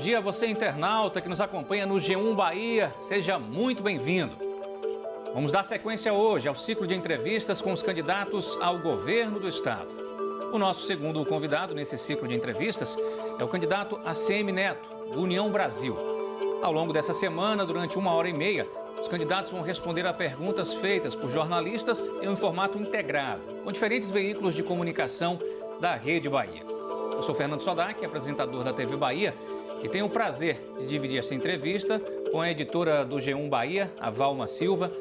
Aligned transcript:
dia 0.00 0.16
a 0.16 0.20
você, 0.20 0.46
internauta, 0.46 1.20
que 1.20 1.28
nos 1.28 1.42
acompanha 1.42 1.84
no 1.84 1.96
G1 1.96 2.34
Bahia. 2.34 2.90
Seja 2.98 3.38
muito 3.38 3.82
bem-vindo. 3.82 4.34
Vamos 5.34 5.52
dar 5.52 5.62
sequência 5.62 6.10
hoje 6.10 6.48
ao 6.48 6.54
ciclo 6.54 6.86
de 6.86 6.94
entrevistas 6.94 7.60
com 7.60 7.70
os 7.70 7.82
candidatos 7.82 8.58
ao 8.62 8.78
governo 8.78 9.38
do 9.38 9.46
Estado. 9.46 9.90
O 10.54 10.58
nosso 10.58 10.86
segundo 10.86 11.22
convidado 11.26 11.74
nesse 11.74 11.98
ciclo 11.98 12.26
de 12.26 12.34
entrevistas 12.34 12.96
é 13.38 13.44
o 13.44 13.48
candidato 13.48 14.00
ACM 14.02 14.50
Neto, 14.50 14.88
do 15.12 15.20
União 15.20 15.50
Brasil. 15.50 15.94
Ao 16.62 16.72
longo 16.72 16.94
dessa 16.94 17.12
semana, 17.12 17.66
durante 17.66 17.98
uma 17.98 18.14
hora 18.14 18.28
e 18.28 18.32
meia, 18.32 18.66
os 18.98 19.06
candidatos 19.06 19.50
vão 19.50 19.60
responder 19.60 20.06
a 20.06 20.14
perguntas 20.14 20.72
feitas 20.72 21.14
por 21.14 21.28
jornalistas 21.28 22.10
em 22.22 22.28
um 22.28 22.36
formato 22.36 22.78
integrado, 22.78 23.42
com 23.62 23.70
diferentes 23.70 24.08
veículos 24.08 24.54
de 24.54 24.62
comunicação 24.62 25.38
da 25.78 25.94
Rede 25.94 26.28
Bahia. 26.30 26.62
Eu 27.12 27.22
sou 27.22 27.34
Fernando 27.34 27.60
Sodac, 27.60 28.02
apresentador 28.02 28.64
da 28.64 28.72
TV 28.72 28.96
Bahia, 28.96 29.34
e 29.82 29.88
tenho 29.88 30.06
o 30.06 30.10
prazer 30.10 30.60
de 30.78 30.86
dividir 30.86 31.18
essa 31.18 31.34
entrevista 31.34 32.00
com 32.30 32.40
a 32.40 32.50
editora 32.50 33.04
do 33.04 33.16
G1 33.16 33.48
Bahia, 33.48 33.90
a 33.98 34.10
Valma 34.10 34.46
Silva, 34.46 34.92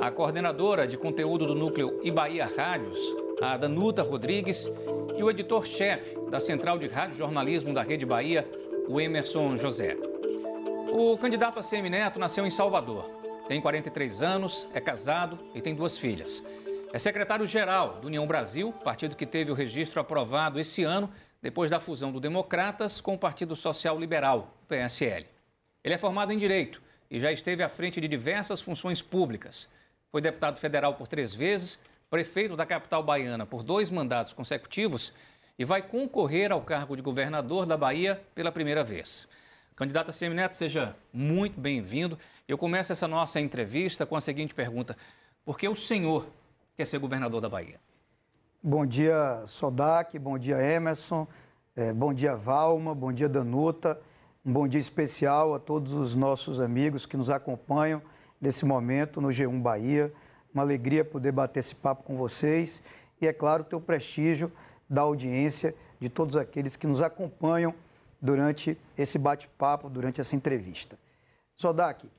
a 0.00 0.10
coordenadora 0.10 0.86
de 0.86 0.96
conteúdo 0.96 1.46
do 1.46 1.54
núcleo 1.54 2.00
Bahia 2.12 2.48
Rádios, 2.56 2.98
a 3.40 3.56
Danuta 3.56 4.02
Rodrigues, 4.02 4.70
e 5.16 5.22
o 5.22 5.30
editor-chefe 5.30 6.16
da 6.30 6.40
Central 6.40 6.78
de 6.78 6.86
Rádio 6.86 7.16
Jornalismo 7.16 7.72
da 7.72 7.82
Rede 7.82 8.04
Bahia, 8.04 8.48
o 8.88 9.00
Emerson 9.00 9.56
José. 9.56 9.96
O 10.92 11.16
candidato 11.18 11.58
a 11.58 11.62
CM 11.62 11.88
Neto 11.88 12.20
nasceu 12.20 12.46
em 12.46 12.50
Salvador. 12.50 13.10
Tem 13.48 13.60
43 13.60 14.22
anos, 14.22 14.68
é 14.74 14.80
casado 14.80 15.38
e 15.54 15.60
tem 15.60 15.74
duas 15.74 15.96
filhas. 15.96 16.42
É 16.92 16.98
secretário-geral 16.98 17.98
do 18.00 18.06
União 18.06 18.26
Brasil, 18.26 18.72
partido 18.72 19.16
que 19.16 19.26
teve 19.26 19.50
o 19.50 19.54
registro 19.54 20.00
aprovado 20.00 20.58
esse 20.58 20.82
ano, 20.82 21.10
depois 21.46 21.70
da 21.70 21.78
fusão 21.78 22.10
do 22.10 22.18
Democratas 22.18 23.00
com 23.00 23.14
o 23.14 23.18
Partido 23.18 23.54
Social 23.54 23.96
Liberal, 24.00 24.52
PSL. 24.66 25.28
Ele 25.84 25.94
é 25.94 25.96
formado 25.96 26.32
em 26.32 26.38
Direito 26.38 26.82
e 27.08 27.20
já 27.20 27.30
esteve 27.30 27.62
à 27.62 27.68
frente 27.68 28.00
de 28.00 28.08
diversas 28.08 28.60
funções 28.60 29.00
públicas. 29.00 29.68
Foi 30.10 30.20
deputado 30.20 30.58
federal 30.58 30.94
por 30.94 31.06
três 31.06 31.32
vezes, 31.32 31.78
prefeito 32.10 32.56
da 32.56 32.66
capital 32.66 33.00
baiana 33.00 33.46
por 33.46 33.62
dois 33.62 33.92
mandatos 33.92 34.32
consecutivos 34.32 35.12
e 35.56 35.64
vai 35.64 35.82
concorrer 35.82 36.50
ao 36.50 36.60
cargo 36.62 36.96
de 36.96 37.02
governador 37.02 37.64
da 37.64 37.76
Bahia 37.76 38.20
pela 38.34 38.50
primeira 38.50 38.82
vez. 38.82 39.28
Candidato 39.76 40.10
a 40.10 40.28
Neto, 40.30 40.56
seja 40.56 40.96
muito 41.12 41.60
bem-vindo. 41.60 42.18
Eu 42.48 42.58
começo 42.58 42.90
essa 42.90 43.06
nossa 43.06 43.40
entrevista 43.40 44.04
com 44.04 44.16
a 44.16 44.20
seguinte 44.20 44.52
pergunta: 44.52 44.96
Por 45.44 45.56
que 45.56 45.68
o 45.68 45.76
senhor 45.76 46.28
quer 46.76 46.88
ser 46.88 46.98
governador 46.98 47.40
da 47.40 47.48
Bahia? 47.48 47.78
Bom 48.62 48.84
dia, 48.84 49.44
Sodac, 49.46 50.18
bom 50.18 50.38
dia, 50.38 50.60
Emerson, 50.60 51.28
é, 51.76 51.92
bom 51.92 52.12
dia, 52.12 52.34
Valma, 52.34 52.94
bom 52.94 53.12
dia, 53.12 53.28
Danuta. 53.28 54.00
Um 54.44 54.52
bom 54.52 54.66
dia 54.66 54.80
especial 54.80 55.54
a 55.54 55.58
todos 55.58 55.92
os 55.92 56.14
nossos 56.14 56.58
amigos 56.58 57.06
que 57.06 57.16
nos 57.16 57.30
acompanham 57.30 58.02
nesse 58.40 58.64
momento 58.64 59.20
no 59.20 59.28
G1 59.28 59.60
Bahia. 59.60 60.12
Uma 60.52 60.62
alegria 60.62 61.04
poder 61.04 61.32
bater 61.32 61.60
esse 61.60 61.74
papo 61.74 62.02
com 62.02 62.16
vocês 62.16 62.82
e, 63.20 63.26
é 63.26 63.32
claro, 63.32 63.62
ter 63.62 63.76
o 63.76 63.80
prestígio 63.80 64.50
da 64.88 65.02
audiência 65.02 65.74
de 66.00 66.08
todos 66.08 66.34
aqueles 66.34 66.76
que 66.76 66.86
nos 66.86 67.02
acompanham 67.02 67.74
durante 68.20 68.76
esse 68.96 69.18
bate-papo, 69.18 69.90
durante 69.90 70.20
essa 70.20 70.34
entrevista. 70.34 70.98
Sodak, 71.54 72.10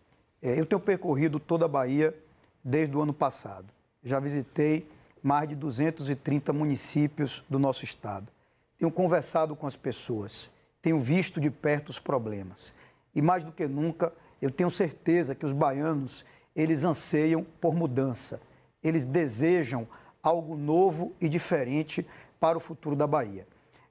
é, 0.42 0.58
eu 0.58 0.66
tenho 0.66 0.80
percorrido 0.80 1.40
toda 1.40 1.66
a 1.66 1.70
Bahia 1.70 2.16
desde 2.64 2.96
o 2.96 3.02
ano 3.02 3.14
passado. 3.14 3.74
Já 4.04 4.20
visitei 4.20 4.88
mais 5.28 5.50
de 5.50 5.56
230 5.56 6.54
municípios 6.54 7.44
do 7.50 7.60
nosso 7.60 7.84
estado. 7.84 8.32
Tenho 8.78 8.90
conversado 8.90 9.58
com 9.58 9.68
as 9.68 9.76
pessoas, 9.76 10.50
tenho 10.82 10.98
visto 10.98 11.42
de 11.42 11.52
perto 11.52 11.90
os 11.90 12.00
problemas. 12.00 12.74
E 13.14 13.22
mais 13.22 13.44
do 13.44 13.52
que 13.52 13.68
nunca, 13.68 14.14
eu 14.42 14.50
tenho 14.50 14.72
certeza 14.72 15.36
que 15.36 15.46
os 15.46 15.52
baianos, 15.52 16.24
eles 16.56 16.86
anseiam 16.86 17.46
por 17.60 17.76
mudança. 17.76 18.40
Eles 18.82 19.04
desejam 19.04 19.86
algo 20.24 20.56
novo 20.56 21.12
e 21.20 21.28
diferente 21.28 22.08
para 22.40 22.58
o 22.58 22.62
futuro 22.62 22.96
da 22.96 23.06
Bahia. 23.06 23.46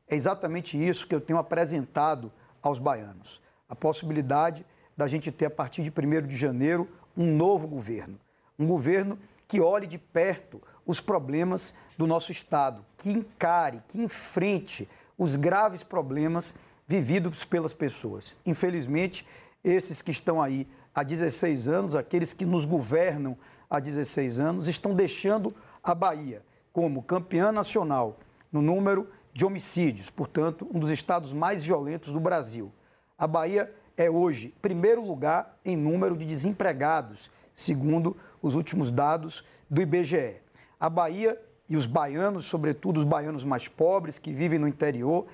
É 0.09 0.15
exatamente 0.15 0.83
isso 0.83 1.07
que 1.07 1.15
eu 1.15 1.21
tenho 1.21 1.39
apresentado 1.39 2.33
aos 2.63 2.79
baianos. 2.79 3.43
A 3.69 3.77
possibilidade 3.77 4.65
da 4.97 5.07
gente 5.07 5.31
ter, 5.31 5.47
a 5.47 5.51
partir 5.51 5.83
de 5.83 5.91
1 5.91 6.27
de 6.27 6.35
janeiro, 6.35 6.89
um 7.15 7.37
novo 7.37 7.69
governo. 7.69 8.19
Um 8.59 8.67
governo 8.67 9.19
que 9.47 9.61
olhe 9.61 9.87
de 9.87 9.99
perto 9.99 10.63
os 10.87 11.01
problemas 11.01 11.75
do 11.99 12.07
nosso 12.07 12.31
Estado, 12.31 12.85
que 12.97 13.11
encare, 13.11 13.83
que 13.89 14.01
enfrente 14.01 14.89
os 15.19 15.37
graves 15.37 15.83
problemas 15.83 16.55
vividos 16.87 17.45
pelas 17.45 17.73
pessoas. 17.73 18.37
Infelizmente, 18.47 19.27
esses 19.65 20.01
que 20.01 20.11
estão 20.11 20.41
aí 20.41 20.69
há 20.95 21.03
16 21.03 21.67
anos, 21.69 21.95
aqueles 21.95 22.33
que 22.33 22.47
nos 22.47 22.65
governam 22.65 23.37
há 23.69 23.81
16 23.81 24.39
anos, 24.39 24.69
estão 24.69 24.95
deixando 24.95 25.55
a 25.83 25.95
Bahia 25.95 26.43
como 26.73 27.03
campeã 27.03 27.51
nacional 27.51 28.19
no 28.53 28.63
número 28.63 29.09
de 29.33 29.45
homicídios, 29.45 30.09
portanto, 30.09 30.67
um 30.73 30.79
dos 30.79 30.91
estados 30.91 31.33
mais 31.33 31.65
violentos 31.65 32.13
do 32.13 32.21
Brasil. 32.21 32.73
A 33.19 33.27
Bahia 33.27 33.73
é 33.97 34.09
hoje 34.09 34.55
primeiro 34.63 35.05
lugar 35.05 35.59
em 35.65 35.77
número 35.77 36.17
de 36.17 36.25
desempregados, 36.25 37.31
segundo 37.53 38.17
os 38.41 38.55
últimos 38.55 38.93
dados 38.93 39.45
do 39.69 39.83
IBGE. 39.83 40.46
A 40.79 40.91
Bahia 40.91 41.41
e 41.69 41.77
os 41.77 41.87
baianos, 41.87 42.47
sobretudo 42.47 42.99
os 42.99 43.05
baianos 43.05 43.45
mais 43.45 43.69
pobres 43.69 44.19
que 44.19 44.33
vivem 44.33 44.59
no 44.59 44.69
interior, 44.69 45.27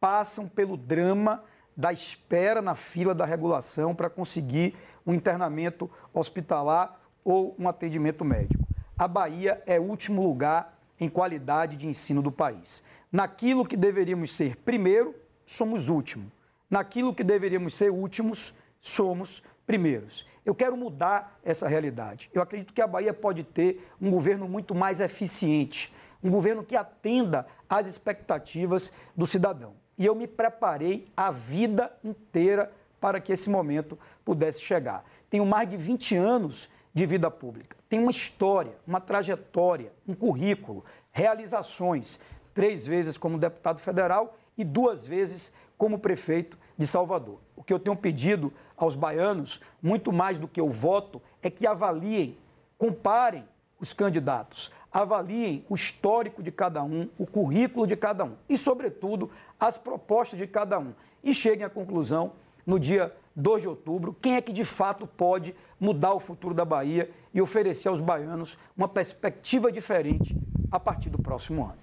passam 0.00 0.48
pelo 0.48 0.76
drama 0.76 1.42
da 1.76 1.92
espera 1.92 2.60
na 2.60 2.74
fila 2.74 3.14
da 3.14 3.24
regulação 3.24 3.94
para 3.94 4.10
conseguir 4.10 4.74
um 5.06 5.14
internamento 5.14 5.90
hospitalar 6.12 7.00
ou 7.24 7.54
um 7.58 7.68
atendimento 7.68 8.24
médico. 8.24 8.64
A 8.98 9.06
Bahia 9.06 9.62
é 9.64 9.78
último 9.78 10.22
lugar 10.22 10.76
em 10.98 11.08
qualidade 11.08 11.76
de 11.76 11.86
ensino 11.86 12.20
do 12.20 12.32
país. 12.32 12.82
Naquilo 13.12 13.64
que 13.64 13.76
deveríamos 13.76 14.34
ser 14.36 14.56
primeiro, 14.56 15.14
somos 15.46 15.88
último. 15.88 16.30
Naquilo 16.68 17.14
que 17.14 17.22
deveríamos 17.22 17.74
ser 17.74 17.90
últimos, 17.90 18.52
somos 18.80 19.42
primeiros. 19.68 20.24
Eu 20.46 20.54
quero 20.54 20.78
mudar 20.78 21.38
essa 21.44 21.68
realidade. 21.68 22.30
Eu 22.32 22.40
acredito 22.40 22.72
que 22.72 22.80
a 22.80 22.86
Bahia 22.86 23.12
pode 23.12 23.44
ter 23.44 23.86
um 24.00 24.10
governo 24.10 24.48
muito 24.48 24.74
mais 24.74 24.98
eficiente, 24.98 25.94
um 26.24 26.30
governo 26.30 26.64
que 26.64 26.74
atenda 26.74 27.46
às 27.68 27.86
expectativas 27.86 28.90
do 29.14 29.26
cidadão. 29.26 29.74
E 29.98 30.06
eu 30.06 30.14
me 30.14 30.26
preparei 30.26 31.06
a 31.14 31.30
vida 31.30 31.92
inteira 32.02 32.72
para 32.98 33.20
que 33.20 33.30
esse 33.30 33.50
momento 33.50 33.98
pudesse 34.24 34.62
chegar. 34.62 35.04
Tenho 35.28 35.44
mais 35.44 35.68
de 35.68 35.76
20 35.76 36.16
anos 36.16 36.66
de 36.94 37.04
vida 37.04 37.30
pública. 37.30 37.76
Tenho 37.90 38.02
uma 38.02 38.10
história, 38.10 38.72
uma 38.86 39.02
trajetória, 39.02 39.92
um 40.08 40.14
currículo, 40.14 40.82
realizações 41.12 42.18
três 42.54 42.86
vezes 42.86 43.18
como 43.18 43.38
deputado 43.38 43.80
federal 43.80 44.38
e 44.56 44.64
duas 44.64 45.06
vezes 45.06 45.52
como 45.76 45.98
prefeito 45.98 46.58
de 46.76 46.86
Salvador. 46.86 47.38
O 47.54 47.62
que 47.62 47.72
eu 47.72 47.78
tenho 47.78 47.94
pedido 47.94 48.50
aos 48.78 48.94
baianos, 48.94 49.60
muito 49.82 50.12
mais 50.12 50.38
do 50.38 50.46
que 50.46 50.60
o 50.60 50.70
voto, 50.70 51.20
é 51.42 51.50
que 51.50 51.66
avaliem, 51.66 52.38
comparem 52.78 53.44
os 53.80 53.92
candidatos, 53.92 54.70
avaliem 54.92 55.64
o 55.68 55.74
histórico 55.74 56.42
de 56.42 56.52
cada 56.52 56.82
um, 56.82 57.08
o 57.18 57.26
currículo 57.26 57.86
de 57.86 57.96
cada 57.96 58.24
um 58.24 58.36
e, 58.48 58.56
sobretudo, 58.56 59.30
as 59.58 59.76
propostas 59.76 60.38
de 60.38 60.46
cada 60.46 60.78
um. 60.78 60.94
E 61.22 61.34
cheguem 61.34 61.64
à 61.64 61.70
conclusão, 61.70 62.32
no 62.64 62.78
dia 62.78 63.14
2 63.34 63.62
de 63.62 63.68
outubro, 63.68 64.16
quem 64.20 64.36
é 64.36 64.40
que 64.40 64.52
de 64.52 64.64
fato 64.64 65.06
pode 65.06 65.54
mudar 65.78 66.12
o 66.12 66.20
futuro 66.20 66.54
da 66.54 66.64
Bahia 66.64 67.10
e 67.32 67.40
oferecer 67.40 67.88
aos 67.88 68.00
baianos 68.00 68.58
uma 68.76 68.88
perspectiva 68.88 69.70
diferente 69.72 70.36
a 70.70 70.78
partir 70.78 71.08
do 71.08 71.18
próximo 71.18 71.64
ano. 71.64 71.78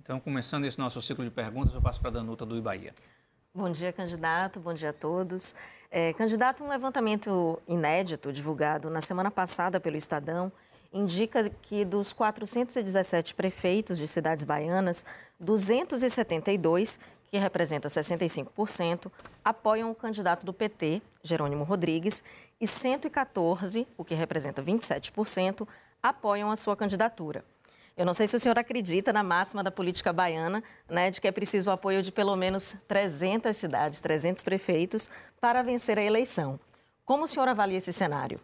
Então, 0.00 0.18
começando 0.18 0.64
esse 0.64 0.78
nosso 0.78 1.00
ciclo 1.02 1.22
de 1.22 1.30
perguntas, 1.30 1.74
eu 1.74 1.82
passo 1.82 2.00
para 2.00 2.08
a 2.08 2.12
Danuta 2.14 2.46
do 2.46 2.56
Ibaia. 2.56 2.94
Bom 3.54 3.70
dia, 3.70 3.92
candidato. 3.92 4.58
Bom 4.58 4.72
dia 4.72 4.90
a 4.90 4.92
todos. 4.92 5.54
É, 5.90 6.12
candidato, 6.12 6.62
um 6.62 6.68
levantamento 6.68 7.60
inédito 7.66 8.30
divulgado 8.30 8.90
na 8.90 9.00
semana 9.00 9.30
passada 9.30 9.80
pelo 9.80 9.96
Estadão 9.96 10.52
indica 10.92 11.48
que 11.62 11.84
dos 11.84 12.12
417 12.12 13.34
prefeitos 13.34 13.96
de 13.96 14.06
cidades 14.06 14.44
baianas, 14.44 15.04
272, 15.40 17.00
que 17.30 17.38
representa 17.38 17.88
65%, 17.88 19.10
apoiam 19.42 19.90
o 19.90 19.94
candidato 19.94 20.44
do 20.44 20.52
PT, 20.52 21.00
Jerônimo 21.22 21.64
Rodrigues, 21.64 22.22
e 22.60 22.66
114, 22.66 23.86
o 23.96 24.04
que 24.04 24.14
representa 24.14 24.62
27%, 24.62 25.66
apoiam 26.02 26.50
a 26.50 26.56
sua 26.56 26.76
candidatura. 26.76 27.44
Eu 27.98 28.06
não 28.06 28.14
sei 28.14 28.28
se 28.28 28.36
o 28.36 28.38
senhor 28.38 28.56
acredita 28.56 29.12
na 29.12 29.24
máxima 29.24 29.60
da 29.60 29.72
política 29.72 30.12
baiana, 30.12 30.62
né, 30.88 31.10
de 31.10 31.20
que 31.20 31.26
é 31.26 31.32
preciso 31.32 31.68
o 31.68 31.72
apoio 31.72 32.00
de 32.00 32.12
pelo 32.12 32.36
menos 32.36 32.76
300 32.86 33.56
cidades, 33.56 34.00
300 34.00 34.40
prefeitos, 34.44 35.10
para 35.40 35.64
vencer 35.64 35.98
a 35.98 36.02
eleição. 36.02 36.60
Como 37.04 37.24
o 37.24 37.26
senhor 37.26 37.48
avalia 37.48 37.78
esse 37.78 37.92
cenário? 37.92 38.38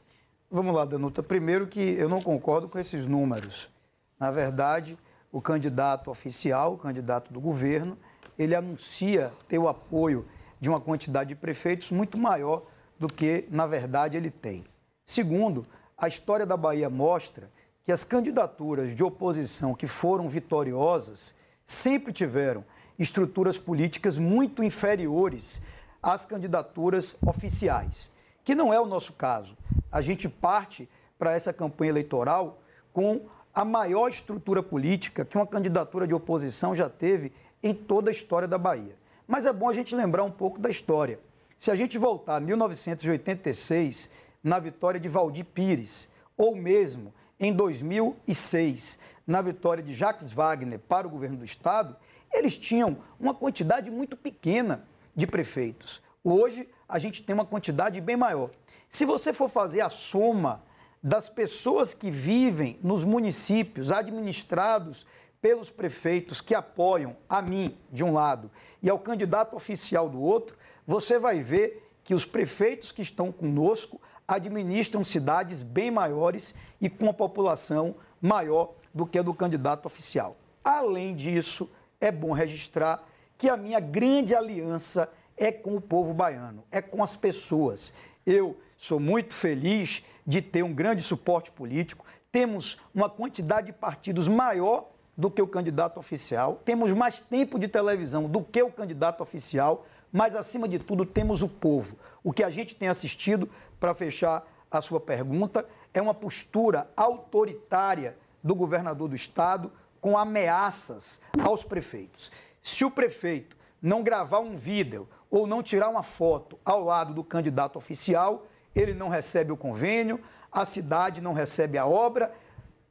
Vamos 0.51 0.75
lá, 0.75 0.85
Danuta. 0.85 1.23
Primeiro 1.23 1.69
que 1.69 1.95
eu 1.97 2.09
não 2.09 2.21
concordo 2.21 2.69
com 2.69 2.81
esses 2.81 3.07
números. 3.07 3.71
Na 4.19 4.29
verdade, 4.33 4.99
o 5.31 5.41
candidato 5.41 6.11
oficial, 6.11 6.75
o 6.75 6.79
candidato 6.79 7.33
do 7.33 7.41
governo, 7.41 7.97
ele 8.37 8.57
anuncia 8.57 9.31
ter 9.47 9.61
o 9.61 9.69
apoio 9.69 10.27
de 10.59 10.69
uma 10.69 10.81
quantidade 10.81 11.29
de 11.29 11.37
prefeitos 11.37 11.93
muito 11.93 12.19
maior 12.19 12.65
do 12.99 13.07
que, 13.07 13.47
na 13.53 13.69
verdade, 13.69 14.17
ele 14.17 14.33
tem. 14.33 14.65
Segundo, 15.07 15.65
a 15.97 16.09
história 16.09 16.45
da 16.45 16.57
Bahia 16.57 16.91
mostra 16.91 17.54
que 17.85 17.93
as 17.93 18.03
candidaturas 18.03 18.97
de 18.97 19.05
oposição 19.05 19.75
que 19.75 19.87
foram 19.87 20.27
vitoriosas 20.27 21.35
sempre 21.67 22.13
tiveram 22.13 22.65
estruturas 22.99 23.59
políticas 23.59 24.17
muito 24.17 24.65
inferiores 24.65 25.61
às 26.03 26.25
candidaturas 26.25 27.15
oficiais, 27.27 28.11
que 28.43 28.55
não 28.55 28.73
é 28.73 28.81
o 28.81 28.87
nosso 28.87 29.13
caso. 29.13 29.57
A 29.93 30.01
gente 30.01 30.29
parte 30.29 30.89
para 31.19 31.33
essa 31.33 31.53
campanha 31.53 31.91
eleitoral 31.91 32.63
com 32.93 33.27
a 33.55 33.65
maior 33.65 34.09
estrutura 34.09 34.63
política 34.63 35.25
que 35.25 35.37
uma 35.37 35.47
candidatura 35.47 36.07
de 36.07 36.15
oposição 36.15 36.75
já 36.75 36.89
teve 36.89 37.33
em 37.63 37.75
toda 37.75 38.11
a 38.11 38.13
história 38.13 38.49
da 38.49 38.59
Bahia. 38.59 38.97
Mas 39.27 39.45
é 39.45 39.53
bom 39.53 39.69
a 39.69 39.75
gente 39.75 39.95
lembrar 39.95 40.25
um 40.25 40.31
pouco 40.31 40.59
da 40.59 40.71
história. 40.71 41.21
Se 41.59 41.71
a 41.71 41.77
gente 41.77 41.99
voltar 41.99 42.37
a 42.37 42.41
1986, 42.41 44.11
na 44.43 44.59
vitória 44.59 45.01
de 45.01 45.09
Valdir 45.09 45.47
Pires, 45.47 46.09
ou 46.37 46.55
mesmo 46.57 47.13
em 47.39 47.53
2006, 47.53 48.99
na 49.27 49.43
vitória 49.43 49.83
de 49.83 49.93
Jacques 49.93 50.31
Wagner 50.31 50.79
para 50.79 51.07
o 51.07 51.11
governo 51.11 51.37
do 51.37 51.45
Estado, 51.45 51.97
eles 52.33 52.57
tinham 52.57 52.99
uma 53.19 53.35
quantidade 53.35 53.91
muito 53.91 54.17
pequena 54.17 54.85
de 55.15 55.27
prefeitos. 55.27 56.03
Hoje, 56.23 56.69
a 56.89 56.99
gente 56.99 57.23
tem 57.23 57.35
uma 57.35 57.45
quantidade 57.45 58.01
bem 58.01 58.17
maior. 58.17 58.51
Se 58.89 59.05
você 59.05 59.33
for 59.33 59.49
fazer 59.49 59.81
a 59.81 59.89
soma 59.89 60.63
das 61.03 61.29
pessoas 61.29 61.93
que 61.93 62.11
vivem 62.11 62.79
nos 62.83 63.05
municípios 63.05 63.93
administrados 63.93 65.07
pelos 65.41 65.69
prefeitos 65.69 66.41
que 66.41 66.55
apoiam 66.55 67.17
a 67.29 67.43
mim, 67.43 67.77
de 67.93 68.03
um 68.03 68.13
lado, 68.13 68.51
e 68.83 68.89
ao 68.89 68.99
candidato 68.99 69.55
oficial 69.55 70.09
do 70.09 70.21
outro, 70.21 70.57
você 70.87 71.19
vai 71.19 71.43
ver 71.43 71.87
que 72.03 72.15
os 72.15 72.25
prefeitos 72.25 72.93
que 72.93 73.03
estão 73.03 73.31
conosco 73.31 74.01
administram 74.27 75.05
cidades 75.05 75.63
bem 75.63 75.91
maiores 75.91 76.55
e 76.81 76.89
com 76.89 77.05
uma 77.05 77.15
população 77.15 77.95
maior 78.21 78.73
do 78.93 79.07
que 79.07 79.19
a 79.19 79.23
do 79.23 79.35
candidato 79.35 79.87
oficial. 79.87 80.37
Além 80.63 81.15
disso, 81.15 81.69
é 82.01 82.11
bom 82.11 82.33
registrar 82.33 83.07
que 83.37 83.49
a 83.49 83.57
minha 83.57 83.81
grande 83.81 84.35
aliança 84.35 85.11
é 85.37 85.51
com 85.51 85.77
o 85.77 85.81
povo 85.81 86.15
baiano, 86.15 86.65
é 86.71 86.81
com 86.81 87.03
as 87.03 87.17
pessoas. 87.17 87.93
Eu 88.25 88.57
sou 88.77 89.01
muito 89.01 89.35
feliz 89.35 90.03
de 90.27 90.41
ter 90.41 90.63
um 90.63 90.73
grande 90.73 91.03
suporte 91.03 91.51
político, 91.51 92.07
temos 92.31 92.79
uma 92.95 93.09
quantidade 93.11 93.67
de 93.67 93.73
partidos 93.73 94.29
maior 94.29 94.89
do 95.17 95.31
que 95.31 95.41
o 95.41 95.47
candidato 95.47 95.99
oficial, 95.99 96.61
temos 96.65 96.93
mais 96.93 97.21
tempo 97.21 97.59
de 97.59 97.69
televisão 97.69 98.29
do 98.29 98.43
que 98.43 98.63
o 98.63 98.71
candidato 98.71 99.23
oficial, 99.23 99.87
mas 100.15 100.37
acima 100.37 100.69
de 100.69 100.79
tudo 100.79 101.05
temos 101.05 101.43
o 101.43 101.49
povo. 101.49 101.97
O 102.23 102.33
que 102.33 102.45
a 102.45 102.49
gente 102.49 102.77
tem 102.77 102.89
assistido, 102.89 103.51
para 103.81 103.93
fechar 103.93 104.47
a 104.71 104.81
sua 104.81 105.01
pergunta, 105.01 105.67
é 105.93 106.01
uma 106.01 106.15
postura 106.15 106.89
autoritária 106.97 108.17
do 108.41 108.55
governador 108.55 109.09
do 109.09 109.17
estado 109.17 109.73
com 110.01 110.17
ameaças 110.17 111.21
aos 111.43 111.65
prefeitos. 111.65 112.31
Se 112.63 112.85
o 112.85 112.93
prefeito 112.93 113.57
não 113.83 114.05
gravar 114.05 114.39
um 114.39 114.55
vídeo 114.55 115.09
ou 115.29 115.49
não 115.49 115.65
tirar 115.65 115.89
uma 115.89 116.05
foto 116.05 116.57
ao 116.65 116.85
lado 116.85 117.13
do 117.13 117.25
candidato 117.25 117.77
oficial, 117.77 118.47
ele 118.73 118.95
não 118.95 119.09
recebe 119.09 119.51
o 119.51 119.57
convênio, 119.57 120.21
a 120.53 120.65
cidade 120.65 121.21
não 121.21 121.33
recebe 121.33 121.77
a 121.77 121.87
obra, 121.87 122.33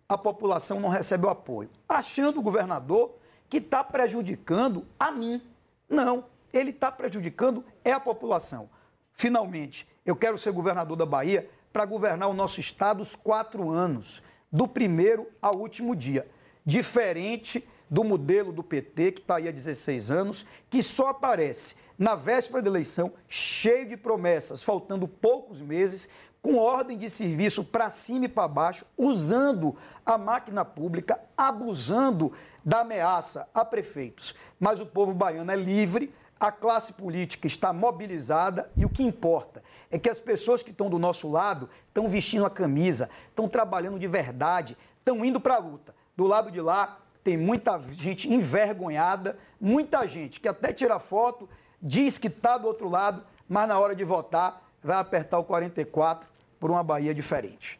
a 0.10 0.18
população 0.18 0.78
não 0.78 0.90
recebe 0.90 1.26
o 1.26 1.30
apoio. 1.30 1.70
Achando 1.88 2.42
o 2.42 2.44
governador 2.44 3.16
que 3.50 3.60
está 3.60 3.82
prejudicando 3.82 4.86
a 5.00 5.10
mim. 5.10 5.42
Não, 5.88 6.26
ele 6.54 6.70
está 6.70 6.92
prejudicando 6.92 7.66
é 7.84 7.92
a 7.92 8.00
população. 8.00 8.70
Finalmente, 9.12 9.88
eu 10.06 10.16
quero 10.16 10.38
ser 10.38 10.52
governador 10.52 10.96
da 10.96 11.06
Bahia 11.06 11.50
para 11.74 11.86
governar 11.86 12.30
o 12.30 12.34
nosso 12.34 12.60
estado 12.60 13.02
os 13.02 13.16
quatro 13.16 13.70
anos, 13.72 14.22
do 14.52 14.68
primeiro 14.68 15.28
ao 15.42 15.58
último 15.58 15.96
dia. 15.96 16.28
Diferente 16.64 17.68
do 17.90 18.04
modelo 18.04 18.54
do 18.54 18.64
PT, 18.64 19.14
que 19.14 19.22
está 19.22 19.38
aí 19.38 19.48
há 19.48 19.52
16 19.52 20.12
anos, 20.12 20.46
que 20.70 20.84
só 20.84 21.10
aparece 21.10 21.76
na 21.98 22.16
véspera 22.16 22.62
da 22.62 22.70
eleição, 22.70 23.14
cheio 23.28 23.88
de 23.88 23.98
promessas, 23.98 24.62
faltando 24.62 25.08
poucos 25.08 25.60
meses, 25.60 26.08
com 26.42 26.56
ordem 26.56 26.98
de 26.98 27.10
serviço 27.10 27.64
para 27.64 27.90
cima 27.90 28.26
e 28.26 28.28
para 28.28 28.48
baixo, 28.48 28.86
usando 28.98 29.76
a 30.06 30.18
máquina 30.18 30.66
pública, 30.66 31.20
abusando 31.38 32.34
da 32.64 32.82
ameaça 32.82 33.48
a 33.54 33.64
prefeitos. 33.64 34.36
Mas 34.60 34.80
o 34.80 34.86
povo 34.86 35.14
baiano 35.14 35.52
é 35.52 35.56
livre 35.56 36.14
a 36.44 36.52
classe 36.52 36.92
política 36.92 37.48
está 37.48 37.72
mobilizada 37.72 38.70
e 38.76 38.84
o 38.84 38.90
que 38.90 39.02
importa 39.02 39.64
é 39.90 39.98
que 39.98 40.10
as 40.10 40.20
pessoas 40.20 40.62
que 40.62 40.72
estão 40.72 40.90
do 40.90 41.00
nosso 41.00 41.32
lado 41.32 41.70
estão 41.88 42.10
vestindo 42.10 42.46
a 42.46 42.50
camisa, 42.50 43.10
estão 43.30 43.48
trabalhando 43.48 43.98
de 43.98 44.08
verdade, 44.10 44.78
estão 45.00 45.24
indo 45.24 45.40
para 45.40 45.56
a 45.56 45.60
luta. 45.60 45.96
Do 46.18 46.28
lado 46.28 46.52
de 46.52 46.60
lá 46.60 47.00
tem 47.24 47.38
muita 47.38 47.82
gente 47.92 48.32
envergonhada, 48.32 49.38
muita 49.60 50.06
gente 50.06 50.42
que 50.42 50.50
até 50.50 50.74
tira 50.74 51.00
foto, 51.00 51.48
diz 51.82 52.18
que 52.18 52.28
está 52.28 52.58
do 52.58 52.68
outro 52.68 52.90
lado, 52.90 53.24
mas 53.48 53.66
na 53.66 53.80
hora 53.80 53.96
de 53.96 54.04
votar 54.04 54.70
vai 54.84 54.98
apertar 54.98 55.40
o 55.40 55.46
44 55.46 56.28
por 56.60 56.70
uma 56.70 56.84
Bahia 56.84 57.14
diferente. 57.14 57.80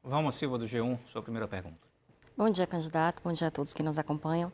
Vamos, 0.00 0.36
Silva 0.36 0.58
do 0.58 0.66
G1, 0.66 0.96
sua 1.06 1.22
primeira 1.22 1.48
pergunta. 1.48 1.78
Bom 2.36 2.48
dia, 2.50 2.68
candidato. 2.68 3.20
Bom 3.24 3.32
dia 3.32 3.48
a 3.48 3.50
todos 3.50 3.72
que 3.72 3.82
nos 3.82 3.98
acompanham. 3.98 4.52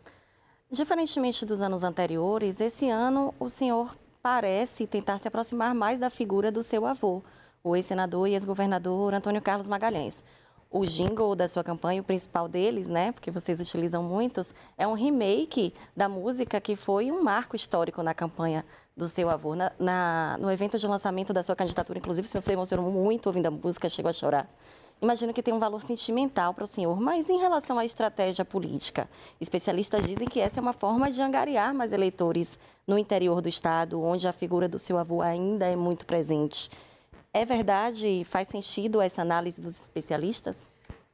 Diferentemente 0.72 1.44
dos 1.44 1.60
anos 1.60 1.84
anteriores, 1.84 2.58
esse 2.58 2.88
ano 2.88 3.34
o 3.38 3.50
senhor 3.50 3.94
parece 4.22 4.86
tentar 4.86 5.18
se 5.18 5.28
aproximar 5.28 5.74
mais 5.74 5.98
da 5.98 6.08
figura 6.08 6.50
do 6.50 6.62
seu 6.62 6.86
avô, 6.86 7.22
o 7.62 7.76
ex-senador 7.76 8.26
e 8.26 8.32
ex-governador 8.32 9.12
Antônio 9.12 9.42
Carlos 9.42 9.68
Magalhães. 9.68 10.24
O 10.70 10.86
jingle 10.86 11.36
da 11.36 11.46
sua 11.46 11.62
campanha, 11.62 12.00
o 12.00 12.04
principal 12.04 12.48
deles, 12.48 12.88
né, 12.88 13.12
porque 13.12 13.30
vocês 13.30 13.60
utilizam 13.60 14.02
muitos, 14.02 14.54
é 14.78 14.88
um 14.88 14.94
remake 14.94 15.74
da 15.94 16.08
música 16.08 16.58
que 16.58 16.74
foi 16.74 17.12
um 17.12 17.22
marco 17.22 17.54
histórico 17.54 18.02
na 18.02 18.14
campanha 18.14 18.64
do 18.96 19.06
seu 19.06 19.28
avô. 19.28 19.54
Na, 19.54 19.72
na, 19.78 20.38
no 20.40 20.50
evento 20.50 20.78
de 20.78 20.86
lançamento 20.86 21.34
da 21.34 21.42
sua 21.42 21.54
candidatura, 21.54 21.98
inclusive, 21.98 22.26
o 22.26 22.30
senhor 22.30 22.40
se 22.40 22.50
emocionou 22.50 22.90
muito 22.90 23.26
ouvindo 23.26 23.44
a 23.44 23.50
música, 23.50 23.90
chegou 23.90 24.08
a 24.08 24.12
chorar. 24.14 24.48
Imagino 25.02 25.34
que 25.34 25.42
tem 25.42 25.52
um 25.52 25.58
valor 25.58 25.82
sentimental 25.82 26.54
para 26.54 26.62
o 26.62 26.66
senhor, 26.66 27.00
mas 27.00 27.28
em 27.28 27.36
relação 27.36 27.76
à 27.76 27.84
estratégia 27.84 28.44
política, 28.44 29.10
especialistas 29.40 30.06
dizem 30.06 30.28
que 30.28 30.38
essa 30.38 30.60
é 30.60 30.62
uma 30.62 30.72
forma 30.72 31.10
de 31.10 31.20
angariar 31.20 31.74
mais 31.74 31.92
eleitores 31.92 32.56
no 32.86 32.96
interior 32.96 33.40
do 33.40 33.48
estado, 33.48 34.00
onde 34.00 34.28
a 34.28 34.32
figura 34.32 34.68
do 34.68 34.78
seu 34.78 34.96
avô 34.96 35.20
ainda 35.20 35.66
é 35.66 35.74
muito 35.74 36.06
presente. 36.06 36.70
É 37.32 37.44
verdade 37.44 38.06
e 38.06 38.24
faz 38.24 38.46
sentido 38.46 39.00
essa 39.00 39.22
análise 39.22 39.60
dos 39.60 39.76
especialistas? 39.80 40.70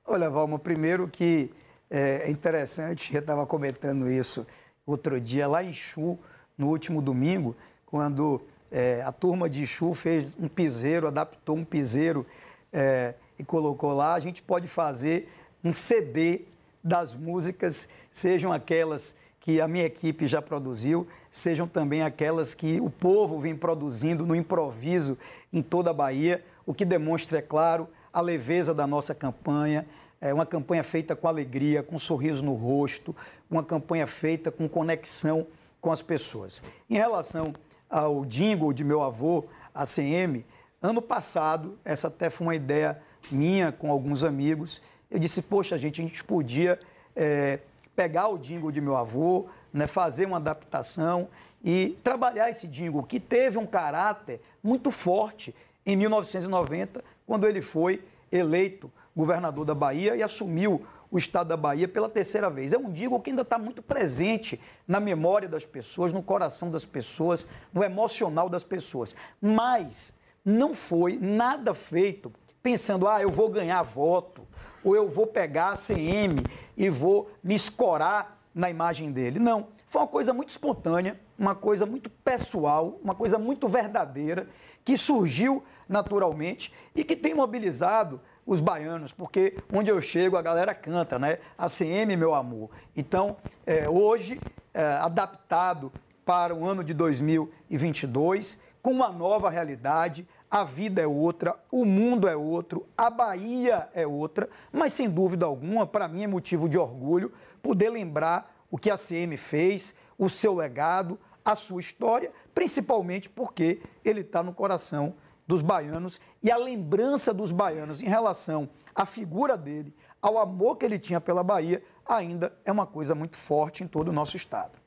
Olha, 0.07 0.29
Valma, 0.29 0.59
primeiro 0.59 1.09
que 1.09 1.51
é 1.91 2.31
interessante, 2.31 3.15
eu 3.15 3.21
estava 3.21 3.47
comentando 3.47 4.11
isso 4.11 4.47
outro 4.85 5.19
dia 5.19 5.49
lá 5.49 5.65
em 5.65 5.73
Chu, 5.73 6.19
no 6.59 6.69
último 6.69 7.01
domingo, 7.01 7.57
quando 7.87 8.39
é, 8.71 9.01
a 9.01 9.13
turma 9.13 9.49
de 9.49 9.67
Chu 9.67 9.95
fez 9.95 10.37
um 10.39 10.47
piseiro, 10.47 11.09
adaptou 11.09 11.57
um 11.57 11.65
piseiro. 11.65 12.27
É, 12.71 13.15
e 13.39 13.45
colocou 13.45 13.93
lá, 13.95 14.15
a 14.15 14.21
gente 14.21 14.43
pode 14.43 14.69
fazer 14.69 15.31
um 15.63 15.73
CD 15.73 16.43
das 16.83 17.15
músicas, 17.15 17.89
sejam 18.11 18.53
aquelas 18.53 19.15
que 19.41 19.61
a 19.61 19.69
minha 19.69 19.85
equipe 19.85 20.27
já 20.27 20.43
produziu, 20.43 21.07
sejam 21.31 21.67
também 21.67 22.03
aquelas 22.03 22.55
que 22.55 22.81
o 22.81 22.91
povo 22.91 23.39
vem 23.39 23.57
produzindo 23.57 24.27
no 24.27 24.35
improviso 24.35 25.17
em 25.53 25.63
toda 25.63 25.91
a 25.91 25.95
Bahia, 25.95 26.45
o 26.67 26.75
que 26.75 26.85
demonstra, 26.85 27.39
é 27.39 27.43
claro, 27.43 27.89
a 28.13 28.21
leveza 28.21 28.75
da 28.75 28.87
nossa 28.87 29.15
campanha, 29.15 29.87
é 30.21 30.35
uma 30.35 30.45
campanha 30.45 30.83
feita 30.83 31.15
com 31.15 31.29
alegria, 31.29 31.83
com 31.83 31.97
um 31.97 31.99
sorriso 31.99 32.43
no 32.43 32.55
rosto, 32.55 33.15
uma 33.49 33.63
campanha 33.63 34.07
feita 34.07 34.51
com 34.51 34.69
conexão 34.69 35.47
com 35.81 35.93
as 35.93 36.03
pessoas. 36.03 36.63
Em 36.91 36.95
relação 36.95 37.55
ao 37.89 38.25
jingle 38.25 38.73
de 38.73 38.83
meu 38.83 39.01
avô, 39.01 39.45
a 39.75 39.85
CM, 39.87 40.45
ano 40.83 41.01
passado, 41.01 41.79
essa 41.85 42.09
até 42.09 42.29
foi 42.31 42.47
uma 42.49 42.55
ideia 42.55 43.01
minha 43.31 43.73
com 43.73 43.91
alguns 43.91 44.25
amigos. 44.25 44.81
Eu 45.11 45.19
disse, 45.19 45.43
poxa, 45.43 45.79
gente, 45.79 46.01
a 46.01 46.05
gente 46.05 46.23
podia 46.23 46.79
é, 47.17 47.61
pegar 47.97 48.29
o 48.29 48.39
jingle 48.39 48.71
de 48.71 48.81
meu 48.81 48.97
avô, 48.97 49.47
né, 49.73 49.87
fazer 49.87 50.27
uma 50.27 50.37
adaptação 50.37 51.29
e 51.65 51.99
trabalhar 52.05 52.49
esse 52.51 52.67
jingle, 52.67 53.03
que 53.03 53.19
teve 53.19 53.59
um 53.59 53.67
caráter 53.67 54.41
muito 54.63 54.91
forte 54.91 55.55
em 55.85 55.97
1990, 55.97 57.03
quando 57.27 57.47
ele 57.47 57.61
foi 57.61 58.03
eleito 58.31 58.91
governador 59.17 59.65
da 59.65 59.75
Bahia 59.75 60.15
e 60.15 60.23
assumiu 60.23 60.87
o 61.11 61.19
estado 61.19 61.49
da 61.49 61.57
Bahia 61.57 61.89
pela 61.89 62.09
terceira 62.09 62.51
vez. 62.51 62.73
É 62.73 62.79
um 62.79 62.93
jingle 62.93 63.19
que 63.21 63.31
ainda 63.31 63.43
está 63.43 63.59
muito 63.59 63.83
presente 63.83 64.61
na 64.87 65.01
memória 65.01 65.49
das 65.49 65.65
pessoas, 65.65 66.13
no 66.13 66.23
coração 66.23 66.71
das 66.71 66.85
pessoas, 66.85 67.49
no 67.73 67.83
emocional 67.83 68.49
das 68.49 68.63
pessoas. 68.63 69.17
Mas 69.41 70.15
não 70.45 70.75
foi 70.75 71.19
nada 71.21 71.75
feito 71.75 72.33
pensando, 72.69 73.09
ah, 73.09 73.23
eu 73.23 73.31
vou 73.31 73.49
ganhar 73.49 73.83
voto, 73.83 74.47
ou 74.85 74.95
eu 74.95 75.09
vou 75.09 75.27
pegar 75.27 75.71
a 75.71 75.75
CM 75.75 76.45
e 76.77 76.91
vou 76.91 77.31
me 77.43 77.55
escorar 77.55 78.39
na 78.55 78.69
imagem 78.69 79.11
dele. 79.11 79.39
Não, 79.39 79.69
foi 79.87 80.03
uma 80.03 80.07
coisa 80.07 80.35
muito 80.35 80.51
espontânea, 80.51 81.19
uma 81.39 81.55
coisa 81.55 81.87
muito 81.87 82.11
pessoal, 82.11 82.99
uma 83.03 83.15
coisa 83.15 83.39
muito 83.39 83.67
verdadeira, 83.69 84.47
que 84.85 84.99
surgiu 84.99 85.65
naturalmente 85.89 86.71
e 86.95 87.03
que 87.05 87.17
tem 87.17 87.33
mobilizado 87.33 88.21
os 88.45 88.61
baianos, 88.61 89.13
porque 89.13 89.57
onde 89.73 89.91
eu 89.91 89.99
chego 90.03 90.37
a 90.37 90.43
galera 90.43 90.75
canta, 90.75 91.19
né? 91.19 91.39
ACM, 91.57 92.19
meu 92.19 92.35
amor. 92.35 92.69
Então, 92.95 93.39
é, 93.65 93.89
hoje, 93.89 94.39
é, 94.75 94.83
adaptado 94.83 95.91
para 96.23 96.55
o 96.55 96.67
ano 96.67 96.85
de 96.85 96.93
2022, 96.93 98.61
com 98.83 98.91
uma 98.91 99.11
nova 99.11 99.49
realidade, 99.49 100.29
a 100.51 100.65
vida 100.65 101.03
é 101.03 101.07
outra, 101.07 101.55
o 101.71 101.85
mundo 101.85 102.27
é 102.27 102.37
outro, 102.37 102.87
a 102.97 103.11
Bahia 103.11 103.89
é 103.93 104.07
outra, 104.07 104.49
mas 104.73 104.93
sem 104.93 105.09
dúvida 105.09 105.45
alguma, 105.45 105.87
para 105.87 106.09
mim 106.09 106.25
é 106.25 106.27
motivo 106.27 106.69
de 106.69 106.79
orgulho 106.79 107.33
poder 107.63 107.91
lembrar 107.91 108.55
o 108.71 108.79
que 108.79 108.91
a 108.91 108.97
CM 108.97 109.37
fez, 109.37 109.95
o 110.17 110.29
seu 110.29 110.55
legado, 110.55 111.19
a 111.45 111.55
sua 111.55 111.81
história, 111.81 112.33
principalmente 112.55 113.29
porque 113.29 113.81
ele 114.05 114.21
está 114.21 114.43
no 114.43 114.53
coração 114.53 115.15
dos 115.47 115.63
baianos 115.63 116.21
e 116.43 116.51
a 116.51 116.57
lembrança 116.57 117.33
dos 117.33 117.53
baianos 117.53 118.03
em 118.03 118.07
relação 118.07 118.69
à 118.95 119.07
figura 119.07 119.57
dele, 119.57 119.95
ao 120.21 120.39
amor 120.39 120.77
que 120.77 120.85
ele 120.85 120.99
tinha 120.99 121.21
pela 121.21 121.43
Bahia, 121.43 121.83
ainda 122.07 122.53
é 122.65 122.73
uma 122.73 122.87
coisa 122.87 123.15
muito 123.15 123.37
forte 123.37 123.85
em 123.85 123.87
todo 123.87 124.09
o 124.09 124.13
nosso 124.13 124.37
estado. 124.37 124.78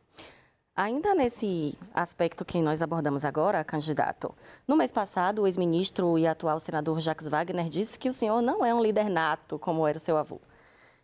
Ainda 0.76 1.14
nesse 1.14 1.78
aspecto 1.94 2.46
que 2.46 2.62
nós 2.62 2.82
abordamos 2.82 3.26
agora, 3.26 3.62
candidato, 3.62 4.34
no 4.66 4.78
mês 4.78 4.90
passado, 4.90 5.42
o 5.42 5.48
ex-ministro 5.48 6.18
e 6.18 6.26
atual 6.26 6.62
senador 6.62 7.02
Jacques 7.02 7.28
Wagner 7.28 7.68
disse 7.68 8.00
que 8.00 8.08
o 8.08 8.14
senhor 8.14 8.42
não 8.42 8.66
é 8.66 8.74
um 8.74 8.82
líder 8.82 9.10
nato, 9.10 9.60
como 9.60 9.86
era 9.86 9.98
o 9.98 10.02
seu 10.02 10.16
avô. 10.16 10.40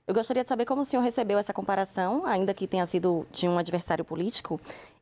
Eu 0.07 0.13
gostaria 0.13 0.41
de 0.41 0.47
saber 0.47 0.63
como 0.63 0.83
o 0.83 0.85
senhor 0.85 1.01
recebeu 1.01 1.37
essa 1.37 1.53
comparação, 1.53 2.25
ainda 2.25 2.53
que 2.53 2.65
tenha 2.65 2.85
sido 2.85 3.27
de 3.29 3.45
um 3.45 3.57
adversário 3.57 4.05
político, 4.05 4.57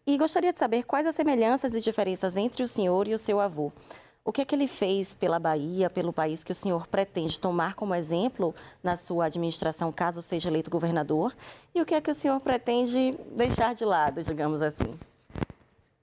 e 0.06 0.18
gostaria 0.18 0.52
de 0.52 0.58
saber 0.58 0.82
quais 0.82 1.06
as 1.06 1.14
semelhanças 1.14 1.76
e 1.76 1.80
diferenças 1.80 2.36
entre 2.36 2.64
o 2.64 2.68
senhor 2.68 3.08
e 3.08 3.14
o 3.14 3.20
seu 3.20 3.40
avô. 3.40 3.72
O 4.28 4.34
que 4.34 4.42
é 4.42 4.46
que 4.46 4.56
ele 4.56 4.68
fez 4.68 5.14
pela 5.14 5.38
Bahia, 5.38 5.88
pelo 5.88 6.12
país 6.12 6.44
que 6.44 6.52
o 6.52 6.56
senhor 6.56 6.88
pretende 6.88 7.40
tomar 7.40 7.76
como 7.76 7.94
exemplo 7.94 8.56
na 8.82 8.98
sua 8.98 9.26
administração, 9.26 9.92
caso 9.92 10.20
seja 10.20 10.50
eleito 10.50 10.72
governador? 10.72 11.32
E 11.76 11.80
o 11.80 11.86
que 11.86 11.94
é 11.94 12.02
que 12.02 12.10
o 12.10 12.16
senhor 12.16 12.42
pretende 12.42 13.16
deixar 13.38 13.76
de 13.76 13.86
lado, 13.86 14.24
digamos 14.24 14.64
assim? 14.64 14.98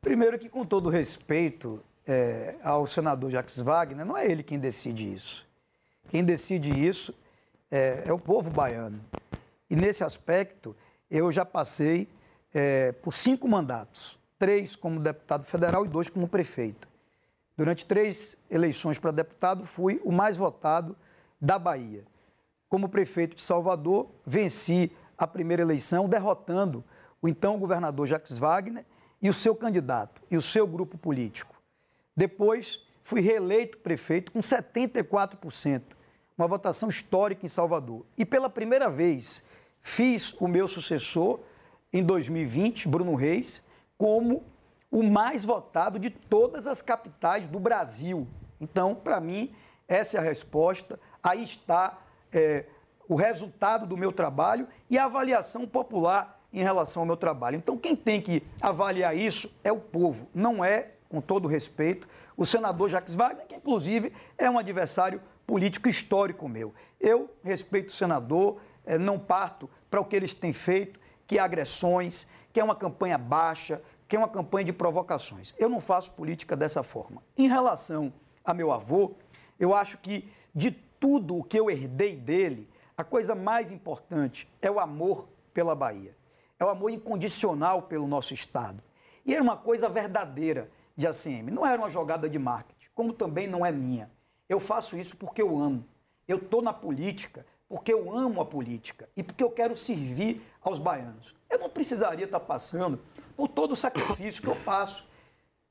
Primeiro 0.01 0.39
que, 0.39 0.49
com 0.49 0.65
todo 0.65 0.89
respeito 0.89 1.83
é, 2.07 2.55
ao 2.63 2.87
senador 2.87 3.29
Jacques 3.29 3.59
Wagner, 3.59 4.07
não 4.07 4.17
é 4.17 4.25
ele 4.25 4.45
quem 4.45 4.57
decide 4.57 5.13
isso. 5.13 5.45
Quem 6.09 6.23
decide 6.23 6.71
isso 6.71 7.13
é, 7.73 8.05
é 8.07 8.13
o 8.13 8.21
povo 8.21 8.51
baiano. 8.51 9.01
E 9.69 9.75
nesse 9.75 10.05
aspecto, 10.05 10.77
eu 11.11 11.33
já 11.33 11.45
passei 11.45 12.09
é, 12.55 12.93
por 12.93 13.13
cinco 13.13 13.49
mandatos: 13.49 14.17
três 14.39 14.77
como 14.77 15.01
deputado 15.01 15.43
federal 15.43 15.85
e 15.85 15.89
dois 15.89 16.09
como 16.09 16.29
prefeito. 16.29 16.92
Durante 17.57 17.85
três 17.85 18.37
eleições 18.51 18.99
para 18.99 19.11
deputado, 19.11 19.65
fui 19.65 20.01
o 20.05 20.13
mais 20.13 20.37
votado 20.37 20.97
da 21.41 21.59
Bahia. 21.59 22.05
Como 22.69 22.89
prefeito 22.89 23.37
de 23.37 23.43
Salvador, 23.43 24.11
venci 24.25 24.91
a 25.19 25.27
primeira 25.27 25.63
eleição, 25.63 26.09
derrotando 26.09 26.83
o 27.21 27.29
então 27.29 27.59
governador 27.59 28.07
Jacques 28.07 28.39
Wagner 28.39 28.85
e 29.21 29.29
o 29.29 29.35
seu 29.35 29.55
candidato 29.55 30.23
e 30.31 30.37
o 30.37 30.43
seu 30.43 30.67
grupo 30.67 30.97
político. 30.97 31.55
Depois, 32.17 32.81
fui 33.03 33.21
reeleito 33.21 33.79
prefeito 33.79 34.33
com 34.33 34.41
74%, 34.41 35.83
uma 36.37 36.49
votação 36.49 36.89
histórica 36.89 37.45
em 37.45 37.49
Salvador. 37.49 38.05
E 38.17 38.25
pela 38.25 38.49
primeira 38.49 38.89
vez, 38.91 39.45
fiz 39.81 40.35
o 40.41 40.49
meu 40.49 40.67
sucessor 40.67 41.41
em 41.93 42.03
2020, 42.03 42.89
Bruno 42.89 43.15
Reis, 43.15 43.63
como 43.97 44.43
o 44.93 45.03
mais 45.03 45.43
votado 45.43 45.99
de 45.99 46.11
todas 46.11 46.67
as 46.67 46.83
capitais 46.83 47.49
do 47.49 47.59
Brasil. 47.59 48.29
Então, 48.61 48.95
para 48.95 49.19
mim, 49.21 49.51
essa 49.89 50.19
é 50.19 50.21
a 50.21 50.23
resposta. 50.23 51.01
Aí 51.23 51.43
está 51.43 51.99
é, 52.31 52.67
o 53.09 53.15
resultado 53.15 53.87
do 53.87 53.97
meu 53.97 54.13
trabalho 54.13 54.69
e 54.91 54.99
a 54.99 55.07
avaliação 55.07 55.67
popular 55.67 56.39
em 56.53 56.63
relação 56.63 57.03
ao 57.03 57.07
meu 57.07 57.17
trabalho. 57.17 57.57
Então, 57.57 57.79
quem 57.79 57.97
tem 57.97 58.21
que 58.21 58.43
avaliar 58.61 59.17
isso 59.17 59.51
é 59.65 59.73
o 59.73 59.81
povo, 59.81 60.29
não 60.35 60.63
é, 60.63 60.91
com 61.09 61.23
todo 61.23 61.49
respeito, 61.49 62.07
o 62.37 62.45
senador 62.45 62.91
Jacques 62.91 63.15
Wagner, 63.15 63.47
que 63.47 63.55
inclusive 63.55 64.13
é 64.37 64.51
um 64.51 64.59
adversário 64.59 65.23
político 65.47 65.89
histórico 65.89 66.47
meu. 66.49 66.75
Eu 67.01 67.31
respeito 67.43 67.89
o 67.89 67.93
senador, 67.93 68.61
é, 68.85 68.99
não 68.99 69.19
parto 69.19 69.71
para 69.91 70.01
o 70.01 70.05
que 70.05 70.15
eles 70.15 70.35
têm 70.35 70.53
feito, 70.53 71.01
que 71.27 71.39
é 71.39 71.41
agressões, 71.41 72.27
que 72.53 72.61
é 72.61 72.65
uma 72.65 72.77
campanha 72.77 73.17
baixa, 73.17 73.81
que 74.13 74.17
é 74.17 74.19
uma 74.19 74.29
campanha 74.29 74.67
de 74.67 74.75
provocações. 74.75 75.55
Eu 75.59 75.71
não 75.71 75.81
faço 75.81 76.13
política 76.13 76.55
dessa 76.55 76.83
forma. 76.83 77.23
Em 77.35 77.49
relação 77.49 78.13
a 78.45 78.53
meu 78.53 78.71
avô, 78.71 79.13
eu 79.59 79.75
acho 79.75 79.97
que 79.97 80.31
de 80.55 80.71
tudo 80.71 81.39
o 81.39 81.43
que 81.43 81.59
eu 81.59 81.71
herdei 81.71 82.15
dele, 82.15 82.69
a 82.95 83.03
coisa 83.03 83.35
mais 83.35 83.73
importante 83.73 84.47
é 84.61 84.71
o 84.71 84.79
amor 84.79 85.31
pela 85.55 85.75
Bahia. 85.75 86.15
É 86.61 86.65
o 86.67 86.69
amor 86.69 86.91
incondicional 86.91 87.85
pelo 87.85 88.07
nosso 88.07 88.35
Estado. 88.35 88.83
E 89.25 89.33
era 89.33 89.43
uma 89.43 89.57
coisa 89.57 89.89
verdadeira 89.89 90.71
de 90.95 91.07
ACM. 91.07 91.51
Não 91.51 91.65
era 91.65 91.81
uma 91.81 91.89
jogada 91.89 92.29
de 92.29 92.39
marketing, 92.39 92.89
como 92.95 93.15
também 93.15 93.47
não 93.47 93.65
é 93.65 93.73
minha. 93.73 94.11
Eu 94.47 94.61
faço 94.61 94.95
isso 94.95 95.17
porque 95.17 95.41
eu 95.41 95.57
amo. 95.57 95.87
Eu 96.29 96.37
estou 96.37 96.61
na 96.61 96.75
política 96.75 97.47
porque 97.67 97.91
eu 97.91 98.15
amo 98.15 98.43
a 98.43 98.45
política 98.45 99.09
e 99.17 99.23
porque 99.23 99.43
eu 99.43 99.51
quero 99.51 99.75
servir 99.75 100.43
aos 100.61 100.79
baianos. 100.79 101.35
Eu 101.49 101.59
não 101.59 101.71
precisaria 101.71 102.27
estar 102.27 102.41
passando 102.41 103.01
por 103.37 103.49
todo 103.49 103.73
o 103.73 103.77
sacrifício 103.77 104.43
que 104.43 104.49
eu 104.49 104.57
passo, 104.57 105.07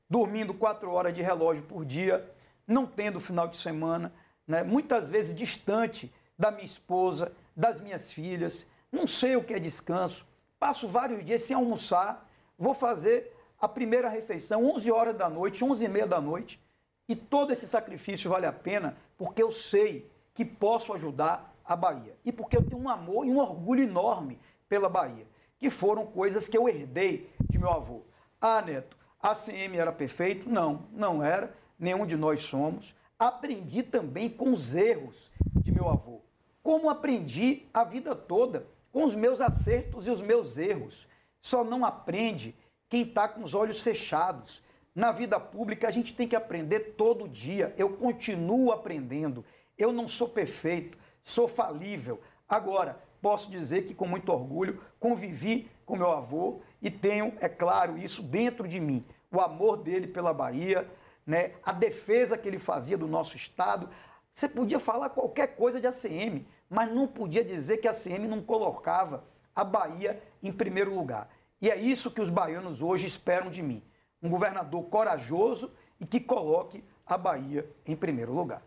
dormindo 0.08 0.52
quatro 0.52 0.92
horas 0.92 1.14
de 1.14 1.22
relógio 1.22 1.62
por 1.62 1.84
dia, 1.84 2.30
não 2.66 2.86
tendo 2.86 3.20
final 3.20 3.48
de 3.48 3.56
semana, 3.56 4.12
né? 4.46 4.62
muitas 4.62 5.10
vezes 5.10 5.34
distante 5.34 6.12
da 6.38 6.50
minha 6.50 6.64
esposa, 6.64 7.32
das 7.56 7.80
minhas 7.80 8.12
filhas, 8.12 8.66
não 8.90 9.06
sei 9.06 9.36
o 9.36 9.44
que 9.44 9.54
é 9.54 9.58
descanso, 9.58 10.26
passo 10.58 10.86
vários 10.86 11.24
dias 11.24 11.42
sem 11.42 11.56
almoçar, 11.56 12.28
vou 12.58 12.74
fazer 12.74 13.34
a 13.58 13.68
primeira 13.68 14.08
refeição 14.08 14.64
11 14.74 14.90
horas 14.90 15.16
da 15.16 15.30
noite, 15.30 15.64
11 15.64 15.84
e 15.84 15.88
meia 15.88 16.06
da 16.06 16.20
noite, 16.20 16.60
e 17.08 17.16
todo 17.16 17.52
esse 17.52 17.66
sacrifício 17.66 18.30
vale 18.30 18.46
a 18.46 18.52
pena 18.52 18.96
porque 19.16 19.42
eu 19.42 19.50
sei 19.50 20.10
que 20.34 20.44
posso 20.44 20.92
ajudar 20.92 21.54
a 21.64 21.76
Bahia 21.76 22.16
e 22.24 22.32
porque 22.32 22.56
eu 22.56 22.64
tenho 22.64 22.82
um 22.82 22.88
amor 22.88 23.26
e 23.26 23.30
um 23.30 23.38
orgulho 23.38 23.82
enorme 23.82 24.38
pela 24.68 24.88
Bahia 24.88 25.26
que 25.62 25.70
foram 25.70 26.04
coisas 26.04 26.48
que 26.48 26.58
eu 26.58 26.68
herdei 26.68 27.30
de 27.48 27.56
meu 27.56 27.70
avô. 27.70 28.02
Ah, 28.40 28.60
Neto, 28.60 28.96
a 29.20 29.32
CM 29.32 29.78
era 29.78 29.92
perfeito? 29.92 30.50
Não, 30.50 30.88
não 30.90 31.22
era. 31.22 31.54
Nenhum 31.78 32.04
de 32.04 32.16
nós 32.16 32.42
somos. 32.42 32.92
Aprendi 33.16 33.84
também 33.84 34.28
com 34.28 34.52
os 34.52 34.74
erros 34.74 35.30
de 35.62 35.70
meu 35.70 35.88
avô. 35.88 36.20
Como 36.64 36.90
aprendi 36.90 37.68
a 37.72 37.84
vida 37.84 38.16
toda 38.16 38.66
com 38.90 39.04
os 39.04 39.14
meus 39.14 39.40
acertos 39.40 40.08
e 40.08 40.10
os 40.10 40.20
meus 40.20 40.58
erros. 40.58 41.06
Só 41.40 41.62
não 41.62 41.84
aprende 41.84 42.56
quem 42.88 43.02
está 43.02 43.28
com 43.28 43.44
os 43.44 43.54
olhos 43.54 43.80
fechados. 43.80 44.64
Na 44.92 45.12
vida 45.12 45.38
pública, 45.38 45.86
a 45.86 45.92
gente 45.92 46.12
tem 46.12 46.26
que 46.26 46.34
aprender 46.34 46.96
todo 46.96 47.28
dia. 47.28 47.72
Eu 47.78 47.90
continuo 47.90 48.72
aprendendo. 48.72 49.44
Eu 49.78 49.92
não 49.92 50.08
sou 50.08 50.28
perfeito, 50.28 50.98
sou 51.22 51.46
falível. 51.46 52.20
Agora, 52.48 53.00
posso 53.22 53.48
dizer 53.48 53.82
que 53.82 53.94
com 53.94 54.06
muito 54.06 54.30
orgulho 54.32 54.82
convivi 54.98 55.70
com 55.86 55.96
meu 55.96 56.10
avô 56.10 56.60
e 56.82 56.90
tenho, 56.90 57.32
é 57.40 57.48
claro, 57.48 57.96
isso 57.96 58.22
dentro 58.22 58.66
de 58.66 58.80
mim. 58.80 59.04
O 59.30 59.40
amor 59.40 59.76
dele 59.78 60.08
pela 60.08 60.34
Bahia, 60.34 60.90
né, 61.24 61.52
a 61.64 61.72
defesa 61.72 62.36
que 62.36 62.48
ele 62.48 62.58
fazia 62.58 62.98
do 62.98 63.06
nosso 63.06 63.36
estado. 63.36 63.88
Você 64.32 64.48
podia 64.48 64.80
falar 64.80 65.10
qualquer 65.10 65.54
coisa 65.54 65.80
de 65.80 65.86
ACM, 65.86 66.44
mas 66.68 66.92
não 66.92 67.06
podia 67.06 67.44
dizer 67.44 67.78
que 67.78 67.86
a 67.86 67.92
ACM 67.92 68.26
não 68.26 68.42
colocava 68.42 69.24
a 69.54 69.62
Bahia 69.62 70.20
em 70.42 70.52
primeiro 70.52 70.92
lugar. 70.94 71.30
E 71.60 71.70
é 71.70 71.76
isso 71.76 72.10
que 72.10 72.20
os 72.20 72.28
baianos 72.28 72.82
hoje 72.82 73.06
esperam 73.06 73.50
de 73.50 73.62
mim. 73.62 73.82
Um 74.20 74.28
governador 74.28 74.82
corajoso 74.84 75.70
e 76.00 76.04
que 76.04 76.18
coloque 76.18 76.82
a 77.06 77.16
Bahia 77.16 77.68
em 77.86 77.94
primeiro 77.94 78.32
lugar. 78.32 78.62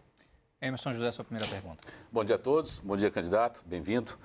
Emerson 0.62 0.94
José, 0.94 1.12
sua 1.12 1.26
primeira 1.26 1.50
pergunta. 1.50 1.88
Bom 2.12 2.24
dia 2.24 2.36
a 2.36 2.40
todos, 2.40 2.80
bom 2.80 2.96
dia, 2.96 3.12
candidato, 3.12 3.62
bem-vindo. 3.66 4.18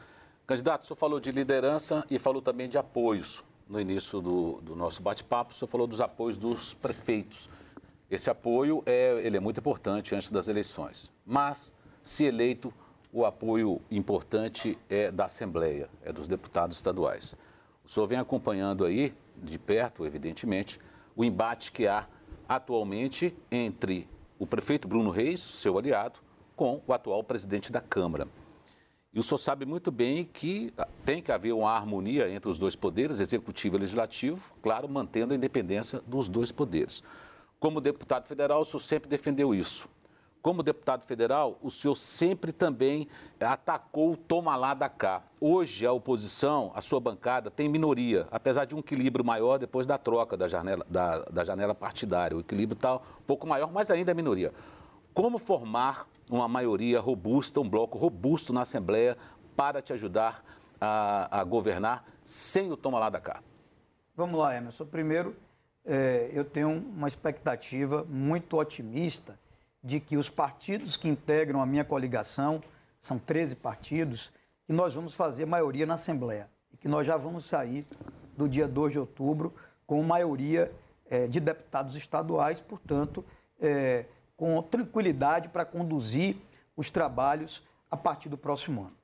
Candidato, 0.51 0.83
o 0.83 0.87
senhor 0.89 0.97
falou 0.97 1.21
de 1.21 1.31
liderança 1.31 2.05
e 2.11 2.19
falou 2.19 2.43
também 2.43 2.69
de 2.69 2.77
apoios. 2.77 3.45
No 3.69 3.81
início 3.81 4.21
do, 4.21 4.61
do 4.61 4.75
nosso 4.75 5.01
bate-papo, 5.01 5.53
o 5.53 5.55
senhor 5.55 5.69
falou 5.69 5.87
dos 5.87 6.01
apoios 6.01 6.37
dos 6.37 6.75
prefeitos. 6.75 7.49
Esse 8.11 8.29
apoio 8.29 8.83
é, 8.85 9.21
ele 9.25 9.37
é 9.37 9.41
muito 9.41 9.61
importante 9.61 10.13
antes 10.13 10.29
das 10.29 10.49
eleições. 10.49 11.09
Mas, 11.25 11.73
se 12.03 12.25
eleito, 12.25 12.75
o 13.13 13.25
apoio 13.25 13.81
importante 13.93 14.77
é 14.89 15.13
da 15.13 15.27
Assembleia, 15.27 15.89
é 16.03 16.13
dos 16.13 16.27
deputados 16.27 16.79
estaduais. 16.79 17.37
O 17.85 17.89
senhor 17.89 18.09
vem 18.09 18.19
acompanhando 18.19 18.85
aí, 18.85 19.15
de 19.37 19.57
perto, 19.57 20.05
evidentemente, 20.05 20.81
o 21.15 21.25
embate 21.25 21.71
que 21.71 21.87
há 21.87 22.09
atualmente 22.49 23.33
entre 23.53 24.09
o 24.37 24.49
prefeito 24.49 24.89
Bruno 24.89 25.11
Reis, 25.11 25.41
seu 25.41 25.79
aliado, 25.79 26.19
com 26.57 26.83
o 26.89 26.93
atual 26.93 27.23
presidente 27.23 27.71
da 27.71 27.81
Câmara. 27.81 28.27
E 29.13 29.19
o 29.19 29.23
senhor 29.25 29.39
sabe 29.39 29.67
muito 29.67 29.91
bem 29.91 30.25
que 30.25 30.73
tem 31.05 31.21
que 31.21 31.33
haver 31.33 31.53
uma 31.53 31.73
harmonia 31.73 32.31
entre 32.31 32.49
os 32.49 32.61
dois 32.61 32.77
poderes, 32.77 33.19
executivo 33.19 33.77
e 33.77 33.81
legislativo, 33.81 34.53
claro, 34.63 34.89
mantendo 34.89 35.35
a 35.35 35.37
independência 35.37 36.01
dos 36.07 36.29
dois 36.29 36.53
poderes. 36.53 37.03
Como 37.59 37.81
deputado 37.81 38.29
federal, 38.29 38.61
o 38.61 38.65
senhor 38.65 38.79
sempre 38.79 39.09
defendeu 39.09 39.53
isso. 39.53 39.89
Como 40.41 40.63
deputado 40.63 41.03
federal, 41.03 41.59
o 41.61 41.71
senhor 41.71 41.97
sempre 41.97 42.53
também 42.53 43.09
atacou 43.41 44.13
o 44.13 44.17
toma 44.17 44.57
lá 44.57 44.75
da 44.75 44.89
cá. 44.89 45.23
Hoje, 45.41 45.85
a 45.85 45.93
oposição, 45.93 46.71
a 46.75 46.81
sua 46.81 47.01
bancada, 47.01 47.51
tem 47.51 47.69
minoria, 47.69 48.29
apesar 48.31 48.65
de 48.65 48.77
um 48.77 48.79
equilíbrio 48.79 49.25
maior 49.25 49.59
depois 49.59 49.87
da 49.87 49.99
troca 49.99 50.37
da 50.37 50.47
janela, 50.47 50.87
da, 50.89 51.19
da 51.25 51.45
janela 51.45 51.75
partidária. 51.75 52.37
O 52.37 52.41
equilíbrio 52.41 52.77
está 52.77 52.95
um 52.95 53.01
pouco 53.27 53.47
maior, 53.47 53.73
mas 53.73 53.91
ainda 53.91 54.13
é 54.13 54.15
minoria. 54.15 54.53
Como 55.21 55.39
formar 55.39 56.09
uma 56.31 56.49
maioria 56.49 56.99
robusta, 56.99 57.61
um 57.61 57.69
bloco 57.69 57.99
robusto 57.99 58.55
na 58.55 58.63
Assembleia 58.63 59.19
para 59.55 59.83
te 59.83 59.93
ajudar 59.93 60.43
a, 60.81 61.41
a 61.41 61.45
governar 61.45 62.07
sem 62.25 62.73
o 62.73 62.77
toma 62.77 62.99
lá 62.99 63.11
da 63.11 63.21
cá? 63.21 63.43
Vamos 64.17 64.41
lá, 64.41 64.57
Emerson. 64.57 64.87
Primeiro, 64.87 65.37
é, 65.85 66.31
eu 66.33 66.43
tenho 66.43 66.71
uma 66.71 67.07
expectativa 67.07 68.03
muito 68.09 68.57
otimista 68.57 69.39
de 69.85 70.01
que 70.01 70.17
os 70.17 70.31
partidos 70.31 70.97
que 70.97 71.07
integram 71.07 71.61
a 71.61 71.67
minha 71.67 71.85
coligação, 71.85 72.63
são 72.99 73.19
13 73.19 73.57
partidos, 73.57 74.33
que 74.67 74.73
nós 74.73 74.95
vamos 74.95 75.13
fazer 75.13 75.45
maioria 75.45 75.85
na 75.85 75.95
Assembleia 75.95 76.49
e 76.73 76.79
que 76.79 76.89
nós 76.89 77.07
já 77.07 77.19
vamos 77.19 77.45
sair 77.45 77.87
do 78.39 78.49
dia 78.49 78.67
2 78.67 78.93
de 78.93 78.99
outubro 78.99 79.55
com 79.87 80.03
maioria 80.03 80.73
é, 81.11 81.27
de 81.27 81.41
deputados 81.41 81.95
estaduais, 81.95 82.59
portanto, 82.59 83.23
é, 83.61 84.07
com 84.41 84.63
tranquilidade 84.63 85.51
para 85.51 85.67
conduzir 85.67 86.35
os 86.75 86.89
trabalhos 86.89 87.63
a 87.91 87.97
partir 87.97 88.31
do 88.31 88.39
próximo 88.39 88.85
ano. 88.85 88.97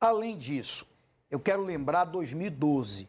Além 0.00 0.38
disso, 0.38 0.86
eu 1.30 1.38
quero 1.38 1.62
lembrar 1.62 2.04
2012 2.04 3.06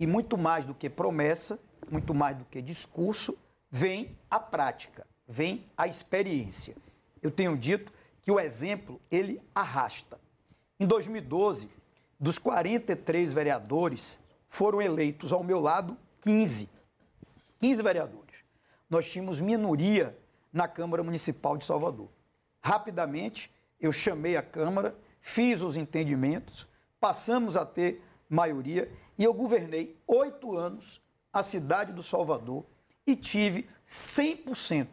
e 0.00 0.04
muito 0.04 0.36
mais 0.36 0.64
do 0.64 0.74
que 0.74 0.90
promessa, 0.90 1.60
muito 1.88 2.12
mais 2.12 2.36
do 2.36 2.44
que 2.44 2.60
discurso, 2.60 3.38
vem 3.70 4.18
a 4.28 4.40
prática, 4.40 5.06
vem 5.28 5.64
a 5.76 5.86
experiência. 5.86 6.74
Eu 7.22 7.30
tenho 7.30 7.56
dito 7.56 7.92
que 8.20 8.32
o 8.32 8.40
exemplo 8.40 9.00
ele 9.08 9.40
arrasta. 9.54 10.18
Em 10.80 10.88
2012, 10.88 11.70
dos 12.18 12.36
43 12.36 13.32
vereadores, 13.32 14.18
foram 14.48 14.82
eleitos 14.82 15.32
ao 15.32 15.44
meu 15.44 15.60
lado 15.60 15.96
15. 16.22 16.68
15 17.60 17.80
vereadores. 17.80 18.34
Nós 18.90 19.08
tínhamos 19.08 19.40
minoria 19.40 20.18
na 20.56 20.66
Câmara 20.66 21.04
Municipal 21.04 21.58
de 21.58 21.66
Salvador. 21.66 22.08
Rapidamente, 22.62 23.52
eu 23.78 23.92
chamei 23.92 24.38
a 24.38 24.42
Câmara, 24.42 24.96
fiz 25.20 25.60
os 25.60 25.76
entendimentos, 25.76 26.66
passamos 26.98 27.58
a 27.58 27.66
ter 27.66 28.02
maioria 28.26 28.90
e 29.18 29.22
eu 29.22 29.34
governei 29.34 30.00
oito 30.06 30.56
anos 30.56 30.98
a 31.30 31.42
cidade 31.42 31.92
do 31.92 32.02
Salvador 32.02 32.64
e 33.06 33.14
tive 33.14 33.68
100% 33.86 34.88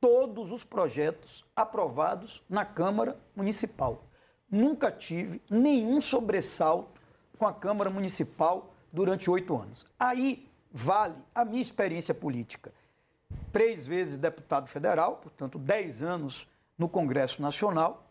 todos 0.00 0.50
os 0.50 0.64
projetos 0.64 1.46
aprovados 1.54 2.42
na 2.48 2.64
Câmara 2.64 3.16
Municipal. 3.34 4.08
Nunca 4.50 4.90
tive 4.90 5.40
nenhum 5.48 6.00
sobressalto 6.00 7.00
com 7.38 7.46
a 7.46 7.52
Câmara 7.52 7.90
Municipal 7.90 8.74
durante 8.92 9.30
oito 9.30 9.56
anos. 9.56 9.86
Aí 10.00 10.50
vale 10.72 11.14
a 11.32 11.44
minha 11.44 11.62
experiência 11.62 12.12
política 12.12 12.74
três 13.56 13.86
vezes 13.86 14.18
deputado 14.18 14.68
federal, 14.68 15.16
portanto, 15.16 15.58
dez 15.58 16.02
anos 16.02 16.46
no 16.76 16.90
Congresso 16.90 17.40
Nacional, 17.40 18.06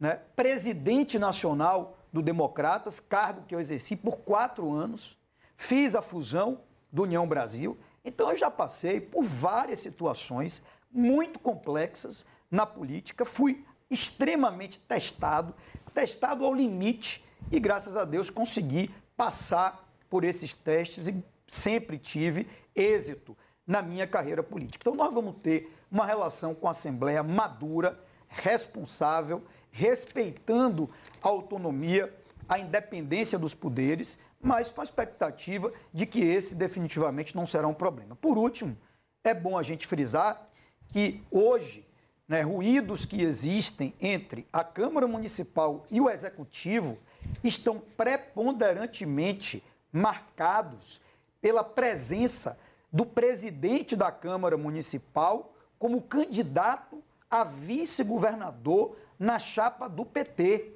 né? 0.00 0.22
presidente 0.34 1.18
nacional 1.18 1.98
do 2.10 2.22
Democratas, 2.22 2.98
cargo 2.98 3.42
que 3.46 3.54
eu 3.54 3.60
exerci 3.60 3.94
por 3.94 4.16
quatro 4.20 4.72
anos, 4.72 5.14
fiz 5.54 5.94
a 5.94 6.00
fusão 6.00 6.62
do 6.90 7.02
União 7.02 7.28
Brasil. 7.28 7.76
Então, 8.02 8.30
eu 8.30 8.36
já 8.36 8.50
passei 8.50 8.98
por 8.98 9.22
várias 9.22 9.80
situações 9.80 10.62
muito 10.90 11.38
complexas 11.38 12.24
na 12.50 12.64
política, 12.64 13.26
fui 13.26 13.66
extremamente 13.90 14.80
testado, 14.80 15.54
testado 15.92 16.42
ao 16.42 16.54
limite 16.54 17.22
e, 17.52 17.60
graças 17.60 17.98
a 17.98 18.06
Deus, 18.06 18.30
consegui 18.30 18.90
passar 19.14 19.86
por 20.08 20.24
esses 20.24 20.54
testes 20.54 21.06
e 21.06 21.22
sempre 21.46 21.98
tive 21.98 22.48
êxito 22.74 23.36
na 23.66 23.82
minha 23.82 24.06
carreira 24.06 24.42
política. 24.42 24.82
Então, 24.82 24.94
nós 24.94 25.12
vamos 25.12 25.36
ter 25.42 25.74
uma 25.90 26.06
relação 26.06 26.54
com 26.54 26.68
a 26.68 26.70
Assembleia 26.70 27.22
madura, 27.22 27.98
responsável, 28.28 29.42
respeitando 29.70 30.88
a 31.22 31.28
autonomia, 31.28 32.14
a 32.48 32.58
independência 32.58 33.38
dos 33.38 33.54
poderes, 33.54 34.18
mas 34.40 34.70
com 34.70 34.80
a 34.80 34.84
expectativa 34.84 35.72
de 35.92 36.06
que 36.06 36.20
esse 36.20 36.54
definitivamente 36.54 37.34
não 37.34 37.46
será 37.46 37.66
um 37.66 37.74
problema. 37.74 38.14
Por 38.16 38.38
último, 38.38 38.76
é 39.24 39.34
bom 39.34 39.58
a 39.58 39.62
gente 39.62 39.86
frisar 39.86 40.48
que 40.88 41.22
hoje, 41.30 41.86
né, 42.28 42.42
ruídos 42.42 43.04
que 43.04 43.22
existem 43.22 43.92
entre 44.00 44.46
a 44.52 44.62
Câmara 44.62 45.08
Municipal 45.08 45.84
e 45.90 46.00
o 46.00 46.08
Executivo 46.08 46.98
estão 47.42 47.80
preponderantemente 47.96 49.62
marcados 49.92 51.00
pela 51.40 51.64
presença 51.64 52.58
do 52.92 53.04
presidente 53.04 53.94
da 53.96 54.10
Câmara 54.10 54.56
Municipal 54.56 55.54
como 55.78 56.02
candidato 56.02 57.02
a 57.30 57.44
vice-governador 57.44 58.96
na 59.18 59.38
chapa 59.38 59.88
do 59.88 60.04
PT. 60.04 60.72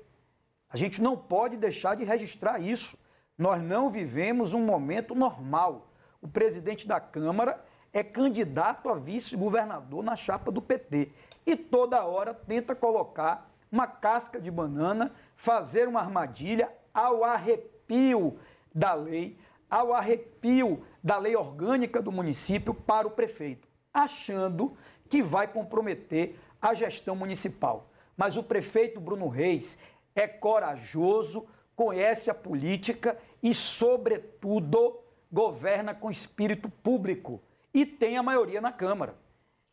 A 0.69 0.77
gente 0.77 1.01
não 1.01 1.17
pode 1.17 1.57
deixar 1.57 1.97
de 1.97 2.05
registrar 2.05 2.59
isso. 2.61 2.97
Nós 3.37 3.63
não 3.63 3.91
vivemos 3.91 4.53
um 4.53 4.65
momento 4.65 5.15
normal. 5.15 5.89
O 6.21 6.29
presidente 6.29 6.87
da 6.87 7.01
Câmara 7.01 7.65
é 7.93 8.03
candidato 8.03 8.89
a 8.89 8.95
vice-governador 8.95 10.03
na 10.03 10.17
chapa 10.17 10.51
do 10.51 10.61
PT 10.61 11.11
e 11.47 11.57
toda 11.57 12.05
hora 12.05 12.35
tenta 12.35 12.75
colocar 12.75 13.51
uma 13.73 13.87
casca 13.87 14.41
de 14.41 14.51
banana, 14.51 15.13
fazer 15.37 15.89
uma 15.89 16.01
armadilha 16.01 16.73
ao 16.93 17.25
arrepio 17.25 18.39
da 18.75 18.95
lei, 18.95 19.39
ao 19.69 19.95
arrepio 19.95 20.85
da 21.03 21.19
lei 21.19 21.37
orgânica 21.37 22.03
do 22.03 22.13
município 22.13 22.75
para 22.75 23.07
o 23.07 23.11
prefeito, 23.11 23.69
achando 23.93 24.77
que 25.09 25.23
vai 25.23 25.49
comprometer 25.49 26.39
a 26.61 26.75
gestão 26.75 27.17
municipal. 27.17 27.91
Mas 28.17 28.37
o 28.37 28.43
prefeito 28.43 29.01
Bruno 29.01 29.29
Reis 29.29 29.79
é 30.15 30.29
corajoso, 30.29 31.47
conhece 31.75 32.31
a 32.31 32.35
política 32.35 33.17
e, 33.43 33.55
sobretudo, 33.55 35.01
governa 35.33 35.95
com 35.95 36.11
espírito 36.11 36.69
público 36.69 37.41
e 37.73 37.87
tem 37.87 38.17
a 38.17 38.23
maioria 38.23 38.61
na 38.61 38.73
Câmara. 38.73 39.15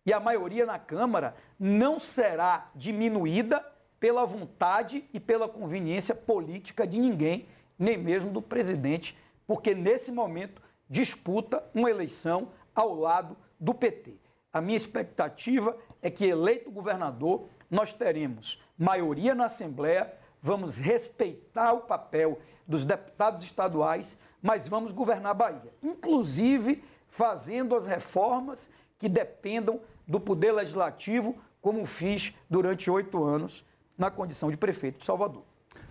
E 0.06 0.14
a 0.14 0.20
maioria 0.20 0.66
na 0.66 0.80
Câmara 0.80 1.36
não 1.60 2.00
será 2.00 2.72
diminuída 2.74 3.66
pela 4.00 4.26
vontade 4.26 5.04
e 5.14 5.20
pela 5.20 5.50
conveniência 5.50 6.16
política 6.16 6.88
de 6.88 7.00
ninguém, 7.00 7.48
nem 7.78 7.98
mesmo 7.98 8.32
do 8.32 8.42
presidente, 8.42 9.18
porque 9.46 9.74
nesse 9.74 10.12
momento 10.12 10.62
disputa 10.90 11.64
uma 11.74 11.90
eleição 11.90 12.50
ao 12.74 12.96
lado 12.96 13.36
do 13.60 13.74
PT. 13.74 14.16
A 14.52 14.62
minha 14.62 14.78
expectativa 14.78 15.78
é 16.02 16.10
que, 16.10 16.26
eleito 16.26 16.72
governador, 16.72 17.48
nós 17.70 17.92
teremos 17.92 18.62
maioria 18.78 19.36
na 19.36 19.46
Assembleia, 19.46 20.14
vamos 20.42 20.80
respeitar 20.80 21.74
o 21.74 21.82
papel 21.82 22.40
dos 22.66 22.86
deputados 22.86 23.44
estaduais, 23.44 24.18
mas 24.42 24.68
vamos 24.68 24.92
governar 24.92 25.32
a 25.32 25.34
Bahia, 25.34 25.74
inclusive 25.84 26.84
fazendo 27.08 27.76
as 27.76 27.86
reformas 27.86 28.70
que 28.98 29.10
dependam 29.10 29.80
do 30.08 30.20
Poder 30.20 30.52
Legislativo, 30.52 31.38
como 31.62 31.86
fiz 31.86 32.34
durante 32.50 32.90
oito 32.90 33.24
anos 33.24 33.66
na 33.98 34.12
condição 34.12 34.50
de 34.50 34.58
prefeito 34.58 35.00
de 35.00 35.06
Salvador. 35.06 35.44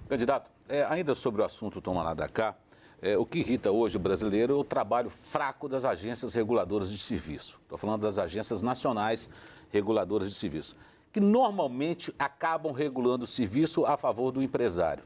Candidato, 0.08 0.50
é, 0.68 0.84
ainda 0.84 1.14
sobre 1.14 1.42
o 1.42 1.44
assunto 1.44 1.80
Tomar 1.80 2.14
da 2.14 2.28
cá, 2.28 2.54
é, 3.00 3.16
o 3.16 3.26
que 3.26 3.38
irrita 3.38 3.70
hoje 3.70 3.96
o 3.96 4.00
brasileiro 4.00 4.54
é 4.54 4.56
o 4.56 4.64
trabalho 4.64 5.10
fraco 5.10 5.68
das 5.68 5.84
agências 5.84 6.34
reguladoras 6.34 6.90
de 6.90 6.98
serviço. 6.98 7.60
Estou 7.62 7.76
falando 7.76 8.02
das 8.02 8.18
agências 8.18 8.62
nacionais 8.62 9.28
reguladoras 9.70 10.28
de 10.28 10.34
serviço, 10.34 10.76
que 11.12 11.20
normalmente 11.20 12.14
acabam 12.18 12.72
regulando 12.72 13.24
o 13.24 13.26
serviço 13.26 13.84
a 13.84 13.96
favor 13.96 14.32
do 14.32 14.42
empresário. 14.42 15.04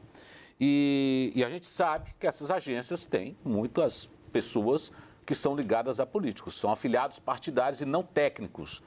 E, 0.59 1.31
e 1.35 1.43
a 1.43 1.49
gente 1.49 1.65
sabe 1.65 2.13
que 2.19 2.27
essas 2.27 2.51
agências 2.51 3.05
têm 3.05 3.35
muitas 3.43 4.09
pessoas 4.31 4.91
que 5.25 5.35
são 5.35 5.55
ligadas 5.55 5.99
a 5.99 6.05
políticos, 6.05 6.55
são 6.55 6.71
afiliados 6.71 7.19
partidários 7.19 7.81
e 7.81 7.85
não 7.85 8.03
técnicos. 8.03 8.81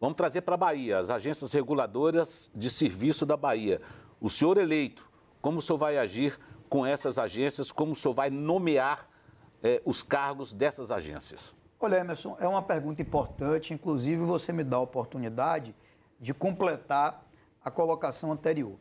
Vamos 0.00 0.16
trazer 0.16 0.42
para 0.42 0.54
a 0.54 0.58
Bahia, 0.58 0.98
as 0.98 1.10
agências 1.10 1.52
reguladoras 1.52 2.50
de 2.54 2.70
serviço 2.70 3.26
da 3.26 3.36
Bahia. 3.36 3.80
O 4.20 4.30
senhor 4.30 4.56
eleito, 4.56 5.08
como 5.40 5.58
o 5.58 5.62
senhor 5.62 5.78
vai 5.78 5.98
agir 5.98 6.38
com 6.68 6.86
essas 6.86 7.18
agências? 7.18 7.72
Como 7.72 7.92
o 7.92 7.96
senhor 7.96 8.14
vai 8.14 8.30
nomear 8.30 9.08
eh, 9.62 9.82
os 9.84 10.02
cargos 10.02 10.52
dessas 10.52 10.90
agências? 10.90 11.54
Olha, 11.80 11.96
Emerson, 11.96 12.36
é 12.40 12.46
uma 12.46 12.62
pergunta 12.62 13.00
importante. 13.00 13.72
Inclusive, 13.72 14.22
você 14.22 14.52
me 14.52 14.64
dá 14.64 14.76
a 14.76 14.80
oportunidade 14.80 15.74
de 16.20 16.34
completar 16.34 17.24
a 17.64 17.70
colocação 17.70 18.32
anterior. 18.32 18.76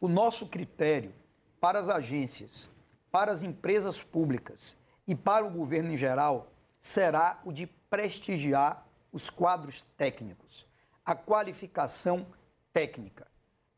O 0.00 0.08
nosso 0.08 0.46
critério 0.46 1.12
para 1.60 1.78
as 1.78 1.88
agências, 1.88 2.68
para 3.10 3.32
as 3.32 3.42
empresas 3.42 4.02
públicas 4.02 4.76
e 5.06 5.14
para 5.14 5.46
o 5.46 5.50
governo 5.50 5.92
em 5.92 5.96
geral 5.96 6.48
será 6.78 7.40
o 7.44 7.52
de 7.52 7.66
prestigiar 7.88 8.86
os 9.10 9.30
quadros 9.30 9.82
técnicos, 9.96 10.66
a 11.06 11.14
qualificação 11.14 12.26
técnica. 12.72 13.26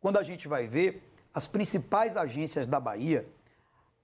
Quando 0.00 0.16
a 0.16 0.22
gente 0.22 0.48
vai 0.48 0.66
ver 0.66 1.12
as 1.32 1.46
principais 1.46 2.16
agências 2.16 2.66
da 2.66 2.80
Bahia, 2.80 3.28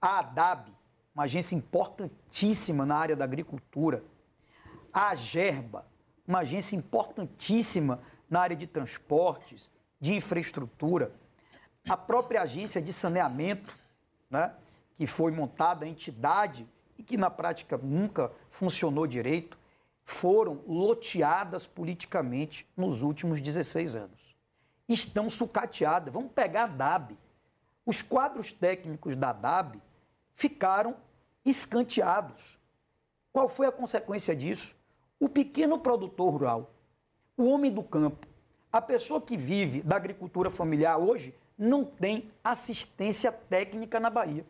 a 0.03 0.19
ADAB, 0.19 0.75
uma 1.15 1.25
agência 1.25 1.55
importantíssima 1.55 2.85
na 2.85 2.97
área 2.97 3.15
da 3.15 3.25
agricultura, 3.25 4.03
a 4.93 5.11
AGERBA, 5.11 5.87
uma 6.27 6.41
agência 6.41 6.75
importantíssima 6.75 8.01
na 8.29 8.41
área 8.41 8.57
de 8.57 8.67
transportes, 8.67 9.71
de 10.01 10.15
infraestrutura, 10.15 11.13
a 11.89 11.97
própria 11.97 12.43
agência 12.43 12.83
de 12.83 12.93
saneamento, 12.93 13.73
né, 14.29 14.53
que 14.95 15.07
foi 15.07 15.31
montada 15.31 15.85
a 15.85 15.89
entidade 15.89 16.67
e 16.99 17.03
que 17.03 17.17
na 17.17 17.31
prática 17.31 17.79
nunca 17.79 18.33
funcionou 18.51 19.07
direito, 19.07 19.57
foram 20.05 20.63
loteadas 20.67 21.67
politicamente 21.67 22.69
nos 22.77 23.03
últimos 23.03 23.41
16 23.41 23.95
anos. 23.95 24.37
Estão 24.89 25.31
sucateadas. 25.31 26.13
Vamos 26.13 26.33
pegar 26.33 26.65
a 26.65 26.67
DAB. 26.67 27.17
Os 27.87 28.03
quadros 28.03 28.53
técnicos 28.53 29.17
da 29.17 29.33
DAB 29.33 29.81
ficaram 30.35 30.97
escanteados. 31.45 32.59
Qual 33.33 33.49
foi 33.49 33.67
a 33.67 33.73
consequência 33.73 34.35
disso? 34.35 34.77
O 35.19 35.29
pequeno 35.29 35.79
produtor 35.79 36.31
rural, 36.31 36.75
o 37.37 37.49
homem 37.49 37.71
do 37.71 37.83
campo, 37.83 38.27
a 38.73 38.81
pessoa 38.81 39.21
que 39.21 39.37
vive 39.37 39.83
da 39.83 39.97
agricultura 39.97 40.51
familiar 40.51 40.99
hoje 40.99 41.35
não 41.57 41.85
tem 41.85 42.31
assistência 42.43 43.31
técnica 43.31 44.01
na 44.01 44.11
Bahia. 44.11 44.47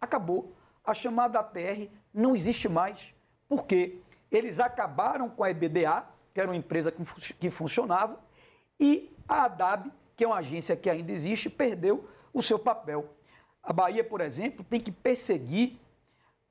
Acabou. 0.00 0.52
A 0.84 0.94
chamada 0.94 1.40
ATR 1.40 1.90
não 2.14 2.34
existe 2.34 2.68
mais. 2.68 3.12
Por 3.48 3.66
quê? 3.66 3.98
Eles 4.30 4.60
acabaram 4.60 5.28
com 5.28 5.44
a 5.44 5.50
EBDA, 5.50 6.06
que 6.32 6.40
era 6.40 6.48
uma 6.48 6.56
empresa 6.56 6.92
que 7.38 7.50
funcionava, 7.50 8.18
e 8.80 9.14
a 9.28 9.44
ADAB, 9.44 9.92
que 10.16 10.24
é 10.24 10.26
uma 10.26 10.38
agência 10.38 10.76
que 10.76 10.88
ainda 10.88 11.12
existe, 11.12 11.50
perdeu 11.50 12.08
o 12.32 12.42
seu 12.42 12.58
papel. 12.58 13.12
A 13.62 13.72
Bahia, 13.72 14.02
por 14.02 14.20
exemplo, 14.20 14.64
tem 14.64 14.80
que 14.80 14.92
perseguir 14.92 15.78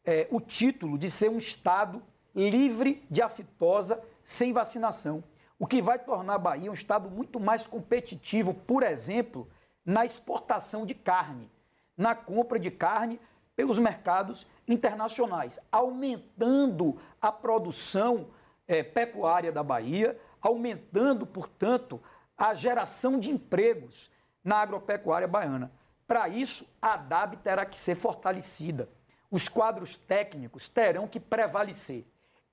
é, 0.06 0.28
o 0.32 0.40
título 0.40 0.98
de 0.98 1.10
ser 1.10 1.30
um 1.30 1.38
Estado 1.38 2.02
livre 2.34 3.04
de 3.10 3.22
aftosa 3.22 4.02
sem 4.24 4.54
vacinação, 4.54 5.24
o 5.60 5.66
que 5.66 5.82
vai 5.82 5.98
tornar 5.98 6.36
a 6.36 6.40
Bahia 6.40 6.70
um 6.70 6.74
Estado 6.74 7.10
muito 7.10 7.40
mais 7.40 7.66
competitivo, 7.66 8.54
por 8.54 8.84
exemplo, 8.84 9.50
na 9.84 10.06
exportação 10.06 10.86
de 10.86 10.94
carne, 10.94 11.50
na 11.98 12.14
compra 12.14 12.60
de 12.60 12.70
carne 12.70 13.20
pelos 13.56 13.80
mercados 13.80 14.46
internacionais, 14.68 15.60
aumentando 15.72 17.00
a 17.20 17.32
produção 17.32 18.28
é, 18.68 18.84
pecuária 18.84 19.52
da 19.52 19.64
Bahia, 19.64 20.20
aumentando, 20.42 21.26
portanto, 21.26 22.00
a 22.38 22.54
geração 22.54 23.20
de 23.20 23.32
empregos 23.32 24.12
na 24.44 24.58
agropecuária 24.58 25.28
baiana. 25.28 25.72
Para 26.08 26.30
isso, 26.30 26.66
a 26.82 26.96
DAB 26.96 27.36
terá 27.38 27.66
que 27.66 27.78
ser 27.78 27.96
fortalecida. 27.96 28.90
Os 29.30 29.50
quadros 29.50 29.98
técnicos 29.98 30.70
terão 30.70 31.08
que 31.08 31.20
prevalecer. 31.20 32.06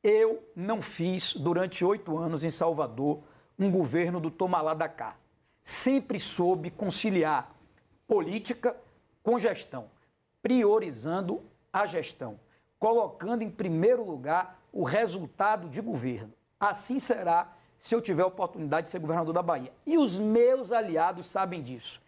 Eu 0.03 0.47
não 0.57 0.83
fiz, 0.83 1.35
durante 1.35 1.85
oito 1.85 2.19
anos 2.19 2.45
em 2.45 2.51
Salvador, 2.51 3.21
um 3.59 3.71
governo 3.71 4.19
do 4.19 4.31
Tomalá 4.31 4.75
da 4.75 4.88
cá 4.88 5.17
sempre 5.64 6.21
soube 6.21 6.71
conciliar 6.71 7.51
política 8.07 8.77
com 9.23 9.38
gestão, 9.38 9.87
priorizando 10.43 11.43
a 11.73 11.87
gestão, 11.87 12.38
colocando 12.79 13.43
em 13.43 13.51
primeiro 13.51 14.05
lugar 14.05 14.61
o 14.71 14.85
resultado 14.85 15.69
de 15.71 15.81
governo. 15.81 16.33
Assim 16.61 16.99
será 16.99 17.57
se 17.79 17.95
eu 17.95 18.03
tiver 18.03 18.23
a 18.23 18.27
oportunidade 18.27 18.85
de 18.85 18.90
ser 18.90 18.99
governador 18.99 19.33
da 19.33 19.43
Bahia. 19.43 19.73
E 19.87 19.97
os 19.97 20.19
meus 20.19 20.71
aliados 20.71 21.27
sabem 21.27 21.62
disso. 21.62 22.01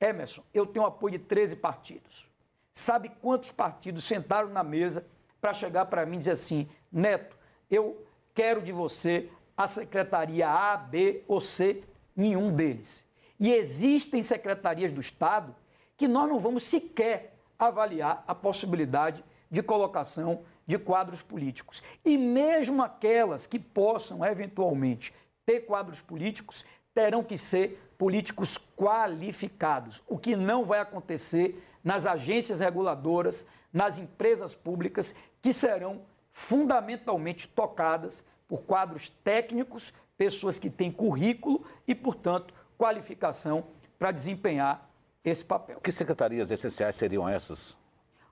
Emerson, 0.00 0.42
eu 0.52 0.66
tenho 0.66 0.84
apoio 0.84 1.18
de 1.18 1.24
13 1.24 1.56
partidos. 1.56 2.28
Sabe 2.72 3.08
quantos 3.22 3.50
partidos 3.50 4.04
sentaram 4.04 4.48
na 4.48 4.62
mesa 4.62 5.06
para 5.40 5.54
chegar 5.54 5.86
para 5.86 6.04
mim 6.04 6.16
e 6.16 6.18
dizer 6.18 6.32
assim: 6.32 6.68
Neto, 6.92 7.36
eu 7.70 8.04
quero 8.34 8.60
de 8.60 8.72
você 8.72 9.30
a 9.56 9.66
secretaria 9.66 10.48
A, 10.48 10.76
B 10.76 11.24
ou 11.26 11.40
C 11.40 11.82
nenhum 12.14 12.54
deles. 12.54 13.06
E 13.40 13.52
existem 13.52 14.22
secretarias 14.22 14.92
do 14.92 15.00
Estado 15.00 15.54
que 15.96 16.06
nós 16.06 16.28
não 16.28 16.38
vamos 16.38 16.64
sequer 16.64 17.38
avaliar 17.58 18.22
a 18.26 18.34
possibilidade 18.34 19.24
de 19.50 19.62
colocação 19.62 20.42
de 20.66 20.78
quadros 20.78 21.22
políticos. 21.22 21.82
E 22.04 22.18
mesmo 22.18 22.82
aquelas 22.82 23.46
que 23.46 23.58
possam 23.58 24.24
eventualmente 24.24 25.14
ter 25.46 25.60
quadros 25.60 26.02
políticos, 26.02 26.64
terão 26.92 27.22
que 27.22 27.38
ser 27.38 27.80
políticos 27.98 28.58
qualificados, 28.76 30.02
o 30.06 30.18
que 30.18 30.36
não 30.36 30.64
vai 30.64 30.80
acontecer 30.80 31.62
nas 31.82 32.06
agências 32.06 32.60
reguladoras, 32.60 33.46
nas 33.72 33.98
empresas 33.98 34.54
públicas, 34.54 35.14
que 35.40 35.52
serão 35.52 36.02
fundamentalmente 36.32 37.48
tocadas 37.48 38.24
por 38.48 38.62
quadros 38.62 39.08
técnicos 39.08 39.92
pessoas 40.16 40.58
que 40.58 40.70
têm 40.70 40.90
currículo 40.90 41.64
e, 41.86 41.94
portanto, 41.94 42.52
qualificação 42.76 43.66
para 43.98 44.10
desempenhar 44.10 44.90
esse 45.24 45.44
papel. 45.44 45.80
Que 45.80 45.92
secretarias 45.92 46.50
essenciais 46.50 46.96
seriam 46.96 47.28
essas? 47.28 47.76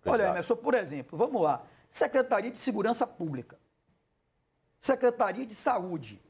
Olha, 0.04 0.28
Emerson, 0.28 0.56
por 0.56 0.74
exemplo, 0.74 1.18
vamos 1.18 1.40
lá. 1.42 1.64
Secretaria 1.88 2.50
de 2.50 2.58
Segurança 2.58 3.06
Pública, 3.06 3.58
Secretaria 4.80 5.46
de 5.46 5.54
Saúde, 5.54 6.20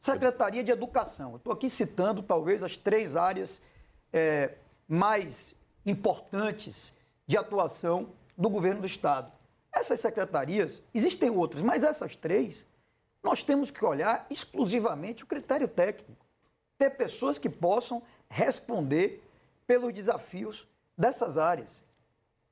Secretaria 0.00 0.62
de 0.62 0.70
Educação. 0.70 1.36
Estou 1.36 1.52
aqui 1.52 1.68
citando 1.68 2.22
talvez 2.22 2.62
as 2.62 2.76
três 2.76 3.16
áreas 3.16 3.60
é, 4.12 4.54
mais 4.86 5.54
importantes 5.84 6.92
de 7.26 7.36
atuação 7.36 8.12
do 8.36 8.48
governo 8.48 8.82
do 8.82 8.86
Estado. 8.86 9.32
Essas 9.72 10.00
secretarias, 10.00 10.82
existem 10.94 11.30
outras, 11.30 11.62
mas 11.62 11.82
essas 11.82 12.16
três 12.16 12.64
nós 13.22 13.42
temos 13.42 13.70
que 13.70 13.84
olhar 13.84 14.26
exclusivamente 14.30 15.24
o 15.24 15.26
critério 15.26 15.68
técnico. 15.68 16.24
Ter 16.78 16.90
pessoas 16.90 17.38
que 17.38 17.48
possam 17.48 18.02
responder 18.28 19.22
pelos 19.66 19.92
desafios 19.92 20.66
dessas 20.96 21.36
áreas. 21.36 21.82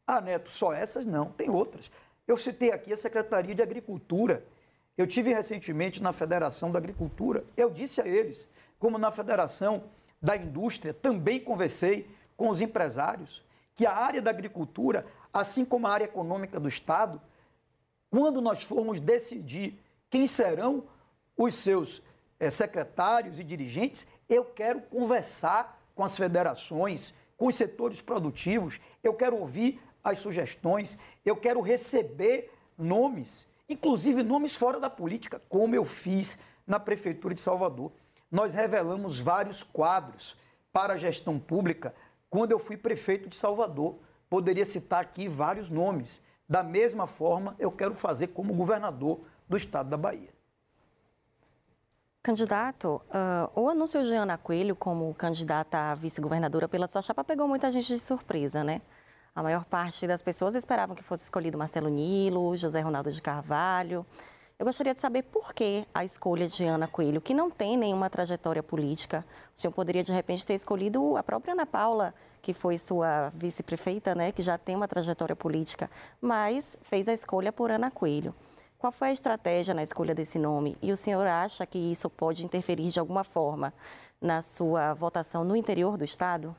Ah, 0.06 0.20
Neto, 0.20 0.50
só 0.50 0.72
essas 0.72 1.06
não, 1.06 1.30
tem 1.32 1.48
outras. 1.48 1.90
Eu 2.26 2.36
citei 2.36 2.72
aqui 2.72 2.92
a 2.92 2.96
Secretaria 2.96 3.54
de 3.54 3.62
Agricultura. 3.62 4.44
Eu 4.96 5.06
tive 5.06 5.32
recentemente 5.32 6.02
na 6.02 6.12
Federação 6.12 6.72
da 6.72 6.78
Agricultura. 6.78 7.44
Eu 7.56 7.70
disse 7.70 8.00
a 8.00 8.06
eles, 8.06 8.48
como 8.78 8.98
na 8.98 9.10
Federação 9.10 9.84
da 10.20 10.36
Indústria, 10.36 10.94
também 10.94 11.38
conversei 11.38 12.08
com 12.36 12.48
os 12.48 12.60
empresários, 12.60 13.44
que 13.74 13.84
a 13.84 13.92
área 13.92 14.22
da 14.22 14.30
agricultura, 14.30 15.06
assim 15.32 15.64
como 15.64 15.86
a 15.86 15.90
área 15.90 16.04
econômica 16.04 16.58
do 16.58 16.68
Estado, 16.68 17.20
quando 18.10 18.40
nós 18.40 18.62
formos 18.62 18.98
decidir 18.98 19.78
quem 20.08 20.26
serão 20.26 20.84
os 21.36 21.54
seus 21.54 22.02
é, 22.40 22.48
secretários 22.48 23.38
e 23.38 23.44
dirigentes, 23.44 24.06
eu 24.28 24.44
quero 24.44 24.80
conversar 24.80 25.78
com 25.94 26.02
as 26.02 26.16
federações, 26.16 27.12
com 27.36 27.46
os 27.46 27.56
setores 27.56 28.00
produtivos, 28.00 28.80
eu 29.02 29.12
quero 29.12 29.36
ouvir 29.36 29.80
as 30.02 30.18
sugestões, 30.18 30.96
eu 31.24 31.36
quero 31.36 31.60
receber 31.60 32.52
nomes, 32.78 33.46
inclusive 33.68 34.22
nomes 34.22 34.56
fora 34.56 34.78
da 34.78 34.90
política, 34.90 35.40
como 35.48 35.74
eu 35.74 35.84
fiz 35.84 36.38
na 36.66 36.78
Prefeitura 36.78 37.34
de 37.34 37.40
Salvador. 37.40 37.92
Nós 38.30 38.54
revelamos 38.54 39.18
vários 39.18 39.62
quadros 39.62 40.36
para 40.72 40.94
a 40.94 40.98
gestão 40.98 41.38
pública 41.38 41.94
quando 42.28 42.52
eu 42.52 42.58
fui 42.58 42.76
prefeito 42.76 43.28
de 43.28 43.36
Salvador. 43.36 43.96
Poderia 44.28 44.64
citar 44.64 45.00
aqui 45.00 45.28
vários 45.28 45.70
nomes. 45.70 46.22
Da 46.48 46.62
mesma 46.62 47.06
forma, 47.06 47.54
eu 47.58 47.70
quero 47.70 47.94
fazer 47.94 48.28
como 48.28 48.54
governador 48.54 49.20
do 49.48 49.56
estado 49.56 49.88
da 49.88 49.96
Bahia. 49.96 50.34
Candidato, 52.22 53.00
uh, 53.06 53.60
o 53.60 53.68
anúncio 53.68 54.02
de 54.02 54.12
Ana 54.12 54.36
Coelho 54.36 54.74
como 54.74 55.14
candidata 55.14 55.92
a 55.92 55.94
vice-governadora 55.94 56.68
pela 56.68 56.88
sua 56.88 57.00
chapa 57.00 57.22
pegou 57.22 57.46
muita 57.46 57.70
gente 57.70 57.86
de 57.86 58.00
surpresa, 58.00 58.64
né? 58.64 58.82
A 59.36 59.42
maior 59.42 59.66
parte 59.66 60.06
das 60.06 60.22
pessoas 60.22 60.54
esperavam 60.54 60.96
que 60.96 61.02
fosse 61.02 61.24
escolhido 61.24 61.58
Marcelo 61.58 61.90
Nilo, 61.90 62.56
José 62.56 62.80
Ronaldo 62.80 63.12
de 63.12 63.20
Carvalho. 63.20 64.06
Eu 64.58 64.64
gostaria 64.64 64.94
de 64.94 65.00
saber 65.00 65.24
por 65.24 65.52
que 65.52 65.86
a 65.92 66.06
escolha 66.06 66.48
de 66.48 66.64
Ana 66.64 66.88
Coelho, 66.88 67.20
que 67.20 67.34
não 67.34 67.50
tem 67.50 67.76
nenhuma 67.76 68.08
trajetória 68.08 68.62
política. 68.62 69.26
O 69.54 69.60
senhor 69.60 69.72
poderia, 69.72 70.02
de 70.02 70.10
repente, 70.10 70.46
ter 70.46 70.54
escolhido 70.54 71.18
a 71.18 71.22
própria 71.22 71.52
Ana 71.52 71.66
Paula, 71.66 72.14
que 72.40 72.54
foi 72.54 72.78
sua 72.78 73.30
vice-prefeita, 73.34 74.14
né, 74.14 74.32
que 74.32 74.40
já 74.40 74.56
tem 74.56 74.74
uma 74.74 74.88
trajetória 74.88 75.36
política, 75.36 75.90
mas 76.18 76.78
fez 76.80 77.06
a 77.06 77.12
escolha 77.12 77.52
por 77.52 77.70
Ana 77.70 77.90
Coelho. 77.90 78.34
Qual 78.78 78.90
foi 78.90 79.08
a 79.08 79.12
estratégia 79.12 79.74
na 79.74 79.82
escolha 79.82 80.14
desse 80.14 80.38
nome? 80.38 80.78
E 80.80 80.90
o 80.90 80.96
senhor 80.96 81.26
acha 81.26 81.66
que 81.66 81.78
isso 81.78 82.08
pode 82.08 82.42
interferir 82.42 82.88
de 82.88 82.98
alguma 82.98 83.22
forma 83.22 83.70
na 84.18 84.40
sua 84.40 84.94
votação 84.94 85.44
no 85.44 85.54
interior 85.54 85.98
do 85.98 86.04
Estado? 86.04 86.56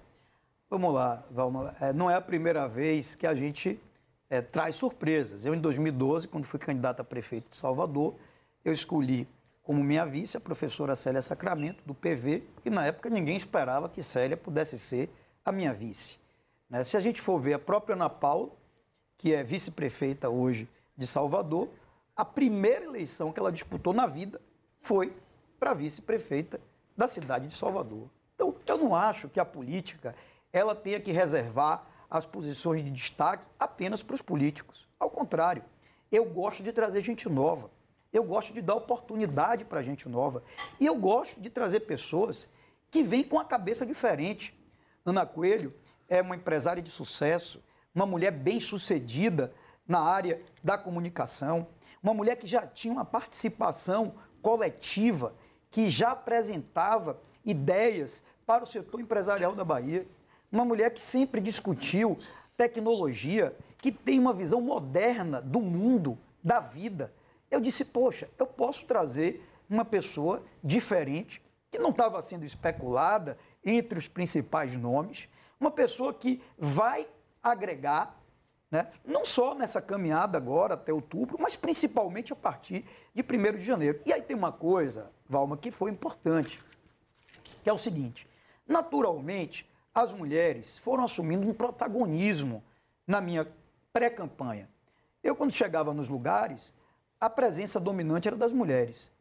Vamos 0.69 0.93
lá, 0.93 1.23
Valma. 1.31 1.73
É, 1.79 1.93
não 1.93 2.11
é 2.11 2.15
a 2.15 2.21
primeira 2.21 2.67
vez 2.67 3.15
que 3.15 3.25
a 3.25 3.33
gente 3.33 3.79
é, 4.29 4.41
traz 4.41 4.75
surpresas. 4.75 5.45
Eu, 5.45 5.55
em 5.55 5.61
2012, 5.61 6.27
quando 6.27 6.43
fui 6.43 6.59
candidato 6.59 6.99
a 6.99 7.05
prefeito 7.05 7.51
de 7.51 7.55
Salvador, 7.55 8.15
eu 8.65 8.73
escolhi 8.73 9.25
como 9.63 9.81
minha 9.81 10.05
vice 10.05 10.35
a 10.35 10.41
professora 10.41 10.93
Célia 10.93 11.21
Sacramento, 11.21 11.81
do 11.85 11.93
PV, 11.93 12.43
e 12.65 12.69
na 12.69 12.85
época 12.85 13.09
ninguém 13.09 13.37
esperava 13.37 13.87
que 13.87 14.03
Célia 14.03 14.35
pudesse 14.35 14.77
ser 14.77 15.09
a 15.45 15.53
minha 15.53 15.73
vice. 15.73 16.17
Né? 16.69 16.83
Se 16.83 16.97
a 16.97 16.99
gente 16.99 17.21
for 17.21 17.39
ver 17.39 17.53
a 17.53 17.59
própria 17.59 17.95
Ana 17.95 18.09
Paula, 18.09 18.49
que 19.17 19.33
é 19.33 19.43
vice-prefeita 19.43 20.29
hoje 20.29 20.69
de 20.97 21.07
Salvador, 21.07 21.69
a 22.13 22.25
primeira 22.25 22.83
eleição 22.83 23.31
que 23.31 23.39
ela 23.39 23.53
disputou 23.53 23.93
na 23.93 24.05
vida 24.05 24.41
foi 24.81 25.15
para 25.57 25.73
vice-prefeita 25.73 26.59
da 26.95 27.07
cidade 27.07 27.47
de 27.47 27.53
Salvador. 27.53 28.09
Então, 28.35 28.55
eu 28.67 28.77
não 28.77 28.93
acho 28.93 29.29
que 29.29 29.39
a 29.39 29.45
política 29.45 30.13
ela 30.57 30.75
tenha 30.75 30.99
que 30.99 31.11
reservar 31.11 31.85
as 32.09 32.25
posições 32.25 32.83
de 32.83 32.91
destaque 32.91 33.45
apenas 33.59 34.01
para 34.01 34.15
os 34.15 34.21
políticos. 34.21 34.87
Ao 34.99 35.09
contrário, 35.09 35.63
eu 36.11 36.25
gosto 36.25 36.63
de 36.63 36.71
trazer 36.71 37.01
gente 37.01 37.27
nova. 37.29 37.69
Eu 38.11 38.23
gosto 38.23 38.53
de 38.53 38.61
dar 38.61 38.75
oportunidade 38.75 39.65
para 39.65 39.83
gente 39.83 40.07
nova. 40.07 40.41
E 40.79 40.85
eu 40.85 40.95
gosto 40.95 41.41
de 41.41 41.49
trazer 41.49 41.81
pessoas 41.81 42.47
que 42.89 43.03
vêm 43.03 43.23
com 43.23 43.39
a 43.39 43.45
cabeça 43.45 43.85
diferente. 43.85 44.57
Ana 45.05 45.25
Coelho 45.25 45.73
é 46.07 46.21
uma 46.21 46.35
empresária 46.35 46.81
de 46.81 46.89
sucesso, 46.89 47.61
uma 47.93 48.05
mulher 48.05 48.31
bem-sucedida 48.31 49.53
na 49.87 49.99
área 49.99 50.41
da 50.63 50.77
comunicação, 50.77 51.67
uma 52.01 52.13
mulher 52.13 52.35
que 52.37 52.47
já 52.47 52.65
tinha 52.65 52.93
uma 52.93 53.05
participação 53.05 54.15
coletiva, 54.41 55.35
que 55.69 55.89
já 55.89 56.11
apresentava 56.11 57.19
ideias 57.43 58.23
para 58.45 58.63
o 58.63 58.67
setor 58.67 59.01
empresarial 59.01 59.53
da 59.53 59.63
Bahia, 59.63 60.07
uma 60.51 60.65
mulher 60.65 60.91
que 60.93 61.01
sempre 61.01 61.41
discutiu 61.41 62.17
tecnologia, 62.55 63.55
que 63.77 63.91
tem 63.91 64.19
uma 64.19 64.33
visão 64.33 64.59
moderna 64.61 65.41
do 65.41 65.61
mundo, 65.61 66.17
da 66.43 66.59
vida. 66.59 67.13
Eu 67.51 67.59
disse, 67.59 67.85
poxa, 67.85 68.29
eu 68.37 68.47
posso 68.47 68.85
trazer 68.85 69.47
uma 69.69 69.85
pessoa 69.85 70.43
diferente, 70.63 71.41
que 71.69 71.77
não 71.77 71.89
estava 71.89 72.21
sendo 72.21 72.45
especulada 72.45 73.37
entre 73.63 73.99
os 73.99 74.07
principais 74.07 74.75
nomes, 74.75 75.27
uma 75.59 75.71
pessoa 75.71 76.13
que 76.13 76.41
vai 76.57 77.07
agregar, 77.43 78.15
né, 78.69 78.87
não 79.05 79.23
só 79.23 79.53
nessa 79.55 79.81
caminhada 79.81 80.37
agora 80.37 80.73
até 80.73 80.91
outubro, 80.91 81.37
mas 81.39 81.55
principalmente 81.55 82.33
a 82.33 82.35
partir 82.35 82.85
de 83.13 83.21
1 83.21 83.57
de 83.57 83.63
janeiro. 83.63 84.01
E 84.05 84.13
aí 84.13 84.21
tem 84.21 84.35
uma 84.35 84.51
coisa, 84.51 85.11
Valma, 85.27 85.57
que 85.57 85.71
foi 85.71 85.91
importante, 85.91 86.63
que 87.63 87.69
é 87.69 87.73
o 87.73 87.77
seguinte: 87.77 88.27
naturalmente, 88.67 89.69
as 89.97 90.13
mulheres 90.13 90.77
foram 90.77 91.03
assumindo 91.03 91.47
um 91.47 91.53
protagonismo 91.53 92.63
na 93.07 93.19
minha 93.19 93.47
pré-campanha. 93.91 94.69
Eu, 95.23 95.35
quando 95.35 95.51
chegava 95.51 95.91
nos 95.91 96.07
lugares, 96.07 96.71
a 97.19 97.27
presença 97.27 97.79
dominante 97.79 98.27
era 98.27 98.37
das 98.37 98.51
mulheres. 98.51 99.11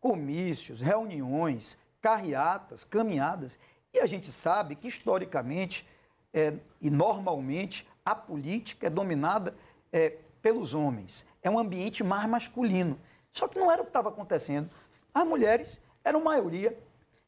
Comícios, 0.00 0.80
reuniões, 0.80 1.76
carreatas, 2.00 2.82
caminhadas. 2.82 3.58
E 3.92 4.00
a 4.00 4.06
gente 4.06 4.32
sabe 4.32 4.74
que, 4.74 4.88
historicamente 4.88 5.86
é, 6.32 6.54
e 6.80 6.88
normalmente, 6.88 7.86
a 8.02 8.14
política 8.14 8.86
é 8.86 8.90
dominada 8.90 9.54
é, 9.92 10.16
pelos 10.40 10.72
homens. 10.72 11.26
É 11.42 11.50
um 11.50 11.58
ambiente 11.58 12.02
mais 12.02 12.26
masculino. 12.26 12.98
Só 13.30 13.46
que 13.46 13.58
não 13.58 13.70
era 13.70 13.82
o 13.82 13.84
que 13.84 13.90
estava 13.90 14.08
acontecendo. 14.08 14.70
As 15.12 15.26
mulheres 15.26 15.78
eram 16.02 16.24
maioria, 16.24 16.74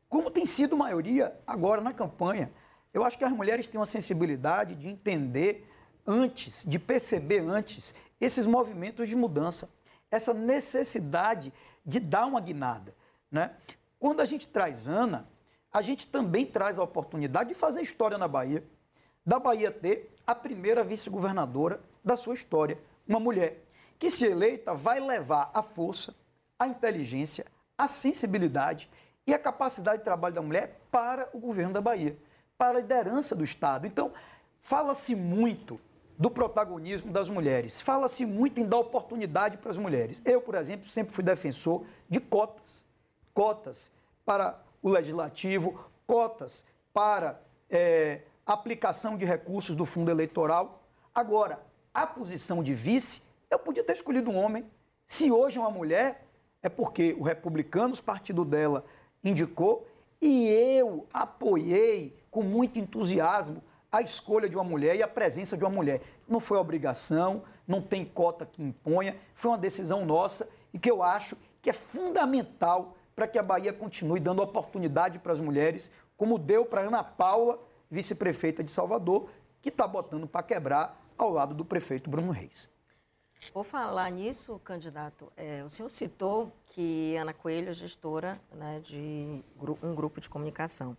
como 0.08 0.30
tem 0.30 0.46
sido 0.46 0.74
maioria 0.74 1.38
agora 1.46 1.82
na 1.82 1.92
campanha. 1.92 2.50
Eu 2.94 3.04
acho 3.04 3.18
que 3.18 3.24
as 3.24 3.32
mulheres 3.32 3.66
têm 3.66 3.80
uma 3.80 3.84
sensibilidade 3.84 4.76
de 4.76 4.86
entender 4.86 5.68
antes, 6.06 6.64
de 6.64 6.78
perceber 6.78 7.40
antes, 7.40 7.92
esses 8.20 8.46
movimentos 8.46 9.08
de 9.08 9.16
mudança, 9.16 9.68
essa 10.08 10.32
necessidade 10.32 11.52
de 11.84 11.98
dar 11.98 12.24
uma 12.24 12.40
guinada. 12.40 12.94
Né? 13.30 13.50
Quando 13.98 14.20
a 14.20 14.24
gente 14.24 14.48
traz 14.48 14.88
Ana, 14.88 15.28
a 15.72 15.82
gente 15.82 16.06
também 16.06 16.46
traz 16.46 16.78
a 16.78 16.84
oportunidade 16.84 17.48
de 17.48 17.54
fazer 17.54 17.82
história 17.82 18.16
na 18.16 18.28
Bahia, 18.28 18.62
da 19.26 19.40
Bahia 19.40 19.72
ter 19.72 20.14
a 20.24 20.34
primeira 20.34 20.84
vice-governadora 20.84 21.80
da 22.04 22.16
sua 22.16 22.34
história, 22.34 22.78
uma 23.08 23.18
mulher 23.18 23.58
que, 23.98 24.08
se 24.08 24.24
eleita, 24.24 24.72
vai 24.72 25.00
levar 25.00 25.50
a 25.52 25.62
força, 25.62 26.14
a 26.56 26.68
inteligência, 26.68 27.44
a 27.76 27.88
sensibilidade 27.88 28.88
e 29.26 29.34
a 29.34 29.38
capacidade 29.38 29.98
de 29.98 30.04
trabalho 30.04 30.34
da 30.34 30.42
mulher 30.42 30.80
para 30.92 31.28
o 31.32 31.40
governo 31.40 31.72
da 31.72 31.80
Bahia, 31.80 32.16
para 32.56 32.78
a 32.78 32.80
liderança 32.80 33.34
do 33.34 33.44
Estado. 33.44 33.86
Então, 33.86 34.12
fala-se 34.60 35.14
muito 35.14 35.80
do 36.16 36.30
protagonismo 36.30 37.12
das 37.12 37.28
mulheres, 37.28 37.80
fala-se 37.80 38.24
muito 38.24 38.60
em 38.60 38.64
dar 38.64 38.78
oportunidade 38.78 39.56
para 39.56 39.70
as 39.70 39.76
mulheres. 39.76 40.22
Eu, 40.24 40.40
por 40.40 40.54
exemplo, 40.54 40.88
sempre 40.88 41.12
fui 41.12 41.24
defensor 41.24 41.84
de 42.08 42.20
cotas. 42.20 42.86
Cotas 43.32 43.90
para 44.24 44.60
o 44.80 44.88
legislativo, 44.88 45.84
cotas 46.06 46.64
para 46.92 47.40
é, 47.68 48.20
aplicação 48.46 49.16
de 49.16 49.24
recursos 49.24 49.74
do 49.74 49.84
fundo 49.84 50.10
eleitoral. 50.10 50.82
Agora, 51.12 51.60
a 51.92 52.06
posição 52.06 52.62
de 52.62 52.74
vice, 52.74 53.22
eu 53.50 53.58
podia 53.58 53.82
ter 53.82 53.94
escolhido 53.94 54.30
um 54.30 54.36
homem. 54.36 54.64
Se 55.06 55.30
hoje 55.30 55.58
é 55.58 55.60
uma 55.60 55.70
mulher, 55.70 56.24
é 56.62 56.68
porque 56.68 57.14
o 57.18 57.22
Republicanos, 57.22 58.00
partido 58.00 58.44
dela, 58.44 58.84
indicou 59.22 59.86
e 60.20 60.48
eu 60.48 61.06
apoiei 61.12 62.16
com 62.34 62.42
muito 62.42 62.80
entusiasmo 62.80 63.62
a 63.92 64.02
escolha 64.02 64.48
de 64.48 64.56
uma 64.56 64.64
mulher 64.64 64.96
e 64.96 65.04
a 65.04 65.06
presença 65.06 65.56
de 65.56 65.62
uma 65.62 65.70
mulher. 65.70 66.02
Não 66.26 66.40
foi 66.40 66.58
obrigação, 66.58 67.44
não 67.64 67.80
tem 67.80 68.04
cota 68.04 68.44
que 68.44 68.60
imponha, 68.60 69.16
foi 69.36 69.52
uma 69.52 69.58
decisão 69.58 70.04
nossa 70.04 70.48
e 70.72 70.78
que 70.80 70.90
eu 70.90 71.00
acho 71.00 71.36
que 71.62 71.70
é 71.70 71.72
fundamental 71.72 72.96
para 73.14 73.28
que 73.28 73.38
a 73.38 73.42
Bahia 73.42 73.72
continue 73.72 74.18
dando 74.18 74.42
oportunidade 74.42 75.20
para 75.20 75.32
as 75.32 75.38
mulheres, 75.38 75.92
como 76.16 76.36
deu 76.36 76.66
para 76.66 76.80
Ana 76.80 77.04
Paula, 77.04 77.60
vice-prefeita 77.88 78.64
de 78.64 78.70
Salvador, 78.72 79.28
que 79.62 79.68
está 79.68 79.86
botando 79.86 80.26
para 80.26 80.42
quebrar 80.42 81.00
ao 81.16 81.30
lado 81.30 81.54
do 81.54 81.64
prefeito 81.64 82.10
Bruno 82.10 82.32
Reis. 82.32 82.68
Vou 83.52 83.62
falar 83.62 84.10
nisso, 84.10 84.60
candidato. 84.64 85.32
É, 85.36 85.62
o 85.62 85.70
senhor 85.70 85.88
citou 85.88 86.50
que 86.66 87.14
Ana 87.14 87.32
Coelho 87.32 87.70
é 87.70 87.74
gestora 87.74 88.40
né, 88.52 88.82
de 88.84 89.40
um 89.84 89.94
grupo 89.94 90.20
de 90.20 90.28
comunicação. 90.28 90.96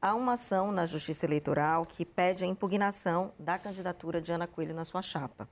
Há 0.00 0.14
uma 0.14 0.34
ação 0.34 0.70
na 0.70 0.86
Justiça 0.86 1.26
Eleitoral 1.26 1.86
que 1.86 2.04
pede 2.04 2.44
a 2.44 2.46
impugnação 2.46 3.32
da 3.38 3.58
candidatura 3.58 4.20
de 4.20 4.30
Ana 4.30 4.46
Coelho 4.46 4.74
na 4.74 4.84
sua 4.84 5.02
chapa. 5.02 5.48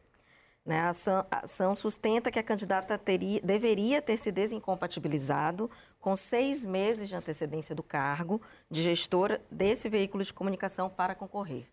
Né, 0.65 0.81
a, 0.81 0.89
ação, 0.89 1.27
a 1.31 1.41
ação 1.41 1.75
sustenta 1.75 2.31
que 2.31 2.39
a 2.39 2.43
candidata 2.43 2.97
teria, 2.97 3.39
deveria 3.43 4.01
ter 4.01 4.17
se 4.17 4.33
desincompatibilizado 4.33 5.71
com 6.01 6.17
seis 6.17 6.65
meses 6.65 7.07
de 7.07 7.15
antecedência 7.15 7.75
do 7.75 7.83
cargo 7.83 8.41
de 8.71 8.83
gestora 8.83 9.43
desse 9.51 9.91
veículo 9.91 10.25
de 10.25 10.33
comunicação 10.33 10.89
para 10.89 11.15
concorrer. 11.15 11.67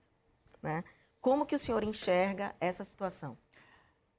Né? 0.62 0.84
Como 1.22 1.46
que 1.46 1.56
o 1.56 1.60
senhor 1.60 1.84
enxerga 1.84 2.54
essa 2.60 2.84
situação? 2.84 3.38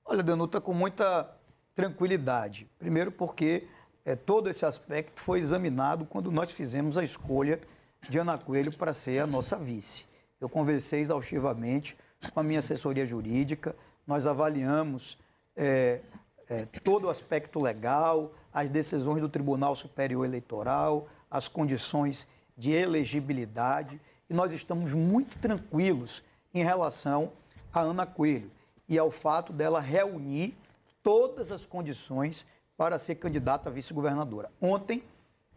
Olha, 0.05 0.23
Danuta, 0.23 0.61
com 0.61 0.73
muita 0.73 1.31
tranquilidade. 1.75 2.67
Primeiro 2.79 3.13
porque 3.13 3.69
é, 4.05 4.17
todo 4.17 4.49
esse 4.49 4.65
aspecto 4.65 5.21
foi 5.21 5.41
examinado 5.41 6.07
quando 6.07 6.31
nós 6.31 6.51
fizemos 6.51 6.97
a 6.97 7.05
escolha 7.05 7.61
de 8.09 8.19
Ana 8.19 8.37
Coelho 8.39 8.73
para 8.73 8.93
ser 8.93 9.19
a 9.21 9.27
nossa 9.27 9.57
vice. 9.57 10.05
Eu 10.41 10.49
conversei 10.49 11.01
exaustivamente 11.01 11.97
com 12.33 12.41
a 12.41 12.43
minha 12.43 12.59
assessoria 12.59 13.07
jurídica, 13.07 13.75
nós 14.07 14.27
avaliamos 14.27 15.19
é, 15.57 16.01
é, 16.49 16.67
todo 16.85 17.07
o 17.07 17.11
aspecto 17.11 17.61
legal, 17.61 18.33
as 18.53 18.69
decisões 18.69 19.21
do 19.21 19.29
Tribunal 19.29 19.75
Superior 19.75 20.25
Eleitoral, 20.25 21.09
as 21.31 21.49
condições 21.49 22.29
de 22.57 22.73
elegibilidade, 22.73 24.01
e 24.29 24.35
nós 24.35 24.53
estamos 24.53 24.93
muito 24.93 25.39
tranquilos 25.39 26.23
em 26.53 26.63
relação 26.63 27.33
a 27.73 27.81
Ana 27.81 28.07
Coelho 28.07 28.51
e 28.89 28.99
ao 28.99 29.11
fato 29.11 29.53
dela 29.53 29.81
reunir 29.81 30.57
todas 31.03 31.51
as 31.51 31.65
condições 31.65 32.47
para 32.77 32.99
ser 32.99 33.17
candidata 33.17 33.69
a 33.69 33.73
vice-governadora. 33.73 34.51
Ontem 34.61 35.03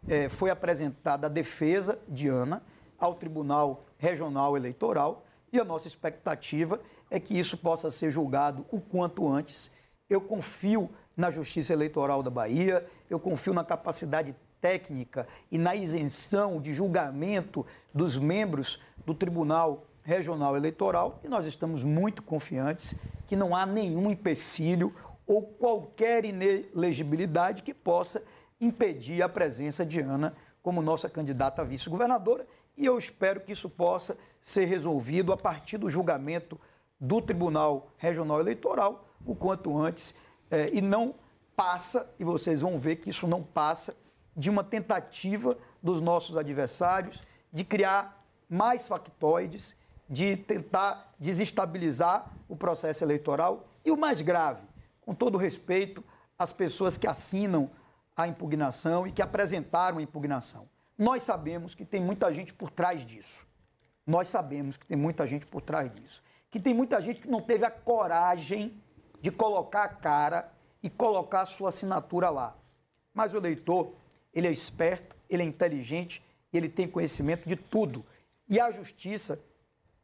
eh, 0.08 0.28
foi 0.28 0.50
apresentada 0.50 1.26
a 1.26 1.30
defesa 1.30 1.98
de 2.08 2.28
Ana 2.28 2.62
ao 2.98 3.14
Tribunal 3.14 3.84
Regional 3.98 4.56
Eleitoral 4.56 5.24
e 5.52 5.60
a 5.60 5.64
nossa 5.64 5.86
expectativa 5.86 6.80
é 7.10 7.20
que 7.20 7.38
isso 7.38 7.56
possa 7.56 7.90
ser 7.90 8.10
julgado 8.10 8.66
o 8.70 8.80
quanto 8.80 9.28
antes. 9.28 9.70
Eu 10.08 10.20
confio 10.20 10.90
na 11.16 11.30
Justiça 11.30 11.72
Eleitoral 11.72 12.22
da 12.22 12.30
Bahia, 12.30 12.86
eu 13.08 13.18
confio 13.18 13.52
na 13.52 13.64
capacidade 13.64 14.36
técnica 14.60 15.26
e 15.50 15.58
na 15.58 15.74
isenção 15.74 16.60
de 16.60 16.74
julgamento 16.74 17.64
dos 17.92 18.18
membros 18.18 18.80
do 19.04 19.14
Tribunal 19.14 19.86
Regional 20.02 20.56
Eleitoral 20.56 21.20
e 21.24 21.28
nós 21.28 21.46
estamos 21.46 21.82
muito 21.82 22.22
confiantes 22.22 22.94
que 23.26 23.36
não 23.36 23.54
há 23.54 23.66
nenhum 23.66 24.10
empecilho 24.10 24.94
ou 25.26 25.42
qualquer 25.42 26.24
inelegibilidade 26.24 27.62
que 27.62 27.74
possa 27.74 28.22
impedir 28.60 29.22
a 29.22 29.28
presença 29.28 29.84
de 29.84 30.00
Ana 30.00 30.34
como 30.62 30.82
nossa 30.82 31.08
candidata 31.08 31.62
a 31.62 31.64
vice-governadora 31.64 32.46
e 32.76 32.84
eu 32.84 32.98
espero 32.98 33.40
que 33.40 33.52
isso 33.52 33.70
possa 33.70 34.16
ser 34.40 34.66
resolvido 34.66 35.32
a 35.32 35.36
partir 35.36 35.78
do 35.78 35.88
julgamento 35.88 36.60
do 37.00 37.20
Tribunal 37.22 37.90
Regional 37.96 38.40
Eleitoral 38.40 39.08
o 39.24 39.34
quanto 39.34 39.76
antes 39.76 40.14
é, 40.50 40.70
e 40.72 40.80
não 40.80 41.14
passa, 41.56 42.08
e 42.18 42.24
vocês 42.24 42.60
vão 42.60 42.78
ver 42.78 42.96
que 42.96 43.10
isso 43.10 43.26
não 43.26 43.42
passa, 43.42 43.96
de 44.36 44.50
uma 44.50 44.62
tentativa 44.62 45.56
dos 45.82 46.00
nossos 46.00 46.36
adversários 46.36 47.22
de 47.52 47.64
criar 47.64 48.22
mais 48.48 48.86
factoides, 48.86 49.74
de 50.08 50.36
tentar 50.36 51.14
desestabilizar 51.18 52.30
o 52.48 52.54
processo 52.54 53.02
eleitoral. 53.02 53.66
E 53.84 53.90
o 53.90 53.96
mais 53.96 54.20
grave, 54.20 54.62
com 55.00 55.14
todo 55.14 55.38
respeito 55.38 56.04
às 56.38 56.52
pessoas 56.52 56.98
que 56.98 57.06
assinam 57.06 57.70
a 58.16 58.26
impugnação 58.26 59.06
e 59.06 59.12
que 59.12 59.20
apresentaram 59.20 59.98
a 59.98 60.02
impugnação. 60.02 60.68
Nós 60.96 61.22
sabemos 61.22 61.74
que 61.74 61.84
tem 61.84 62.00
muita 62.00 62.32
gente 62.32 62.54
por 62.54 62.70
trás 62.70 63.04
disso. 63.04 63.46
Nós 64.06 64.28
sabemos 64.28 64.76
que 64.76 64.86
tem 64.86 64.96
muita 64.96 65.26
gente 65.26 65.44
por 65.44 65.60
trás 65.60 65.92
disso. 65.92 66.22
Que 66.50 66.58
tem 66.58 66.72
muita 66.72 67.02
gente 67.02 67.20
que 67.20 67.28
não 67.28 67.42
teve 67.42 67.66
a 67.66 67.70
coragem 67.70 68.80
de 69.20 69.30
colocar 69.30 69.84
a 69.84 69.88
cara 69.88 70.50
e 70.82 70.88
colocar 70.88 71.42
a 71.42 71.46
sua 71.46 71.68
assinatura 71.68 72.30
lá. 72.30 72.56
Mas 73.12 73.34
o 73.34 73.36
eleitor, 73.36 73.92
ele 74.32 74.46
é 74.46 74.52
esperto, 74.52 75.14
ele 75.28 75.42
é 75.42 75.46
inteligente, 75.46 76.22
ele 76.52 76.68
tem 76.68 76.88
conhecimento 76.88 77.46
de 77.46 77.56
tudo. 77.56 78.04
E 78.48 78.58
a 78.58 78.70
justiça, 78.70 79.38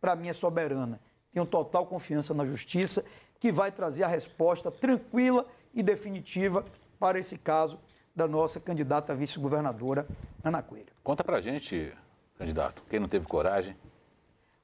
para 0.01 0.15
mim, 0.15 0.29
é 0.29 0.33
soberana. 0.35 1.01
Tenho 1.33 1.47
total 1.47 1.87
confiança 1.87 2.35
na 2.35 2.45
justiça, 2.45 3.05
que 3.41 3.51
vai 3.51 3.73
trazer 3.73 4.03
a 4.03 4.09
resposta 4.09 4.71
tranquila 4.71 5.47
e 5.73 5.83
definitiva 5.83 6.65
para 6.99 7.19
esse 7.19 7.39
caso 7.39 7.79
da 8.15 8.29
nossa 8.29 8.61
candidata 8.61 9.15
vice-governadora, 9.15 10.07
Ana 10.45 10.63
Coelho. 10.63 10.93
Conta 11.03 11.25
pra 11.25 11.41
gente, 11.41 11.93
candidato, 12.39 12.83
quem 12.89 13.01
não 13.01 13.09
teve 13.09 13.27
coragem? 13.27 13.77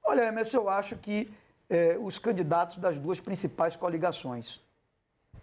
Olha, 0.05 0.27
Emerson, 0.27 0.59
eu 0.59 0.69
acho 0.69 0.97
que 0.97 1.31
eh, 1.69 1.99
os 2.01 2.19
candidatos 2.19 2.79
das 2.79 2.99
duas 2.99 3.21
principais 3.21 3.77
coligações, 3.77 4.61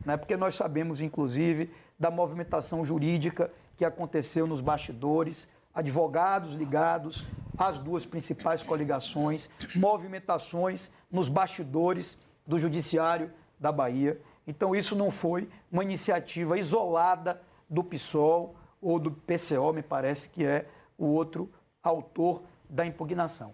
né, 0.06 0.18
porque 0.18 0.38
nós 0.38 0.56
sabemos, 0.56 1.02
inclusive, 1.02 1.72
da 2.00 2.12
movimentação 2.12 2.84
jurídica 2.84 3.52
que 3.78 3.86
aconteceu 3.86 4.46
nos 4.48 4.62
bastidores, 4.62 5.48
advogados 5.74 6.54
ligados 6.54 7.26
às 7.58 7.78
duas 7.78 8.06
principais 8.06 8.64
coligações, 8.64 9.50
movimentações 9.76 10.92
nos 11.12 11.28
bastidores 11.28 12.18
do 12.46 12.58
Judiciário 12.58 13.32
da 13.60 13.72
Bahia. 13.72 14.20
Então, 14.48 14.76
isso 14.76 14.96
não 14.96 15.10
foi 15.10 15.50
uma 15.72 15.84
iniciativa 15.84 16.58
isolada 16.58 17.42
do 17.70 17.84
PSOL 17.84 18.56
ou 18.82 19.00
do 19.00 19.12
PCO, 19.12 19.74
me 19.74 19.82
parece 19.82 20.30
que 20.30 20.46
é 20.46 20.68
o 20.98 21.06
outro 21.06 21.52
autor 21.82 22.44
da 22.70 22.86
impugnação. 22.86 23.54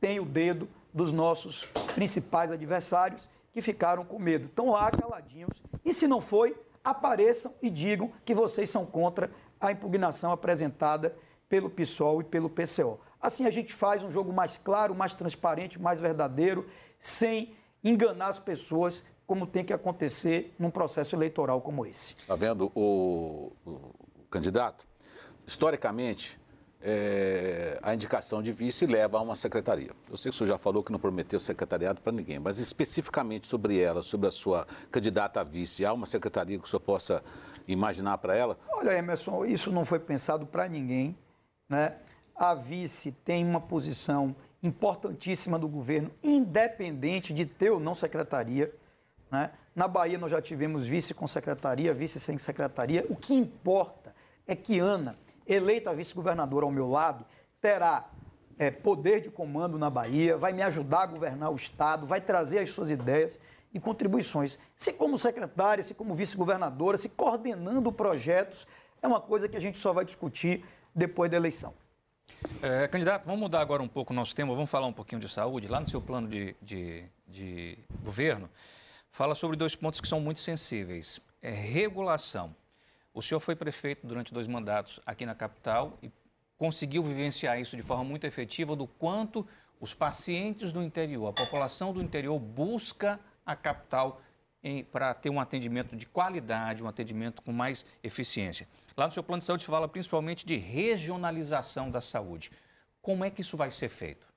Tem 0.00 0.18
o 0.18 0.24
dedo 0.24 0.68
dos 0.92 1.12
nossos 1.12 1.64
principais 1.94 2.50
adversários 2.50 3.28
que 3.52 3.60
ficaram 3.60 4.04
com 4.04 4.18
medo. 4.18 4.46
Estão 4.46 4.70
lá 4.70 4.90
caladinhos. 4.90 5.62
E 5.84 5.92
se 5.92 6.06
não 6.06 6.20
foi, 6.20 6.56
apareçam 6.82 7.54
e 7.60 7.68
digam 7.68 8.12
que 8.24 8.34
vocês 8.34 8.70
são 8.70 8.86
contra 8.86 9.30
a 9.60 9.70
impugnação 9.70 10.32
apresentada 10.32 11.14
pelo 11.48 11.68
PSOL 11.68 12.20
e 12.20 12.24
pelo 12.24 12.48
PCO. 12.48 12.98
Assim 13.20 13.46
a 13.46 13.50
gente 13.50 13.74
faz 13.74 14.02
um 14.02 14.10
jogo 14.10 14.32
mais 14.32 14.56
claro, 14.56 14.94
mais 14.94 15.14
transparente, 15.14 15.80
mais 15.80 16.00
verdadeiro, 16.00 16.66
sem 16.98 17.54
enganar 17.84 18.28
as 18.28 18.38
pessoas, 18.38 19.04
como 19.30 19.46
tem 19.46 19.64
que 19.64 19.72
acontecer 19.72 20.52
num 20.58 20.72
processo 20.72 21.14
eleitoral 21.14 21.60
como 21.60 21.86
esse. 21.86 22.16
Está 22.18 22.34
vendo 22.34 22.72
o, 22.74 23.52
o, 23.64 23.94
candidato? 24.28 24.84
Historicamente, 25.46 26.36
é, 26.82 27.78
a 27.80 27.94
indicação 27.94 28.42
de 28.42 28.50
vice 28.50 28.86
leva 28.86 29.18
a 29.18 29.20
uma 29.20 29.36
secretaria. 29.36 29.92
Eu 30.10 30.16
sei 30.16 30.32
que 30.32 30.34
o 30.34 30.38
senhor 30.38 30.48
já 30.48 30.58
falou 30.58 30.82
que 30.82 30.90
não 30.90 30.98
prometeu 30.98 31.38
secretariado 31.38 32.00
para 32.00 32.10
ninguém, 32.10 32.40
mas 32.40 32.58
especificamente 32.58 33.46
sobre 33.46 33.78
ela, 33.78 34.02
sobre 34.02 34.26
a 34.26 34.32
sua 34.32 34.66
candidata 34.90 35.40
a 35.40 35.44
vice, 35.44 35.86
há 35.86 35.92
uma 35.92 36.06
secretaria 36.06 36.58
que 36.58 36.64
o 36.64 36.68
senhor 36.68 36.80
possa 36.80 37.22
imaginar 37.68 38.18
para 38.18 38.36
ela? 38.36 38.58
Olha, 38.72 38.98
Emerson, 38.98 39.44
isso 39.44 39.70
não 39.70 39.84
foi 39.84 40.00
pensado 40.00 40.44
para 40.44 40.68
ninguém. 40.68 41.16
Né? 41.68 41.94
A 42.34 42.52
vice 42.52 43.12
tem 43.12 43.46
uma 43.46 43.60
posição 43.60 44.34
importantíssima 44.60 45.56
do 45.56 45.68
governo, 45.68 46.10
independente 46.20 47.32
de 47.32 47.46
ter 47.46 47.70
ou 47.70 47.78
não 47.78 47.94
secretaria. 47.94 48.74
Né? 49.30 49.50
Na 49.74 49.86
Bahia 49.86 50.18
nós 50.18 50.30
já 50.30 50.42
tivemos 50.42 50.86
vice 50.86 51.14
com 51.14 51.26
secretaria, 51.26 51.94
vice 51.94 52.18
sem 52.18 52.36
secretaria. 52.38 53.06
O 53.08 53.16
que 53.16 53.34
importa 53.34 54.14
é 54.46 54.56
que 54.56 54.78
Ana, 54.78 55.16
eleita 55.46 55.94
vice-governadora 55.94 56.66
ao 56.66 56.72
meu 56.72 56.88
lado, 56.88 57.24
terá 57.60 58.08
é, 58.58 58.70
poder 58.70 59.20
de 59.20 59.30
comando 59.30 59.78
na 59.78 59.88
Bahia, 59.88 60.36
vai 60.36 60.52
me 60.52 60.62
ajudar 60.62 61.02
a 61.02 61.06
governar 61.06 61.50
o 61.50 61.56
Estado, 61.56 62.06
vai 62.06 62.20
trazer 62.20 62.58
as 62.58 62.70
suas 62.70 62.90
ideias 62.90 63.38
e 63.72 63.78
contribuições. 63.78 64.58
Se 64.76 64.92
como 64.92 65.16
secretária, 65.16 65.82
se 65.84 65.94
como 65.94 66.14
vice-governadora, 66.14 66.98
se 66.98 67.08
coordenando 67.08 67.92
projetos, 67.92 68.66
é 69.00 69.06
uma 69.06 69.20
coisa 69.20 69.48
que 69.48 69.56
a 69.56 69.60
gente 69.60 69.78
só 69.78 69.92
vai 69.92 70.04
discutir 70.04 70.64
depois 70.94 71.30
da 71.30 71.36
eleição. 71.36 71.72
É, 72.62 72.86
candidato, 72.88 73.24
vamos 73.24 73.40
mudar 73.40 73.60
agora 73.60 73.82
um 73.82 73.88
pouco 73.88 74.12
o 74.12 74.16
nosso 74.16 74.34
tema, 74.34 74.54
vamos 74.54 74.70
falar 74.70 74.86
um 74.86 74.92
pouquinho 74.92 75.20
de 75.20 75.28
saúde. 75.28 75.68
Lá 75.68 75.80
no 75.80 75.86
seu 75.86 76.00
plano 76.00 76.28
de, 76.28 76.54
de, 76.60 77.04
de 77.26 77.78
governo, 78.04 78.48
fala 79.10 79.34
sobre 79.34 79.56
dois 79.56 79.74
pontos 79.74 80.00
que 80.00 80.08
são 80.08 80.20
muito 80.20 80.40
sensíveis. 80.40 81.20
É 81.42 81.50
regulação. 81.50 82.54
O 83.12 83.22
senhor 83.22 83.40
foi 83.40 83.56
prefeito 83.56 84.06
durante 84.06 84.32
dois 84.32 84.46
mandatos 84.46 85.00
aqui 85.04 85.26
na 85.26 85.34
capital 85.34 85.98
e 86.02 86.10
conseguiu 86.56 87.02
vivenciar 87.02 87.60
isso 87.60 87.76
de 87.76 87.82
forma 87.82 88.04
muito 88.04 88.26
efetiva 88.26 88.76
do 88.76 88.86
quanto 88.86 89.46
os 89.80 89.94
pacientes 89.94 90.72
do 90.72 90.82
interior, 90.82 91.28
a 91.28 91.32
população 91.32 91.92
do 91.92 92.02
interior 92.02 92.38
busca 92.38 93.18
a 93.46 93.56
capital 93.56 94.20
para 94.92 95.14
ter 95.14 95.30
um 95.30 95.40
atendimento 95.40 95.96
de 95.96 96.04
qualidade, 96.04 96.82
um 96.82 96.86
atendimento 96.86 97.40
com 97.40 97.50
mais 97.50 97.86
eficiência. 98.02 98.68
Lá 98.94 99.06
no 99.06 99.12
seu 99.12 99.22
plano 99.22 99.40
de 99.40 99.46
saúde 99.46 99.62
se 99.62 99.70
fala 99.70 99.88
principalmente 99.88 100.44
de 100.44 100.56
regionalização 100.56 101.90
da 101.90 102.02
saúde. 102.02 102.52
Como 103.00 103.24
é 103.24 103.30
que 103.30 103.40
isso 103.40 103.56
vai 103.56 103.70
ser 103.70 103.88
feito? 103.88 104.28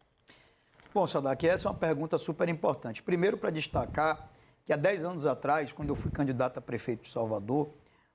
Bom, 0.93 1.05
Sadak, 1.05 1.45
essa 1.45 1.67
é 1.67 1.71
uma 1.71 1.77
pergunta 1.77 2.17
super 2.17 2.47
importante. 2.47 3.03
Primeiro, 3.03 3.37
para 3.37 3.49
destacar 3.49 4.29
que 4.65 4.73
há 4.73 4.77
10 4.77 5.05
anos 5.05 5.25
atrás, 5.25 5.71
quando 5.71 5.89
eu 5.89 5.95
fui 5.95 6.11
candidato 6.11 6.57
a 6.57 6.61
prefeito 6.61 7.03
de 7.03 7.09
Salvador, 7.11 7.69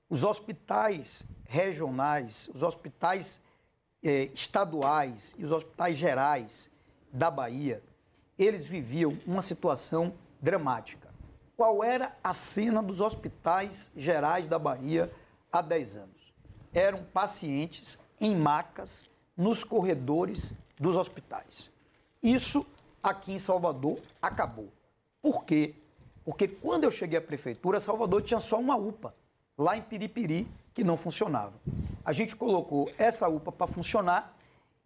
os 0.09 0.23
hospitais 0.23 1.23
regionais, 1.45 2.49
os 2.53 2.63
hospitais 2.63 3.39
eh, 4.03 4.29
estaduais 4.33 5.35
e 5.37 5.45
os 5.45 5.51
hospitais 5.51 5.97
gerais 5.97 6.71
da 7.11 7.29
Bahia, 7.29 7.83
eles 8.37 8.65
viviam 8.65 9.15
uma 9.27 9.41
situação 9.41 10.13
dramática. 10.41 11.09
Qual 11.55 11.83
era 11.83 12.17
a 12.23 12.33
cena 12.33 12.81
dos 12.81 13.01
hospitais 13.01 13.91
gerais 13.95 14.47
da 14.47 14.57
Bahia 14.57 15.11
há 15.51 15.61
10 15.61 15.97
anos? 15.97 16.33
Eram 16.73 17.03
pacientes 17.03 17.99
em 18.19 18.35
macas 18.35 19.07
nos 19.35 19.63
corredores 19.63 20.53
dos 20.79 20.95
hospitais. 20.95 21.69
Isso 22.23 22.65
aqui 23.03 23.33
em 23.33 23.39
Salvador 23.39 23.99
acabou. 24.21 24.71
Por 25.21 25.43
quê? 25.43 25.75
Porque 26.23 26.47
quando 26.47 26.83
eu 26.83 26.91
cheguei 26.91 27.17
à 27.17 27.21
prefeitura, 27.21 27.79
Salvador 27.79 28.21
tinha 28.21 28.39
só 28.39 28.59
uma 28.59 28.75
UPA, 28.75 29.13
lá 29.57 29.77
em 29.77 29.81
Piripiri, 29.81 30.47
que 30.73 30.83
não 30.83 30.95
funcionava. 30.95 31.53
A 32.03 32.13
gente 32.13 32.35
colocou 32.35 32.91
essa 32.97 33.27
UPA 33.27 33.51
para 33.51 33.67
funcionar 33.67 34.37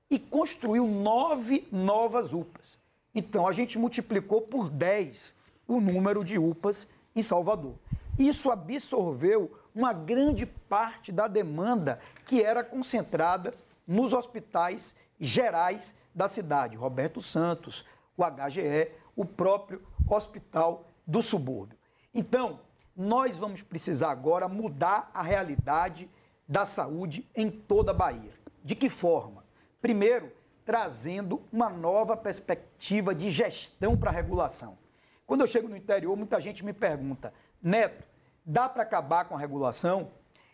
e 0.10 0.20
construiu 0.20 0.88
nove 0.88 1.68
novas 1.72 2.34
UPAs. 2.34 2.80
Então 3.16 3.48
a 3.48 3.54
gente 3.54 3.78
multiplicou 3.78 4.42
por 4.42 4.70
10 4.70 5.36
o 5.68 5.80
número 5.80 6.24
de 6.24 6.38
UPAs 6.38 6.88
em 7.16 7.22
Salvador. 7.22 7.76
Isso 8.18 8.52
absorveu 8.52 9.52
uma 9.74 9.92
grande 9.92 10.46
parte 10.46 11.12
da 11.12 11.28
demanda 11.28 12.00
que 12.26 12.44
era 12.44 12.64
concentrada 12.64 13.52
nos 13.88 14.14
hospitais 14.14 14.96
gerais 15.20 15.96
da 16.14 16.28
cidade, 16.28 16.76
Roberto 16.76 17.22
Santos, 17.22 17.84
o 18.16 18.24
HGE, 18.24 18.92
o 19.16 19.26
próprio 19.26 19.82
hospital 20.08 20.86
do 21.06 21.22
subúrbio. 21.22 21.78
Então, 22.14 22.60
nós 22.96 23.38
vamos 23.40 23.62
precisar 23.62 24.12
agora 24.12 24.48
mudar 24.48 25.10
a 25.14 25.22
realidade 25.22 26.10
da 26.48 26.66
saúde 26.66 27.28
em 27.36 27.50
toda 27.50 27.92
a 27.92 27.94
Bahia. 27.94 28.32
De 28.64 28.76
que 28.76 28.90
forma? 28.90 29.44
Primeiro, 29.82 30.32
trazendo 30.64 31.42
uma 31.52 31.70
nova 31.70 32.16
perspectiva 32.16 33.14
de 33.14 33.30
gestão 33.30 33.98
para 33.98 34.10
a 34.10 34.14
regulação. 34.14 34.78
Quando 35.26 35.42
eu 35.42 35.48
chego 35.48 35.68
no 35.68 35.76
interior, 35.76 36.16
muita 36.16 36.40
gente 36.40 36.64
me 36.64 36.74
pergunta, 36.74 37.34
Neto, 37.62 38.06
dá 38.46 38.70
para 38.70 38.84
acabar 38.84 39.26
com 39.26 39.36
a 39.36 39.40
regulação? 39.40 40.12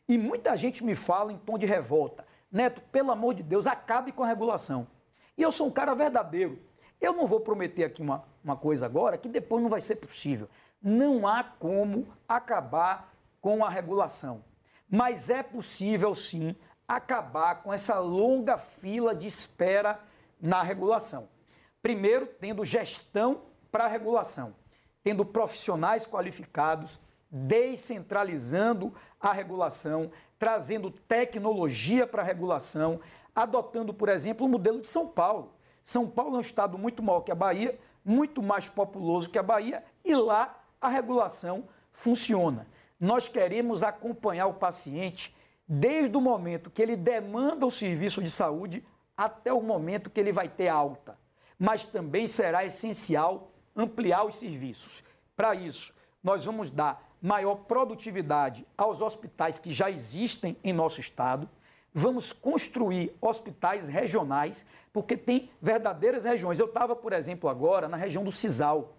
E 0.08 0.18
muita 0.18 0.56
gente 0.58 0.84
me 0.84 0.96
fala 0.96 1.32
em 1.32 1.38
tom 1.38 1.58
de 1.58 1.66
revolta, 1.66 2.26
Neto, 2.52 2.82
pelo 2.92 3.12
amor 3.12 3.36
de 3.36 3.44
Deus, 3.44 3.68
acabe 3.68 4.12
com 4.12 4.24
a 4.24 4.28
regulação. 4.28 4.88
E 5.38 5.42
eu 5.42 5.52
sou 5.52 5.68
um 5.68 5.72
cara 5.72 5.94
verdadeiro. 5.94 6.60
Eu 7.00 7.14
não 7.14 7.28
vou 7.28 7.40
prometer 7.40 7.84
aqui 7.84 8.02
uma, 8.02 8.26
uma 8.44 8.56
coisa 8.56 8.86
agora 8.86 9.18
que 9.18 9.28
depois 9.28 9.62
não 9.62 9.70
vai 9.70 9.82
ser 9.82 9.96
possível. 9.96 10.50
Não 10.82 11.28
há 11.28 11.44
como 11.44 12.08
acabar 12.28 13.14
com 13.42 13.64
a 13.64 13.70
regulação. 13.70 14.44
Mas 14.90 15.30
é 15.30 15.44
possível, 15.44 16.16
sim, 16.16 16.56
acabar 16.88 17.62
com 17.62 17.72
essa 17.72 18.00
longa 18.00 18.58
fila 18.58 19.14
de 19.14 19.28
espera 19.28 20.00
na 20.42 20.64
regulação. 20.64 21.30
Primeiro, 21.82 22.26
tendo 22.26 22.66
gestão 22.66 23.42
para 23.72 23.86
a 23.86 23.88
regulação, 23.88 24.56
tendo 25.04 25.24
profissionais 25.24 26.08
qualificados, 26.08 27.00
descentralizando 27.30 28.94
a 29.20 29.32
regulação, 29.32 30.12
trazendo 30.40 30.90
tecnologia 30.90 32.08
para 32.08 32.22
a 32.22 32.26
regulação, 32.26 33.00
adotando, 33.36 33.94
por 33.94 34.10
exemplo, 34.10 34.46
o 34.46 34.50
modelo 34.50 34.82
de 34.82 34.88
São 34.88 35.08
Paulo. 35.08 35.54
São 35.84 36.10
Paulo 36.10 36.36
é 36.36 36.38
um 36.38 36.42
estado 36.42 36.78
muito 36.78 37.04
maior 37.04 37.22
que 37.22 37.32
a 37.32 37.36
Bahia, 37.36 37.80
muito 38.10 38.42
mais 38.42 38.68
populoso 38.68 39.30
que 39.30 39.38
a 39.38 39.44
Bahia, 39.44 39.84
e 40.04 40.16
lá 40.16 40.60
a 40.82 40.90
regulação 40.90 41.66
funciona. 41.92 42.66
Nós 43.00 43.28
queremos 43.28 43.84
acompanhar 43.84 44.48
o 44.48 44.56
paciente 44.56 45.36
desde 45.68 46.18
o 46.18 46.22
momento 46.22 46.72
que 46.72 46.82
ele 46.82 46.96
demanda 46.96 47.68
o 47.68 47.72
serviço 47.72 48.24
de 48.24 48.32
saúde 48.32 48.84
até 49.16 49.54
o 49.54 49.62
momento 49.62 50.10
que 50.10 50.20
ele 50.20 50.32
vai 50.32 50.50
ter 50.50 50.70
alta. 50.70 51.20
Mas 51.58 51.86
também 51.86 52.26
será 52.26 52.66
essencial 52.66 53.52
ampliar 53.76 54.24
os 54.24 54.40
serviços. 54.40 55.04
Para 55.36 55.54
isso, 55.54 55.94
nós 56.24 56.44
vamos 56.44 56.72
dar 56.72 57.08
maior 57.22 57.58
produtividade 57.58 58.66
aos 58.76 59.02
hospitais 59.02 59.60
que 59.60 59.72
já 59.72 59.92
existem 59.92 60.58
em 60.64 60.74
nosso 60.74 61.00
estado. 61.00 61.48
Vamos 61.94 62.32
construir 62.32 63.16
hospitais 63.20 63.88
regionais, 63.88 64.66
porque 64.94 65.18
tem 65.18 65.50
verdadeiras 65.62 66.24
regiões. 66.24 66.60
Eu 66.60 66.68
estava, 66.68 66.96
por 66.96 67.14
exemplo, 67.14 67.50
agora 67.50 67.88
na 67.88 67.98
região 67.98 68.24
do 68.24 68.32
Cisal. 68.32 68.96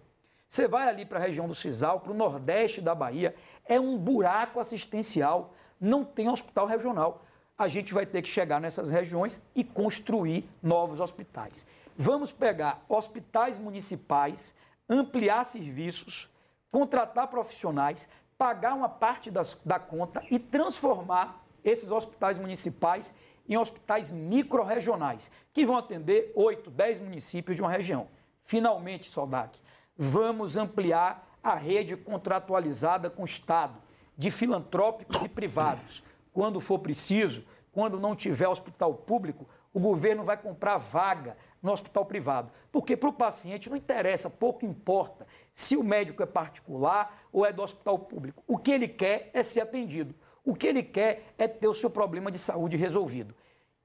Você 0.47 0.67
vai 0.67 0.87
ali 0.87 1.05
para 1.05 1.17
a 1.17 1.21
região 1.21 1.47
do 1.47 1.55
Cisal, 1.55 2.01
para 2.01 2.11
o 2.11 2.15
nordeste 2.15 2.81
da 2.81 2.93
Bahia, 2.93 3.33
é 3.65 3.79
um 3.79 3.97
buraco 3.97 4.59
assistencial, 4.59 5.53
não 5.79 6.03
tem 6.03 6.29
hospital 6.29 6.67
regional. 6.67 7.23
A 7.57 7.69
gente 7.69 7.93
vai 7.93 8.05
ter 8.05 8.21
que 8.21 8.27
chegar 8.27 8.59
nessas 8.59 8.91
regiões 8.91 9.41
e 9.55 9.63
construir 9.63 10.49
novos 10.61 10.99
hospitais. 10.99 11.65
Vamos 11.95 12.31
pegar 12.31 12.83
hospitais 12.89 13.57
municipais, 13.57 14.53
ampliar 14.89 15.45
serviços, 15.45 16.29
contratar 16.71 17.27
profissionais, 17.27 18.09
pagar 18.37 18.73
uma 18.73 18.89
parte 18.89 19.29
das, 19.29 19.57
da 19.63 19.79
conta 19.79 20.23
e 20.29 20.39
transformar 20.39 21.41
esses 21.63 21.91
hospitais 21.91 22.37
municipais 22.37 23.13
em 23.47 23.57
hospitais 23.57 24.11
micro-regionais, 24.11 25.29
que 25.51 25.65
vão 25.65 25.77
atender 25.77 26.31
8, 26.35 26.69
10 26.69 26.99
municípios 27.01 27.55
de 27.55 27.61
uma 27.61 27.71
região. 27.71 28.07
Finalmente, 28.43 29.09
Soldac, 29.09 29.59
vamos 29.97 30.57
ampliar 30.57 31.37
a 31.43 31.55
rede 31.55 31.97
contratualizada 31.97 33.09
com 33.09 33.23
o 33.23 33.25
Estado, 33.25 33.81
de 34.17 34.29
filantrópicos 34.29 35.21
e 35.23 35.29
privados. 35.29 36.03
Quando 36.31 36.61
for 36.61 36.79
preciso, 36.79 37.43
quando 37.71 37.99
não 37.99 38.15
tiver 38.15 38.47
hospital 38.47 38.93
público, 38.93 39.47
o 39.73 39.79
governo 39.79 40.23
vai 40.23 40.37
comprar 40.37 40.77
vaga 40.77 41.37
no 41.61 41.71
hospital 41.71 42.05
privado. 42.05 42.51
Porque 42.71 42.97
para 42.97 43.09
o 43.09 43.13
paciente 43.13 43.69
não 43.69 43.77
interessa, 43.77 44.29
pouco 44.29 44.65
importa 44.65 45.25
se 45.53 45.77
o 45.77 45.83
médico 45.83 46.21
é 46.21 46.25
particular 46.25 47.21
ou 47.31 47.45
é 47.45 47.53
do 47.53 47.61
hospital 47.61 47.97
público. 47.99 48.43
O 48.47 48.57
que 48.57 48.71
ele 48.71 48.87
quer 48.87 49.29
é 49.33 49.43
ser 49.43 49.61
atendido. 49.61 50.13
O 50.43 50.55
que 50.55 50.67
ele 50.67 50.83
quer 50.83 51.33
é 51.37 51.47
ter 51.47 51.67
o 51.67 51.73
seu 51.73 51.89
problema 51.89 52.31
de 52.31 52.37
saúde 52.37 52.75
resolvido. 52.75 53.35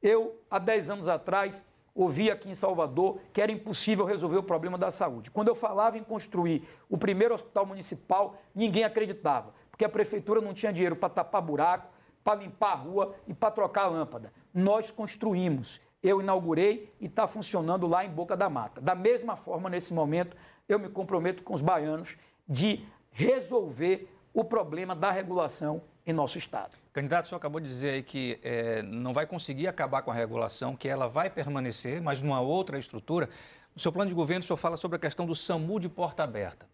Eu, 0.03 0.41
há 0.51 0.59
10 0.59 0.91
anos 0.91 1.09
atrás, 1.09 1.65
ouvi 1.95 2.31
aqui 2.31 2.49
em 2.49 2.55
Salvador 2.55 3.19
que 3.33 3.41
era 3.41 3.53
impossível 3.53 4.05
resolver 4.05 4.37
o 4.37 4.43
problema 4.43 4.79
da 4.79 4.91
saúde. 4.91 5.31
Quando 5.31 5.49
eu 5.49 5.55
falava 5.55 5.99
em 5.99 6.05
construir 6.05 6.67
o 6.89 6.97
primeiro 6.97 7.35
hospital 7.35 7.67
municipal, 7.67 8.37
ninguém 8.55 8.85
acreditava, 8.85 9.55
porque 9.71 9.85
a 9.85 9.89
prefeitura 9.89 10.41
não 10.41 10.55
tinha 10.55 10.73
dinheiro 10.73 10.97
para 10.97 11.09
tapar 11.09 11.43
buraco, 11.43 11.93
para 12.23 12.41
limpar 12.41 12.73
a 12.73 12.77
rua 12.77 13.15
e 13.27 13.35
para 13.35 13.51
trocar 13.51 13.85
a 13.85 13.89
lâmpada. 13.89 14.33
Nós 14.53 14.91
construímos 14.91 15.81
eu 16.03 16.21
inaugurei 16.21 16.95
e 17.01 17.07
está 17.07 17.27
funcionando 17.27 17.87
lá 17.87 18.05
em 18.05 18.11
Boca 18.11 18.37
da 18.37 18.49
Mata. 18.49 18.81
Da 18.81 18.95
mesma 18.95 19.35
forma, 19.35 19.69
nesse 19.69 19.93
momento, 19.93 20.37
eu 20.69 20.79
me 20.79 20.89
comprometo 20.89 21.43
com 21.43 21.55
os 21.55 21.61
baianos 21.61 22.17
de 22.49 22.85
resolver 23.11 24.09
o 24.33 24.45
problema 24.45 24.95
da 24.95 25.11
regulação 25.11 25.83
em 26.07 26.13
nosso 26.13 26.39
Estado. 26.39 26.77
Candidato, 26.93 27.25
o 27.25 27.29
senhor 27.29 27.39
acabou 27.39 27.61
de 27.61 27.67
dizer 27.67 27.91
aí 27.91 28.03
que 28.03 28.39
é, 28.43 28.83
não 28.83 29.13
vai 29.13 29.27
conseguir 29.27 29.67
acabar 29.67 30.03
com 30.03 30.11
a 30.11 30.15
regulação, 30.15 30.77
que 30.77 30.89
ela 30.89 31.09
vai 31.09 31.29
permanecer, 31.29 32.01
mas 32.01 32.23
numa 32.23 32.41
outra 32.41 32.79
estrutura. 32.79 33.29
No 33.75 33.81
seu 33.81 33.93
plano 33.93 34.09
de 34.09 34.15
governo, 34.15 34.43
o 34.43 34.47
senhor 34.47 34.57
fala 34.57 34.77
sobre 34.77 34.97
a 34.97 35.01
questão 35.01 35.27
do 35.27 35.35
SAMU 35.35 35.81
de 35.81 35.89
porta 35.89 36.23
aberta. 36.23 36.67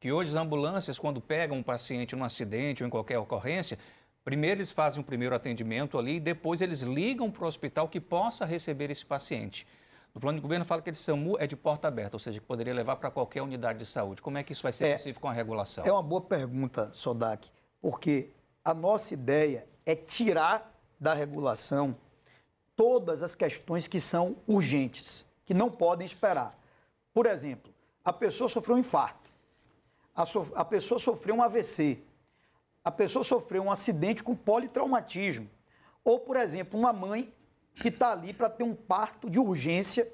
Que 0.00 0.10
hoje 0.10 0.30
as 0.30 0.36
ambulâncias, 0.36 0.98
quando 0.98 1.20
pegam 1.20 1.58
um 1.58 1.62
paciente 1.62 2.16
num 2.16 2.24
acidente 2.24 2.82
ou 2.82 2.86
em 2.86 2.90
qualquer 2.90 3.18
ocorrência, 3.18 3.78
Primeiro 4.24 4.58
eles 4.58 4.70
fazem 4.70 5.00
o 5.00 5.04
primeiro 5.04 5.34
atendimento 5.34 5.98
ali 5.98 6.16
e 6.16 6.20
depois 6.20 6.60
eles 6.60 6.82
ligam 6.82 7.30
para 7.30 7.44
o 7.44 7.46
hospital 7.46 7.88
que 7.88 8.00
possa 8.00 8.44
receber 8.44 8.90
esse 8.90 9.04
paciente. 9.04 9.66
No 10.14 10.20
plano 10.20 10.36
de 10.36 10.42
governo 10.42 10.64
fala 10.64 10.82
que 10.82 10.90
esse 10.90 11.02
SAMU 11.02 11.36
é 11.38 11.46
de 11.46 11.56
porta 11.56 11.88
aberta, 11.88 12.16
ou 12.16 12.20
seja, 12.20 12.38
que 12.38 12.46
poderia 12.46 12.74
levar 12.74 12.96
para 12.96 13.10
qualquer 13.10 13.42
unidade 13.42 13.78
de 13.78 13.86
saúde. 13.86 14.20
Como 14.20 14.36
é 14.36 14.42
que 14.42 14.52
isso 14.52 14.62
vai 14.62 14.72
ser 14.72 14.88
é, 14.88 14.92
possível 14.94 15.20
com 15.20 15.28
a 15.28 15.32
regulação? 15.32 15.84
É 15.86 15.92
uma 15.92 16.02
boa 16.02 16.20
pergunta, 16.20 16.90
Sodak, 16.92 17.48
porque 17.80 18.30
a 18.70 18.74
nossa 18.74 19.14
ideia 19.14 19.66
é 19.84 19.96
tirar 19.96 20.72
da 20.98 21.12
regulação 21.12 21.96
todas 22.76 23.20
as 23.20 23.34
questões 23.34 23.88
que 23.88 23.98
são 23.98 24.36
urgentes, 24.46 25.26
que 25.44 25.52
não 25.52 25.68
podem 25.68 26.06
esperar. 26.06 26.56
Por 27.12 27.26
exemplo, 27.26 27.74
a 28.04 28.12
pessoa 28.12 28.48
sofreu 28.48 28.76
um 28.76 28.78
infarto, 28.78 29.28
a, 30.14 30.24
so, 30.24 30.52
a 30.54 30.64
pessoa 30.64 31.00
sofreu 31.00 31.34
um 31.34 31.42
AVC, 31.42 32.00
a 32.84 32.92
pessoa 32.92 33.24
sofreu 33.24 33.64
um 33.64 33.72
acidente 33.72 34.22
com 34.22 34.36
politraumatismo. 34.36 35.50
Ou, 36.04 36.20
por 36.20 36.36
exemplo, 36.36 36.78
uma 36.78 36.92
mãe 36.92 37.34
que 37.74 37.88
está 37.88 38.12
ali 38.12 38.32
para 38.32 38.48
ter 38.48 38.62
um 38.62 38.74
parto 38.74 39.28
de 39.28 39.40
urgência. 39.40 40.10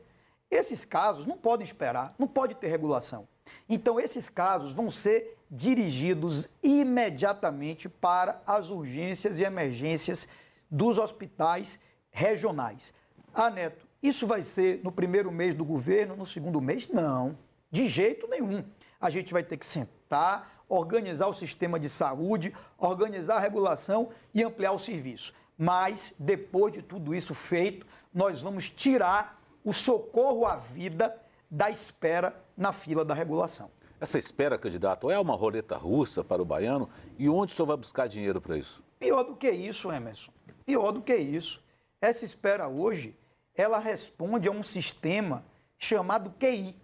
Esses 0.51 0.87
casos 0.87 1.27
não 1.27 1.37
podem 1.37 1.65
esperar, 1.65 2.15
não 2.19 2.27
pode 2.27 2.55
ter 2.55 2.69
regulação. 2.69 3.29
Então, 3.69 4.01
esses 4.01 4.31
casos 4.31 4.73
vão 4.73 4.89
ser 4.89 5.36
dirigidos 5.51 6.49
imediatamente 6.63 7.89
para 7.89 8.43
as 8.47 8.71
urgências 8.71 9.39
e 9.39 9.45
emergências 9.45 10.27
dos 10.71 10.99
hospitais 10.99 11.79
regionais. 12.11 12.93
Ah, 13.33 13.51
Neto, 13.51 13.87
isso 14.03 14.27
vai 14.27 14.43
ser 14.43 14.81
no 14.83 14.91
primeiro 14.91 15.31
mês 15.31 15.55
do 15.55 15.65
governo, 15.65 16.17
no 16.17 16.27
segundo 16.27 16.61
mês? 16.61 16.89
Não, 16.89 17.37
de 17.71 17.87
jeito 17.87 18.27
nenhum. 18.29 18.65
A 19.01 19.11
gente 19.11 19.33
vai 19.33 19.43
ter 19.43 19.57
que 19.57 19.67
sentar, 19.67 20.65
organizar 20.69 21.29
o 21.29 21.35
sistema 21.35 21.79
de 21.79 21.89
saúde, 21.89 22.55
organizar 22.79 23.37
a 23.37 23.41
regulação 23.41 24.11
e 24.35 24.43
ampliar 24.43 24.73
o 24.73 24.79
serviço. 24.79 25.33
Mas, 25.57 26.15
depois 26.19 26.73
de 26.73 26.83
tudo 26.83 27.15
isso 27.15 27.35
feito, 27.35 27.87
nós 28.13 28.43
vamos 28.43 28.69
tirar 28.69 29.41
o 29.65 29.73
socorro 29.73 30.47
à 30.47 30.57
vida 30.57 31.17
da 31.51 31.71
espera 31.71 32.35
na 32.57 32.73
fila 32.73 33.05
da 33.05 33.15
regulação. 33.15 33.71
Essa 33.99 34.19
espera, 34.19 34.59
candidato, 34.59 35.11
é 35.11 35.19
uma 35.19 35.35
roleta 35.35 35.77
russa 35.77 36.23
para 36.23 36.43
o 36.43 36.45
baiano? 36.45 36.89
E 37.19 37.29
onde 37.29 37.53
o 37.53 37.57
senhor 37.57 37.67
vai 37.67 37.77
buscar 37.77 38.07
dinheiro 38.07 38.41
para 38.41 38.59
isso? 38.59 38.85
Pior 38.99 39.23
do 39.23 39.35
que 39.35 39.51
isso, 39.51 39.91
Emerson. 39.91 40.31
Pior 40.67 40.93
do 40.93 41.01
que 41.01 41.17
isso. 41.17 41.63
Essa 42.01 42.25
espera 42.25 42.69
hoje, 42.69 43.17
ela 43.55 43.79
responde 43.79 44.49
a 44.49 44.51
um 44.51 44.63
sistema 44.63 45.45
chamado 45.79 46.31
QI. 46.39 46.77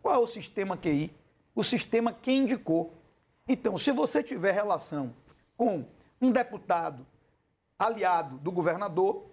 Qual 0.00 0.14
é 0.14 0.18
o 0.18 0.26
sistema 0.26 0.74
QI? 0.76 1.14
O 1.54 1.62
sistema 1.62 2.12
que 2.14 2.32
indicou. 2.32 2.94
Então, 3.46 3.76
se 3.76 3.92
você 3.92 4.22
tiver 4.22 4.52
relação 4.52 5.14
com 5.54 5.84
um 6.20 6.30
deputado 6.30 7.06
aliado 7.78 8.38
do 8.38 8.50
governador, 8.50 9.26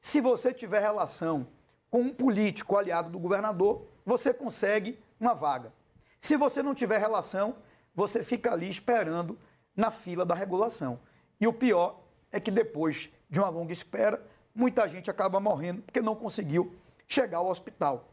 se 0.00 0.20
você 0.20 0.52
tiver 0.52 0.80
relação 0.80 1.46
com 1.90 2.02
um 2.02 2.12
político 2.12 2.76
aliado 2.76 3.08
do 3.10 3.18
governador, 3.18 3.86
você 4.04 4.34
consegue 4.34 4.98
uma 5.18 5.34
vaga. 5.34 5.72
Se 6.20 6.36
você 6.36 6.62
não 6.62 6.74
tiver 6.74 6.98
relação, 6.98 7.56
você 7.94 8.22
fica 8.22 8.52
ali 8.52 8.68
esperando 8.68 9.38
na 9.74 9.90
fila 9.90 10.24
da 10.24 10.34
regulação. 10.34 11.00
E 11.40 11.46
o 11.46 11.52
pior 11.52 12.00
é 12.32 12.40
que 12.40 12.50
depois 12.50 13.08
de 13.30 13.38
uma 13.38 13.48
longa 13.48 13.72
espera, 13.72 14.24
muita 14.54 14.88
gente 14.88 15.10
acaba 15.10 15.38
morrendo 15.38 15.82
porque 15.82 16.00
não 16.00 16.14
conseguiu 16.14 16.74
chegar 17.06 17.38
ao 17.38 17.48
hospital. 17.48 18.08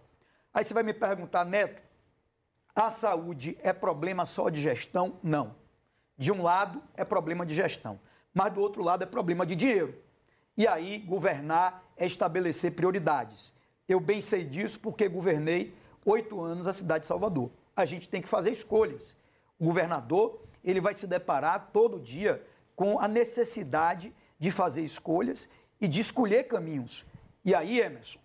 Aí 0.54 0.64
você 0.64 0.74
vai 0.74 0.84
me 0.84 0.94
perguntar, 0.94 1.44
Neto, 1.44 1.82
a 2.76 2.90
saúde 2.90 3.58
é 3.62 3.74
problema 3.74 4.26
só 4.26 4.50
de 4.50 4.62
gestão? 4.62 5.18
Não. 5.24 5.56
De 6.18 6.32
um 6.32 6.42
lado 6.42 6.82
é 6.96 7.04
problema 7.04 7.46
de 7.46 7.54
gestão, 7.54 8.00
mas 8.34 8.54
do 8.54 8.62
outro 8.62 8.84
lado 8.84 9.04
é 9.04 9.06
problema 9.06 9.46
de 9.46 9.56
dinheiro. 9.56 10.02
E 10.58 10.66
aí, 10.66 11.00
governar 11.00 11.84
é 11.98 12.06
estabelecer 12.06 12.72
prioridades. 12.72 13.54
Eu 13.88 14.00
bem 14.00 14.22
sei 14.22 14.46
disso 14.46 14.80
porque 14.80 15.10
governei 15.10 15.76
oito 16.06 16.42
anos 16.42 16.68
a 16.68 16.74
cidade 16.74 17.02
de 17.02 17.08
Salvador. 17.08 17.52
A 17.76 17.86
gente 17.86 18.10
tem 18.10 18.22
que 18.22 18.28
fazer 18.28 18.52
escolhas. 18.52 19.18
O 19.60 19.66
governador 19.66 20.42
ele 20.64 20.82
vai 20.82 20.94
se 20.94 21.06
deparar 21.06 21.70
todo 21.72 22.00
dia 22.00 22.46
com 22.76 23.00
a 23.00 23.08
necessidade 23.08 24.14
de 24.40 24.52
fazer 24.52 24.82
escolhas 24.84 25.48
e 25.80 25.88
de 25.88 26.00
escolher 26.00 26.44
caminhos. 26.44 27.06
E 27.44 27.54
aí, 27.54 27.80
Emerson, 27.80 28.20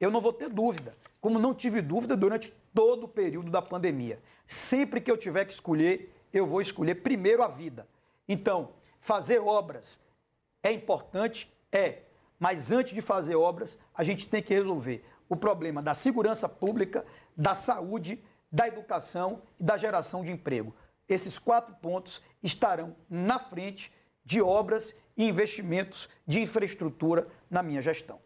eu 0.00 0.10
não 0.10 0.20
vou 0.20 0.32
ter 0.32 0.48
dúvida, 0.48 0.96
como 1.20 1.38
não 1.38 1.54
tive 1.54 1.80
dúvida 1.80 2.16
durante 2.16 2.52
todo 2.74 3.04
o 3.04 3.08
período 3.08 3.50
da 3.50 3.62
pandemia. 3.62 4.18
Sempre 4.46 5.00
que 5.00 5.10
eu 5.10 5.16
tiver 5.16 5.44
que 5.44 5.52
escolher, 5.52 6.12
eu 6.32 6.46
vou 6.46 6.60
escolher 6.60 6.96
primeiro 6.96 7.42
a 7.42 7.48
vida. 7.48 7.86
Então, 8.28 8.70
fazer 9.00 9.38
obras 9.38 10.00
é 10.62 10.72
importante? 10.72 11.50
É. 11.70 11.98
Mas 12.38 12.72
antes 12.72 12.94
de 12.94 13.00
fazer 13.00 13.36
obras, 13.36 13.78
a 13.94 14.02
gente 14.02 14.26
tem 14.26 14.42
que 14.42 14.52
resolver 14.52 15.04
o 15.28 15.36
problema 15.36 15.80
da 15.80 15.94
segurança 15.94 16.48
pública, 16.48 17.06
da 17.36 17.54
saúde, 17.54 18.22
da 18.54 18.68
educação 18.68 19.42
e 19.58 19.64
da 19.64 19.76
geração 19.76 20.22
de 20.22 20.30
emprego. 20.30 20.72
Esses 21.08 21.40
quatro 21.40 21.74
pontos 21.74 22.22
estarão 22.40 22.94
na 23.10 23.36
frente 23.36 23.92
de 24.24 24.40
obras 24.40 24.94
e 25.16 25.28
investimentos 25.28 26.08
de 26.24 26.40
infraestrutura 26.40 27.26
na 27.50 27.64
minha 27.64 27.82
gestão. 27.82 28.20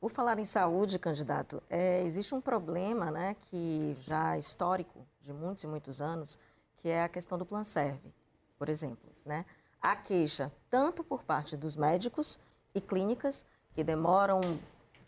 Por 0.00 0.10
falar 0.10 0.38
em 0.38 0.46
saúde, 0.46 0.98
candidato, 0.98 1.62
é, 1.68 2.02
existe 2.02 2.34
um 2.34 2.40
problema 2.40 3.10
né, 3.10 3.36
que 3.42 3.94
já 4.00 4.36
é 4.36 4.38
histórico 4.38 5.06
de 5.20 5.34
muitos 5.34 5.64
e 5.64 5.66
muitos 5.66 6.00
anos, 6.00 6.38
que 6.78 6.88
é 6.88 7.04
a 7.04 7.08
questão 7.08 7.36
do 7.36 7.44
Plan 7.44 7.62
Serve, 7.62 8.10
por 8.58 8.70
exemplo. 8.70 9.10
Né? 9.22 9.44
Há 9.82 9.96
queixa 9.96 10.50
tanto 10.70 11.04
por 11.04 11.22
parte 11.22 11.58
dos 11.58 11.76
médicos 11.76 12.38
e 12.74 12.80
clínicas, 12.80 13.44
que 13.74 13.84
demoram 13.84 14.40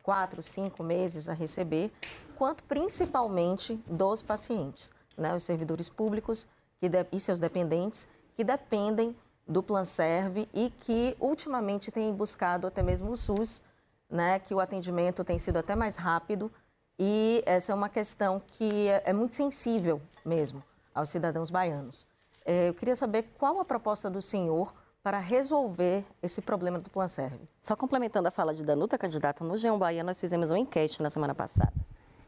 quatro, 0.06 0.40
cinco 0.40 0.84
meses 0.84 1.28
a 1.28 1.32
receber, 1.32 1.92
quanto 2.36 2.62
principalmente 2.62 3.74
dos 3.88 4.22
pacientes, 4.22 4.94
né? 5.18 5.34
os 5.34 5.42
servidores 5.42 5.88
públicos 5.88 6.46
que 6.78 6.88
de, 6.88 7.04
e 7.10 7.18
seus 7.18 7.40
dependentes, 7.40 8.06
que 8.36 8.44
dependem 8.44 9.16
do 9.48 9.64
Plan 9.64 9.84
Serve 9.84 10.48
e 10.54 10.70
que 10.70 11.16
ultimamente 11.18 11.90
têm 11.90 12.14
buscado 12.14 12.68
até 12.68 12.84
mesmo 12.84 13.10
o 13.10 13.16
SUS 13.16 13.60
né, 14.08 14.38
que 14.38 14.54
o 14.54 14.60
atendimento 14.60 15.24
tem 15.24 15.40
sido 15.40 15.56
até 15.56 15.74
mais 15.74 15.96
rápido 15.96 16.52
e 16.96 17.42
essa 17.44 17.72
é 17.72 17.74
uma 17.74 17.88
questão 17.88 18.40
que 18.46 18.86
é, 18.86 19.02
é 19.06 19.12
muito 19.12 19.34
sensível 19.34 20.00
mesmo 20.24 20.62
aos 20.94 21.10
cidadãos 21.10 21.50
baianos. 21.50 22.06
É, 22.44 22.68
eu 22.68 22.74
queria 22.74 22.94
saber 22.94 23.24
qual 23.36 23.60
a 23.60 23.64
proposta 23.64 24.08
do 24.08 24.22
senhor 24.22 24.72
para 25.06 25.20
resolver 25.20 26.04
esse 26.20 26.42
problema 26.42 26.80
do 26.80 26.90
Plan 26.90 27.06
Serve. 27.06 27.48
Só 27.60 27.76
complementando 27.76 28.26
a 28.26 28.30
fala 28.32 28.52
de 28.52 28.64
Danuta, 28.64 28.98
candidato, 28.98 29.44
no 29.44 29.54
G1 29.54 29.78
Bahia 29.78 30.02
nós 30.02 30.20
fizemos 30.20 30.50
uma 30.50 30.58
enquete 30.58 31.00
na 31.00 31.08
semana 31.08 31.32
passada. 31.32 31.72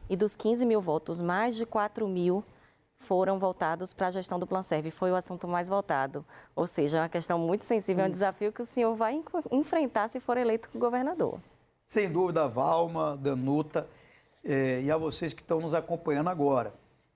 E 0.09 0.15
dos 0.15 0.33
15 0.33 0.65
mil 0.65 0.79
votos, 0.79 1.19
mais 1.19 1.57
de 1.57 1.65
4 1.65 2.07
mil 2.07 2.41
foram 2.97 3.37
voltados 3.37 3.93
para 3.93 4.07
a 4.07 4.11
gestão 4.11 4.39
do 4.39 4.47
Plan 4.47 4.63
Serve. 4.63 4.91
Foi 4.91 5.11
o 5.11 5.15
assunto 5.17 5.45
mais 5.45 5.67
votado. 5.67 6.25
Ou 6.55 6.65
seja, 6.65 6.99
é 6.99 7.01
uma 7.01 7.09
questão 7.09 7.37
muito 7.37 7.65
sensível, 7.65 8.05
é 8.05 8.07
um 8.07 8.09
desafio 8.09 8.53
que 8.53 8.61
o 8.61 8.65
senhor 8.65 8.95
vai 8.95 9.21
enfrentar 9.51 10.07
se 10.07 10.21
for 10.21 10.37
eleito 10.37 10.69
governador. 10.73 11.37
Sem 11.85 12.09
dúvida, 12.09 12.47
Valma, 12.47 13.17
Danuta 13.17 13.89
eh, 14.41 14.83
e 14.83 14.89
a 14.89 14.95
vocês 14.95 15.33
que 15.33 15.41
estão 15.41 15.59
nos 15.59 15.73
acompanhando 15.73 16.29
agora. 16.29 16.73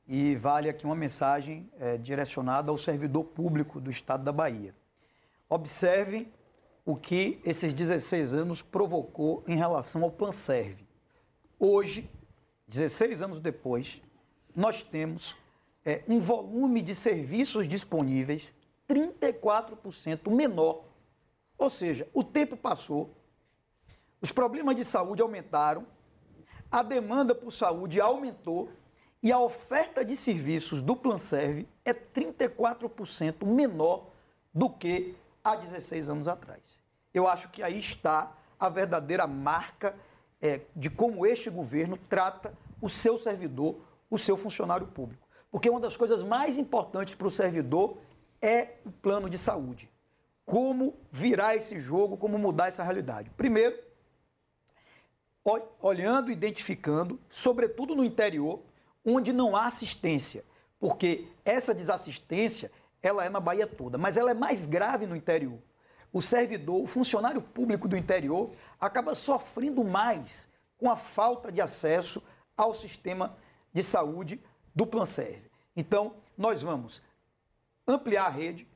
E 0.10 0.36
vale 0.36 0.68
aqui 0.68 0.84
uma 0.84 0.94
mensagem 0.94 1.72
eh, 1.80 1.98
direcionada 1.98 2.70
ao 2.70 2.78
servidor 2.78 3.24
público 3.24 3.80
do 3.80 3.90
Estado 3.90 4.26
da 4.26 4.34
Bahia. 4.34 4.76
Observem 5.50 6.32
o 6.86 6.96
que 6.96 7.40
esses 7.46 7.74
16 7.74 8.34
anos 8.34 8.62
provocou 8.62 9.44
em 9.48 9.56
relação 9.56 10.04
ao 10.04 10.12
Plan 10.12 10.32
Serve. 10.32 10.86
Hoje, 11.60 12.10
16 12.68 13.22
anos 13.22 13.40
depois, 13.40 14.02
nós 14.56 14.84
temos 14.84 15.36
eh, 15.86 16.04
um 16.08 16.20
volume 16.20 16.82
de 16.82 16.94
serviços 16.94 17.68
disponíveis 17.68 18.54
34% 18.90 20.30
menor. 20.30 20.86
Ou 21.58 21.70
seja, 21.70 22.08
o 22.14 22.24
tempo 22.24 22.58
passou, 22.58 23.16
os 24.22 24.32
problemas 24.32 24.76
de 24.76 24.84
saúde 24.84 25.22
aumentaram, 25.22 25.86
a 26.72 26.82
demanda 26.82 27.36
por 27.36 27.52
saúde 27.52 28.02
aumentou 28.02 28.70
e 29.22 29.32
a 29.32 29.40
oferta 29.40 30.04
de 30.04 30.18
serviços 30.18 30.82
do 30.82 30.96
Plan 30.96 31.18
Serve 31.18 31.68
é 31.86 31.94
34% 31.94 33.46
menor 33.46 34.10
do 34.54 34.70
que 34.70 35.16
há 35.44 35.56
16 35.56 36.10
anos 36.10 36.28
atrás. 36.28 36.80
Eu 37.14 37.28
acho 37.28 37.50
que 37.50 37.62
aí 37.62 37.80
está 37.80 38.36
a 38.60 38.70
verdadeira 38.70 39.28
marca 39.28 39.96
é, 40.42 40.62
de 40.76 40.90
como 40.90 41.26
este 41.26 41.50
governo 41.50 41.98
trata 42.10 42.54
o 42.82 42.90
seu 42.90 43.18
servidor, 43.18 43.82
o 44.10 44.18
seu 44.18 44.38
funcionário 44.38 44.88
público. 44.88 45.28
Porque 45.52 45.70
uma 45.70 45.80
das 45.80 45.96
coisas 45.96 46.24
mais 46.24 46.58
importantes 46.58 47.14
para 47.14 47.28
o 47.28 47.32
servidor 47.32 47.98
é 48.42 48.76
o 48.86 48.92
plano 48.92 49.30
de 49.30 49.38
saúde. 49.38 49.90
Como 50.46 50.98
virar 51.12 51.56
esse 51.56 51.80
jogo, 51.80 52.18
como 52.18 52.38
mudar 52.38 52.68
essa 52.68 52.84
realidade. 52.84 53.30
Primeiro, 53.32 53.78
olhando, 55.82 56.32
identificando, 56.32 57.20
sobretudo 57.30 57.96
no 57.96 58.04
interior, 58.04 58.62
onde 59.06 59.34
não 59.34 59.56
há 59.56 59.68
assistência, 59.68 60.44
porque 60.80 61.28
essa 61.44 61.74
desassistência 61.74 62.72
ela 63.04 63.26
é 63.26 63.30
na 63.30 63.42
Bahia 63.42 63.68
toda, 63.68 63.98
mas 63.98 64.16
ela 64.16 64.32
é 64.32 64.34
mais 64.34 64.66
grave 64.66 65.06
no 65.06 65.16
interior. 65.16 65.60
O 66.12 66.22
servidor, 66.22 66.82
o 66.82 66.88
funcionário 66.88 67.42
público 67.42 67.88
do 67.88 67.98
interior, 67.98 68.52
acaba 68.80 69.14
sofrendo 69.14 69.84
mais 69.84 70.48
com 70.78 70.90
a 70.90 70.96
falta 70.96 71.52
de 71.52 71.60
acesso 71.60 72.24
ao 72.56 72.74
sistema 72.74 73.36
de 73.74 73.84
saúde 73.84 74.42
do 74.74 74.88
Plan 74.88 75.06
Serve. 75.06 75.52
Então, 75.76 76.16
nós 76.38 76.62
vamos 76.62 77.04
ampliar 77.86 78.26
a 78.26 78.30
rede, 78.30 78.68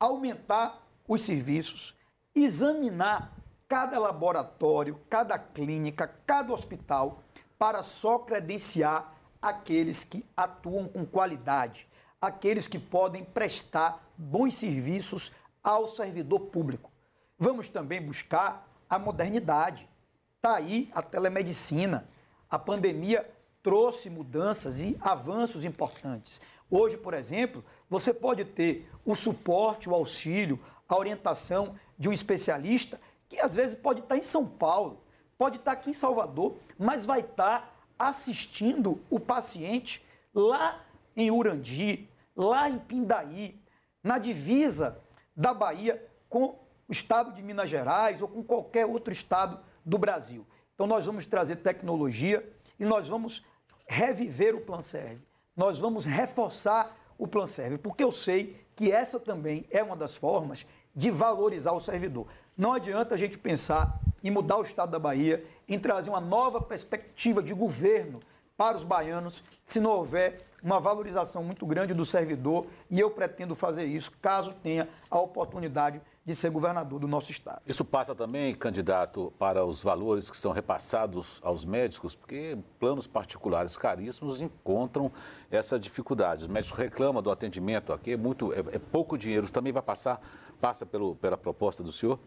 aumentar 0.00 0.82
os 1.06 1.22
serviços, 1.22 1.94
examinar 2.34 3.36
cada 3.68 3.98
laboratório, 3.98 4.98
cada 5.08 5.38
clínica, 5.38 6.08
cada 6.26 6.52
hospital, 6.52 7.22
para 7.58 7.82
só 7.82 8.18
credenciar 8.18 9.14
aqueles 9.40 10.04
que 10.04 10.24
atuam 10.36 10.88
com 10.88 11.04
qualidade, 11.04 11.86
aqueles 12.20 12.66
que 12.66 12.78
podem 12.78 13.24
prestar 13.24 14.12
bons 14.16 14.54
serviços 14.54 15.32
ao 15.62 15.88
servidor 15.88 16.40
público. 16.40 16.90
Vamos 17.38 17.68
também 17.68 18.00
buscar 18.00 18.68
a 18.88 18.98
modernidade. 18.98 19.88
Está 20.36 20.56
aí 20.56 20.90
a 20.94 21.02
telemedicina. 21.02 22.08
A 22.50 22.58
pandemia 22.58 23.28
trouxe 23.62 24.08
mudanças 24.08 24.80
e 24.80 24.96
avanços 25.00 25.64
importantes. 25.64 26.40
Hoje, 26.70 26.96
por 26.96 27.14
exemplo, 27.14 27.64
você 27.88 28.12
pode 28.12 28.44
ter 28.44 28.90
o 29.04 29.14
suporte, 29.14 29.88
o 29.88 29.94
auxílio, 29.94 30.58
a 30.88 30.96
orientação 30.96 31.74
de 31.98 32.08
um 32.08 32.12
especialista 32.12 33.00
que 33.28 33.38
às 33.40 33.54
vezes 33.54 33.74
pode 33.74 34.00
estar 34.00 34.16
em 34.16 34.22
São 34.22 34.46
Paulo, 34.46 35.02
pode 35.36 35.56
estar 35.56 35.72
aqui 35.72 35.90
em 35.90 35.94
Salvador, 35.94 36.56
mas 36.78 37.04
vai 37.04 37.20
estar 37.20 37.74
assistindo 37.98 39.00
o 39.10 39.20
paciente 39.20 40.04
lá 40.34 40.82
em 41.16 41.30
Urandi, 41.30 42.07
lá 42.38 42.70
em 42.70 42.78
Pindaí, 42.78 43.60
na 44.02 44.16
divisa 44.16 45.00
da 45.36 45.52
Bahia 45.52 46.00
com 46.28 46.56
o 46.88 46.92
estado 46.92 47.32
de 47.32 47.42
Minas 47.42 47.68
Gerais 47.68 48.22
ou 48.22 48.28
com 48.28 48.44
qualquer 48.44 48.86
outro 48.86 49.12
estado 49.12 49.58
do 49.84 49.98
Brasil. 49.98 50.46
Então 50.72 50.86
nós 50.86 51.04
vamos 51.04 51.26
trazer 51.26 51.56
tecnologia 51.56 52.48
e 52.78 52.84
nós 52.84 53.08
vamos 53.08 53.44
reviver 53.88 54.54
o 54.54 54.60
Plan 54.60 54.80
Serve. 54.80 55.20
Nós 55.56 55.80
vamos 55.80 56.06
reforçar 56.06 56.96
o 57.18 57.26
Plan 57.26 57.48
Serve, 57.48 57.76
porque 57.76 58.04
eu 58.04 58.12
sei 58.12 58.64
que 58.76 58.92
essa 58.92 59.18
também 59.18 59.66
é 59.70 59.82
uma 59.82 59.96
das 59.96 60.14
formas 60.14 60.64
de 60.94 61.10
valorizar 61.10 61.72
o 61.72 61.80
servidor. 61.80 62.28
Não 62.56 62.72
adianta 62.72 63.16
a 63.16 63.18
gente 63.18 63.36
pensar 63.36 63.98
em 64.22 64.30
mudar 64.30 64.58
o 64.58 64.62
estado 64.62 64.90
da 64.90 64.98
Bahia, 64.98 65.44
em 65.68 65.78
trazer 65.78 66.10
uma 66.10 66.20
nova 66.20 66.60
perspectiva 66.60 67.42
de 67.42 67.52
governo 67.52 68.20
para 68.56 68.76
os 68.76 68.84
baianos, 68.84 69.42
se 69.64 69.80
não 69.80 69.90
houver 69.90 70.47
uma 70.62 70.80
valorização 70.80 71.42
muito 71.42 71.64
grande 71.66 71.94
do 71.94 72.04
servidor, 72.04 72.66
e 72.90 72.98
eu 72.98 73.10
pretendo 73.10 73.54
fazer 73.54 73.84
isso 73.84 74.12
caso 74.20 74.52
tenha 74.62 74.88
a 75.10 75.18
oportunidade 75.18 76.00
de 76.24 76.34
ser 76.34 76.50
governador 76.50 77.00
do 77.00 77.08
nosso 77.08 77.30
estado. 77.30 77.62
Isso 77.66 77.84
passa 77.84 78.14
também, 78.14 78.54
candidato, 78.54 79.32
para 79.38 79.64
os 79.64 79.82
valores 79.82 80.28
que 80.28 80.36
são 80.36 80.52
repassados 80.52 81.40
aos 81.42 81.64
médicos, 81.64 82.14
porque 82.14 82.58
planos 82.78 83.06
particulares 83.06 83.78
caríssimos 83.78 84.40
encontram 84.40 85.10
essa 85.50 85.80
dificuldade. 85.80 86.42
Os 86.42 86.48
médicos 86.48 86.78
reclamam 86.78 87.22
do 87.22 87.30
atendimento 87.30 87.94
aqui, 87.94 88.12
é, 88.12 88.16
muito, 88.16 88.52
é, 88.52 88.58
é 88.58 88.78
pouco 88.78 89.16
dinheiro. 89.16 89.44
Isso 89.44 89.54
também 89.54 89.72
vai 89.72 89.80
passar, 89.80 90.20
passa 90.60 90.84
pelo, 90.84 91.16
pela 91.16 91.38
proposta 91.38 91.82
do 91.82 91.90
senhor? 91.90 92.18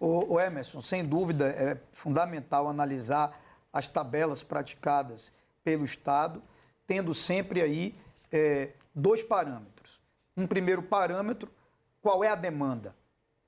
O, 0.00 0.34
o 0.34 0.40
Emerson, 0.40 0.80
sem 0.80 1.04
dúvida, 1.04 1.46
é 1.46 1.78
fundamental 1.92 2.68
analisar 2.68 3.40
as 3.72 3.86
tabelas 3.86 4.42
praticadas 4.42 5.32
pelo 5.62 5.84
Estado, 5.84 6.42
tendo 6.86 7.12
sempre 7.14 7.60
aí 7.60 7.94
é, 8.30 8.72
dois 8.94 9.22
parâmetros. 9.22 10.00
Um 10.36 10.46
primeiro 10.46 10.82
parâmetro, 10.82 11.50
qual 12.00 12.22
é 12.22 12.28
a 12.28 12.34
demanda? 12.34 12.94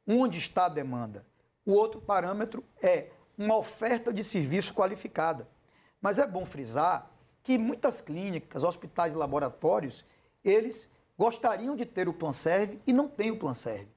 Onde 0.07 0.39
está 0.39 0.66
a 0.66 0.70
demanda? 0.70 1.24
O 1.64 1.72
outro 1.72 2.01
parâmetro 2.01 2.64
é 2.82 3.09
uma 3.36 3.57
oferta 3.57 4.12
de 4.12 4.24
serviço 4.24 4.74
qualificada. 4.74 5.47
Mas 6.01 6.18
é 6.18 6.26
bom 6.26 6.45
frisar 6.45 7.11
que 7.43 7.57
muitas 7.57 8.01
clínicas, 8.01 8.64
hospitais 8.64 9.12
e 9.12 9.16
laboratórios, 9.16 10.05
eles 10.45 10.91
gostariam 11.16 11.76
de 11.76 11.84
ter 11.84 12.09
o 12.09 12.12
Plan 12.12 12.32
Serve 12.32 12.80
e 12.86 12.93
não 12.93 13.09
têm 13.09 13.30
o 13.30 13.39
Plan 13.39 13.55
Serve. 13.55 13.89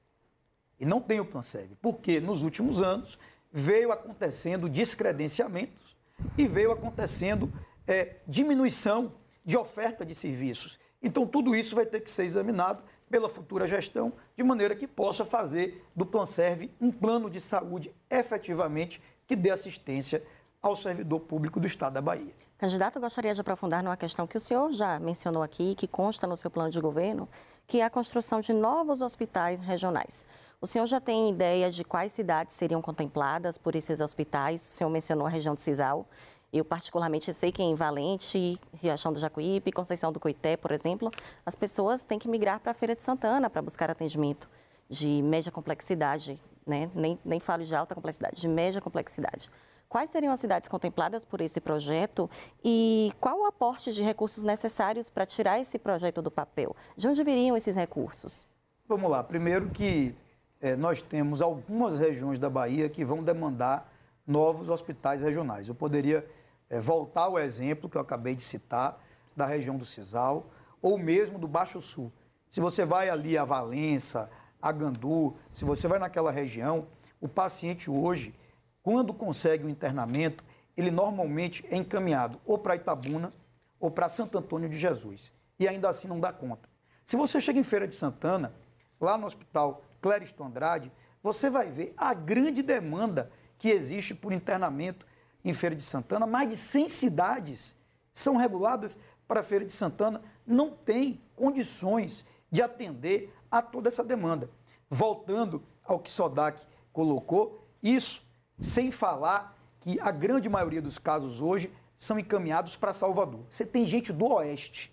E 0.78 0.84
não 0.84 1.00
tem 1.00 1.20
o 1.20 1.24
Plan 1.24 1.42
Serve, 1.42 1.76
porque 1.80 2.20
nos 2.20 2.42
últimos 2.42 2.82
anos 2.82 3.18
veio 3.52 3.92
acontecendo 3.92 4.68
descredenciamentos 4.68 5.96
e 6.36 6.46
veio 6.46 6.72
acontecendo 6.72 7.52
é, 7.86 8.16
diminuição 8.26 9.12
de 9.44 9.56
oferta 9.56 10.04
de 10.04 10.14
serviços. 10.14 10.78
Então, 11.02 11.26
tudo 11.26 11.54
isso 11.54 11.74
vai 11.74 11.84
ter 11.84 12.00
que 12.00 12.10
ser 12.10 12.24
examinado 12.24 12.82
pela 13.10 13.28
futura 13.28 13.66
gestão, 13.66 14.12
de 14.36 14.42
maneira 14.42 14.74
que 14.74 14.86
possa 14.86 15.24
fazer 15.24 15.84
do 15.94 16.06
Plan 16.06 16.24
Serve 16.24 16.72
um 16.80 16.90
plano 16.90 17.28
de 17.28 17.40
saúde 17.40 17.94
efetivamente 18.08 19.02
que 19.26 19.36
dê 19.36 19.50
assistência 19.50 20.24
ao 20.62 20.74
servidor 20.74 21.20
público 21.20 21.60
do 21.60 21.66
Estado 21.66 21.94
da 21.94 22.00
Bahia. 22.00 22.32
Candidato, 22.56 23.00
gostaria 23.00 23.34
de 23.34 23.40
aprofundar 23.40 23.82
numa 23.82 23.96
questão 23.96 24.26
que 24.26 24.36
o 24.36 24.40
senhor 24.40 24.72
já 24.72 24.98
mencionou 25.00 25.42
aqui, 25.42 25.74
que 25.74 25.88
consta 25.88 26.26
no 26.28 26.36
seu 26.36 26.48
plano 26.48 26.70
de 26.70 26.80
governo, 26.80 27.28
que 27.66 27.80
é 27.80 27.84
a 27.84 27.90
construção 27.90 28.40
de 28.40 28.52
novos 28.52 29.02
hospitais 29.02 29.60
regionais. 29.60 30.24
O 30.60 30.66
senhor 30.66 30.86
já 30.86 31.00
tem 31.00 31.28
ideia 31.28 31.72
de 31.72 31.82
quais 31.82 32.12
cidades 32.12 32.54
seriam 32.54 32.80
contempladas 32.80 33.58
por 33.58 33.74
esses 33.74 34.00
hospitais? 34.00 34.62
O 34.62 34.70
senhor 34.76 34.90
mencionou 34.90 35.26
a 35.26 35.30
região 35.30 35.56
de 35.56 35.60
Cisal. 35.60 36.06
Eu, 36.52 36.66
particularmente, 36.66 37.32
sei 37.32 37.50
que 37.50 37.62
em 37.62 37.74
Valente, 37.74 38.60
Riachão 38.74 39.10
do 39.10 39.18
Jacuípe, 39.18 39.72
Conceição 39.72 40.12
do 40.12 40.20
Coité, 40.20 40.54
por 40.54 40.70
exemplo, 40.70 41.10
as 41.46 41.54
pessoas 41.54 42.04
têm 42.04 42.18
que 42.18 42.28
migrar 42.28 42.60
para 42.60 42.72
a 42.72 42.74
Feira 42.74 42.94
de 42.94 43.02
Santana 43.02 43.48
para 43.48 43.62
buscar 43.62 43.90
atendimento 43.90 44.50
de 44.86 45.22
média 45.22 45.50
complexidade, 45.50 46.38
né? 46.66 46.90
nem, 46.94 47.18
nem 47.24 47.40
falo 47.40 47.64
de 47.64 47.74
alta 47.74 47.94
complexidade, 47.94 48.38
de 48.38 48.48
média 48.48 48.82
complexidade. 48.82 49.50
Quais 49.88 50.10
seriam 50.10 50.30
as 50.30 50.40
cidades 50.40 50.68
contempladas 50.68 51.24
por 51.24 51.40
esse 51.40 51.58
projeto 51.58 52.28
e 52.62 53.12
qual 53.18 53.40
o 53.40 53.46
aporte 53.46 53.90
de 53.90 54.02
recursos 54.02 54.44
necessários 54.44 55.08
para 55.08 55.24
tirar 55.24 55.58
esse 55.58 55.78
projeto 55.78 56.20
do 56.20 56.30
papel? 56.30 56.76
De 56.96 57.08
onde 57.08 57.24
viriam 57.24 57.56
esses 57.56 57.76
recursos? 57.76 58.46
Vamos 58.86 59.10
lá. 59.10 59.24
Primeiro 59.24 59.70
que 59.70 60.14
é, 60.60 60.76
nós 60.76 61.00
temos 61.00 61.40
algumas 61.40 61.98
regiões 61.98 62.38
da 62.38 62.50
Bahia 62.50 62.90
que 62.90 63.04
vão 63.04 63.22
demandar 63.22 63.90
novos 64.26 64.68
hospitais 64.68 65.22
regionais. 65.22 65.68
Eu 65.68 65.74
poderia 65.74 66.26
é, 66.72 66.80
voltar 66.80 67.24
ao 67.24 67.38
exemplo 67.38 67.88
que 67.88 67.98
eu 67.98 68.00
acabei 68.00 68.34
de 68.34 68.42
citar, 68.42 68.98
da 69.36 69.44
região 69.44 69.76
do 69.76 69.84
Cisal, 69.84 70.46
ou 70.80 70.98
mesmo 70.98 71.38
do 71.38 71.46
Baixo 71.46 71.80
Sul. 71.82 72.10
Se 72.48 72.60
você 72.60 72.84
vai 72.84 73.10
ali 73.10 73.36
a 73.36 73.44
Valença, 73.44 74.30
a 74.60 74.72
Gandu, 74.72 75.36
se 75.52 75.66
você 75.66 75.86
vai 75.86 75.98
naquela 75.98 76.32
região, 76.32 76.86
o 77.20 77.28
paciente 77.28 77.90
hoje 77.90 78.34
quando 78.82 79.12
consegue 79.12 79.64
o 79.64 79.66
um 79.66 79.70
internamento, 79.70 80.42
ele 80.74 80.90
normalmente 80.90 81.64
é 81.70 81.76
encaminhado 81.76 82.40
ou 82.44 82.58
para 82.58 82.74
Itabuna 82.74 83.32
ou 83.78 83.90
para 83.90 84.08
Santo 84.08 84.38
Antônio 84.38 84.68
de 84.68 84.78
Jesus. 84.78 85.30
E 85.60 85.68
ainda 85.68 85.90
assim 85.90 86.08
não 86.08 86.18
dá 86.18 86.32
conta. 86.32 86.68
Se 87.04 87.16
você 87.16 87.40
chega 87.40 87.60
em 87.60 87.64
Feira 87.64 87.86
de 87.86 87.94
Santana, 87.94 88.54
lá 88.98 89.18
no 89.18 89.26
Hospital 89.26 89.84
Cléristo 90.00 90.42
Andrade, 90.42 90.90
você 91.22 91.50
vai 91.50 91.70
ver 91.70 91.92
a 91.96 92.14
grande 92.14 92.62
demanda 92.62 93.30
que 93.58 93.68
existe 93.68 94.14
por 94.14 94.32
internamento 94.32 95.06
em 95.44 95.52
Feira 95.52 95.74
de 95.74 95.82
Santana. 95.82 96.26
Mais 96.26 96.48
de 96.48 96.56
100 96.56 96.88
cidades 96.88 97.74
são 98.12 98.36
reguladas 98.36 98.98
para 99.26 99.42
Feira 99.42 99.64
de 99.64 99.72
Santana, 99.72 100.20
não 100.46 100.70
tem 100.70 101.20
condições 101.34 102.26
de 102.50 102.60
atender 102.60 103.34
a 103.50 103.62
toda 103.62 103.88
essa 103.88 104.04
demanda. 104.04 104.50
Voltando 104.90 105.62
ao 105.84 105.98
que 105.98 106.10
Sodac 106.10 106.60
colocou, 106.92 107.66
isso 107.82 108.22
sem 108.58 108.90
falar 108.90 109.56
que 109.80 109.98
a 110.00 110.10
grande 110.10 110.48
maioria 110.48 110.82
dos 110.82 110.98
casos 110.98 111.40
hoje 111.40 111.72
são 111.96 112.18
encaminhados 112.18 112.76
para 112.76 112.92
Salvador. 112.92 113.40
Você 113.48 113.64
tem 113.64 113.88
gente 113.88 114.12
do 114.12 114.26
Oeste, 114.26 114.92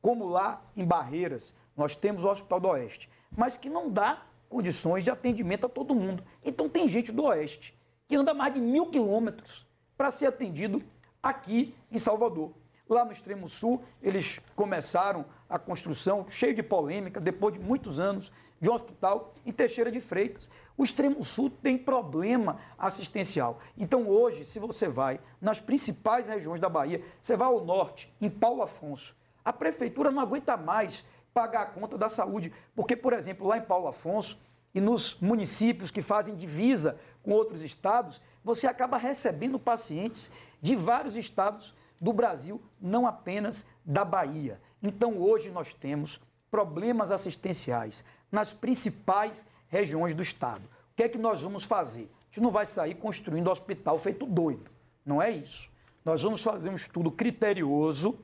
como 0.00 0.24
lá 0.24 0.62
em 0.76 0.84
Barreiras, 0.84 1.52
nós 1.76 1.94
temos 1.94 2.24
o 2.24 2.28
Hospital 2.28 2.60
do 2.60 2.68
Oeste, 2.68 3.10
mas 3.36 3.56
que 3.56 3.68
não 3.68 3.90
dá 3.90 4.22
condições 4.48 5.04
de 5.04 5.10
atendimento 5.10 5.66
a 5.66 5.68
todo 5.68 5.94
mundo. 5.94 6.24
Então 6.44 6.68
tem 6.68 6.88
gente 6.88 7.12
do 7.12 7.24
Oeste 7.24 7.76
que 8.08 8.16
anda 8.16 8.32
mais 8.32 8.54
de 8.54 8.60
mil 8.60 8.86
quilômetros 8.86 9.65
para 9.96 10.10
ser 10.10 10.26
atendido 10.26 10.82
aqui 11.22 11.74
em 11.90 11.98
Salvador. 11.98 12.52
Lá 12.88 13.04
no 13.04 13.10
extremo 13.10 13.48
sul, 13.48 13.82
eles 14.00 14.40
começaram 14.54 15.24
a 15.48 15.58
construção, 15.58 16.26
cheio 16.28 16.54
de 16.54 16.62
polêmica, 16.62 17.20
depois 17.20 17.54
de 17.54 17.60
muitos 17.60 17.98
anos, 17.98 18.30
de 18.60 18.70
um 18.70 18.74
hospital 18.74 19.32
em 19.44 19.52
Teixeira 19.52 19.90
de 19.90 19.98
Freitas. 19.98 20.48
O 20.78 20.84
extremo 20.84 21.22
sul 21.24 21.50
tem 21.50 21.76
problema 21.76 22.58
assistencial. 22.78 23.58
Então, 23.76 24.08
hoje, 24.08 24.44
se 24.44 24.58
você 24.58 24.88
vai 24.88 25.20
nas 25.40 25.60
principais 25.60 26.28
regiões 26.28 26.60
da 26.60 26.68
Bahia, 26.68 27.02
você 27.20 27.36
vai 27.36 27.48
ao 27.48 27.64
norte, 27.64 28.14
em 28.20 28.30
Paulo 28.30 28.62
Afonso, 28.62 29.16
a 29.44 29.52
prefeitura 29.52 30.10
não 30.10 30.20
aguenta 30.20 30.56
mais 30.56 31.04
pagar 31.34 31.62
a 31.62 31.66
conta 31.66 31.98
da 31.98 32.08
saúde, 32.08 32.52
porque, 32.74 32.96
por 32.96 33.12
exemplo, 33.12 33.46
lá 33.46 33.58
em 33.58 33.62
Paulo 33.62 33.88
Afonso 33.88 34.38
e 34.74 34.80
nos 34.80 35.16
municípios 35.20 35.90
que 35.90 36.02
fazem 36.02 36.34
divisa 36.34 36.98
com 37.22 37.30
outros 37.32 37.62
estados, 37.62 38.20
você 38.46 38.68
acaba 38.68 38.96
recebendo 38.96 39.58
pacientes 39.58 40.30
de 40.62 40.76
vários 40.76 41.16
estados 41.16 41.74
do 42.00 42.12
Brasil, 42.12 42.62
não 42.80 43.04
apenas 43.04 43.66
da 43.84 44.04
Bahia. 44.04 44.60
Então, 44.80 45.18
hoje 45.18 45.50
nós 45.50 45.74
temos 45.74 46.20
problemas 46.48 47.10
assistenciais 47.10 48.04
nas 48.30 48.52
principais 48.52 49.44
regiões 49.66 50.14
do 50.14 50.22
Estado. 50.22 50.62
O 50.92 50.94
que 50.94 51.02
é 51.02 51.08
que 51.08 51.18
nós 51.18 51.42
vamos 51.42 51.64
fazer? 51.64 52.08
A 52.20 52.24
gente 52.26 52.40
não 52.40 52.52
vai 52.52 52.66
sair 52.66 52.94
construindo 52.94 53.50
hospital 53.50 53.98
feito 53.98 54.24
doido. 54.24 54.70
Não 55.04 55.20
é 55.20 55.28
isso. 55.28 55.68
Nós 56.04 56.22
vamos 56.22 56.40
fazer 56.40 56.70
um 56.70 56.76
estudo 56.76 57.10
criterioso 57.10 58.16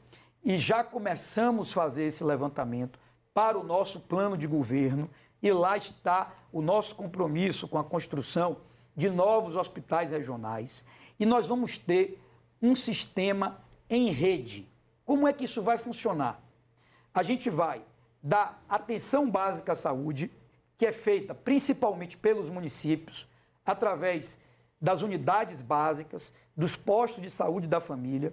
e 0.45 0.57
já 0.57 0.85
começamos 0.85 1.73
a 1.73 1.75
fazer 1.75 2.05
esse 2.05 2.23
levantamento 2.23 2.97
para 3.35 3.59
o 3.59 3.65
nosso 3.65 3.99
plano 3.99 4.37
de 4.37 4.47
governo 4.47 5.11
e 5.43 5.53
lá 5.53 5.77
está 5.77 6.33
o 6.53 6.63
nosso 6.63 6.95
compromisso 6.95 7.67
com 7.67 7.77
a 7.77 7.83
construção 7.83 8.59
de 8.97 9.09
novos 9.09 9.57
hospitais 9.57 10.11
regionais 10.11 10.85
e 11.19 11.27
nós 11.27 11.47
vamos 11.47 11.79
ter 11.79 12.21
um 12.61 12.75
sistema 12.75 13.61
em 13.89 14.11
rede. 14.11 14.69
Como 15.05 15.27
é 15.27 15.33
que 15.33 15.45
isso 15.45 15.63
vai 15.63 15.79
funcionar? 15.79 16.41
A 17.13 17.23
gente 17.23 17.51
vai 17.51 17.83
da 18.23 18.57
atenção 18.69 19.29
básica 19.29 19.73
à 19.73 19.75
saúde, 19.75 20.31
que 20.79 20.87
é 20.87 20.93
feita 20.93 21.35
principalmente 21.35 22.17
pelos 22.17 22.49
municípios, 22.49 23.29
através 23.65 24.39
das 24.81 25.03
unidades 25.03 25.63
básicas, 25.63 26.33
dos 26.57 26.77
postos 26.77 27.23
de 27.23 27.31
saúde 27.31 27.67
da 27.67 27.81
família. 27.81 28.33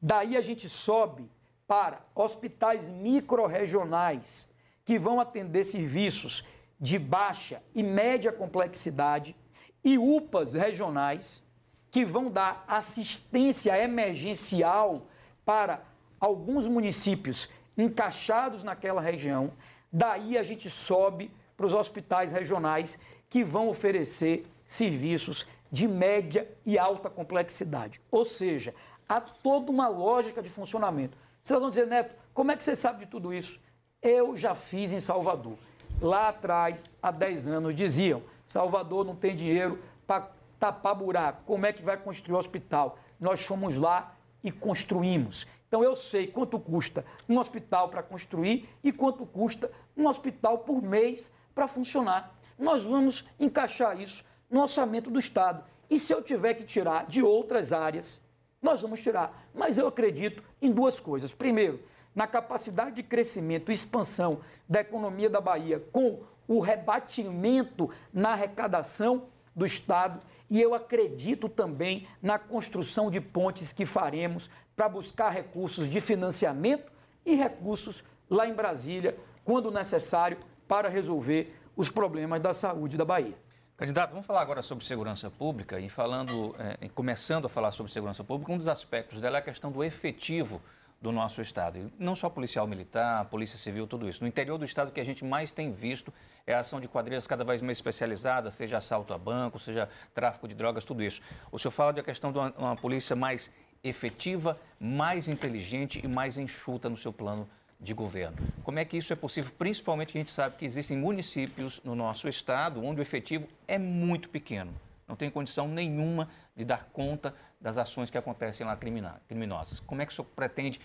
Daí 0.00 0.36
a 0.36 0.40
gente 0.40 0.68
sobe 0.68 1.28
para 1.66 2.00
hospitais 2.14 2.88
microrregionais, 2.88 4.48
que 4.84 4.98
vão 4.98 5.20
atender 5.20 5.64
serviços 5.64 6.44
de 6.80 6.98
baixa 6.98 7.62
e 7.74 7.82
média 7.82 8.32
complexidade, 8.32 9.36
e 9.84 9.98
UPAs 9.98 10.54
regionais, 10.54 11.42
que 11.90 12.04
vão 12.04 12.30
dar 12.30 12.64
assistência 12.68 13.78
emergencial 13.82 15.06
para 15.44 15.82
alguns 16.20 16.68
municípios 16.68 17.48
encaixados 17.76 18.62
naquela 18.62 19.00
região. 19.00 19.52
Daí 19.90 20.36
a 20.36 20.42
gente 20.42 20.68
sobe 20.68 21.30
para 21.56 21.66
os 21.66 21.72
hospitais 21.72 22.32
regionais 22.32 22.98
que 23.30 23.42
vão 23.42 23.68
oferecer 23.68 24.46
serviços 24.66 25.46
de 25.70 25.86
média 25.86 26.48
e 26.64 26.78
alta 26.78 27.08
complexidade. 27.08 28.00
Ou 28.10 28.24
seja, 28.24 28.74
há 29.08 29.20
toda 29.20 29.70
uma 29.70 29.88
lógica 29.88 30.42
de 30.42 30.48
funcionamento. 30.48 31.16
Vocês 31.42 31.60
vão 31.60 31.70
dizer, 31.70 31.86
Neto, 31.86 32.14
como 32.34 32.52
é 32.52 32.56
que 32.56 32.64
você 32.64 32.76
sabe 32.76 33.04
de 33.04 33.10
tudo 33.10 33.32
isso? 33.32 33.60
Eu 34.02 34.36
já 34.36 34.54
fiz 34.54 34.92
em 34.92 35.00
Salvador. 35.00 35.58
Lá 36.00 36.28
atrás, 36.28 36.88
há 37.02 37.10
10 37.10 37.48
anos, 37.48 37.74
diziam: 37.74 38.22
Salvador 38.46 39.04
não 39.04 39.16
tem 39.16 39.34
dinheiro 39.34 39.82
para 40.06 40.30
tapar 40.58 40.94
buraco. 40.94 41.42
Como 41.44 41.66
é 41.66 41.72
que 41.72 41.82
vai 41.82 41.96
construir 41.96 42.36
o 42.36 42.38
hospital? 42.38 42.98
Nós 43.18 43.44
fomos 43.44 43.76
lá 43.76 44.14
e 44.42 44.52
construímos. 44.52 45.46
Então 45.66 45.82
eu 45.82 45.96
sei 45.96 46.26
quanto 46.26 46.58
custa 46.58 47.04
um 47.28 47.38
hospital 47.38 47.88
para 47.88 48.02
construir 48.02 48.68
e 48.82 48.92
quanto 48.92 49.26
custa 49.26 49.70
um 49.96 50.06
hospital 50.06 50.58
por 50.58 50.80
mês 50.80 51.30
para 51.54 51.66
funcionar. 51.66 52.32
Nós 52.56 52.84
vamos 52.84 53.24
encaixar 53.38 54.00
isso 54.00 54.24
no 54.48 54.62
orçamento 54.62 55.10
do 55.10 55.18
Estado. 55.18 55.62
E 55.90 55.98
se 55.98 56.12
eu 56.12 56.22
tiver 56.22 56.54
que 56.54 56.64
tirar 56.64 57.06
de 57.06 57.22
outras 57.22 57.72
áreas, 57.72 58.20
nós 58.62 58.80
vamos 58.80 59.00
tirar. 59.00 59.46
Mas 59.52 59.78
eu 59.78 59.88
acredito 59.88 60.42
em 60.62 60.70
duas 60.70 61.00
coisas. 61.00 61.32
Primeiro, 61.32 61.80
na 62.18 62.26
capacidade 62.26 62.96
de 62.96 63.02
crescimento 63.04 63.70
e 63.70 63.74
expansão 63.74 64.40
da 64.68 64.80
economia 64.80 65.30
da 65.30 65.40
Bahia 65.40 65.78
com 65.92 66.24
o 66.48 66.58
rebatimento 66.58 67.88
na 68.12 68.30
arrecadação 68.30 69.28
do 69.54 69.64
Estado 69.64 70.18
e 70.50 70.60
eu 70.60 70.74
acredito 70.74 71.48
também 71.48 72.08
na 72.20 72.36
construção 72.36 73.08
de 73.08 73.20
pontes 73.20 73.72
que 73.72 73.86
faremos 73.86 74.50
para 74.74 74.88
buscar 74.88 75.30
recursos 75.30 75.88
de 75.88 76.00
financiamento 76.00 76.90
e 77.24 77.36
recursos 77.36 78.02
lá 78.28 78.48
em 78.48 78.52
Brasília, 78.52 79.16
quando 79.44 79.70
necessário, 79.70 80.38
para 80.66 80.88
resolver 80.88 81.56
os 81.76 81.88
problemas 81.88 82.40
da 82.40 82.52
saúde 82.52 82.96
da 82.96 83.04
Bahia. 83.04 83.38
Candidato, 83.76 84.10
vamos 84.10 84.26
falar 84.26 84.40
agora 84.40 84.60
sobre 84.60 84.84
segurança 84.84 85.30
pública 85.30 85.78
e 85.78 85.88
falando, 85.88 86.52
é, 86.58 86.88
começando 86.88 87.44
a 87.44 87.48
falar 87.48 87.70
sobre 87.70 87.92
segurança 87.92 88.24
pública, 88.24 88.50
um 88.50 88.58
dos 88.58 88.66
aspectos 88.66 89.20
dela 89.20 89.36
é 89.36 89.38
a 89.38 89.42
questão 89.42 89.70
do 89.70 89.84
efetivo 89.84 90.60
do 91.00 91.12
nosso 91.12 91.40
Estado. 91.40 91.78
E 91.78 91.92
não 91.98 92.16
só 92.16 92.28
policial 92.28 92.66
militar, 92.66 93.24
polícia 93.26 93.56
civil, 93.56 93.86
tudo 93.86 94.08
isso. 94.08 94.22
No 94.22 94.28
interior 94.28 94.58
do 94.58 94.64
Estado, 94.64 94.88
o 94.88 94.92
que 94.92 95.00
a 95.00 95.04
gente 95.04 95.24
mais 95.24 95.52
tem 95.52 95.70
visto 95.70 96.12
é 96.46 96.54
a 96.54 96.60
ação 96.60 96.80
de 96.80 96.88
quadrilhas 96.88 97.26
cada 97.26 97.44
vez 97.44 97.62
mais 97.62 97.78
especializadas, 97.78 98.54
seja 98.54 98.78
assalto 98.78 99.14
a 99.14 99.18
banco, 99.18 99.58
seja 99.58 99.88
tráfico 100.12 100.48
de 100.48 100.54
drogas, 100.54 100.84
tudo 100.84 101.02
isso. 101.02 101.20
O 101.52 101.58
senhor 101.58 101.70
fala 101.70 101.92
da 101.92 102.02
questão 102.02 102.32
de 102.32 102.38
uma, 102.38 102.52
uma 102.58 102.76
polícia 102.76 103.14
mais 103.14 103.50
efetiva, 103.82 104.58
mais 104.80 105.28
inteligente 105.28 106.00
e 106.02 106.08
mais 106.08 106.36
enxuta 106.36 106.88
no 106.88 106.96
seu 106.96 107.12
plano 107.12 107.48
de 107.80 107.94
governo. 107.94 108.36
Como 108.64 108.78
é 108.80 108.84
que 108.84 108.96
isso 108.96 109.12
é 109.12 109.16
possível? 109.16 109.52
Principalmente 109.56 110.12
que 110.12 110.18
a 110.18 110.20
gente 110.20 110.32
sabe 110.32 110.56
que 110.56 110.64
existem 110.64 110.96
municípios 110.96 111.80
no 111.84 111.94
nosso 111.94 112.28
estado 112.28 112.84
onde 112.84 113.00
o 113.00 113.02
efetivo 113.02 113.46
é 113.68 113.78
muito 113.78 114.28
pequeno. 114.28 114.72
Não 115.08 115.16
tem 115.16 115.30
condição 115.30 115.66
nenhuma 115.66 116.28
de 116.54 116.64
dar 116.64 116.84
conta 116.92 117.34
das 117.58 117.78
ações 117.78 118.10
que 118.10 118.18
acontecem 118.18 118.66
lá 118.66 118.76
criminosas. 118.76 119.80
Como 119.80 120.02
é 120.02 120.06
que 120.06 120.12
o 120.12 120.14
senhor 120.14 120.28
pretende 120.36 120.78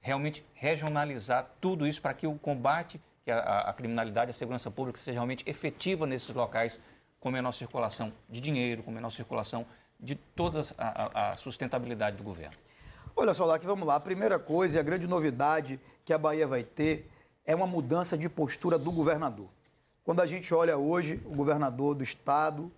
realmente 0.00 0.44
regionalizar 0.54 1.48
tudo 1.60 1.86
isso 1.86 2.02
para 2.02 2.12
que 2.12 2.26
o 2.26 2.38
combate 2.38 3.00
que 3.24 3.30
a, 3.30 3.60
a 3.60 3.72
criminalidade, 3.72 4.30
a 4.30 4.34
segurança 4.34 4.70
pública 4.70 4.98
seja 4.98 5.12
realmente 5.12 5.48
efetiva 5.48 6.06
nesses 6.06 6.34
locais, 6.34 6.80
com 7.20 7.30
menor 7.30 7.52
circulação 7.52 8.12
de 8.28 8.40
dinheiro, 8.40 8.82
com 8.82 8.90
menor 8.90 9.10
circulação 9.10 9.64
de 9.98 10.16
toda 10.16 10.60
a, 10.76 11.30
a 11.30 11.36
sustentabilidade 11.36 12.16
do 12.16 12.24
governo? 12.24 12.56
Olha 13.14 13.32
só 13.32 13.56
que 13.58 13.66
vamos 13.66 13.86
lá. 13.86 13.94
A 13.94 14.00
primeira 14.00 14.38
coisa 14.38 14.76
e 14.76 14.80
a 14.80 14.82
grande 14.82 15.06
novidade 15.06 15.78
que 16.04 16.12
a 16.12 16.18
Bahia 16.18 16.46
vai 16.46 16.64
ter 16.64 17.10
é 17.44 17.54
uma 17.54 17.66
mudança 17.66 18.18
de 18.18 18.28
postura 18.28 18.78
do 18.78 18.90
governador. 18.90 19.48
Quando 20.02 20.20
a 20.20 20.26
gente 20.26 20.52
olha 20.52 20.76
hoje 20.76 21.22
o 21.24 21.34
governador 21.34 21.94
do 21.94 22.02
estado, 22.02 22.72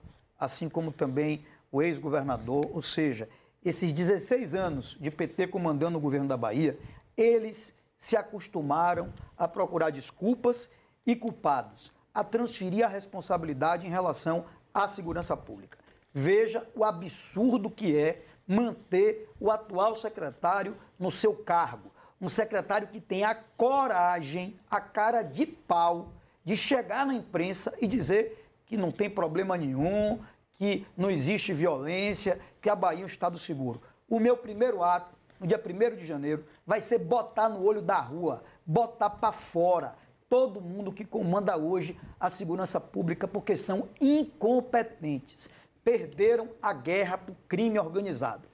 assim 0.44 0.68
como 0.68 0.92
também 0.92 1.44
o 1.72 1.82
ex-governador, 1.82 2.70
ou 2.72 2.82
seja, 2.82 3.28
esses 3.64 3.92
16 3.92 4.54
anos 4.54 4.96
de 5.00 5.10
PT 5.10 5.48
comandando 5.48 5.98
o 5.98 6.00
governo 6.00 6.28
da 6.28 6.36
Bahia, 6.36 6.78
eles 7.16 7.74
se 7.96 8.16
acostumaram 8.16 9.12
a 9.36 9.48
procurar 9.48 9.90
desculpas 9.90 10.68
e 11.06 11.16
culpados, 11.16 11.92
a 12.12 12.22
transferir 12.22 12.84
a 12.84 12.88
responsabilidade 12.88 13.86
em 13.86 13.90
relação 13.90 14.44
à 14.72 14.86
segurança 14.86 15.36
pública. 15.36 15.78
Veja 16.12 16.66
o 16.74 16.84
absurdo 16.84 17.70
que 17.70 17.96
é 17.96 18.22
manter 18.46 19.30
o 19.40 19.50
atual 19.50 19.96
secretário 19.96 20.76
no 20.98 21.10
seu 21.10 21.34
cargo. 21.34 21.90
Um 22.20 22.28
secretário 22.28 22.88
que 22.88 23.00
tem 23.00 23.24
a 23.24 23.34
coragem, 23.34 24.58
a 24.70 24.80
cara 24.80 25.22
de 25.22 25.46
pau, 25.46 26.12
de 26.44 26.56
chegar 26.56 27.06
na 27.06 27.14
imprensa 27.14 27.74
e 27.80 27.86
dizer 27.86 28.46
que 28.66 28.76
não 28.76 28.92
tem 28.92 29.10
problema 29.10 29.56
nenhum, 29.56 30.20
que 30.58 30.86
não 30.96 31.10
existe 31.10 31.52
violência, 31.52 32.40
que 32.60 32.68
a 32.68 32.76
Bahia 32.76 33.02
é 33.02 33.04
um 33.04 33.06
estado 33.06 33.38
seguro. 33.38 33.80
O 34.08 34.18
meu 34.18 34.36
primeiro 34.36 34.82
ato, 34.82 35.14
no 35.40 35.46
dia 35.46 35.60
1 35.60 35.96
de 35.96 36.06
janeiro, 36.06 36.44
vai 36.66 36.80
ser 36.80 36.98
botar 36.98 37.48
no 37.48 37.64
olho 37.64 37.82
da 37.82 38.00
rua, 38.00 38.42
botar 38.64 39.10
para 39.10 39.32
fora 39.32 39.96
todo 40.28 40.60
mundo 40.60 40.92
que 40.92 41.04
comanda 41.04 41.56
hoje 41.56 41.98
a 42.18 42.28
segurança 42.30 42.80
pública, 42.80 43.28
porque 43.28 43.56
são 43.56 43.88
incompetentes 44.00 45.50
perderam 45.84 46.48
a 46.62 46.72
guerra 46.72 47.18
para 47.18 47.32
o 47.32 47.36
crime 47.46 47.78
organizado. 47.78 48.48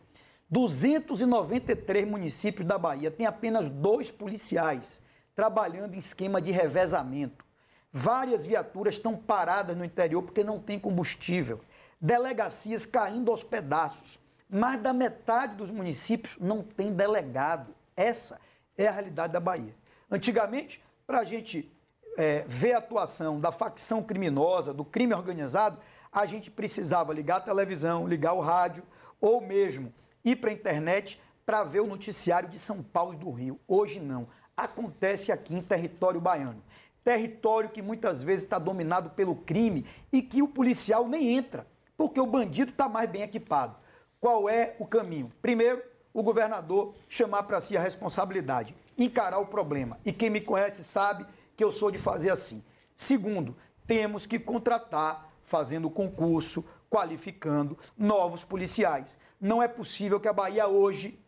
293 0.51 2.07
municípios 2.07 2.67
da 2.67 2.77
Bahia 2.77 3.11
têm 3.11 3.25
apenas 3.25 3.69
dois 3.69 4.11
policiais 4.11 5.01
trabalhando 5.35 5.95
em 5.95 5.99
esquema 5.99 6.43
de 6.43 6.51
revezamento. 6.51 7.45
Várias 7.93 8.45
viaturas 8.45 8.97
estão 8.97 9.17
paradas 9.17 9.77
no 9.77 9.85
interior 9.85 10.23
porque 10.23 10.43
não 10.43 10.59
tem 10.59 10.79
combustível. 10.79 11.61
Delegacias 12.01 12.87
caindo 12.87 13.31
aos 13.31 13.43
pedaços. 13.43 14.19
Mais 14.49 14.81
da 14.81 14.93
metade 14.93 15.55
dos 15.55 15.71
municípios 15.71 16.37
não 16.39 16.63
tem 16.63 16.93
delegado. 16.93 17.75
Essa 17.97 18.41
é 18.77 18.87
a 18.87 18.93
realidade 18.93 19.33
da 19.33 19.41
Bahia. 19.41 19.75
Antigamente, 20.11 20.83
para 21.07 21.21
a 21.21 21.25
gente 21.25 21.71
é, 22.17 22.45
ver 22.47 22.73
a 22.73 22.79
atuação 22.79 23.39
da 23.39 23.53
facção 23.53 24.03
criminosa, 24.03 24.73
do 24.73 24.85
crime 24.85 25.15
organizado, 25.15 25.79
a 26.13 26.27
gente 26.27 26.51
precisava 26.51 27.13
ligar 27.13 27.37
a 27.37 27.41
televisão, 27.41 28.09
ligar 28.09 28.33
o 28.33 28.41
rádio, 28.41 28.83
ou 29.21 29.41
mesmo 29.41 29.93
ir 30.25 30.37
para 30.37 30.51
a 30.51 30.55
internet 30.55 31.21
para 31.47 31.65
ver 31.65 31.81
o 31.81 31.87
noticiário 31.87 32.49
de 32.49 32.59
São 32.59 32.83
Paulo 32.83 33.15
e 33.15 33.17
do 33.17 33.31
Rio. 33.31 33.61
Hoje 33.67 34.01
não. 34.01 34.29
Acontece 34.57 35.33
aqui 35.33 35.55
em 35.55 35.63
território 35.63 36.21
baiano. 36.21 36.63
Território 37.03 37.71
que 37.71 37.81
muitas 37.81 38.23
vezes 38.23 38.45
está 38.45 38.59
dominado 38.59 39.11
pelo 39.11 39.35
crime 39.35 39.87
e 40.13 40.21
que 40.21 40.43
o 40.43 40.49
policial 40.49 41.09
nem 41.09 41.37
entra, 41.37 41.67
porque 42.01 42.19
o 42.19 42.25
bandido 42.25 42.71
está 42.71 42.89
mais 42.89 43.11
bem 43.11 43.21
equipado. 43.21 43.77
Qual 44.19 44.49
é 44.49 44.75
o 44.79 44.87
caminho? 44.87 45.31
Primeiro, 45.43 45.83
o 46.15 46.23
governador 46.23 46.95
chamar 47.11 47.43
para 47.43 47.61
si 47.61 47.77
a 47.77 47.83
responsabilidade, 47.83 48.75
encarar 48.97 49.39
o 49.39 49.45
problema. 49.45 50.01
E 50.03 50.11
quem 50.11 50.31
me 50.31 50.41
conhece 50.41 50.83
sabe 50.83 51.27
que 51.55 51.63
eu 51.63 51.71
sou 51.71 51.91
de 51.91 51.99
fazer 51.99 52.31
assim. 52.31 52.65
Segundo, 52.97 53.55
temos 53.87 54.25
que 54.25 54.39
contratar 54.39 55.31
fazendo 55.45 55.91
concurso, 55.91 56.65
qualificando 56.89 57.77
novos 57.99 58.43
policiais. 58.43 59.19
Não 59.39 59.63
é 59.63 59.69
possível 59.69 60.19
que 60.19 60.29
a 60.29 60.33
Bahia 60.33 60.67
hoje, 60.69 61.23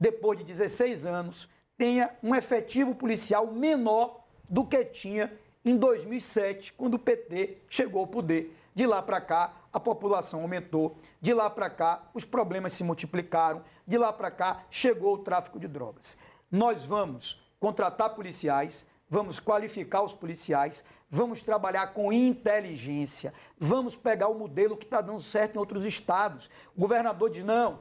depois 0.00 0.38
de 0.38 0.44
16 0.46 1.04
anos, 1.04 1.50
tenha 1.76 2.16
um 2.22 2.34
efetivo 2.34 2.94
policial 2.94 3.52
menor 3.52 4.24
do 4.48 4.64
que 4.64 4.86
tinha 4.86 5.30
em 5.62 5.76
2007, 5.76 6.72
quando 6.72 6.94
o 6.94 6.98
PT 6.98 7.58
chegou 7.68 8.00
ao 8.00 8.06
poder. 8.06 8.56
De 8.74 8.86
lá 8.86 9.00
para 9.00 9.20
cá, 9.20 9.54
a 9.72 9.78
população 9.78 10.40
aumentou, 10.42 10.96
de 11.20 11.32
lá 11.32 11.48
para 11.48 11.70
cá, 11.70 12.02
os 12.12 12.24
problemas 12.24 12.72
se 12.72 12.82
multiplicaram, 12.82 13.62
de 13.86 13.96
lá 13.96 14.12
para 14.12 14.30
cá, 14.30 14.64
chegou 14.68 15.14
o 15.14 15.18
tráfico 15.18 15.60
de 15.60 15.68
drogas. 15.68 16.16
Nós 16.50 16.84
vamos 16.84 17.40
contratar 17.60 18.14
policiais, 18.14 18.84
vamos 19.08 19.38
qualificar 19.38 20.02
os 20.02 20.12
policiais, 20.12 20.84
vamos 21.08 21.40
trabalhar 21.40 21.88
com 21.94 22.12
inteligência, 22.12 23.32
vamos 23.56 23.94
pegar 23.94 24.28
o 24.28 24.34
modelo 24.34 24.76
que 24.76 24.84
está 24.84 25.00
dando 25.00 25.20
certo 25.20 25.54
em 25.54 25.58
outros 25.58 25.84
estados. 25.84 26.50
O 26.76 26.80
governador 26.80 27.30
diz: 27.30 27.44
não, 27.44 27.78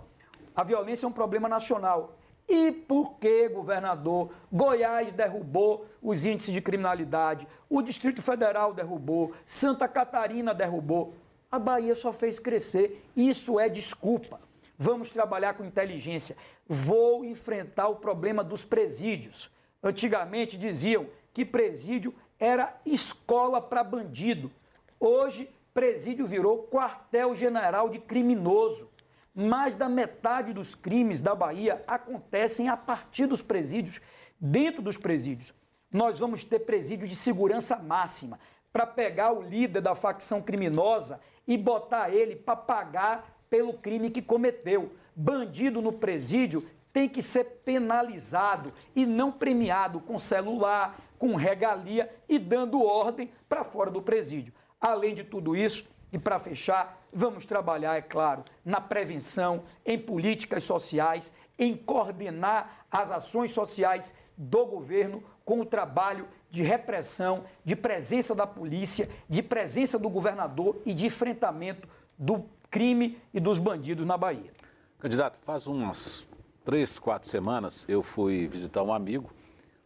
a 0.56 0.64
violência 0.64 1.06
é 1.08 1.10
um 1.10 1.14
problema 1.14 1.50
nacional. 1.50 2.16
E 2.48 2.72
por 2.72 3.16
que, 3.16 3.48
governador? 3.50 4.32
Goiás 4.52 5.12
derrubou 5.14 5.86
os 6.02 6.26
índices 6.26 6.54
de 6.54 6.62
criminalidade, 6.62 7.48
o 7.70 7.82
Distrito 7.82 8.22
Federal 8.22 8.74
derrubou, 8.74 9.34
Santa 9.46 9.88
Catarina 9.88 10.54
derrubou. 10.54 11.14
A 11.50 11.60
Bahia 11.60 11.96
só 11.96 12.12
fez 12.12 12.40
crescer. 12.40 13.06
Isso 13.16 13.60
é 13.60 13.70
desculpa. 13.70 14.42
Vamos 14.76 15.12
trabalhar 15.12 15.54
com 15.54 15.64
inteligência. 15.64 16.36
Vou 16.68 17.24
enfrentar 17.24 17.90
o 17.90 17.98
problema 17.98 18.44
dos 18.44 18.64
presídios. 18.64 19.52
Antigamente 19.82 20.58
diziam 20.58 21.08
que 21.32 21.46
presídio 21.46 22.14
era 22.40 22.76
escola 22.86 23.62
para 23.62 23.84
bandido. 23.84 24.52
Hoje, 25.00 25.48
presídio 25.74 26.26
virou 26.26 26.64
quartel-general 26.64 27.88
de 27.88 28.00
criminoso. 28.00 28.90
Mais 29.36 29.74
da 29.74 29.90
metade 29.90 30.54
dos 30.54 30.76
crimes 30.76 31.20
da 31.20 31.34
Bahia 31.34 31.84
acontecem 31.88 32.70
a 32.70 32.78
partir 32.78 33.26
dos 33.26 33.42
presídios, 33.42 34.00
dentro 34.40 34.82
dos 34.82 34.96
presídios. 34.96 35.54
Nós 35.92 36.20
vamos 36.20 36.44
ter 36.44 36.60
presídio 36.60 37.08
de 37.08 37.16
segurança 37.16 37.78
máxima 37.78 38.40
para 38.72 38.86
pegar 38.86 39.32
o 39.32 39.42
líder 39.42 39.82
da 39.82 39.96
facção 39.96 40.42
criminosa 40.42 41.20
e 41.48 41.58
botar 41.58 42.12
ele 42.12 42.36
para 42.36 42.56
pagar 42.56 43.38
pelo 43.50 43.74
crime 43.74 44.10
que 44.10 44.22
cometeu. 44.22 44.92
Bandido 45.16 45.82
no 45.82 45.94
presídio 45.94 46.68
tem 46.92 47.10
que 47.10 47.22
ser 47.22 47.44
penalizado 47.66 48.72
e 48.96 49.06
não 49.06 49.32
premiado 49.32 50.00
com 50.00 50.20
celular, 50.20 51.00
com 51.18 51.36
regalia 51.36 52.14
e 52.30 52.38
dando 52.38 52.84
ordem 52.84 53.32
para 53.50 53.64
fora 53.64 53.90
do 53.90 54.02
presídio. 54.02 54.54
Além 54.80 55.16
de 55.16 55.24
tudo 55.24 55.56
isso, 55.56 55.86
e 56.14 56.20
para 56.20 56.38
fechar, 56.38 57.04
vamos 57.12 57.44
trabalhar, 57.44 57.98
é 57.98 58.02
claro, 58.02 58.44
na 58.64 58.80
prevenção, 58.80 59.64
em 59.84 59.98
políticas 59.98 60.64
sociais, 60.64 61.34
em 61.58 61.76
coordenar 61.76 62.86
as 62.92 63.10
ações 63.10 63.50
sociais 63.50 64.14
do 64.38 64.64
governo 64.64 65.24
com 65.44 65.60
o 65.60 65.66
trabalho 65.66 66.28
de 66.52 66.62
repressão, 66.62 67.46
de 67.66 67.76
presença 67.76 68.36
da 68.36 68.46
polícia, 68.46 69.10
de 69.28 69.42
presença 69.42 69.98
do 69.98 70.08
governador 70.08 70.80
e 70.86 70.94
de 70.94 71.08
enfrentamento 71.08 71.90
do 72.16 72.46
crime 72.70 73.20
e 73.34 73.40
dos 73.40 73.58
bandidos 73.58 74.06
na 74.06 74.16
Bahia. 74.16 74.52
Candidato, 75.00 75.40
faz 75.42 75.66
umas 75.66 76.28
três, 76.64 77.00
quatro 77.00 77.28
semanas 77.28 77.86
eu 77.90 78.04
fui 78.04 78.48
visitar 78.48 78.84
um 78.84 78.94
amigo 78.94 79.32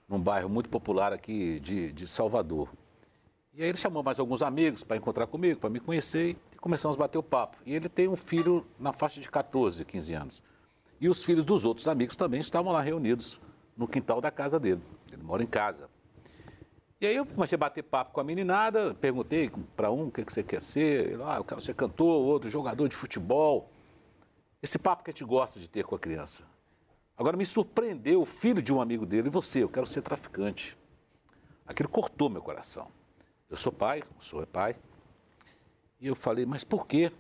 num 0.10 0.20
bairro 0.20 0.50
muito 0.50 0.70
popular 0.70 1.14
aqui 1.14 1.60
de, 1.62 1.94
de 1.94 2.06
Salvador. 2.06 2.70
E 3.58 3.64
aí 3.64 3.70
ele 3.70 3.78
chamou 3.78 4.04
mais 4.04 4.20
alguns 4.20 4.44
amigos 4.44 4.84
para 4.84 4.98
encontrar 4.98 5.26
comigo, 5.26 5.60
para 5.60 5.68
me 5.68 5.80
conhecer 5.80 6.38
e 6.54 6.58
começamos 6.60 6.96
a 6.96 7.00
bater 7.00 7.18
o 7.18 7.24
papo. 7.24 7.58
E 7.66 7.74
ele 7.74 7.90
tem 7.90 8.08
um 8.08 8.16
filho 8.16 8.64
na 8.78 8.94
faixa 8.94 9.20
de 9.20 9.28
14, 9.32 9.84
15 9.84 10.14
anos. 10.14 10.44
E 11.02 11.10
os 11.10 11.24
filhos 11.24 11.44
dos 11.44 11.66
outros 11.66 11.88
amigos 11.88 12.16
também 12.16 12.40
estavam 12.40 12.72
lá 12.72 12.82
reunidos 12.82 13.42
no 13.76 13.88
quintal 13.88 14.22
da 14.22 14.30
casa 14.30 14.60
dele. 14.60 14.84
Ele 15.12 15.24
mora 15.24 15.42
em 15.42 15.48
casa. 15.48 15.90
E 17.02 17.08
aí 17.08 17.16
eu 17.16 17.26
comecei 17.26 17.56
a 17.56 17.58
bater 17.58 17.82
papo 17.82 18.14
com 18.14 18.22
a 18.22 18.24
meninada, 18.24 18.94
perguntei 18.94 19.52
para 19.76 19.90
um 19.90 20.06
o 20.06 20.12
que, 20.12 20.24
que 20.24 20.32
você 20.32 20.44
quer 20.44 20.62
ser. 20.62 21.14
Ele, 21.14 21.24
ah, 21.24 21.38
eu 21.38 21.44
quero 21.44 21.60
ser 21.60 21.74
cantor, 21.74 22.24
outro 22.24 22.52
jogador 22.52 22.88
de 22.88 22.96
futebol. 22.96 23.72
Esse 24.62 24.78
papo 24.78 25.04
que 25.04 25.10
a 25.10 25.12
gente 25.14 25.26
gosta 25.26 25.60
de 25.60 25.68
ter 25.68 25.84
com 25.84 25.96
a 25.96 26.00
criança. 26.00 26.44
Agora 27.18 27.36
me 27.36 27.46
surpreendeu 27.46 28.22
o 28.22 28.26
filho 28.28 28.62
de 28.62 28.72
um 28.72 28.80
amigo 28.80 29.04
dele, 29.04 29.30
e 29.30 29.32
você, 29.32 29.64
eu 29.64 29.70
quero 29.70 29.88
ser 29.88 30.04
traficante. 30.04 30.78
Aquilo 31.66 31.90
cortou 31.90 32.30
meu 32.30 32.44
coração. 32.44 32.96
Eu 33.50 33.56
sou 33.56 33.72
pai, 33.72 34.04
o 34.20 34.24
senhor 34.24 34.44
é 34.44 34.46
pai. 34.46 34.76
E 36.00 36.08
eu 36.08 36.16
falei, 36.16 36.46
mas 36.46 36.64
por 36.64 36.86
quê? 36.86 37.12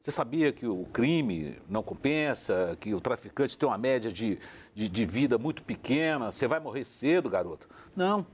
Você 0.00 0.10
sabia 0.10 0.52
que 0.52 0.66
o 0.66 0.84
crime 0.92 1.58
não 1.68 1.82
compensa, 1.82 2.76
que 2.78 2.94
o 2.94 3.00
traficante 3.00 3.56
tem 3.56 3.68
uma 3.68 3.78
média 3.78 4.12
de, 4.12 4.38
de, 4.74 4.88
de, 4.88 5.04
vida 5.04 5.38
muito 5.38 5.64
pequena, 5.64 6.30
você 6.30 6.46
vai 6.46 6.60
morrer 6.60 6.84
cedo, 6.84 7.28
garoto? 7.28 7.68
Não. 7.96 8.26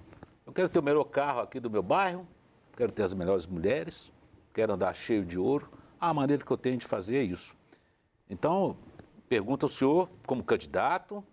Eu 0.45 0.53
quero 0.53 0.69
ter 0.69 0.81
o 0.81 0.83
melhor 0.83 1.05
carro 1.05 1.41
aqui 1.41 1.61
do 1.61 1.71
meu 1.71 1.83
bairro, 1.83 2.27
quero 2.77 2.91
ter 2.91 3.05
as 3.05 3.15
melhores 3.15 3.47
mulheres, 3.47 4.13
quero 4.53 4.73
andar 4.73 4.93
cheio 4.95 5.25
de 5.25 5.39
ouro. 5.39 5.71
A 5.99 6.13
maneira 6.13 6.45
que 6.45 6.51
eu 6.51 6.57
tenho 6.57 6.77
de 6.77 6.87
fazer 6.87 7.19
é 7.19 7.23
isso. 7.23 7.55
Então, 8.29 8.77
pergunta 9.29 9.65
ao 9.65 9.71
senhor, 9.71 10.09
como 10.27 10.43
candidato, 10.43 11.25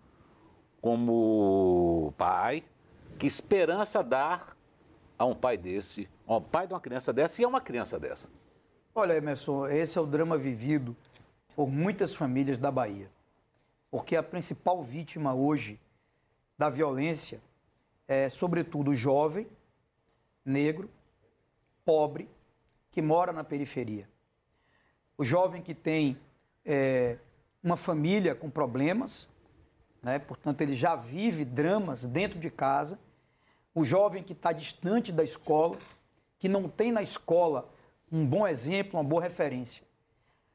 como 0.80 2.14
pai, 2.16 2.64
que 3.18 3.26
esperança 3.26 4.02
dar 4.02 4.56
a 5.18 5.24
um 5.24 5.34
pai 5.34 5.56
desse, 5.56 6.08
ao 6.26 6.40
pai 6.40 6.66
de 6.66 6.72
uma 6.72 6.80
criança 6.80 7.12
dessa 7.12 7.42
e 7.42 7.44
a 7.44 7.48
uma 7.48 7.60
criança 7.60 7.98
dessa? 7.98 8.28
Olha, 8.94 9.14
Emerson, 9.14 9.66
esse 9.66 9.98
é 9.98 10.00
o 10.00 10.06
drama 10.06 10.38
vivido 10.38 10.96
por 11.54 11.68
muitas 11.68 12.14
famílias 12.14 12.58
da 12.58 12.70
Bahia. 12.70 13.10
Porque 13.90 14.16
a 14.16 14.22
principal 14.22 14.82
vítima 14.82 15.34
hoje 15.34 15.80
da 16.56 16.68
violência 16.68 17.40
é, 18.08 18.30
sobretudo, 18.30 18.94
jovem, 18.94 19.46
negro, 20.42 20.90
pobre, 21.84 22.28
que 22.90 23.02
mora 23.02 23.32
na 23.32 23.44
periferia. 23.44 24.08
O 25.16 25.24
jovem 25.24 25.60
que 25.60 25.74
tem 25.74 26.18
é, 26.64 27.18
uma 27.62 27.76
família 27.76 28.34
com 28.34 28.48
problemas, 28.48 29.28
né? 30.02 30.18
portanto, 30.18 30.62
ele 30.62 30.72
já 30.72 30.96
vive 30.96 31.44
dramas 31.44 32.06
dentro 32.06 32.38
de 32.38 32.50
casa. 32.50 32.98
O 33.74 33.84
jovem 33.84 34.22
que 34.22 34.32
está 34.32 34.52
distante 34.52 35.12
da 35.12 35.22
escola, 35.22 35.78
que 36.38 36.48
não 36.48 36.68
tem 36.68 36.90
na 36.90 37.02
escola 37.02 37.68
um 38.10 38.26
bom 38.26 38.46
exemplo, 38.46 38.98
uma 38.98 39.04
boa 39.04 39.22
referência. 39.22 39.84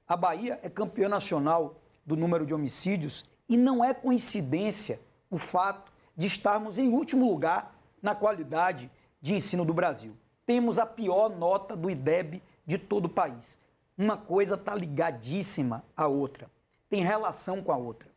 A 0.07 0.17
Bahia 0.17 0.59
é 0.63 0.69
campeã 0.69 1.07
nacional 1.07 1.75
do 2.05 2.15
número 2.15 2.45
de 2.45 2.53
homicídios 2.53 3.25
e 3.47 3.55
não 3.55 3.83
é 3.83 3.93
coincidência 3.93 4.99
o 5.29 5.37
fato 5.37 5.91
de 6.15 6.27
estarmos 6.27 6.77
em 6.77 6.89
último 6.89 7.27
lugar 7.27 7.75
na 8.01 8.13
qualidade 8.13 8.91
de 9.21 9.33
ensino 9.33 9.63
do 9.63 9.73
Brasil. 9.73 10.15
Temos 10.45 10.77
a 10.77 10.85
pior 10.85 11.29
nota 11.29 11.75
do 11.75 11.89
IDEB 11.89 12.43
de 12.65 12.77
todo 12.77 13.05
o 13.05 13.09
país. 13.09 13.59
Uma 13.97 14.17
coisa 14.17 14.55
está 14.55 14.75
ligadíssima 14.75 15.83
à 15.95 16.07
outra, 16.07 16.49
tem 16.89 17.03
relação 17.03 17.63
com 17.63 17.71
a 17.71 17.77
outra. 17.77 18.09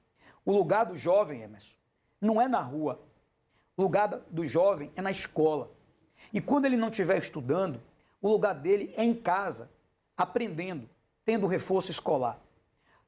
O 0.45 0.53
lugar 0.53 0.87
do 0.87 0.97
jovem, 0.97 1.43
Emerson, 1.43 1.77
não 2.21 2.41
é 2.41 2.49
na 2.49 2.61
rua. 2.61 3.01
O 3.77 3.83
lugar 3.83 4.09
do 4.31 4.47
jovem 4.47 4.91
é 4.97 5.03
na 5.03 5.11
escola. 5.11 5.71
E 6.33 6.41
quando 6.41 6.65
ele 6.65 6.77
não 6.77 6.89
estiver 6.89 7.19
estudando, 7.19 7.81
o 8.23 8.29
lugar 8.29 8.55
dele 8.55 8.93
é 8.97 9.05
em 9.05 9.15
casa, 9.15 9.71
aprendendo, 10.17 10.89
tendo 11.25 11.47
reforço 11.47 11.91
escolar. 11.91 12.41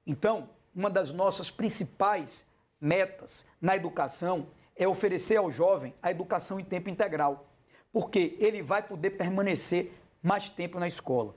Então, 0.06 0.50
uma 0.74 0.90
das 0.90 1.10
nossas 1.10 1.50
principais 1.50 2.46
metas 2.80 3.46
na 3.60 3.74
educação 3.74 4.48
é 4.76 4.86
oferecer 4.86 5.36
ao 5.36 5.50
jovem 5.50 5.94
a 6.02 6.10
educação 6.10 6.60
em 6.60 6.64
tempo 6.64 6.90
integral, 6.90 7.48
porque 7.92 8.36
ele 8.38 8.62
vai 8.62 8.82
poder 8.82 9.10
permanecer 9.10 9.92
mais 10.22 10.50
tempo 10.50 10.78
na 10.78 10.86
escola. 10.86 11.34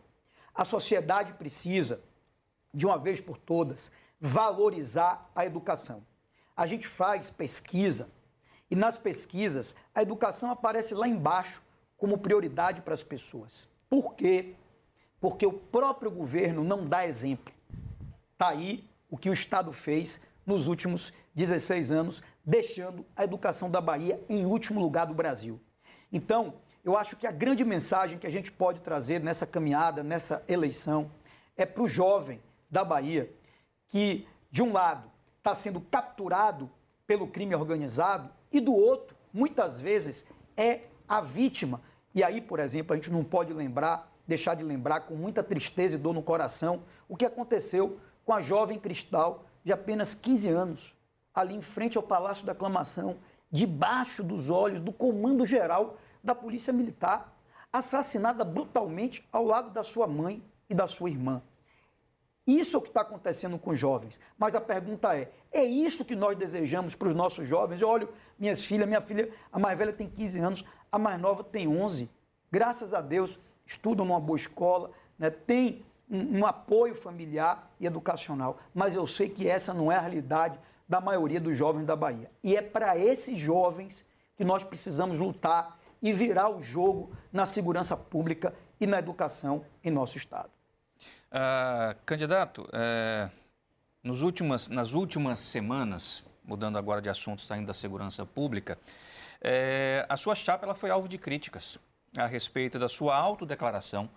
A 0.53 0.65
sociedade 0.65 1.33
precisa, 1.33 2.03
de 2.73 2.85
uma 2.85 2.97
vez 2.97 3.21
por 3.21 3.37
todas, 3.37 3.89
valorizar 4.19 5.31
a 5.33 5.45
educação. 5.45 6.05
A 6.55 6.67
gente 6.67 6.85
faz 6.85 7.29
pesquisa 7.29 8.11
e 8.71 8.75
nas 8.75 8.97
pesquisas 8.97 9.75
a 9.93 10.01
educação 10.01 10.49
aparece 10.49 10.95
lá 10.95 11.07
embaixo 11.07 11.61
como 11.97 12.17
prioridade 12.17 12.81
para 12.81 12.93
as 12.93 13.03
pessoas. 13.03 13.67
Por 13.89 14.15
quê? 14.15 14.55
Porque 15.19 15.45
o 15.45 15.53
próprio 15.53 16.09
governo 16.09 16.63
não 16.63 16.87
dá 16.87 17.05
exemplo. 17.05 17.53
Está 18.31 18.49
aí 18.49 18.83
o 19.09 19.17
que 19.17 19.29
o 19.29 19.33
Estado 19.33 19.71
fez 19.73 20.21
nos 20.45 20.67
últimos 20.67 21.13
16 21.35 21.91
anos, 21.91 22.23
deixando 22.43 23.05
a 23.15 23.23
educação 23.23 23.69
da 23.69 23.79
Bahia 23.79 24.19
em 24.27 24.45
último 24.45 24.79
lugar 24.79 25.05
do 25.05 25.13
Brasil. 25.13 25.59
Então, 26.11 26.55
eu 26.83 26.97
acho 26.97 27.15
que 27.15 27.27
a 27.27 27.31
grande 27.31 27.63
mensagem 27.63 28.17
que 28.17 28.25
a 28.25 28.31
gente 28.31 28.51
pode 28.51 28.79
trazer 28.79 29.19
nessa 29.19 29.45
caminhada, 29.45 30.01
nessa 30.01 30.43
eleição, 30.47 31.11
é 31.55 31.65
para 31.65 31.83
o 31.83 31.87
jovem 31.87 32.41
da 32.69 32.83
Bahia 32.83 33.31
que, 33.87 34.27
de 34.49 34.63
um 34.63 34.71
lado, 34.71 35.11
está 35.37 35.53
sendo 35.53 35.79
capturado 35.81 36.71
pelo 37.11 37.27
crime 37.27 37.53
organizado 37.53 38.29
e, 38.49 38.61
do 38.61 38.73
outro, 38.73 39.17
muitas 39.33 39.81
vezes, 39.81 40.23
é 40.55 40.83
a 41.05 41.19
vítima. 41.19 41.81
E 42.15 42.23
aí, 42.23 42.39
por 42.39 42.57
exemplo, 42.57 42.93
a 42.93 42.95
gente 42.95 43.11
não 43.11 43.21
pode 43.21 43.51
lembrar, 43.51 44.09
deixar 44.25 44.55
de 44.55 44.63
lembrar 44.63 45.01
com 45.01 45.15
muita 45.15 45.43
tristeza 45.43 45.97
e 45.97 45.99
dor 45.99 46.13
no 46.13 46.23
coração 46.23 46.83
o 47.09 47.17
que 47.17 47.25
aconteceu 47.25 47.99
com 48.23 48.31
a 48.31 48.41
jovem 48.41 48.79
Cristal 48.79 49.43
de 49.61 49.73
apenas 49.73 50.15
15 50.15 50.47
anos, 50.47 50.95
ali 51.35 51.53
em 51.53 51.61
frente 51.61 51.97
ao 51.97 52.03
Palácio 52.03 52.45
da 52.45 52.53
Aclamação, 52.53 53.17
debaixo 53.51 54.23
dos 54.23 54.49
olhos 54.49 54.79
do 54.79 54.93
comando 54.93 55.45
geral 55.45 55.97
da 56.23 56.33
Polícia 56.33 56.71
Militar, 56.71 57.37
assassinada 57.73 58.45
brutalmente 58.45 59.27
ao 59.33 59.43
lado 59.43 59.69
da 59.71 59.83
sua 59.83 60.07
mãe 60.07 60.41
e 60.69 60.73
da 60.73 60.87
sua 60.87 61.09
irmã. 61.09 61.41
Isso 62.59 62.75
é 62.75 62.79
o 62.79 62.81
que 62.81 62.89
está 62.89 63.01
acontecendo 63.01 63.57
com 63.57 63.71
os 63.71 63.79
jovens. 63.79 64.19
Mas 64.37 64.55
a 64.55 64.61
pergunta 64.61 65.17
é: 65.17 65.31
é 65.51 65.63
isso 65.63 66.03
que 66.03 66.15
nós 66.15 66.37
desejamos 66.37 66.95
para 66.95 67.07
os 67.07 67.13
nossos 67.13 67.47
jovens? 67.47 67.79
Eu 67.79 67.87
olho 67.87 68.09
minhas 68.37 68.65
filhas, 68.65 68.87
minha 68.87 69.01
filha, 69.01 69.31
a 69.51 69.57
mais 69.57 69.77
velha 69.77 69.93
tem 69.93 70.09
15 70.09 70.39
anos, 70.39 70.65
a 70.91 70.99
mais 70.99 71.19
nova 71.19 71.43
tem 71.43 71.67
11. 71.67 72.09
Graças 72.51 72.93
a 72.93 72.99
Deus, 72.99 73.39
estudam 73.65 74.05
numa 74.05 74.19
boa 74.19 74.35
escola, 74.35 74.91
né, 75.17 75.29
tem 75.29 75.85
um, 76.09 76.39
um 76.39 76.45
apoio 76.45 76.93
familiar 76.93 77.71
e 77.79 77.85
educacional. 77.85 78.57
Mas 78.73 78.95
eu 78.95 79.07
sei 79.07 79.29
que 79.29 79.47
essa 79.47 79.73
não 79.73 79.89
é 79.89 79.95
a 79.95 80.01
realidade 80.01 80.59
da 80.89 80.99
maioria 80.99 81.39
dos 81.39 81.55
jovens 81.55 81.85
da 81.85 81.95
Bahia. 81.95 82.29
E 82.43 82.57
é 82.57 82.61
para 82.61 82.97
esses 82.97 83.37
jovens 83.37 84.05
que 84.35 84.43
nós 84.43 84.63
precisamos 84.63 85.17
lutar 85.17 85.79
e 86.01 86.11
virar 86.11 86.49
o 86.49 86.61
jogo 86.61 87.11
na 87.31 87.45
segurança 87.45 87.95
pública 87.95 88.53
e 88.79 88.85
na 88.85 88.99
educação 88.99 89.63
em 89.81 89.91
nosso 89.91 90.17
Estado. 90.17 90.49
Uh, 91.31 91.95
candidato, 92.05 92.63
uh, 92.63 93.31
nos 94.03 94.21
últimas, 94.21 94.67
nas 94.67 94.91
últimas 94.91 95.39
semanas, 95.39 96.25
mudando 96.43 96.77
agora 96.77 97.01
de 97.01 97.09
assunto, 97.09 97.41
saindo 97.41 97.67
da 97.67 97.73
segurança 97.73 98.25
pública, 98.25 98.77
uh, 99.37 100.05
a 100.09 100.17
sua 100.17 100.35
chapa 100.35 100.65
ela 100.65 100.75
foi 100.75 100.89
alvo 100.89 101.07
de 101.07 101.17
críticas 101.17 101.79
a 102.17 102.25
respeito 102.25 102.77
da 102.77 102.89
sua 102.89 103.15
autodeclaração 103.15 104.09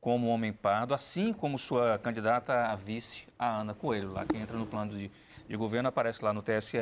como 0.00 0.26
homem 0.26 0.52
pardo, 0.52 0.92
assim 0.92 1.32
como 1.32 1.56
sua 1.56 1.98
candidata 1.98 2.66
a 2.66 2.74
vice, 2.74 3.28
a 3.38 3.60
Ana 3.60 3.72
Coelho, 3.72 4.12
lá 4.12 4.24
que 4.24 4.36
entra 4.36 4.58
no 4.58 4.66
plano 4.66 4.92
de, 4.96 5.08
de 5.48 5.56
governo, 5.56 5.88
aparece 5.88 6.24
lá 6.24 6.32
no 6.32 6.42
TSE 6.42 6.78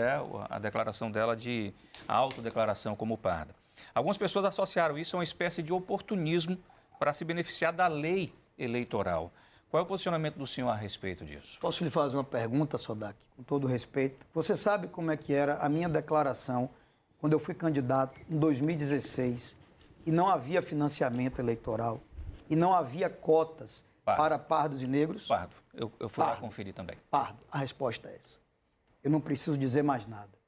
a 0.48 0.58
declaração 0.58 1.10
dela 1.10 1.36
de 1.36 1.74
autodeclaração 2.08 2.96
como 2.96 3.18
parda. 3.18 3.54
Algumas 3.94 4.16
pessoas 4.16 4.46
associaram 4.46 4.96
isso 4.96 5.14
a 5.14 5.18
uma 5.18 5.24
espécie 5.24 5.62
de 5.62 5.74
oportunismo 5.74 6.58
para 6.98 7.12
se 7.12 7.24
beneficiar 7.24 7.72
da 7.72 7.86
lei 7.86 8.32
eleitoral. 8.58 9.30
Qual 9.74 9.80
é 9.80 9.82
o 9.82 9.88
posicionamento 9.88 10.36
do 10.36 10.46
senhor 10.46 10.68
a 10.68 10.74
respeito 10.76 11.24
disso? 11.24 11.58
Posso 11.58 11.82
lhe 11.82 11.90
fazer 11.90 12.14
uma 12.14 12.22
pergunta, 12.22 12.78
Sodak, 12.78 13.18
com 13.36 13.42
todo 13.42 13.66
respeito? 13.66 14.24
Você 14.32 14.56
sabe 14.56 14.86
como 14.86 15.10
é 15.10 15.16
que 15.16 15.34
era 15.34 15.56
a 15.56 15.68
minha 15.68 15.88
declaração 15.88 16.70
quando 17.18 17.32
eu 17.32 17.40
fui 17.40 17.54
candidato 17.54 18.16
em 18.30 18.38
2016 18.38 19.56
e 20.06 20.12
não 20.12 20.28
havia 20.28 20.62
financiamento 20.62 21.40
eleitoral? 21.40 22.00
e 22.48 22.54
não 22.54 22.72
havia 22.72 23.10
cotas 23.10 23.84
Pardo. 24.04 24.16
para 24.16 24.38
pardos 24.38 24.80
e 24.80 24.86
negros? 24.86 25.26
Pardo. 25.26 25.56
Eu, 25.74 25.90
eu 25.98 26.08
fui 26.08 26.22
Pardo. 26.22 26.36
lá 26.36 26.40
conferir 26.40 26.72
também. 26.72 26.96
Pardo. 27.10 27.38
A 27.50 27.58
resposta 27.58 28.08
é 28.08 28.14
essa. 28.14 28.38
Eu 29.02 29.10
não 29.10 29.20
preciso 29.20 29.58
dizer 29.58 29.82
mais 29.82 30.06
nada. 30.06 30.38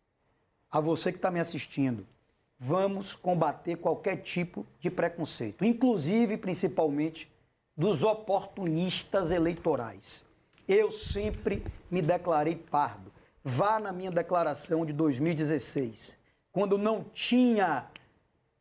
A 0.71 0.79
você 0.79 1.11
que 1.11 1.19
está 1.19 1.33
me 1.33 1.41
assistindo, 1.41 2.07
vamos 2.61 3.17
combater 3.17 3.75
qualquer 3.75 4.19
tipo 4.19 4.65
de 4.79 4.89
preconceito, 4.89 5.65
inclusive, 5.65 6.37
principalmente, 6.37 7.29
dos 7.77 8.03
oportunistas 8.03 9.31
eleitorais. 9.31 10.25
Eu 10.67 10.91
sempre 10.91 11.65
me 11.91 12.01
declarei 12.01 12.57
pardo. 12.57 13.13
Vá 13.45 13.79
na 13.79 13.93
minha 13.93 14.11
declaração 14.11 14.85
de 14.85 14.93
2016, 14.93 16.17
quando 16.51 16.77
não 16.77 17.05
tinha 17.13 17.89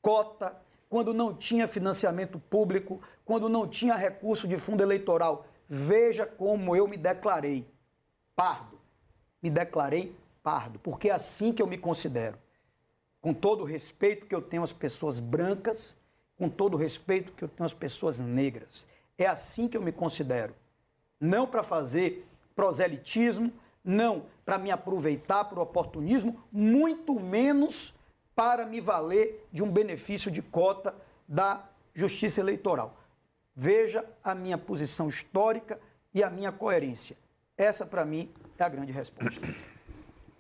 cota 0.02 0.56
quando 0.96 1.14
não 1.14 1.34
tinha 1.34 1.68
financiamento 1.68 2.40
público, 2.40 3.02
quando 3.26 3.50
não 3.50 3.68
tinha 3.68 3.96
recurso 3.96 4.48
de 4.48 4.56
fundo 4.56 4.84
eleitoral. 4.84 5.46
Veja 5.68 6.26
como 6.26 6.76
eu 6.76 6.88
me 6.88 6.96
declarei 6.96 7.68
pardo. 8.36 8.80
Me 9.42 9.50
declarei 9.50 10.16
pardo, 10.44 10.80
porque 10.80 11.10
é 11.10 11.14
assim 11.14 11.52
que 11.52 11.62
eu 11.62 11.68
me 11.68 11.78
considero. 11.78 12.38
Com 13.20 13.34
todo 13.34 13.62
o 13.62 13.66
respeito 13.66 14.28
que 14.28 14.34
eu 14.36 14.42
tenho 14.42 14.64
às 14.64 14.72
pessoas 14.72 15.20
brancas, 15.20 15.98
com 16.38 16.48
todo 16.48 16.76
o 16.76 16.78
respeito 16.78 17.34
que 17.34 17.44
eu 17.44 17.50
tenho 17.50 17.66
às 17.66 17.74
pessoas 17.74 18.20
negras. 18.20 18.88
É 19.18 19.26
assim 19.26 19.68
que 19.68 19.78
eu 19.78 19.82
me 19.82 19.92
considero. 19.92 20.54
Não 21.20 21.48
para 21.48 21.64
fazer 21.64 22.28
proselitismo, 22.56 23.52
não 23.84 24.26
para 24.44 24.58
me 24.58 24.72
aproveitar 24.72 25.46
por 25.46 25.60
oportunismo, 25.60 26.42
muito 26.52 27.20
menos 27.20 27.94
para 28.36 28.66
me 28.66 28.82
valer 28.82 29.48
de 29.52 29.64
um 29.64 29.72
benefício 29.72 30.30
de 30.30 30.42
cota 30.42 30.94
da 31.28 31.64
Justiça 31.94 32.42
Eleitoral. 32.42 32.98
Veja 33.56 34.04
a 34.24 34.36
minha 34.36 34.58
posição 34.58 35.08
histórica 35.08 35.80
e 36.14 36.22
a 36.22 36.30
minha 36.30 36.52
coerência. 36.52 37.16
Essa, 37.58 37.86
para 37.86 38.04
mim, 38.04 38.30
é 38.58 38.64
a 38.64 38.70
grande 38.70 38.92
resposta. 38.92 39.42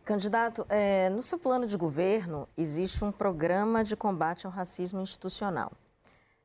Candidato, 0.04 0.66
é, 0.70 1.10
no 1.10 1.24
seu 1.24 1.40
plano 1.40 1.66
de 1.66 1.78
governo 1.78 2.48
existe 2.56 3.04
um 3.04 3.12
programa 3.12 3.84
de 3.84 3.96
combate 3.96 4.46
ao 4.46 4.52
racismo 4.52 5.02
institucional. 5.02 5.72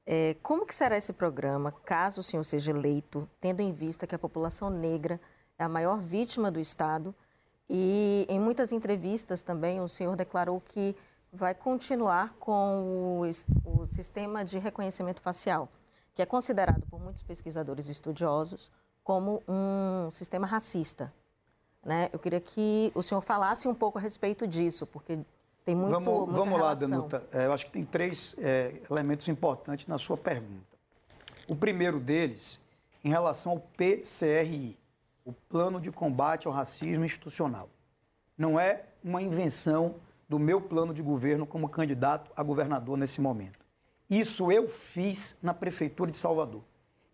É, 0.06 0.34
como 0.42 0.66
que 0.66 0.74
será 0.74 0.96
esse 0.96 1.12
programa, 1.12 1.72
caso 1.84 2.20
o 2.20 2.24
senhor 2.24 2.42
seja 2.42 2.70
eleito, 2.70 3.28
tendo 3.40 3.60
em 3.60 3.72
vista 3.72 4.06
que 4.06 4.14
a 4.14 4.18
população 4.18 4.70
negra 4.70 5.20
é 5.58 5.64
a 5.64 5.68
maior 5.68 6.00
vítima 6.00 6.50
do 6.50 6.58
Estado 6.58 7.14
e 7.68 8.26
em 8.28 8.40
muitas 8.40 8.72
entrevistas 8.72 9.42
também 9.42 9.80
o 9.80 9.88
senhor 9.88 10.16
declarou 10.16 10.60
que 10.60 10.96
vai 11.32 11.54
continuar 11.54 12.34
com 12.40 13.22
o, 13.22 13.80
o 13.82 13.86
sistema 13.86 14.44
de 14.44 14.58
reconhecimento 14.58 15.20
facial, 15.20 15.68
que 16.14 16.22
é 16.22 16.26
considerado 16.26 16.84
por 16.90 16.98
muitos 16.98 17.22
pesquisadores 17.22 17.88
estudiosos 17.88 18.72
como 19.04 19.42
um 19.46 20.10
sistema 20.10 20.46
racista. 20.46 21.12
Né? 21.84 22.10
Eu 22.12 22.18
queria 22.18 22.40
que 22.40 22.90
o 22.94 23.02
senhor 23.02 23.20
falasse 23.20 23.68
um 23.68 23.74
pouco 23.74 23.98
a 23.98 24.00
respeito 24.00 24.46
disso, 24.46 24.86
porque 24.86 25.20
tem 25.64 25.74
muito. 25.74 25.90
Vamos, 25.90 26.32
vamos 26.32 26.60
lá, 26.60 26.74
Danuta. 26.74 27.26
É, 27.32 27.46
eu 27.46 27.52
acho 27.52 27.66
que 27.66 27.72
tem 27.72 27.84
três 27.84 28.34
é, 28.38 28.80
elementos 28.90 29.28
importantes 29.28 29.86
na 29.86 29.98
sua 29.98 30.16
pergunta. 30.16 30.70
O 31.48 31.56
primeiro 31.56 31.98
deles, 31.98 32.60
em 33.04 33.08
relação 33.08 33.52
ao 33.52 33.60
PCRI, 33.60 34.78
o 35.24 35.32
Plano 35.32 35.80
de 35.80 35.90
Combate 35.90 36.46
ao 36.46 36.52
Racismo 36.52 37.04
Institucional. 37.04 37.68
Não 38.36 38.58
é 38.58 38.84
uma 39.02 39.20
invenção 39.20 39.96
do 40.28 40.38
meu 40.38 40.60
plano 40.60 40.94
de 40.94 41.02
governo 41.02 41.46
como 41.46 41.68
candidato 41.68 42.30
a 42.36 42.42
governador 42.42 42.96
nesse 42.96 43.20
momento. 43.20 43.58
Isso 44.08 44.50
eu 44.50 44.68
fiz 44.68 45.36
na 45.42 45.52
Prefeitura 45.52 46.10
de 46.10 46.16
Salvador. 46.16 46.62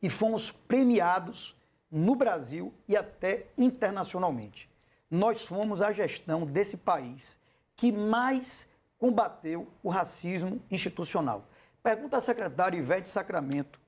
E 0.02 0.08
fomos 0.08 0.52
premiados 0.52 1.56
no 1.90 2.14
Brasil 2.14 2.72
e 2.86 2.96
até 2.96 3.46
internacionalmente. 3.56 4.68
Nós 5.10 5.46
fomos 5.46 5.80
a 5.80 5.92
gestão 5.92 6.44
desse 6.44 6.76
país 6.76 7.38
que 7.76 7.92
mais 7.92 8.68
combateu 8.98 9.68
o 9.82 9.90
racismo 9.90 10.60
institucional. 10.70 11.46
Pergunta 11.82 12.16
à 12.16 12.20
secretária 12.20 12.78
Ivete 12.78 13.08
Sacramento, 13.08 13.78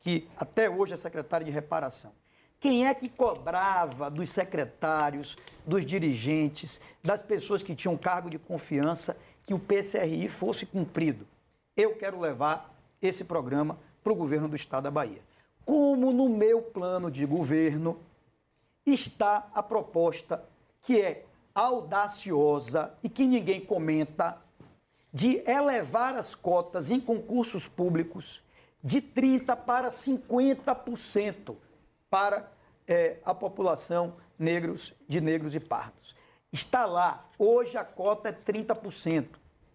que 0.00 0.28
até 0.36 0.70
hoje 0.70 0.94
é 0.94 0.96
secretária 0.96 1.44
de 1.44 1.50
reparação. 1.50 2.12
Quem 2.58 2.86
é 2.86 2.94
que 2.94 3.08
cobrava 3.08 4.08
dos 4.08 4.30
secretários, 4.30 5.36
dos 5.66 5.84
dirigentes, 5.84 6.80
das 7.02 7.20
pessoas 7.20 7.62
que 7.62 7.74
tinham 7.74 7.96
cargo 7.96 8.30
de 8.30 8.38
confiança 8.38 9.16
que 9.44 9.52
o 9.52 9.58
PCRI 9.58 10.28
fosse 10.28 10.64
cumprido? 10.64 11.26
Eu 11.76 11.96
quero 11.96 12.20
levar 12.20 12.72
esse 13.00 13.24
programa 13.24 13.78
para 14.02 14.12
o 14.12 14.16
governo 14.16 14.48
do 14.48 14.56
estado 14.56 14.84
da 14.84 14.90
Bahia 14.90 15.20
como 15.64 16.12
no 16.12 16.28
meu 16.28 16.60
plano 16.60 17.10
de 17.10 17.24
governo 17.24 17.98
está 18.84 19.48
a 19.54 19.62
proposta 19.62 20.44
que 20.82 21.00
é 21.00 21.24
audaciosa 21.54 22.94
e 23.02 23.08
que 23.08 23.26
ninguém 23.26 23.60
comenta 23.60 24.40
de 25.12 25.42
elevar 25.48 26.14
as 26.14 26.34
cotas 26.34 26.90
em 26.90 26.98
concursos 26.98 27.68
públicos 27.68 28.42
de 28.82 29.00
30% 29.00 29.56
para 29.56 29.90
50% 29.90 31.56
para 32.08 32.50
é, 32.86 33.18
a 33.24 33.34
população 33.34 34.14
negros, 34.38 34.92
de 35.06 35.20
negros 35.20 35.54
e 35.54 35.60
pardos. 35.60 36.14
Está 36.50 36.84
lá, 36.84 37.28
hoje 37.38 37.76
a 37.76 37.84
cota 37.84 38.28
é 38.28 38.32
30%. 38.32 39.28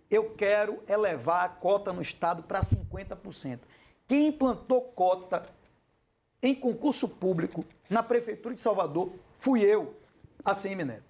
Eu 0.10 0.32
quero 0.36 0.84
elevar 0.88 1.46
a 1.46 1.50
cota 1.50 1.92
no 1.92 2.02
Estado 2.02 2.44
para 2.44 2.62
50%. 2.62 3.60
Quem 4.08 4.28
implantou 4.28 4.82
cota 4.82 5.46
em 6.42 6.54
concurso 6.54 7.10
público 7.10 7.66
na 7.90 8.04
Prefeitura 8.04 8.56
de 8.56 8.62
Salvador 8.62 9.12
fui 9.38 9.62
eu, 9.62 9.96
ACM 10.46 10.86
Neto. 10.86 11.07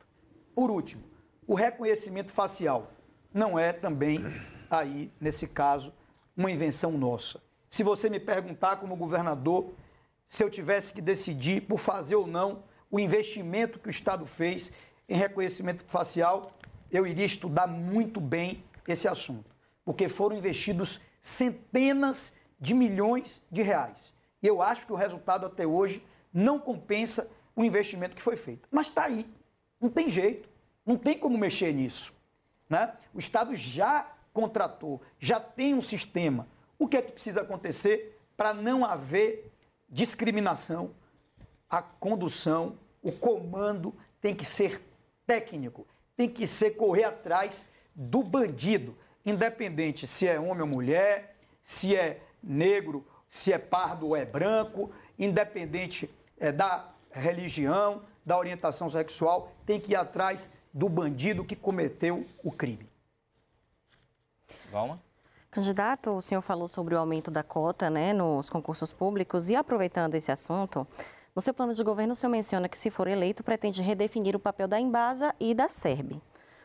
Por 0.58 0.72
último, 0.72 1.03
o 1.45 1.53
reconhecimento 1.53 2.32
facial 2.32 2.91
não 3.32 3.60
é 3.60 3.72
também, 3.72 4.26
aí, 4.72 5.14
nesse 5.22 5.45
caso, 5.45 5.93
uma 6.36 6.49
invenção 6.49 6.93
nossa. 6.93 7.39
Se 7.70 7.84
você 7.84 8.10
me 8.10 8.20
perguntar 8.20 8.78
como 8.78 8.95
governador, 8.95 9.76
se 10.26 10.43
eu 10.43 10.49
tivesse 10.49 10.91
que 10.91 10.99
decidir 10.99 11.62
por 11.62 11.78
fazer 11.78 12.16
ou 12.16 12.26
não 12.26 12.64
o 12.89 12.99
investimento 12.99 13.78
que 13.78 13.88
o 13.88 13.91
Estado 13.91 14.26
fez 14.26 14.72
em 15.08 15.16
reconhecimento 15.16 15.84
facial, 15.86 16.58
eu 16.89 17.05
iria 17.05 17.26
estudar 17.26 17.68
muito 17.68 18.20
bem 18.20 18.64
esse 18.88 19.08
assunto, 19.08 19.55
porque 19.86 20.10
foram 20.10 20.36
investidos 20.36 20.99
centenas 21.22 22.34
de 22.60 22.74
milhões 22.74 23.43
de 23.51 23.62
reais. 23.62 24.12
E 24.41 24.47
eu 24.47 24.60
acho 24.64 24.88
que 24.88 24.93
o 24.93 24.95
resultado 24.95 25.45
até 25.45 25.68
hoje 25.68 26.03
não 26.34 26.58
compensa 26.58 27.30
o 27.55 27.64
investimento 27.64 28.16
que 28.16 28.24
foi 28.24 28.36
feito. 28.36 28.68
Mas 28.72 28.88
está 28.88 29.03
aí, 29.03 29.24
não 29.80 29.89
tem 29.89 30.09
jeito, 30.09 30.49
não 30.86 30.97
tem 30.97 31.17
como 31.17 31.38
mexer 31.38 31.73
nisso. 31.73 32.13
Né? 32.69 32.93
O 33.13 33.19
Estado 33.19 33.55
já 33.55 34.11
contratou, 34.34 35.01
já 35.19 35.39
tem 35.39 35.73
um 35.73 35.82
sistema. 35.82 36.47
O 36.78 36.88
que 36.88 36.97
é 36.97 37.01
que 37.01 37.11
precisa 37.11 37.41
acontecer 37.41 38.19
para 38.36 38.53
não 38.53 38.86
haver 38.86 39.51
discriminação? 39.89 40.91
A 41.69 41.82
condução, 41.82 42.78
o 43.01 43.11
comando 43.11 43.95
tem 44.21 44.34
que 44.34 44.45
ser 44.45 44.82
técnico, 45.25 45.88
tem 46.15 46.30
que 46.30 46.47
ser 46.47 46.71
correr 46.71 47.03
atrás 47.03 47.67
do 47.93 48.23
bandido, 48.23 48.97
independente 49.25 50.07
se 50.07 50.28
é 50.28 50.39
homem 50.39 50.61
ou 50.61 50.67
mulher, 50.67 51.36
se 51.61 51.95
é 51.95 52.21
negro 52.41 53.05
se 53.28 53.51
é 53.51 53.57
pardo 53.57 54.07
ou 54.07 54.15
é 54.15 54.25
branco, 54.25 54.91
independente 55.17 56.09
é, 56.39 56.51
da 56.51 56.89
religião, 57.11 58.03
da 58.28 58.38
orientação 58.38 58.89
sexual, 58.89 59.53
tem 59.65 59.80
que 59.80 59.93
ir 59.93 59.95
atrás 59.95 60.51
do 60.73 60.89
bandido 60.89 61.45
que 61.45 61.55
cometeu 61.55 62.25
o 62.43 62.51
crime. 62.51 62.86
Valma? 64.69 65.01
Candidato, 65.49 66.11
o 66.11 66.21
senhor 66.21 66.41
falou 66.41 66.67
sobre 66.67 66.93
o 66.93 66.97
aumento 66.97 67.32
da 67.32 67.41
cota 67.41 67.89
né, 67.89 68.11
nos 68.11 68.49
concursos 68.49 68.91
públicos 68.91 69.49
e 69.49 69.55
aproveitando 69.55 70.13
esse 70.15 70.30
assunto, 70.30 70.86
no 71.34 71.41
seu 71.41 71.53
plano 71.53 71.73
de 71.73 71.82
governo 71.82 72.11
o 72.11 72.15
senhor 72.17 72.30
menciona 72.30 72.67
que 72.67 72.78
se 72.78 72.89
for 72.89 73.07
eleito 73.07 73.45
pretende 73.45 73.82
redefinir 73.82 74.36
o 74.36 74.39
papel 74.39 74.67
da 74.67 74.78
Embasa 74.78 75.34
e 75.39 75.55
da 75.55 75.69
SERB. 75.69 76.21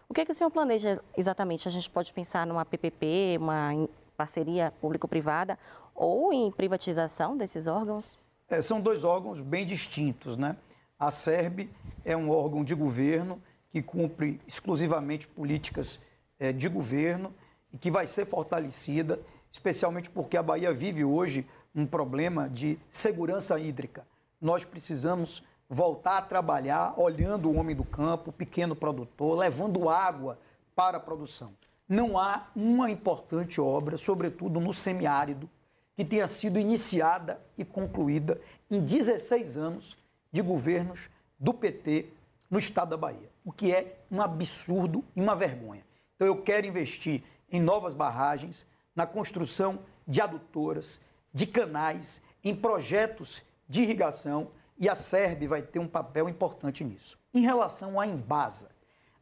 O 0.09 0.15
que, 0.15 0.23
é 0.23 0.25
que 0.25 0.33
o 0.33 0.35
senhor 0.35 0.51
planeja 0.51 1.01
exatamente? 1.17 1.69
A 1.69 1.71
gente 1.71 1.89
pode 1.89 2.13
pensar 2.13 2.45
numa 2.45 2.65
PPP, 2.65 3.39
uma 3.39 3.89
parceria 4.17 4.73
público-privada 4.81 5.57
ou 5.95 6.33
em 6.33 6.51
privatização 6.51 7.37
desses 7.37 7.69
órgãos? 7.69 8.19
É, 8.49 8.61
são 8.61 8.81
dois 8.81 9.05
órgãos 9.05 9.41
bem 9.41 9.65
distintos, 9.65 10.37
né? 10.37 10.57
A 11.03 11.11
SERB 11.11 11.69
é 12.05 12.17
um 12.17 12.31
órgão 12.31 12.63
de 12.63 12.77
governo 12.77 13.43
que 13.73 13.83
cumpre 13.83 14.41
exclusivamente 14.47 15.27
políticas 15.27 16.01
é, 16.39 16.53
de 16.53 16.69
governo 16.69 17.35
e 17.73 17.77
que 17.77 17.91
vai 17.91 18.07
ser 18.07 18.25
fortalecida, 18.25 19.19
especialmente 19.51 20.09
porque 20.09 20.37
a 20.37 20.43
Bahia 20.45 20.73
vive 20.73 21.05
hoje 21.05 21.45
um 21.75 21.85
problema 21.85 22.49
de 22.49 22.79
segurança 22.89 23.59
hídrica. 23.59 24.07
Nós 24.41 24.65
precisamos 24.65 25.43
voltar 25.69 26.19
a 26.19 26.23
trabalhar 26.23 26.95
olhando 26.97 27.51
o 27.51 27.57
homem 27.57 27.75
do 27.75 27.85
campo, 27.85 28.31
o 28.31 28.33
pequeno 28.33 28.77
produtor, 28.77 29.37
levando 29.37 29.89
água 29.89 30.39
para 30.73 30.99
a 30.99 31.01
produção. 31.01 31.53
Não 31.89 32.17
há 32.17 32.47
uma 32.55 32.89
importante 32.89 33.61
obra, 33.61 33.99
sobretudo 33.99 34.61
no 34.61 34.73
semiárido, 34.73 35.51
que 35.97 36.05
tenha 36.05 36.29
sido 36.29 36.61
iniciada 36.61 37.41
e 37.59 37.65
concluída 37.65 38.41
em 38.71 38.81
16 38.81 39.57
anos 39.57 40.01
de 40.33 40.43
governos 40.43 41.09
do 41.39 41.55
PT 41.55 42.07
no 42.51 42.59
estado 42.59 42.91
da 42.91 42.97
Bahia, 42.97 43.31
o 43.45 43.53
que 43.53 43.73
é 43.73 44.01
um 44.11 44.21
absurdo 44.21 45.05
e 45.15 45.21
uma 45.21 45.37
vergonha. 45.37 45.85
Então 46.17 46.27
eu 46.27 46.43
quero 46.43 46.67
investir 46.67 47.23
em 47.51 47.61
novas 47.61 47.95
barragens, 47.95 48.67
na 48.97 49.07
construção 49.07 49.81
de 50.07 50.21
adutoras, 50.21 51.01
de 51.33 51.47
canais, 51.47 52.21
em 52.43 52.55
projetos 52.55 53.43
de 53.69 53.83
irrigação 53.83 54.51
e 54.79 54.89
a 54.89 54.95
SERB 54.95 55.47
vai 55.47 55.63
ter 55.63 55.79
um 55.79 55.87
papel 55.87 56.29
importante 56.29 56.83
nisso. 56.83 57.19
Em 57.33 57.43
relação 57.43 58.01
à 58.01 58.07
Embasa, 58.07 58.71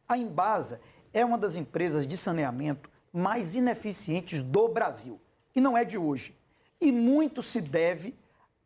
a 0.07 0.17
Embasa 0.17 0.81
é 1.13 1.23
uma 1.23 1.37
das 1.37 1.55
empresas 1.55 2.07
de 2.07 2.17
saneamento 2.17 2.89
mais 3.13 3.55
ineficientes 3.55 4.41
do 4.41 4.67
Brasil 4.67 5.19
e 5.55 5.61
não 5.61 5.77
é 5.77 5.85
de 5.85 5.97
hoje. 5.97 6.35
E 6.79 6.91
muito 6.91 7.43
se 7.43 7.61
deve 7.61 8.17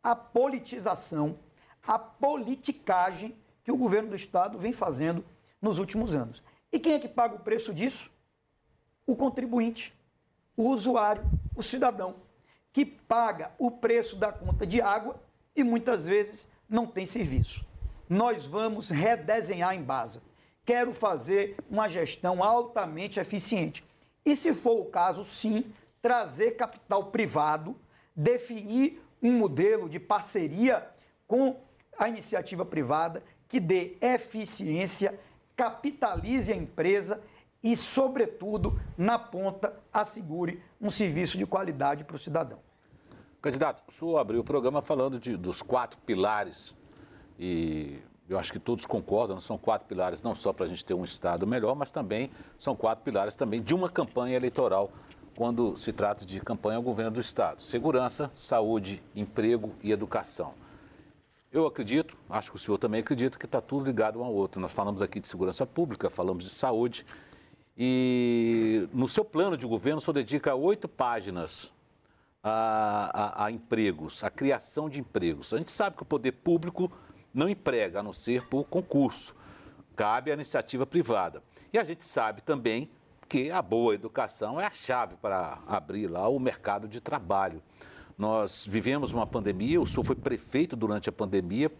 à 0.02 0.14
politização, 0.16 1.38
à 1.86 1.98
politicagem 1.98 3.36
que 3.62 3.72
o 3.72 3.76
governo 3.76 4.10
do 4.10 4.16
Estado 4.16 4.58
vem 4.58 4.72
fazendo 4.72 5.24
nos 5.60 5.78
últimos 5.78 6.14
anos. 6.14 6.42
E 6.72 6.78
quem 6.78 6.94
é 6.94 6.98
que 6.98 7.08
paga 7.08 7.36
o 7.36 7.40
preço 7.40 7.72
disso? 7.72 8.10
O 9.06 9.14
contribuinte, 9.14 9.94
o 10.56 10.70
usuário, 10.70 11.24
o 11.54 11.62
cidadão, 11.62 12.16
que 12.72 12.84
paga 12.84 13.52
o 13.58 13.70
preço 13.70 14.16
da 14.16 14.32
conta 14.32 14.66
de 14.66 14.80
água 14.80 15.20
e 15.54 15.64
muitas 15.64 16.06
vezes 16.06 16.48
não 16.68 16.86
tem 16.86 17.06
serviço. 17.06 17.64
Nós 18.08 18.46
vamos 18.46 18.90
redesenhar 18.90 19.74
em 19.74 19.82
base. 19.82 20.20
Quero 20.64 20.92
fazer 20.92 21.56
uma 21.70 21.88
gestão 21.88 22.42
altamente 22.42 23.18
eficiente. 23.18 23.84
E 24.24 24.34
se 24.34 24.52
for 24.52 24.80
o 24.80 24.86
caso, 24.86 25.24
sim, 25.24 25.72
trazer 26.02 26.52
capital 26.52 27.10
privado 27.10 27.76
definir 28.14 29.02
um 29.22 29.32
modelo 29.32 29.88
de 29.88 30.00
parceria 30.00 30.86
com 31.26 31.56
a 31.98 32.08
iniciativa 32.08 32.64
privada, 32.64 33.22
que 33.48 33.60
dê 33.60 33.96
eficiência, 34.00 35.18
capitalize 35.56 36.52
a 36.52 36.56
empresa 36.56 37.22
e, 37.62 37.76
sobretudo, 37.76 38.78
na 38.96 39.18
ponta, 39.18 39.74
assegure 39.92 40.62
um 40.80 40.90
serviço 40.90 41.38
de 41.38 41.46
qualidade 41.46 42.04
para 42.04 42.16
o 42.16 42.18
cidadão. 42.18 42.58
Candidato, 43.40 43.82
o 43.86 43.92
senhor 43.92 44.18
abriu 44.18 44.40
o 44.40 44.44
programa 44.44 44.82
falando 44.82 45.20
de, 45.20 45.36
dos 45.36 45.62
quatro 45.62 45.98
pilares 46.00 46.74
e 47.38 47.98
eu 48.28 48.38
acho 48.38 48.52
que 48.52 48.58
todos 48.58 48.84
concordam, 48.86 49.38
são 49.38 49.56
quatro 49.56 49.86
pilares 49.86 50.22
não 50.22 50.34
só 50.34 50.52
para 50.52 50.66
a 50.66 50.68
gente 50.68 50.84
ter 50.84 50.94
um 50.94 51.04
Estado 51.04 51.46
melhor, 51.46 51.74
mas 51.76 51.90
também 51.90 52.30
são 52.58 52.74
quatro 52.74 53.04
pilares 53.04 53.36
também 53.36 53.62
de 53.62 53.74
uma 53.74 53.88
campanha 53.88 54.34
eleitoral 54.34 54.90
quando 55.36 55.76
se 55.76 55.92
trata 55.92 56.24
de 56.24 56.40
campanha 56.40 56.78
ao 56.78 56.82
governo 56.82 57.12
do 57.12 57.20
Estado. 57.20 57.62
Segurança, 57.62 58.30
saúde, 58.34 59.02
emprego 59.14 59.74
e 59.82 59.92
educação. 59.92 60.54
Eu 61.52 61.66
acredito, 61.66 62.16
acho 62.28 62.50
que 62.50 62.56
o 62.56 62.58
senhor 62.58 62.76
também 62.76 63.00
acredita 63.00 63.38
que 63.38 63.46
está 63.46 63.60
tudo 63.60 63.86
ligado 63.86 64.20
um 64.20 64.24
ao 64.24 64.34
outro. 64.34 64.60
Nós 64.60 64.72
falamos 64.72 65.00
aqui 65.00 65.20
de 65.20 65.28
segurança 65.28 65.64
pública, 65.64 66.10
falamos 66.10 66.44
de 66.44 66.50
saúde. 66.50 67.06
E 67.78 68.88
no 68.92 69.08
seu 69.08 69.24
plano 69.24 69.56
de 69.56 69.66
governo, 69.66 69.98
o 69.98 70.00
senhor 70.00 70.14
dedica 70.14 70.54
oito 70.54 70.88
páginas 70.88 71.72
a, 72.42 73.42
a, 73.42 73.44
a 73.46 73.50
empregos, 73.50 74.24
a 74.24 74.30
criação 74.30 74.88
de 74.88 75.00
empregos. 75.00 75.52
A 75.54 75.58
gente 75.58 75.72
sabe 75.72 75.96
que 75.96 76.02
o 76.02 76.06
poder 76.06 76.32
público 76.32 76.90
não 77.32 77.48
emprega, 77.48 78.00
a 78.00 78.02
não 78.02 78.12
ser 78.12 78.46
por 78.48 78.64
concurso. 78.64 79.36
Cabe 79.94 80.30
à 80.30 80.34
iniciativa 80.34 80.86
privada. 80.86 81.42
E 81.72 81.78
a 81.78 81.84
gente 81.84 82.02
sabe 82.02 82.40
também 82.42 82.90
que 83.28 83.50
a 83.50 83.60
boa 83.60 83.94
educação 83.94 84.60
é 84.60 84.66
a 84.66 84.70
chave 84.70 85.16
para 85.16 85.58
abrir 85.66 86.06
lá 86.06 86.28
o 86.28 86.38
mercado 86.38 86.88
de 86.88 87.00
trabalho. 87.00 87.62
Nós 88.16 88.66
vivemos 88.66 89.12
uma 89.12 89.26
pandemia, 89.26 89.80
o 89.80 89.86
senhor 89.86 90.04
foi 90.04 90.16
prefeito 90.16 90.74
durante 90.74 91.08
a 91.08 91.12
pandemia, 91.12 91.70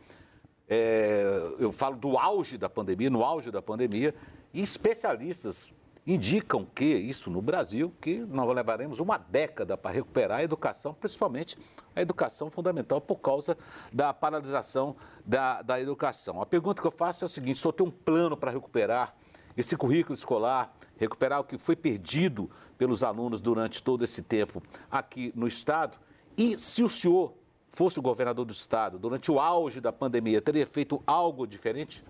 é, 0.68 1.55
eu 1.59 1.72
falo 1.72 1.97
do 1.97 2.18
auge 2.18 2.59
da 2.59 2.68
pandemia, 2.68 3.09
no 3.09 3.24
auge 3.24 3.51
da 3.51 3.62
pandemia, 3.62 4.14
e 4.53 4.61
especialistas 4.61 5.72
indicam 6.07 6.64
que 6.64 6.84
isso 6.84 7.30
no 7.30 7.43
Brasil, 7.43 7.93
que 8.01 8.18
nós 8.18 8.55
levaremos 8.55 9.01
uma 9.01 9.18
década 9.18 9.76
para 9.76 9.91
recuperar 9.91 10.39
a 10.39 10.43
educação, 10.43 10.95
principalmente 10.95 11.59
a 11.95 12.01
educação 12.01 12.49
fundamental, 12.49 13.01
por 13.01 13.16
causa 13.16 13.57
da 13.93 14.14
paralisação 14.14 14.95
da, 15.24 15.62
da 15.62 15.80
educação. 15.80 16.41
A 16.41 16.47
pergunta 16.47 16.80
que 16.80 16.87
eu 16.87 16.93
faço 16.93 17.24
é 17.24 17.26
o 17.26 17.28
seguinte: 17.28 17.59
só 17.59 17.72
tem 17.72 17.84
um 17.84 17.91
plano 17.91 18.37
para 18.37 18.53
recuperar 18.53 19.16
esse 19.57 19.76
currículo 19.76 20.14
escolar, 20.14 20.76
recuperar 20.97 21.41
o 21.41 21.45
que 21.45 21.59
foi 21.59 21.74
perdido 21.74 22.49
pelos 22.78 23.03
alunos 23.03 23.41
durante 23.41 23.82
todo 23.82 24.05
esse 24.05 24.22
tempo 24.22 24.62
aqui 24.91 25.32
no 25.34 25.49
Estado? 25.49 25.99
E 26.37 26.59
se 26.59 26.82
o 26.82 26.89
senhor 26.89 27.34
fosse 27.70 27.99
o 27.99 28.03
governador 28.03 28.45
do 28.45 28.53
Estado, 28.53 28.99
durante 28.99 29.30
o 29.30 29.39
auge 29.39 29.80
da 29.80 29.93
pandemia, 29.93 30.41
teria 30.41 30.66
feito 30.66 31.03
algo 31.07 31.47
diferente? 31.47 32.05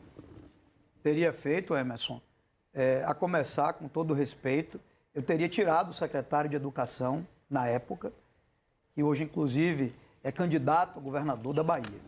Teria 1.02 1.32
feito, 1.32 1.74
Emerson 1.74 2.20
é, 2.76 3.02
a 3.06 3.14
começar, 3.14 3.72
com 3.72 3.88
todo 3.88 4.12
respeito, 4.12 4.78
eu 5.14 5.22
teria 5.22 5.48
tirado 5.48 5.88
o 5.88 5.94
secretário 5.94 6.50
de 6.50 6.56
Educação, 6.56 7.26
na 7.48 7.66
época, 7.66 8.12
que 8.94 9.02
hoje, 9.02 9.24
inclusive, 9.24 9.94
é 10.22 10.30
candidato 10.30 10.98
a 10.98 11.02
governador 11.02 11.54
da 11.54 11.64
Bahia. 11.64 12.00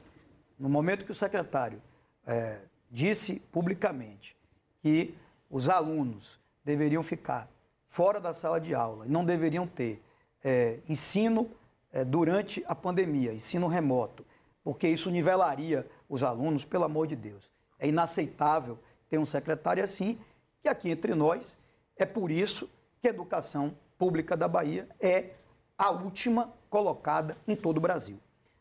No 0.58 0.68
momento 0.68 1.06
que 1.06 1.10
o 1.10 1.14
secretário 1.14 1.80
é, 2.26 2.58
disse 2.90 3.40
publicamente 3.50 4.36
que 4.82 5.14
os 5.48 5.70
alunos 5.70 6.38
deveriam 6.62 7.02
ficar 7.02 7.48
fora 7.88 8.20
da 8.20 8.34
sala 8.34 8.60
de 8.60 8.74
aula 8.74 9.06
e 9.06 9.08
não 9.08 9.24
deveriam 9.24 9.66
ter 9.66 10.02
é, 10.44 10.80
ensino 10.86 11.50
é, 11.92 12.04
durante 12.04 12.64
a 12.66 12.74
pandemia, 12.74 13.32
ensino 13.32 13.66
remoto, 13.66 14.24
porque 14.62 14.88
isso 14.88 15.10
nivelaria 15.10 15.88
os 16.08 16.22
alunos, 16.22 16.64
pelo 16.64 16.84
amor 16.84 17.06
de 17.06 17.16
Deus. 17.16 17.50
É 17.78 17.88
inaceitável 17.88 18.78
ter 19.08 19.18
um 19.18 19.24
secretário 19.24 19.82
assim 19.82 20.18
que 20.60 20.68
aqui 20.68 20.90
entre 20.90 21.14
nós 21.14 21.56
é 21.96 22.04
por 22.04 22.30
isso 22.30 22.68
que 23.00 23.08
a 23.08 23.10
educação 23.10 23.76
pública 23.96 24.36
da 24.36 24.48
Bahia 24.48 24.88
é 25.00 25.30
a 25.76 25.90
última 25.90 26.52
colocada 26.68 27.36
em 27.46 27.56
todo 27.56 27.78
o 27.78 27.80
Brasil. 27.80 28.18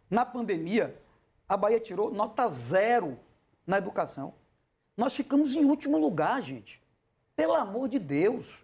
Na 0.09 0.25
pandemia, 0.25 0.99
a 1.47 1.57
Bahia 1.57 1.79
tirou 1.79 2.11
nota 2.11 2.47
zero 2.47 3.19
na 3.65 3.77
educação. 3.77 4.33
Nós 4.95 5.15
ficamos 5.15 5.53
em 5.53 5.65
último 5.65 5.97
lugar, 5.97 6.41
gente. 6.41 6.81
Pelo 7.35 7.53
amor 7.53 7.89
de 7.89 7.99
Deus. 7.99 8.63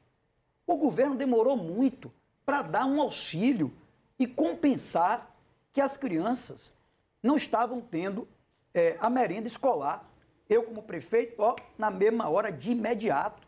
O 0.65 0.77
governo 0.77 1.15
demorou 1.15 1.57
muito 1.57 2.11
para 2.45 2.61
dar 2.61 2.85
um 2.85 3.01
auxílio 3.01 3.71
e 4.17 4.27
compensar 4.27 5.35
que 5.71 5.81
as 5.81 5.97
crianças 5.97 6.73
não 7.21 7.35
estavam 7.35 7.81
tendo 7.81 8.27
é, 8.73 8.97
a 8.99 9.09
merenda 9.09 9.47
escolar. 9.47 10.09
Eu, 10.49 10.63
como 10.63 10.83
prefeito, 10.83 11.35
ó, 11.41 11.55
na 11.77 11.89
mesma 11.89 12.29
hora, 12.29 12.51
de 12.51 12.71
imediato. 12.71 13.47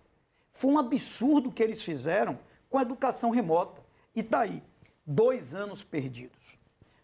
Foi 0.52 0.72
um 0.72 0.80
absurdo 0.80 1.52
que 1.52 1.62
eles 1.62 1.84
fizeram 1.84 2.40
com 2.70 2.78
a 2.78 2.82
educação 2.82 3.30
remota. 3.30 3.82
E 4.16 4.22
está 4.22 4.42
aí, 4.42 4.64
dois 5.06 5.54
anos 5.54 5.84
perdidos. 5.84 6.58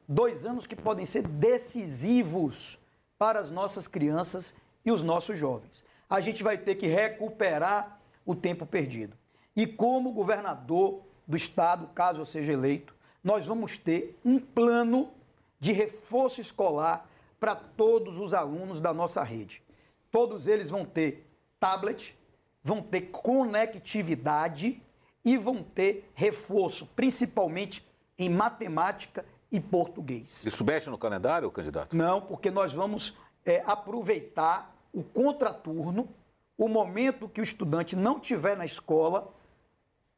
Dois 0.08 0.46
anos 0.46 0.66
que 0.66 0.76
podem 0.76 1.06
ser 1.06 1.28
decisivos 1.28 2.80
para 3.18 3.40
as 3.40 3.52
nossas 3.52 3.88
crianças 3.88 4.54
e 4.84 4.92
os 4.92 5.04
nossos 5.04 5.38
jovens. 5.38 5.84
A 6.10 6.20
gente 6.20 6.44
vai 6.44 6.58
ter 6.58 6.76
que 6.76 6.88
recuperar 6.88 8.00
o 8.26 8.36
tempo 8.36 8.66
perdido. 8.66 9.16
E 9.56 9.68
como 9.68 10.12
governador 10.12 11.02
do 11.28 11.38
estado, 11.38 11.88
caso 11.94 12.22
eu 12.22 12.26
seja 12.26 12.54
eleito, 12.54 12.96
nós 13.24 13.46
vamos 13.46 13.78
ter 13.78 14.20
um 14.24 14.40
plano 14.40 15.12
de 15.60 15.72
reforço 15.72 16.42
escolar 16.42 17.10
para 17.40 17.56
todos 17.56 18.20
os 18.20 18.34
alunos 18.34 18.80
da 18.80 18.94
nossa 18.94 19.24
rede. 19.24 19.64
Todos 20.12 20.48
eles 20.48 20.70
vão 20.70 20.86
ter 20.86 21.28
tablet, 21.60 22.18
vão 22.64 22.82
ter 22.82 23.02
conectividade 23.12 24.82
e 25.24 25.38
vão 25.38 25.64
ter 25.64 26.10
reforço, 26.14 26.86
principalmente 26.96 27.86
em 28.18 28.30
matemática 28.30 29.26
e 29.52 29.60
português. 29.60 30.46
Isso 30.46 30.64
mexe 30.64 30.90
no 30.90 30.98
calendário, 30.98 31.50
candidato? 31.52 31.96
Não, 31.96 32.22
porque 32.22 32.50
nós 32.50 32.74
vamos 32.74 33.16
é, 33.46 33.64
aproveitar 33.66 34.76
o 34.94 35.04
contraturno, 35.04 36.10
o 36.58 36.68
momento 36.68 37.30
que 37.30 37.42
o 37.42 37.44
estudante 37.44 37.96
não 37.96 38.20
tiver 38.20 38.56
na 38.56 38.66
escola, 38.66 39.34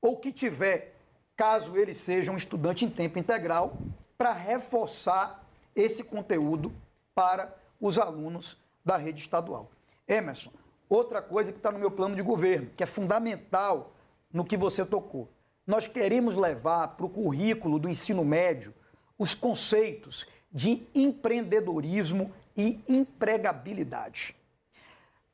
ou 0.02 0.18
que 0.18 0.32
tiver, 0.32 0.96
caso 1.36 1.78
ele 1.78 1.94
seja 1.94 2.32
um 2.32 2.38
estudante 2.38 2.86
em 2.86 2.90
tempo 2.90 3.20
integral, 3.20 3.78
para 4.18 4.32
reforçar 4.32 5.44
esse 5.76 6.04
conteúdo 6.04 6.72
para 7.14 7.54
os 7.80 7.98
alunos 7.98 8.58
da 8.86 8.98
rede 8.98 9.22
estadual. 9.22 9.70
Emerson, 10.08 10.52
outra 10.88 11.22
coisa 11.22 11.52
que 11.52 11.58
está 11.58 11.72
no 11.72 11.80
meu 11.80 11.92
plano 11.92 12.16
de 12.16 12.22
governo, 12.22 12.70
que 12.78 12.84
é 12.84 12.86
fundamental 12.86 13.94
no 14.32 14.46
que 14.46 14.56
você 14.56 14.86
tocou. 14.86 15.30
Nós 15.66 15.88
queremos 15.88 16.36
levar 16.36 16.90
para 16.90 17.06
o 17.06 17.10
currículo 17.10 17.80
do 17.80 17.90
ensino 17.90 18.24
médio 18.24 18.74
os 19.18 19.34
conceitos 19.34 20.26
de 20.52 20.86
empreendedorismo 20.94 22.32
e 22.56 22.80
empregabilidade, 22.88 24.36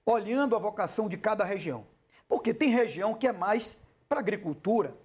olhando 0.06 0.56
a 0.56 0.60
vocação 0.60 1.10
de 1.10 1.18
cada 1.18 1.44
região. 1.44 1.86
Porque 2.28 2.53
tem 2.53 2.69
região 2.69 3.14
que 3.14 3.28
é 3.28 3.34
mais 3.34 3.78
para 4.07 4.19
agricultura, 4.19 4.95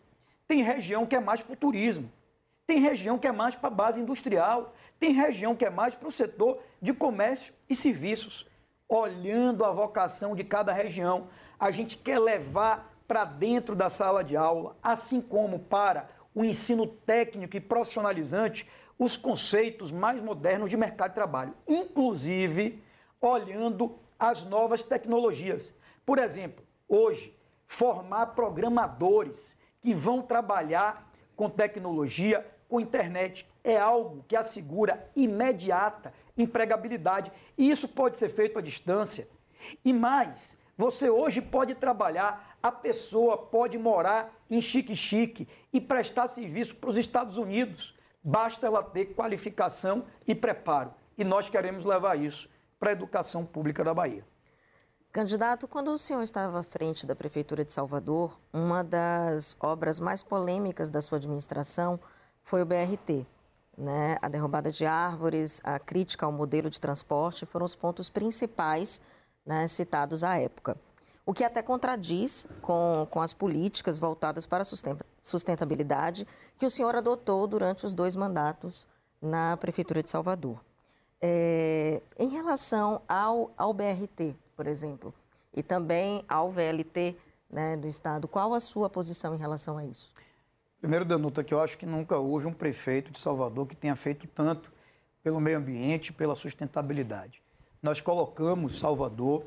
tem 0.46 0.62
região 0.62 1.06
que 1.06 1.16
é 1.16 1.20
mais 1.20 1.42
para 1.42 1.54
o 1.54 1.56
turismo, 1.56 2.10
tem 2.66 2.80
região 2.80 3.18
que 3.18 3.26
é 3.26 3.32
mais 3.32 3.54
para 3.54 3.68
a 3.68 3.72
base 3.72 4.00
industrial, 4.00 4.74
tem 4.98 5.12
região 5.12 5.54
que 5.54 5.64
é 5.64 5.70
mais 5.70 5.94
para 5.94 6.08
o 6.08 6.12
setor 6.12 6.58
de 6.80 6.92
comércio 6.92 7.52
e 7.68 7.76
serviços 7.76 8.46
olhando 8.88 9.64
a 9.64 9.72
vocação 9.72 10.34
de 10.34 10.44
cada 10.44 10.72
região. 10.72 11.28
A 11.58 11.70
gente 11.70 11.96
quer 11.96 12.18
levar 12.18 12.92
para 13.06 13.24
dentro 13.24 13.74
da 13.74 13.90
sala 13.90 14.22
de 14.24 14.36
aula, 14.36 14.76
assim 14.82 15.20
como 15.20 15.58
para 15.58 16.08
o 16.34 16.44
ensino 16.44 16.86
técnico 16.86 17.56
e 17.56 17.60
profissionalizante, 17.60 18.68
os 18.98 19.16
conceitos 19.16 19.92
mais 19.92 20.22
modernos 20.22 20.70
de 20.70 20.76
mercado 20.76 21.10
de 21.10 21.16
trabalho, 21.16 21.54
inclusive 21.66 22.82
olhando 23.20 23.98
as 24.18 24.44
novas 24.44 24.84
tecnologias. 24.84 25.74
Por 26.06 26.18
exemplo, 26.18 26.64
hoje, 26.88 27.36
formar 27.66 28.26
programadores 28.28 29.56
que 29.84 29.92
vão 29.92 30.22
trabalhar 30.22 31.12
com 31.36 31.50
tecnologia, 31.50 32.44
com 32.70 32.80
internet, 32.80 33.46
é 33.62 33.76
algo 33.76 34.24
que 34.26 34.34
assegura 34.34 35.06
imediata 35.14 36.10
empregabilidade. 36.36 37.30
E 37.56 37.70
isso 37.70 37.86
pode 37.86 38.16
ser 38.16 38.30
feito 38.30 38.58
à 38.58 38.62
distância. 38.62 39.28
E 39.84 39.92
mais, 39.92 40.56
você 40.74 41.10
hoje 41.10 41.42
pode 41.42 41.74
trabalhar, 41.74 42.56
a 42.62 42.72
pessoa 42.72 43.36
pode 43.36 43.76
morar 43.78 44.34
em 44.50 44.62
chique-chique 44.62 45.46
e 45.70 45.80
prestar 45.82 46.28
serviço 46.28 46.74
para 46.76 46.88
os 46.88 46.96
Estados 46.96 47.36
Unidos. 47.36 47.94
Basta 48.22 48.66
ela 48.66 48.82
ter 48.82 49.14
qualificação 49.14 50.06
e 50.26 50.34
preparo. 50.34 50.94
E 51.18 51.24
nós 51.24 51.50
queremos 51.50 51.84
levar 51.84 52.18
isso 52.18 52.48
para 52.80 52.88
a 52.88 52.92
educação 52.94 53.44
pública 53.44 53.84
da 53.84 53.92
Bahia. 53.92 54.24
Candidato, 55.14 55.66
quando 55.66 55.92
o 55.92 55.96
senhor 55.96 56.22
estava 56.22 56.58
à 56.58 56.62
frente 56.62 57.06
da 57.06 57.16
Prefeitura 57.16 57.64
de 57.64 57.72
Salvador, 57.72 58.38
uma 58.52 58.84
das 58.84 59.56
obras 59.60 59.98
mais 59.98 60.22
polêmicas 60.22 60.90
da 60.90 61.00
sua 61.00 61.16
administração 61.16 61.98
foi 62.42 62.60
o 62.60 62.66
BRT 62.66 63.24
né, 63.76 64.18
a 64.22 64.28
derrubada 64.28 64.70
de 64.70 64.86
árvores, 64.86 65.60
a 65.64 65.78
crítica 65.78 66.26
ao 66.26 66.32
modelo 66.32 66.70
de 66.70 66.80
transporte 66.80 67.46
foram 67.46 67.64
os 67.64 67.74
pontos 67.74 68.08
principais 68.08 69.00
né, 69.44 69.68
citados 69.68 70.22
à 70.22 70.36
época. 70.36 70.76
O 71.26 71.32
que 71.32 71.42
até 71.42 71.62
contradiz 71.62 72.46
com, 72.60 73.06
com 73.10 73.20
as 73.20 73.32
políticas 73.32 73.98
voltadas 73.98 74.46
para 74.46 74.62
a 74.62 74.66
sustentabilidade 75.22 76.26
que 76.58 76.66
o 76.66 76.70
senhor 76.70 76.94
adotou 76.94 77.46
durante 77.46 77.86
os 77.86 77.94
dois 77.94 78.14
mandatos 78.14 78.86
na 79.22 79.56
Prefeitura 79.56 80.02
de 80.02 80.10
Salvador. 80.10 80.60
É, 81.20 82.02
em 82.18 82.28
relação 82.28 83.00
ao, 83.08 83.52
ao 83.56 83.72
BRT, 83.72 84.36
por 84.56 84.66
exemplo, 84.66 85.14
e 85.52 85.62
também 85.62 86.24
ao 86.28 86.50
VLT 86.50 87.16
né, 87.50 87.76
do 87.76 87.86
Estado, 87.86 88.26
qual 88.26 88.54
a 88.54 88.60
sua 88.60 88.90
posição 88.90 89.34
em 89.34 89.38
relação 89.38 89.78
a 89.78 89.84
isso? 89.84 90.12
Primeiro, 90.80 91.04
Danuta, 91.04 91.42
que 91.42 91.54
eu 91.54 91.60
acho 91.60 91.78
que 91.78 91.86
nunca 91.86 92.18
houve 92.18 92.46
um 92.46 92.52
prefeito 92.52 93.10
de 93.10 93.18
Salvador 93.18 93.66
que 93.66 93.76
tenha 93.76 93.96
feito 93.96 94.26
tanto 94.26 94.70
pelo 95.22 95.40
meio 95.40 95.56
ambiente, 95.56 96.12
pela 96.12 96.34
sustentabilidade. 96.34 97.42
Nós 97.82 98.00
colocamos 98.00 98.78
Salvador 98.78 99.44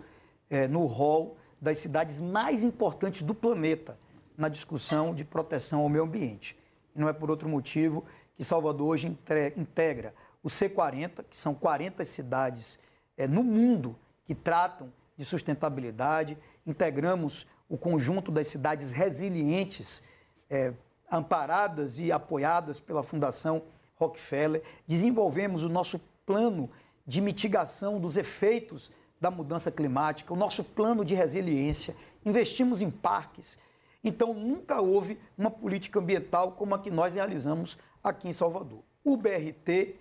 é, 0.49 0.67
no 0.67 0.85
rol 0.85 1.38
das 1.61 1.77
cidades 1.77 2.19
mais 2.19 2.63
importantes 2.63 3.21
do 3.21 3.35
planeta 3.35 3.97
na 4.38 4.49
discussão 4.49 5.13
de 5.13 5.23
proteção 5.23 5.81
ao 5.81 5.89
meio 5.89 6.03
ambiente. 6.03 6.57
E 6.95 6.99
não 6.99 7.09
é 7.09 7.13
por 7.13 7.29
outro 7.29 7.49
motivo 7.49 8.05
que 8.35 8.43
Salvador 8.43 8.88
hoje 8.88 9.07
integra 9.07 10.13
o 10.43 10.47
C40, 10.47 11.25
que 11.29 11.38
são 11.38 11.53
40 11.53 12.05
cidades 12.05 12.79
é, 13.17 13.27
no 13.27 13.43
mundo 13.43 13.95
que 14.27 14.35
tratam 14.35 14.91
de 15.15 15.23
sustentabilidade, 15.25 16.37
integramos 16.65 17.47
o 17.69 17.77
conjunto 17.77 18.31
das 18.31 18.47
cidades 18.47 18.91
resilientes 18.91 20.03
é, 20.49 20.73
amparadas 21.11 21.97
e 21.97 22.11
apoiadas 22.11 22.79
pela 22.79 23.01
Fundação 23.01 23.63
Rockefeller, 23.95 24.61
desenvolvemos 24.85 25.63
o 25.63 25.69
nosso 25.69 25.99
plano 26.25 26.69
de 27.05 27.21
mitigação 27.21 27.99
dos 27.99 28.17
efeitos 28.17 28.91
da 29.19 29.31
mudança 29.31 29.71
climática, 29.71 30.33
o 30.33 30.37
nosso 30.37 30.63
plano 30.63 31.03
de 31.03 31.15
resiliência, 31.15 31.95
investimos 32.23 32.81
em 32.81 32.91
parques. 32.91 33.57
Então, 34.03 34.33
nunca 34.33 34.79
houve 34.81 35.17
uma 35.37 35.49
política 35.49 35.99
ambiental 35.99 36.51
como 36.51 36.75
a 36.75 36.79
que 36.79 36.91
nós 36.91 37.15
realizamos 37.15 37.77
aqui 38.03 38.27
em 38.27 38.33
Salvador. 38.33 38.83
O 39.03 39.17
BRT 39.17 39.95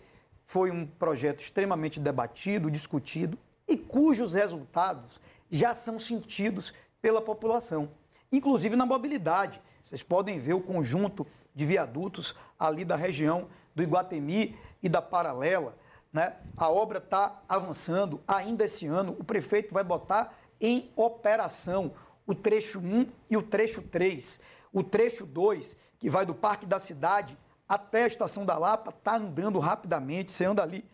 foi 0.44 0.70
um 0.70 0.86
projeto 0.86 1.40
extremamente 1.40 1.98
debatido, 1.98 2.70
discutido 2.70 3.38
e 3.68 3.76
cujos 3.76 4.34
resultados 4.34 5.20
já 5.50 5.74
são 5.74 5.98
sentidos 5.98 6.72
pela 7.00 7.20
população, 7.20 7.90
inclusive 8.30 8.76
na 8.76 8.86
mobilidade. 8.86 9.60
Vocês 9.82 10.02
podem 10.02 10.38
ver 10.38 10.54
o 10.54 10.60
conjunto 10.60 11.26
de 11.54 11.64
viadutos 11.64 12.34
ali 12.58 12.84
da 12.84 12.96
região 12.96 13.48
do 13.74 13.82
Iguatemi 13.82 14.56
e 14.82 14.88
da 14.88 15.00
Paralela. 15.00 15.76
Né? 16.12 16.34
A 16.56 16.70
obra 16.70 16.98
está 16.98 17.42
avançando 17.48 18.20
ainda 18.26 18.64
esse 18.64 18.86
ano. 18.86 19.16
O 19.18 19.24
prefeito 19.24 19.72
vai 19.72 19.84
botar 19.84 20.34
em 20.60 20.90
operação 20.96 21.92
o 22.26 22.34
trecho 22.34 22.80
1 22.80 23.06
e 23.30 23.36
o 23.36 23.42
trecho 23.42 23.82
3. 23.82 24.40
O 24.72 24.82
trecho 24.82 25.24
2, 25.24 25.76
que 25.98 26.10
vai 26.10 26.26
do 26.26 26.34
Parque 26.34 26.66
da 26.66 26.78
Cidade 26.78 27.38
até 27.68 28.04
a 28.04 28.06
Estação 28.06 28.44
da 28.44 28.58
Lapa, 28.58 28.90
está 28.90 29.16
andando 29.16 29.58
rapidamente. 29.58 30.32
Você 30.32 30.44
anda 30.44 30.62
ali 30.62 30.84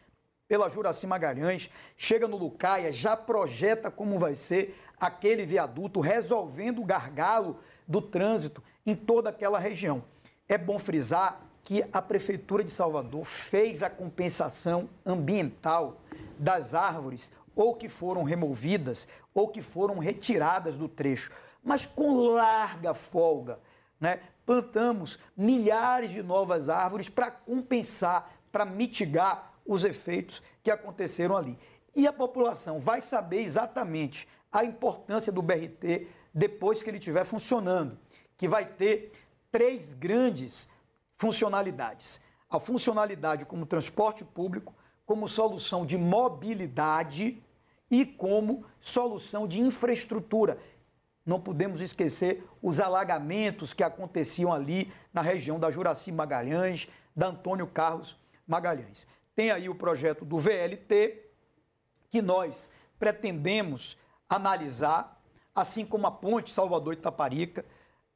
pela 0.52 0.68
Juraci 0.68 1.06
Magalhães, 1.06 1.70
chega 1.96 2.28
no 2.28 2.36
Lucaia, 2.36 2.92
já 2.92 3.16
projeta 3.16 3.90
como 3.90 4.18
vai 4.18 4.34
ser 4.34 4.78
aquele 5.00 5.46
viaduto, 5.46 5.98
resolvendo 5.98 6.82
o 6.82 6.84
gargalo 6.84 7.56
do 7.88 8.02
trânsito 8.02 8.62
em 8.84 8.94
toda 8.94 9.30
aquela 9.30 9.58
região. 9.58 10.04
É 10.46 10.58
bom 10.58 10.78
frisar 10.78 11.40
que 11.62 11.82
a 11.90 12.02
Prefeitura 12.02 12.62
de 12.62 12.70
Salvador 12.70 13.24
fez 13.24 13.82
a 13.82 13.88
compensação 13.88 14.90
ambiental 15.06 16.02
das 16.38 16.74
árvores 16.74 17.32
ou 17.56 17.74
que 17.74 17.88
foram 17.88 18.22
removidas 18.22 19.08
ou 19.32 19.48
que 19.48 19.62
foram 19.62 19.98
retiradas 19.98 20.76
do 20.76 20.86
trecho, 20.86 21.30
mas 21.64 21.86
com 21.86 22.26
larga 22.26 22.92
folga. 22.92 23.58
Né? 23.98 24.20
Plantamos 24.44 25.18
milhares 25.34 26.10
de 26.10 26.22
novas 26.22 26.68
árvores 26.68 27.08
para 27.08 27.30
compensar, 27.30 28.30
para 28.52 28.66
mitigar 28.66 29.51
os 29.66 29.84
efeitos 29.84 30.42
que 30.62 30.70
aconteceram 30.70 31.36
ali. 31.36 31.58
E 31.94 32.06
a 32.06 32.12
população 32.12 32.78
vai 32.78 33.00
saber 33.00 33.42
exatamente 33.42 34.26
a 34.50 34.64
importância 34.64 35.32
do 35.32 35.42
BRT 35.42 36.06
depois 36.34 36.82
que 36.82 36.90
ele 36.90 36.98
estiver 36.98 37.24
funcionando 37.24 37.98
que 38.36 38.48
vai 38.48 38.64
ter 38.64 39.12
três 39.50 39.94
grandes 39.94 40.68
funcionalidades. 41.16 42.20
A 42.50 42.58
funcionalidade 42.58 43.46
como 43.46 43.66
transporte 43.66 44.24
público, 44.24 44.74
como 45.06 45.28
solução 45.28 45.86
de 45.86 45.96
mobilidade 45.96 47.42
e 47.90 48.04
como 48.04 48.64
solução 48.80 49.46
de 49.46 49.60
infraestrutura. 49.60 50.58
Não 51.24 51.40
podemos 51.40 51.80
esquecer 51.80 52.44
os 52.60 52.80
alagamentos 52.80 53.72
que 53.72 53.84
aconteciam 53.84 54.52
ali 54.52 54.92
na 55.12 55.22
região 55.22 55.58
da 55.58 55.70
Juraci 55.70 56.10
Magalhães, 56.10 56.88
da 57.14 57.28
Antônio 57.28 57.66
Carlos 57.66 58.18
Magalhães. 58.46 59.06
Tem 59.34 59.50
aí 59.50 59.68
o 59.68 59.74
projeto 59.74 60.24
do 60.24 60.38
VLT, 60.38 61.22
que 62.10 62.20
nós 62.20 62.68
pretendemos 62.98 63.96
analisar, 64.28 65.20
assim 65.54 65.84
como 65.84 66.06
a 66.06 66.10
ponte 66.10 66.52
Salvador-Itaparica, 66.52 67.64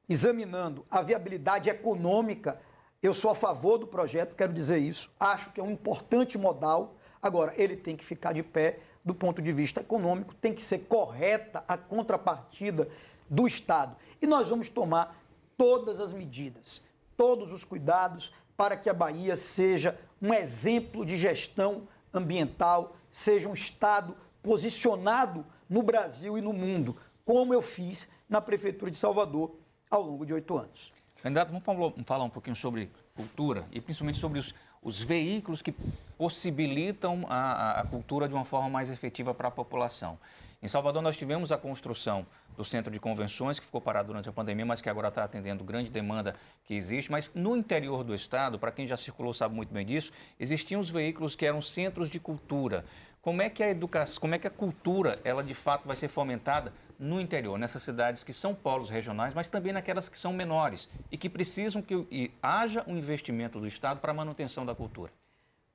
examinando 0.09 0.85
a 0.91 1.03
viabilidade 1.03 1.69
econômica, 1.69 2.61
eu 3.03 3.13
sou 3.13 3.31
a 3.31 3.35
favor 3.35 3.79
do 3.79 3.87
projeto, 3.87 4.35
quero 4.35 4.53
dizer 4.53 4.79
isso. 4.79 5.11
Acho 5.19 5.51
que 5.53 5.61
é 5.61 5.63
um 5.63 5.71
importante 5.71 6.39
modal. 6.39 6.97
Agora, 7.21 7.53
ele 7.57 7.77
tem 7.77 7.97
que 7.97 8.05
ficar 8.05 8.33
de 8.33 8.43
pé 8.43 8.81
do 9.05 9.15
ponto 9.15 9.41
de 9.41 9.53
vista 9.53 9.81
econômico, 9.81 10.35
tem 10.35 10.53
que 10.53 10.63
ser 10.63 10.81
correta 10.81 11.63
a 11.69 11.77
contrapartida 11.77 12.89
do 13.31 13.47
Estado. 13.47 13.97
E 14.21 14.27
nós 14.27 14.49
vamos 14.49 14.69
tomar 14.69 15.23
todas 15.57 16.01
as 16.01 16.13
medidas, 16.13 16.83
todos 17.17 17.53
os 17.53 17.65
cuidados 17.65 18.33
para 18.57 18.77
que 18.77 18.91
a 18.91 18.95
Bahia 18.95 19.37
seja 19.37 19.97
um 20.21 20.33
exemplo 20.33 21.05
de 21.05 21.17
gestão 21.17 21.89
ambiental, 22.13 22.97
seja 23.11 23.49
um 23.49 23.55
Estado 23.55 24.17
posicionado 24.43 25.45
no 25.69 25.83
Brasil 25.83 26.39
e 26.39 26.41
no 26.41 26.53
mundo, 26.53 26.97
como 27.25 27.53
eu 27.53 27.61
fiz 27.61 28.09
na 28.29 28.41
Prefeitura 28.41 28.91
de 28.91 28.97
Salvador 28.97 29.57
ao 29.91 30.03
longo 30.03 30.25
de 30.25 30.33
oito 30.33 30.57
anos. 30.57 30.93
Candidato, 31.23 31.49
vamos 31.49 31.65
falar 32.07 32.25
um 32.25 32.31
pouquinho 32.31 32.55
sobre 32.55 32.91
cultura 33.15 33.67
e 33.73 33.81
principalmente 33.81 34.19
sobre 34.19 34.39
os, 34.39 34.55
os 34.83 35.03
veículos 35.03 35.63
que 35.63 35.75
possibilitam 36.17 37.25
a, 37.29 37.81
a, 37.81 37.85
cultura 37.85 38.29
de 38.29 38.35
uma 38.35 38.45
forma 38.45 38.69
mais 38.69 38.91
efetiva 38.91 39.35
para 39.35 39.49
a 39.49 39.51
população. 39.51 40.19
Em 40.67 40.69
Salvador, 40.69 41.01
nós 41.01 41.17
tivemos 41.17 41.53
a 41.53 41.57
construção 41.57 42.27
do 42.57 42.65
centro 42.65 42.93
de 42.93 42.99
convenções, 42.99 43.61
que 43.61 43.65
ficou 43.65 43.81
parado 43.81 44.09
durante 44.09 44.29
a 44.29 44.33
pandemia, 44.33 44.67
mas 44.67 44.81
que 44.81 44.91
agora 44.91 45.07
está 45.07 45.23
atendendo 45.23 45.63
grande 45.63 45.93
demanda 45.93 46.35
que 46.65 46.75
existe. 46.75 47.09
Mas 47.09 47.31
no 47.33 47.57
interior 47.57 48.03
do 48.03 48.13
estado, 48.13 48.59
para 48.59 48.73
quem 48.73 48.85
já 48.85 48.97
circulou 48.97 49.33
sabe 49.33 49.55
muito 49.55 49.73
bem 49.73 49.87
disso, 49.87 50.11
existiam 50.41 50.81
os 50.81 50.91
veículos 50.91 51.37
que 51.37 51.47
eram 51.47 51.63
centros 51.63 52.11
de 52.11 52.19
cultura. 52.19 52.85
Como 53.23 53.41
é 53.41 53.49
que 53.49 53.63
a 53.63 53.71
educação, 53.71 54.21
como 54.21 54.35
é 54.35 54.41
que 54.41 54.49
a 54.49 54.51
cultura, 54.51 55.21
ela 55.23 55.41
de 55.41 55.55
fato 55.55 55.87
vai 55.87 55.95
ser 55.95 56.09
fomentada 56.09 56.73
no 56.99 57.21
interior, 57.21 57.57
nessas 57.57 57.85
cidades 57.85 58.25
que 58.25 58.33
são 58.33 58.53
polos 58.53 58.91
regionais, 58.91 59.35
mas 59.35 59.49
também 59.49 59.73
naquelas 59.73 60.09
que 60.09 60.19
são 60.19 60.33
menores 60.33 60.89
e 61.13 61.17
que 61.17 61.31
precisam 61.31 61.81
que 61.81 62.33
haja 62.43 62.83
um 62.89 62.97
investimento 62.97 63.61
do 63.61 63.69
Estado 63.69 64.01
para 64.01 64.11
a 64.11 64.15
manutenção 64.15 64.67
da 64.67 64.75
cultura? 64.75 65.13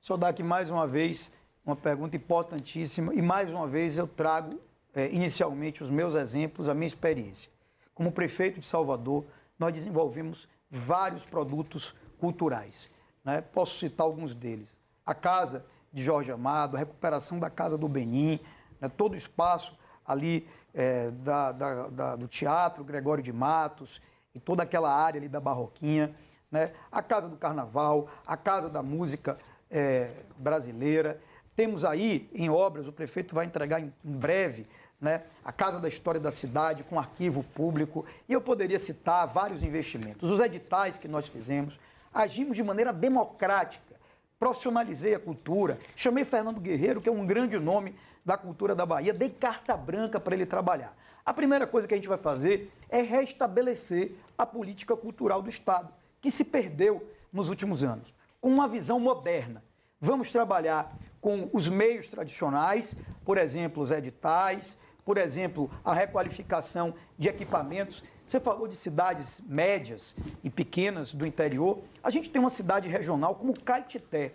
Só 0.02 0.18
dar 0.18 0.28
aqui 0.28 0.42
mais 0.42 0.68
uma 0.68 0.86
vez 0.86 1.32
uma 1.64 1.76
pergunta 1.76 2.14
importantíssima 2.14 3.14
e 3.14 3.22
mais 3.22 3.50
uma 3.50 3.66
vez 3.66 3.96
eu 3.96 4.06
trago 4.06 4.60
é, 4.94 5.08
inicialmente 5.10 5.82
os 5.82 5.90
meus 5.90 6.14
exemplos, 6.14 6.68
a 6.68 6.74
minha 6.74 6.86
experiência. 6.86 7.50
Como 7.94 8.12
prefeito 8.12 8.60
de 8.60 8.66
Salvador, 8.66 9.24
nós 9.58 9.72
desenvolvemos 9.72 10.48
vários 10.70 11.24
produtos 11.24 11.94
culturais. 12.18 12.90
Né? 13.24 13.40
Posso 13.40 13.76
citar 13.76 14.06
alguns 14.06 14.34
deles. 14.34 14.80
A 15.04 15.14
Casa 15.14 15.64
de 15.92 16.02
Jorge 16.02 16.32
Amado, 16.32 16.76
a 16.76 16.78
recuperação 16.78 17.38
da 17.38 17.50
Casa 17.50 17.76
do 17.76 17.88
Benin, 17.88 18.40
né? 18.80 18.88
todo 18.88 19.12
o 19.12 19.16
espaço 19.16 19.76
ali 20.06 20.48
é, 20.74 21.10
da, 21.10 21.52
da, 21.52 21.88
da, 21.88 22.16
do 22.16 22.26
Teatro 22.26 22.82
Gregório 22.82 23.22
de 23.22 23.32
Matos 23.32 24.00
e 24.34 24.40
toda 24.40 24.62
aquela 24.62 24.90
área 24.90 25.18
ali 25.18 25.28
da 25.28 25.40
Barroquinha, 25.40 26.14
né? 26.50 26.72
a 26.90 27.02
Casa 27.02 27.28
do 27.28 27.36
Carnaval, 27.36 28.08
a 28.26 28.36
Casa 28.36 28.70
da 28.70 28.82
Música 28.82 29.38
é, 29.70 30.10
Brasileira. 30.38 31.20
Temos 31.54 31.84
aí 31.84 32.30
em 32.32 32.48
obras, 32.48 32.88
o 32.88 32.92
prefeito 32.92 33.34
vai 33.34 33.44
entregar 33.44 33.80
em, 33.80 33.92
em 34.04 34.12
breve, 34.12 34.66
né, 35.02 35.24
a 35.44 35.50
Casa 35.50 35.80
da 35.80 35.88
História 35.88 36.20
da 36.20 36.30
Cidade, 36.30 36.84
com 36.84 36.96
arquivo 36.96 37.42
público, 37.42 38.06
e 38.28 38.32
eu 38.32 38.40
poderia 38.40 38.78
citar 38.78 39.26
vários 39.26 39.64
investimentos. 39.64 40.30
Os 40.30 40.38
editais 40.38 40.96
que 40.96 41.08
nós 41.08 41.26
fizemos, 41.26 41.78
agimos 42.14 42.56
de 42.56 42.62
maneira 42.62 42.92
democrática, 42.92 43.96
profissionalizei 44.38 45.16
a 45.16 45.18
cultura, 45.18 45.78
chamei 45.96 46.24
Fernando 46.24 46.60
Guerreiro, 46.60 47.00
que 47.00 47.08
é 47.08 47.12
um 47.12 47.26
grande 47.26 47.58
nome 47.58 47.96
da 48.24 48.36
cultura 48.36 48.76
da 48.76 48.86
Bahia, 48.86 49.12
dei 49.12 49.28
carta 49.28 49.76
branca 49.76 50.20
para 50.20 50.36
ele 50.36 50.46
trabalhar. 50.46 50.96
A 51.26 51.34
primeira 51.34 51.66
coisa 51.66 51.88
que 51.88 51.94
a 51.94 51.96
gente 51.96 52.08
vai 52.08 52.18
fazer 52.18 52.72
é 52.88 53.02
restabelecer 53.02 54.12
a 54.38 54.46
política 54.46 54.96
cultural 54.96 55.42
do 55.42 55.48
Estado, 55.48 55.92
que 56.20 56.30
se 56.30 56.44
perdeu 56.44 57.08
nos 57.32 57.48
últimos 57.48 57.82
anos. 57.82 58.14
com 58.40 58.48
uma 58.48 58.66
visão 58.66 58.98
moderna. 58.98 59.62
Vamos 60.00 60.32
trabalhar 60.32 60.92
com 61.20 61.48
os 61.52 61.68
meios 61.68 62.08
tradicionais, 62.08 62.96
por 63.24 63.38
exemplo, 63.38 63.80
os 63.80 63.92
editais, 63.92 64.76
por 65.04 65.18
exemplo, 65.18 65.70
a 65.84 65.92
requalificação 65.92 66.94
de 67.18 67.28
equipamentos. 67.28 68.02
Você 68.24 68.38
falou 68.38 68.68
de 68.68 68.76
cidades 68.76 69.40
médias 69.46 70.14
e 70.42 70.50
pequenas 70.50 71.14
do 71.14 71.26
interior. 71.26 71.82
A 72.02 72.10
gente 72.10 72.30
tem 72.30 72.40
uma 72.40 72.50
cidade 72.50 72.88
regional 72.88 73.34
como 73.34 73.58
Caetité. 73.58 74.34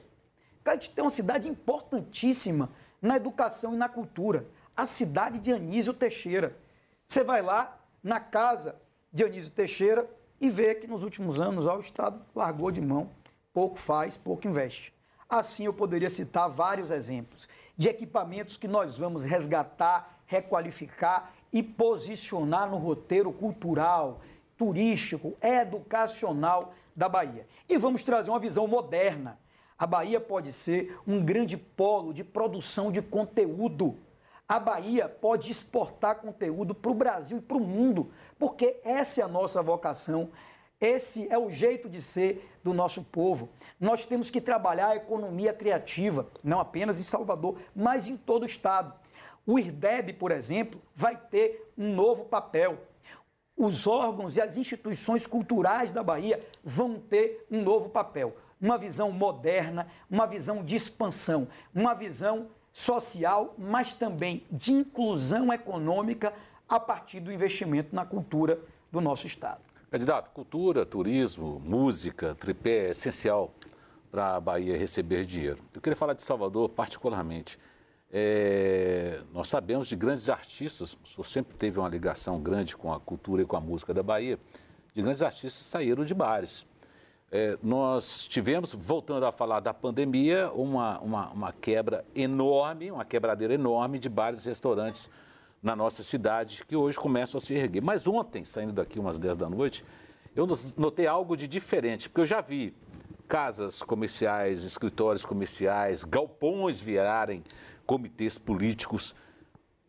Caetité 0.64 1.02
é 1.02 1.04
uma 1.04 1.10
cidade 1.10 1.48
importantíssima 1.48 2.70
na 3.02 3.16
educação 3.16 3.74
e 3.74 3.78
na 3.78 3.88
cultura. 3.88 4.46
A 4.76 4.86
cidade 4.86 5.40
de 5.40 5.52
Anísio 5.52 5.94
Teixeira. 5.94 6.58
Você 7.06 7.24
vai 7.24 7.42
lá 7.42 7.80
na 8.04 8.20
casa 8.20 8.76
de 9.12 9.24
Anísio 9.24 9.52
Teixeira 9.52 10.10
e 10.40 10.50
vê 10.50 10.76
que 10.76 10.88
nos 10.88 11.04
últimos 11.04 11.40
anos 11.40 11.66
ó, 11.66 11.78
o 11.78 11.82
Estado 11.82 12.22
largou 12.36 12.70
de 12.70 12.82
mão, 12.82 13.10
pouco 13.54 13.80
faz, 13.80 14.18
pouco 14.18 14.48
investe. 14.48 14.94
Assim 15.30 15.66
eu 15.66 15.74
poderia 15.74 16.10
citar 16.10 16.50
vários 16.50 16.92
exemplos 16.92 17.48
de 17.78 17.88
equipamentos 17.88 18.58
que 18.58 18.68
nós 18.68 18.98
vamos 18.98 19.24
resgatar, 19.24 20.17
requalificar 20.28 21.34
e 21.52 21.64
posicionar 21.64 22.70
no 22.70 22.78
roteiro 22.78 23.32
cultural, 23.32 24.22
turístico, 24.58 25.36
educacional 25.42 26.74
da 26.96 27.10
Bahia. 27.10 27.48
E 27.68 27.78
vamos 27.78 28.04
trazer 28.04 28.30
uma 28.30 28.40
visão 28.40 28.68
moderna. 28.68 29.40
A 29.80 29.86
Bahia 29.86 30.20
pode 30.20 30.52
ser 30.52 31.00
um 31.08 31.24
grande 31.24 31.56
polo 31.56 32.14
de 32.14 32.24
produção 32.24 32.92
de 32.92 33.02
conteúdo. 33.02 33.98
A 34.48 34.60
Bahia 34.60 35.08
pode 35.08 35.52
exportar 35.52 36.16
conteúdo 36.16 36.74
para 36.74 36.92
o 36.92 36.96
Brasil 36.96 37.38
e 37.38 37.42
para 37.42 37.58
o 37.58 37.62
mundo, 37.62 38.12
porque 38.40 38.80
essa 38.84 39.22
é 39.22 39.24
a 39.24 39.28
nossa 39.28 39.62
vocação, 39.62 40.30
esse 40.80 41.28
é 41.32 41.38
o 41.38 41.50
jeito 41.50 41.90
de 41.90 42.02
ser 42.02 42.50
do 42.64 42.74
nosso 42.74 43.04
povo. 43.04 43.50
Nós 43.80 44.06
temos 44.06 44.30
que 44.30 44.40
trabalhar 44.40 44.90
a 44.90 44.96
economia 44.96 45.54
criativa, 45.54 46.28
não 46.44 46.60
apenas 46.60 47.00
em 47.00 47.04
Salvador, 47.04 47.60
mas 47.76 48.08
em 48.08 48.16
todo 48.16 48.44
o 48.44 48.48
estado. 48.48 48.94
O 49.48 49.58
IRDEB, 49.58 50.12
por 50.12 50.34
exemplo, 50.34 50.82
vai 50.94 51.16
ter 51.16 51.72
um 51.78 51.96
novo 51.96 52.26
papel. 52.26 52.78
Os 53.56 53.88
órgãos 53.88 54.36
e 54.36 54.42
as 54.42 54.58
instituições 54.58 55.26
culturais 55.26 55.90
da 55.90 56.04
Bahia 56.04 56.42
vão 56.62 57.00
ter 57.00 57.48
um 57.50 57.64
novo 57.64 57.88
papel. 57.88 58.36
Uma 58.60 58.78
visão 58.78 59.10
moderna, 59.10 59.88
uma 60.12 60.28
visão 60.28 60.66
de 60.66 60.76
expansão, 60.76 61.48
uma 61.74 61.94
visão 61.94 62.48
social, 62.74 63.56
mas 63.58 63.94
também 63.94 64.44
de 64.52 64.74
inclusão 64.74 65.54
econômica 65.54 66.34
a 66.68 66.78
partir 66.78 67.22
do 67.22 67.32
investimento 67.32 67.96
na 67.96 68.06
cultura 68.06 68.60
do 68.92 69.00
nosso 69.00 69.26
Estado. 69.26 69.62
Candidato, 69.90 70.30
cultura, 70.32 70.86
turismo, 70.86 71.62
música, 71.64 72.36
tripé 72.36 72.88
é 72.88 72.92
essencial 72.92 73.54
para 74.12 74.36
a 74.36 74.42
Bahia 74.42 74.78
receber 74.78 75.26
dinheiro. 75.26 75.60
Eu 75.74 75.80
queria 75.80 75.96
falar 75.96 76.14
de 76.14 76.22
Salvador 76.22 76.68
particularmente. 76.68 77.58
É, 78.12 79.22
nós 79.34 79.50
sabemos 79.50 79.88
de 79.88 79.96
grandes 79.96 80.30
artistas, 80.30 80.98
o 81.04 81.08
senhor 81.08 81.24
sempre 81.26 81.56
teve 81.56 81.78
uma 81.80 81.90
ligação 81.90 82.40
grande 82.40 82.76
com 82.76 82.94
a 82.94 83.00
cultura 83.00 83.42
e 83.42 83.46
com 83.46 83.58
a 83.58 83.62
música 83.62 83.94
da 83.94 84.02
Bahia, 84.02 84.40
de 84.94 85.02
grandes 85.02 85.22
artistas 85.22 85.54
saíram 85.54 86.06
de 86.06 86.14
bares. 86.14 86.66
É, 87.30 87.58
nós 87.62 88.26
tivemos, 88.26 88.74
voltando 88.74 89.26
a 89.26 89.32
falar 89.34 89.60
da 89.60 89.74
pandemia, 89.74 90.50
uma, 90.54 90.98
uma, 91.00 91.30
uma, 91.32 91.54
quebra 91.54 92.06
enorme, 92.16 92.90
uma 92.90 93.04
quebradeira 93.04 93.54
enorme 93.54 94.00
de 94.00 94.08
bares 94.08 94.46
e 94.46 94.48
restaurantes 94.48 95.10
na 95.62 95.76
nossa 95.76 96.04
cidade, 96.04 96.64
que 96.66 96.76
hoje 96.76 96.98
começam 96.98 97.38
a 97.38 97.42
se 97.42 97.54
erguer. 97.54 97.82
Mas 97.82 98.08
ontem, 98.08 98.46
saindo 98.46 98.72
daqui 98.72 98.98
umas 98.98 99.20
10 99.20 99.36
da 99.36 99.50
noite, 99.50 99.84
eu 100.34 100.48
notei 100.78 101.06
algo 101.06 101.36
de 101.36 101.50
diferente, 101.50 102.08
porque 102.08 102.22
eu 102.22 102.26
já 102.26 102.40
vi 102.40 102.74
casas 103.28 103.84
comerciais, 103.84 104.64
escritórios 104.64 105.26
comerciais, 105.26 106.06
galpões 106.06 106.80
virarem 106.80 107.44
comitês 107.88 108.38
políticos. 108.38 109.16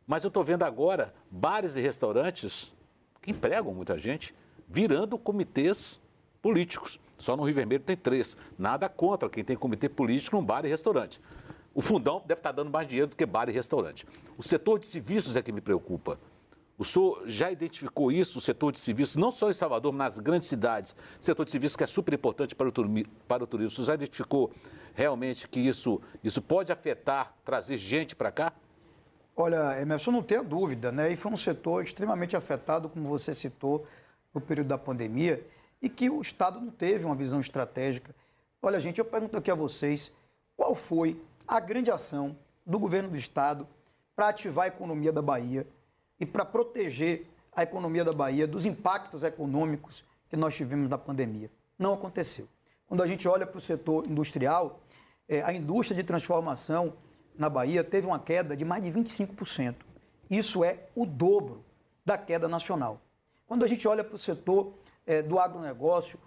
Mas 0.07 0.25
eu 0.25 0.29
estou 0.29 0.43
vendo 0.43 0.63
agora 0.63 1.13
bares 1.31 1.77
e 1.77 1.81
restaurantes 1.81 2.73
que 3.21 3.33
empregam 3.33 3.75
muita 3.75 3.99
gente 3.99 4.35
virando 4.67 5.19
comitês 5.19 6.01
políticos. 6.41 7.01
Só 7.19 7.37
no 7.37 7.43
Rio 7.43 7.55
Vermelho 7.55 7.83
tem 7.83 7.97
três. 7.97 8.37
Nada 8.57 8.89
contra 8.89 9.29
quem 9.29 9.43
tem 9.45 9.57
comitê 9.57 9.89
político 9.89 10.37
num 10.37 10.45
bar 10.45 10.65
e 10.65 10.69
restaurante. 10.69 11.21
O 11.75 11.83
fundão 11.83 12.23
deve 12.25 12.39
estar 12.39 12.53
dando 12.53 12.71
mais 12.71 12.87
dinheiro 12.87 13.11
do 13.11 13.17
que 13.17 13.27
bar 13.27 13.49
e 13.49 13.53
restaurante. 13.53 14.07
O 14.37 14.43
setor 14.43 14.79
de 14.79 14.87
serviços 14.87 15.37
é 15.37 15.43
que 15.43 15.53
me 15.53 15.61
preocupa. 15.61 16.19
O 16.79 16.85
senhor 16.85 17.25
já 17.27 17.51
identificou 17.51 18.13
isso, 18.13 18.39
o 18.39 18.41
setor 18.41 18.71
de 18.71 18.79
serviços, 18.79 19.17
não 19.17 19.33
só 19.33 19.51
em 19.51 19.53
Salvador, 19.53 19.93
mas 19.93 20.15
nas 20.15 20.19
grandes 20.21 20.49
cidades. 20.49 20.95
Setor 21.21 21.45
de 21.45 21.51
serviços 21.51 21.75
que 21.75 21.83
é 21.83 21.87
super 21.87 22.15
importante 22.15 22.55
para 22.55 22.69
o, 22.69 22.73
para 23.27 23.43
o 23.43 23.47
turismo. 23.49 23.69
O 23.69 23.75
senhor 23.75 23.87
já 23.87 23.95
identificou 23.95 24.53
realmente 24.95 25.49
que 25.49 25.59
isso, 25.59 26.01
isso 26.23 26.41
pode 26.41 26.73
afetar, 26.73 27.35
trazer 27.45 27.77
gente 27.77 28.15
para 28.15 28.31
cá? 28.31 28.53
Olha, 29.37 29.81
Emerson, 29.81 30.13
não 30.13 30.23
tenha 30.23 30.43
dúvida, 30.43 30.93
né? 30.93 31.13
E 31.13 31.17
foi 31.17 31.33
um 31.33 31.37
setor 31.37 31.83
extremamente 31.83 32.37
afetado, 32.37 32.89
como 32.89 33.09
você 33.09 33.35
citou, 33.35 33.85
no 34.33 34.41
período 34.41 34.69
da 34.69 34.79
pandemia, 34.79 35.45
e 35.83 35.89
que 35.89 36.09
o 36.09 36.21
Estado 36.21 36.61
não 36.61 36.71
teve 36.71 37.05
uma 37.05 37.15
visão 37.15 37.41
estratégica. 37.41 38.15
Olha, 38.63 38.79
gente, 38.79 38.99
eu 38.99 39.05
pergunto 39.05 39.37
aqui 39.37 39.51
a 39.51 39.55
vocês, 39.55 40.13
qual 40.57 40.77
foi 40.77 41.21
a 41.47 41.59
grande 41.59 41.91
ação 41.91 42.37
do 42.65 42.79
governo 42.79 43.09
do 43.09 43.17
Estado 43.17 43.67
para 44.15 44.29
ativar 44.29 44.67
a 44.67 44.69
economia 44.69 45.13
da 45.13 45.23
Bahia 45.23 45.67
e 46.19 46.27
para 46.27 46.45
proteger 46.45 47.27
a 47.53 47.63
economia 47.63 48.05
da 48.05 48.13
Bahia 48.13 48.47
dos 48.47 48.67
impactos 48.67 49.23
econômicos 49.23 50.05
que 50.29 50.37
nós 50.37 50.55
tivemos 50.55 50.89
da 50.89 50.99
pandemia? 50.99 51.51
Não 51.79 51.95
aconteceu. 51.95 52.49
Quando 52.87 53.03
a 53.03 53.07
gente 53.07 53.29
olha 53.29 53.47
para 53.47 53.59
o 53.59 53.61
setor 53.61 54.07
industrial, 54.07 54.81
é, 55.29 55.43
a 55.43 55.53
indústria 55.53 55.97
de 55.97 56.03
transformação 56.03 56.95
na 57.37 57.49
Bahia 57.49 57.85
teve 57.85 58.07
uma 58.07 58.19
queda 58.19 58.57
de 58.57 58.65
mais 58.65 58.83
de 58.83 58.91
25%. 58.91 59.77
Isso 60.31 60.65
é 60.65 60.87
o 60.95 61.07
dobro 61.07 61.65
da 62.05 62.19
queda 62.19 62.49
nacional. 62.49 63.01
Quando 63.47 63.65
a 63.65 63.69
gente 63.69 63.87
olha 63.87 64.03
para 64.03 64.17
o 64.17 64.19
setor 64.19 64.73
é, 65.07 65.23
do 65.23 65.39
agronegócio, 65.39 66.19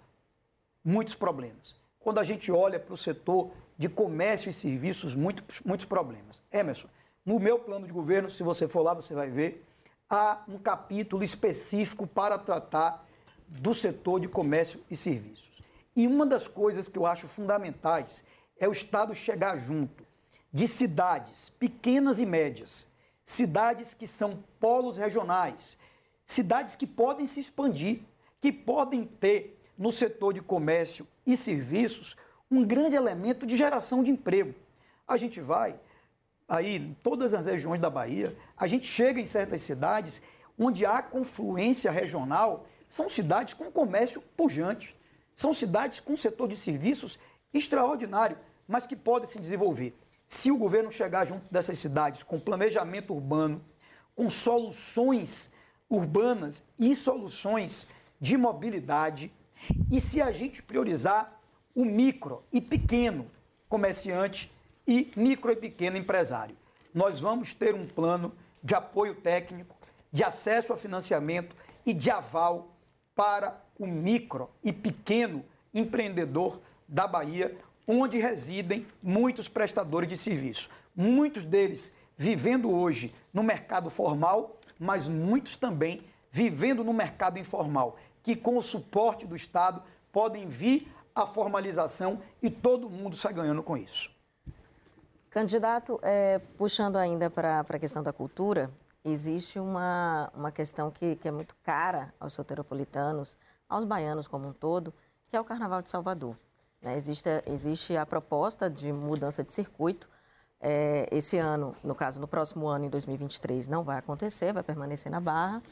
muitos 0.84 1.14
problemas. 1.14 1.76
Quando 2.00 2.18
a 2.18 2.24
gente 2.24 2.50
olha 2.50 2.80
para 2.80 2.94
o 2.94 2.96
setor 2.96 3.50
de 3.78 3.88
comércio 3.88 4.48
e 4.48 4.52
serviços, 4.52 5.14
muitos, 5.14 5.60
muitos 5.60 5.86
problemas. 5.86 6.42
Emerson, 6.52 6.88
no 7.24 7.38
meu 7.38 7.58
plano 7.58 7.86
de 7.86 7.92
governo, 7.92 8.28
se 8.28 8.42
você 8.42 8.66
for 8.66 8.82
lá, 8.82 8.94
você 8.94 9.14
vai 9.14 9.30
ver, 9.30 9.64
há 10.12 10.42
um 10.46 10.58
capítulo 10.58 11.24
específico 11.24 12.06
para 12.06 12.38
tratar 12.38 13.08
do 13.48 13.74
setor 13.74 14.20
de 14.20 14.28
comércio 14.28 14.84
e 14.90 14.94
serviços. 14.94 15.62
E 15.96 16.06
uma 16.06 16.26
das 16.26 16.46
coisas 16.46 16.86
que 16.86 16.98
eu 16.98 17.06
acho 17.06 17.26
fundamentais 17.26 18.22
é 18.60 18.68
o 18.68 18.72
Estado 18.72 19.14
chegar 19.14 19.56
junto 19.56 20.04
de 20.52 20.68
cidades 20.68 21.48
pequenas 21.48 22.20
e 22.20 22.26
médias, 22.26 22.86
cidades 23.24 23.94
que 23.94 24.06
são 24.06 24.44
polos 24.60 24.98
regionais, 24.98 25.78
cidades 26.26 26.76
que 26.76 26.86
podem 26.86 27.24
se 27.24 27.40
expandir, 27.40 28.02
que 28.38 28.52
podem 28.52 29.06
ter 29.06 29.58
no 29.78 29.90
setor 29.90 30.34
de 30.34 30.42
comércio 30.42 31.08
e 31.26 31.38
serviços 31.38 32.16
um 32.50 32.62
grande 32.62 32.96
elemento 32.96 33.46
de 33.46 33.56
geração 33.56 34.04
de 34.04 34.10
emprego. 34.10 34.54
A 35.08 35.16
gente 35.16 35.40
vai 35.40 35.80
aí 36.52 36.94
todas 37.02 37.32
as 37.32 37.46
regiões 37.46 37.80
da 37.80 37.88
Bahia, 37.88 38.36
a 38.56 38.66
gente 38.66 38.86
chega 38.86 39.18
em 39.18 39.24
certas 39.24 39.62
cidades 39.62 40.20
onde 40.58 40.84
há 40.84 41.00
confluência 41.00 41.90
regional, 41.90 42.66
são 42.90 43.08
cidades 43.08 43.54
com 43.54 43.72
comércio 43.72 44.20
pujante. 44.36 44.94
São 45.34 45.54
cidades 45.54 45.98
com 45.98 46.14
setor 46.14 46.46
de 46.48 46.58
serviços 46.58 47.18
extraordinário, 47.54 48.36
mas 48.68 48.84
que 48.84 48.94
podem 48.94 49.26
se 49.26 49.38
desenvolver. 49.38 49.96
Se 50.26 50.50
o 50.50 50.58
governo 50.58 50.92
chegar 50.92 51.26
junto 51.26 51.42
dessas 51.50 51.78
cidades 51.78 52.22
com 52.22 52.38
planejamento 52.38 53.14
urbano, 53.14 53.64
com 54.14 54.28
soluções 54.28 55.50
urbanas 55.88 56.62
e 56.78 56.94
soluções 56.94 57.86
de 58.20 58.36
mobilidade, 58.36 59.32
e 59.90 59.98
se 59.98 60.20
a 60.20 60.30
gente 60.30 60.62
priorizar 60.62 61.40
o 61.74 61.82
micro 61.82 62.44
e 62.52 62.60
pequeno 62.60 63.26
comerciante 63.70 64.52
e 64.86 65.10
micro 65.16 65.52
e 65.52 65.56
pequeno 65.56 65.96
empresário, 65.96 66.56
nós 66.94 67.20
vamos 67.20 67.54
ter 67.54 67.74
um 67.74 67.86
plano 67.86 68.32
de 68.62 68.74
apoio 68.74 69.14
técnico, 69.14 69.76
de 70.10 70.22
acesso 70.22 70.72
a 70.72 70.76
financiamento 70.76 71.56
e 71.84 71.92
de 71.92 72.10
aval 72.10 72.76
para 73.14 73.62
o 73.78 73.86
micro 73.86 74.50
e 74.62 74.72
pequeno 74.72 75.44
empreendedor 75.72 76.60
da 76.86 77.06
Bahia, 77.06 77.56
onde 77.86 78.18
residem 78.18 78.86
muitos 79.02 79.48
prestadores 79.48 80.08
de 80.08 80.16
serviço. 80.16 80.68
Muitos 80.94 81.44
deles 81.44 81.92
vivendo 82.16 82.70
hoje 82.70 83.14
no 83.32 83.42
mercado 83.42 83.90
formal, 83.90 84.56
mas 84.78 85.08
muitos 85.08 85.56
também 85.56 86.02
vivendo 86.30 86.84
no 86.84 86.92
mercado 86.92 87.38
informal, 87.38 87.96
que 88.22 88.36
com 88.36 88.56
o 88.56 88.62
suporte 88.62 89.26
do 89.26 89.34
Estado 89.34 89.82
podem 90.12 90.46
vir 90.46 90.92
à 91.14 91.26
formalização 91.26 92.20
e 92.42 92.50
todo 92.50 92.88
mundo 92.88 93.16
sai 93.16 93.32
ganhando 93.32 93.62
com 93.62 93.76
isso. 93.76 94.11
Candidato, 95.32 95.98
é, 96.02 96.40
puxando 96.58 96.96
ainda 96.96 97.30
para 97.30 97.60
a 97.60 97.78
questão 97.78 98.02
da 98.02 98.12
cultura, 98.12 98.70
existe 99.02 99.58
uma, 99.58 100.30
uma 100.34 100.52
questão 100.52 100.90
que, 100.90 101.16
que 101.16 101.26
é 101.26 101.30
muito 101.30 101.56
cara 101.62 102.12
aos 102.20 102.34
soteropolitanos, 102.34 103.38
aos 103.66 103.82
baianos 103.86 104.28
como 104.28 104.46
um 104.46 104.52
todo, 104.52 104.92
que 105.26 105.34
é 105.34 105.40
o 105.40 105.44
Carnaval 105.44 105.80
de 105.80 105.88
Salvador. 105.88 106.36
Né? 106.82 106.94
Existe, 106.98 107.30
existe 107.46 107.96
a 107.96 108.04
proposta 108.04 108.68
de 108.68 108.92
mudança 108.92 109.42
de 109.42 109.54
circuito. 109.54 110.06
É, 110.60 111.08
esse 111.10 111.38
ano, 111.38 111.74
no 111.82 111.94
caso, 111.94 112.20
no 112.20 112.28
próximo 112.28 112.68
ano, 112.68 112.84
em 112.84 112.90
2023, 112.90 113.68
não 113.68 113.82
vai 113.82 113.96
acontecer, 113.96 114.52
vai 114.52 114.62
permanecer 114.62 115.10
na 115.10 115.18
Barra. 115.18 115.62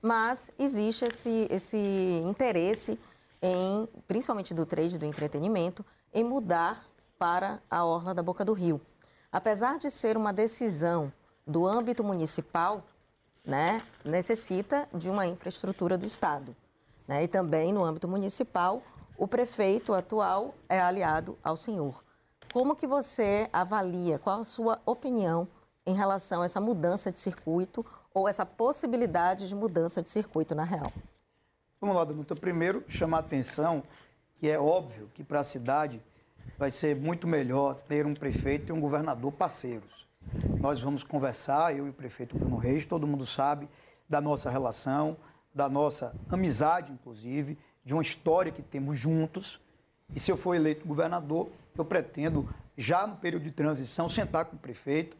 Mas 0.00 0.52
existe 0.56 1.06
esse, 1.06 1.48
esse 1.50 2.22
interesse, 2.24 2.96
em, 3.42 3.88
principalmente 4.06 4.54
do 4.54 4.64
trade, 4.64 4.96
do 4.96 5.04
entretenimento, 5.04 5.84
em 6.14 6.22
mudar 6.22 6.86
para 7.18 7.60
a 7.68 7.84
Orla 7.84 8.14
da 8.14 8.22
Boca 8.22 8.44
do 8.44 8.52
Rio. 8.52 8.80
Apesar 9.30 9.78
de 9.78 9.90
ser 9.90 10.16
uma 10.16 10.32
decisão 10.32 11.12
do 11.46 11.66
âmbito 11.66 12.02
municipal, 12.02 12.82
né, 13.44 13.82
necessita 14.04 14.88
de 14.92 15.10
uma 15.10 15.26
infraestrutura 15.26 15.96
do 15.98 16.06
Estado. 16.06 16.54
Né? 17.06 17.24
E 17.24 17.28
também, 17.28 17.72
no 17.72 17.84
âmbito 17.84 18.06
municipal, 18.06 18.82
o 19.16 19.26
prefeito 19.26 19.92
atual 19.92 20.54
é 20.68 20.80
aliado 20.80 21.36
ao 21.42 21.56
senhor. 21.56 22.02
Como 22.52 22.76
que 22.76 22.86
você 22.86 23.48
avalia, 23.52 24.18
qual 24.18 24.40
a 24.40 24.44
sua 24.44 24.80
opinião 24.86 25.48
em 25.86 25.94
relação 25.94 26.42
a 26.42 26.44
essa 26.44 26.60
mudança 26.60 27.10
de 27.10 27.20
circuito 27.20 27.84
ou 28.12 28.28
essa 28.28 28.46
possibilidade 28.46 29.48
de 29.48 29.54
mudança 29.54 30.02
de 30.02 30.08
circuito 30.08 30.54
na 30.54 30.64
real? 30.64 30.92
Vamos 31.80 31.96
lá, 31.96 32.04
Danuta. 32.04 32.34
Primeiro, 32.34 32.84
chamar 32.88 33.18
a 33.18 33.20
atenção 33.20 33.82
que 34.34 34.48
é 34.48 34.58
óbvio 34.58 35.10
que 35.14 35.24
para 35.24 35.40
a 35.40 35.44
cidade 35.44 36.02
vai 36.58 36.72
ser 36.72 36.96
muito 36.96 37.28
melhor 37.28 37.76
ter 37.88 38.04
um 38.04 38.14
prefeito 38.14 38.70
e 38.70 38.72
um 38.72 38.80
governador 38.80 39.30
parceiros. 39.30 40.08
Nós 40.60 40.80
vamos 40.80 41.04
conversar, 41.04 41.74
eu 41.76 41.86
e 41.86 41.90
o 41.90 41.92
prefeito 41.92 42.36
Bruno 42.36 42.56
Reis, 42.56 42.84
todo 42.84 43.06
mundo 43.06 43.24
sabe 43.24 43.68
da 44.08 44.20
nossa 44.20 44.50
relação, 44.50 45.16
da 45.54 45.68
nossa 45.68 46.14
amizade, 46.28 46.92
inclusive, 46.92 47.56
de 47.84 47.94
uma 47.94 48.02
história 48.02 48.50
que 48.50 48.60
temos 48.60 48.98
juntos. 48.98 49.60
E 50.14 50.18
se 50.18 50.32
eu 50.32 50.36
for 50.36 50.54
eleito 50.54 50.86
governador, 50.86 51.48
eu 51.76 51.84
pretendo, 51.84 52.48
já 52.76 53.06
no 53.06 53.16
período 53.16 53.44
de 53.44 53.52
transição, 53.52 54.08
sentar 54.08 54.46
com 54.46 54.56
o 54.56 54.58
prefeito, 54.58 55.16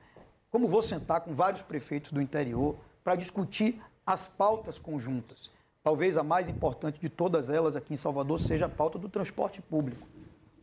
como 0.50 0.66
vou 0.66 0.82
sentar 0.82 1.20
com 1.20 1.34
vários 1.34 1.62
prefeitos 1.62 2.10
do 2.10 2.20
interior, 2.20 2.76
para 3.04 3.14
discutir 3.14 3.80
as 4.04 4.26
pautas 4.26 4.78
conjuntas. 4.78 5.50
Talvez 5.84 6.16
a 6.16 6.24
mais 6.24 6.48
importante 6.48 6.98
de 6.98 7.08
todas 7.08 7.48
elas 7.48 7.76
aqui 7.76 7.92
em 7.92 7.96
Salvador 7.96 8.40
seja 8.40 8.66
a 8.66 8.68
pauta 8.68 8.98
do 8.98 9.08
transporte 9.08 9.62
público. 9.62 10.17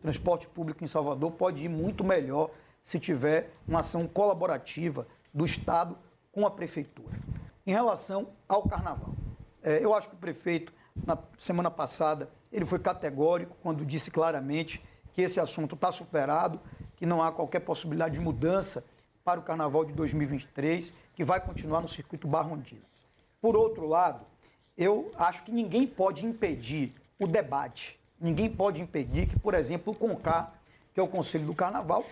Transporte 0.05 0.47
público 0.47 0.83
em 0.83 0.87
Salvador 0.87 1.31
pode 1.31 1.63
ir 1.63 1.67
muito 1.67 2.03
melhor 2.03 2.51
se 2.79 2.99
tiver 2.99 3.49
uma 3.67 3.79
ação 3.79 4.07
colaborativa 4.07 5.07
do 5.33 5.43
Estado 5.43 5.97
com 6.31 6.45
a 6.45 6.51
Prefeitura. 6.51 7.19
Em 7.65 7.71
relação 7.71 8.27
ao 8.47 8.61
Carnaval, 8.69 9.15
é, 9.63 9.83
eu 9.83 9.95
acho 9.95 10.09
que 10.09 10.13
o 10.13 10.19
prefeito, 10.19 10.71
na 11.07 11.17
semana 11.39 11.71
passada, 11.71 12.29
ele 12.51 12.65
foi 12.65 12.77
categórico 12.77 13.57
quando 13.63 13.83
disse 13.83 14.11
claramente 14.11 14.79
que 15.11 15.23
esse 15.23 15.39
assunto 15.39 15.73
está 15.73 15.91
superado, 15.91 16.59
que 16.95 17.07
não 17.07 17.23
há 17.23 17.31
qualquer 17.31 17.61
possibilidade 17.61 18.13
de 18.13 18.21
mudança 18.21 18.85
para 19.23 19.39
o 19.39 19.43
Carnaval 19.43 19.85
de 19.85 19.93
2023, 19.93 20.93
que 21.15 21.23
vai 21.23 21.43
continuar 21.43 21.81
no 21.81 21.87
circuito 21.87 22.27
Barrondina. 22.27 22.85
Por 23.41 23.57
outro 23.57 23.87
lado, 23.87 24.23
eu 24.77 25.09
acho 25.17 25.43
que 25.43 25.51
ninguém 25.51 25.87
pode 25.87 26.27
impedir 26.27 26.93
o 27.19 27.25
debate, 27.25 27.99
ninguém 28.25 28.49
pode 28.49 28.81
impedir 28.81 29.27
que, 29.27 29.37
por 29.37 29.53
exemplo, 29.53 29.93
o 29.93 29.95
CONCAR, 29.95 30.51
que 30.93 30.99
é 30.99 31.03
o 31.03 31.07
Conselho 31.07 31.45
do 31.45 31.53
Carnaval, 31.53 32.03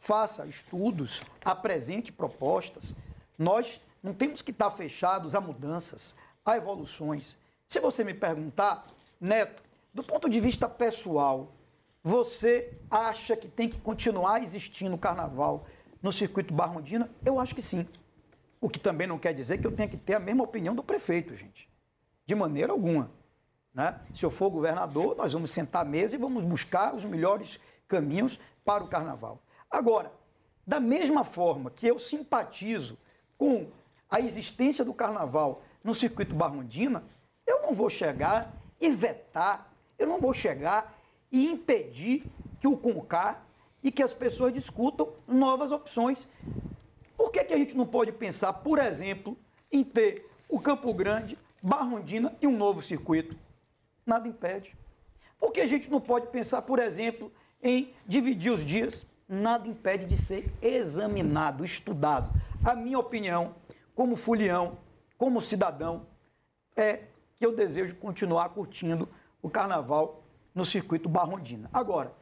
faça 0.00 0.44
estudos, 0.46 1.22
apresente 1.44 2.10
propostas. 2.10 2.96
Nós 3.38 3.80
não 4.02 4.12
temos 4.12 4.42
que 4.42 4.50
estar 4.50 4.70
fechados 4.70 5.32
a 5.32 5.40
mudanças, 5.40 6.16
a 6.44 6.56
evoluções. 6.56 7.38
Se 7.68 7.78
você 7.78 8.02
me 8.02 8.12
perguntar, 8.12 8.84
Neto, 9.20 9.62
do 9.94 10.02
ponto 10.02 10.28
de 10.28 10.40
vista 10.40 10.68
pessoal, 10.68 11.52
você 12.02 12.76
acha 12.90 13.36
que 13.36 13.46
tem 13.46 13.68
que 13.68 13.80
continuar 13.80 14.42
existindo 14.42 14.96
o 14.96 14.98
carnaval 14.98 15.66
no 16.02 16.10
circuito 16.10 16.52
Barrondina? 16.52 17.08
Eu 17.24 17.38
acho 17.38 17.54
que 17.54 17.62
sim. 17.62 17.86
O 18.60 18.68
que 18.68 18.80
também 18.80 19.06
não 19.06 19.18
quer 19.18 19.32
dizer 19.32 19.58
que 19.58 19.66
eu 19.66 19.72
tenha 19.72 19.88
que 19.88 19.96
ter 19.96 20.14
a 20.14 20.20
mesma 20.20 20.42
opinião 20.42 20.74
do 20.74 20.82
prefeito, 20.82 21.36
gente. 21.36 21.68
De 22.26 22.34
maneira 22.34 22.72
alguma. 22.72 23.19
Né? 23.72 23.98
Se 24.14 24.24
eu 24.24 24.30
for 24.30 24.50
governador, 24.50 25.16
nós 25.16 25.32
vamos 25.32 25.50
sentar 25.50 25.82
à 25.82 25.88
mesa 25.88 26.14
e 26.14 26.18
vamos 26.18 26.42
buscar 26.44 26.94
os 26.94 27.04
melhores 27.04 27.58
caminhos 27.86 28.38
para 28.64 28.82
o 28.82 28.88
carnaval. 28.88 29.40
Agora, 29.70 30.12
da 30.66 30.80
mesma 30.80 31.24
forma 31.24 31.70
que 31.70 31.86
eu 31.86 31.98
simpatizo 31.98 32.98
com 33.38 33.68
a 34.10 34.20
existência 34.20 34.84
do 34.84 34.92
carnaval 34.92 35.62
no 35.82 35.94
circuito 35.94 36.34
Barrondina, 36.34 37.04
eu 37.46 37.62
não 37.62 37.72
vou 37.72 37.88
chegar 37.88 38.52
e 38.80 38.90
vetar, 38.90 39.72
eu 39.98 40.06
não 40.06 40.20
vou 40.20 40.34
chegar 40.34 40.96
e 41.30 41.46
impedir 41.46 42.24
que 42.60 42.66
o 42.66 42.76
CONCAR 42.76 43.42
e 43.82 43.90
que 43.90 44.02
as 44.02 44.12
pessoas 44.12 44.52
discutam 44.52 45.12
novas 45.26 45.72
opções. 45.72 46.28
Por 47.16 47.30
que, 47.30 47.44
que 47.44 47.54
a 47.54 47.58
gente 47.58 47.76
não 47.76 47.86
pode 47.86 48.12
pensar, 48.12 48.52
por 48.52 48.78
exemplo, 48.78 49.36
em 49.70 49.84
ter 49.84 50.28
o 50.48 50.60
Campo 50.60 50.92
Grande, 50.92 51.38
Barrondina 51.62 52.36
e 52.42 52.46
um 52.46 52.56
novo 52.56 52.82
circuito? 52.82 53.36
Nada 54.10 54.26
impede. 54.26 54.76
Por 55.38 55.52
que 55.52 55.60
a 55.60 55.66
gente 55.68 55.88
não 55.88 56.00
pode 56.00 56.26
pensar, 56.26 56.62
por 56.62 56.78
exemplo, 56.80 57.32
em 57.62 57.94
dividir 58.06 58.52
os 58.52 58.64
dias? 58.64 59.06
nada 59.30 59.68
impede 59.68 60.06
de 60.06 60.16
ser 60.16 60.52
examinado, 60.60 61.64
estudado. 61.64 62.28
A 62.64 62.74
minha 62.74 62.98
opinião, 62.98 63.54
como 63.94 64.16
fulião, 64.16 64.76
como 65.16 65.40
cidadão, 65.40 66.04
é 66.76 67.04
que 67.38 67.46
eu 67.46 67.54
desejo 67.54 67.94
continuar 67.94 68.48
curtindo 68.48 69.08
o 69.40 69.48
carnaval 69.48 70.24
no 70.52 70.64
circuito 70.64 71.08
Barrondina. 71.08 71.70
Agora, 71.72 72.12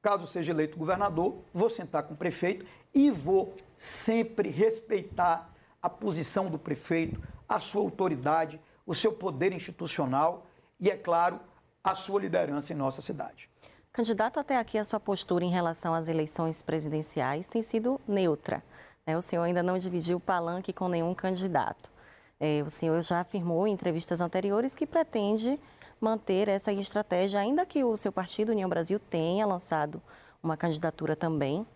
caso 0.00 0.26
seja 0.26 0.52
eleito 0.52 0.78
governador, 0.78 1.42
vou 1.52 1.68
sentar 1.68 2.04
com 2.04 2.14
o 2.14 2.16
prefeito 2.16 2.64
e 2.94 3.10
vou 3.10 3.54
sempre 3.76 4.48
respeitar 4.48 5.52
a 5.82 5.90
posição 5.90 6.48
do 6.48 6.58
prefeito, 6.58 7.20
a 7.46 7.58
sua 7.58 7.82
autoridade, 7.82 8.58
o 8.86 8.94
seu 8.94 9.12
poder 9.12 9.52
institucional 9.52 10.46
e, 10.84 10.90
é 10.90 10.96
claro, 10.98 11.40
a 11.82 11.94
sua 11.94 12.20
liderança 12.20 12.74
em 12.74 12.76
nossa 12.76 13.00
cidade. 13.00 13.48
Candidato, 13.90 14.38
até 14.38 14.58
aqui 14.58 14.76
a 14.76 14.84
sua 14.84 15.00
postura 15.00 15.42
em 15.42 15.50
relação 15.50 15.94
às 15.94 16.08
eleições 16.08 16.60
presidenciais 16.60 17.48
tem 17.48 17.62
sido 17.62 17.98
neutra. 18.06 18.62
Né? 19.06 19.16
O 19.16 19.22
senhor 19.22 19.44
ainda 19.44 19.62
não 19.62 19.78
dividiu 19.78 20.18
o 20.18 20.20
palanque 20.20 20.74
com 20.74 20.86
nenhum 20.86 21.14
candidato. 21.14 21.90
É, 22.38 22.62
o 22.62 22.68
senhor 22.68 23.00
já 23.00 23.20
afirmou 23.20 23.66
em 23.66 23.72
entrevistas 23.72 24.20
anteriores 24.20 24.74
que 24.74 24.86
pretende 24.86 25.58
manter 25.98 26.48
essa 26.48 26.70
estratégia, 26.70 27.40
ainda 27.40 27.64
que 27.64 27.82
o 27.82 27.96
seu 27.96 28.12
partido, 28.12 28.52
União 28.52 28.68
Brasil, 28.68 28.98
tenha 28.98 29.46
lançado 29.46 30.02
uma 30.42 30.54
candidatura 30.54 31.16
também. 31.16 31.66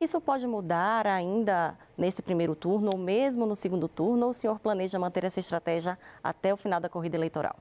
Isso 0.00 0.18
pode 0.18 0.46
mudar 0.46 1.06
ainda 1.06 1.76
nesse 1.98 2.22
primeiro 2.22 2.54
turno, 2.54 2.90
ou 2.94 2.98
mesmo 2.98 3.44
no 3.44 3.54
segundo 3.54 3.86
turno, 3.86 4.24
ou 4.24 4.30
o 4.30 4.34
senhor 4.34 4.58
planeja 4.58 4.98
manter 4.98 5.24
essa 5.24 5.40
estratégia 5.40 5.98
até 6.24 6.54
o 6.54 6.56
final 6.56 6.80
da 6.80 6.88
corrida 6.88 7.18
eleitoral? 7.18 7.56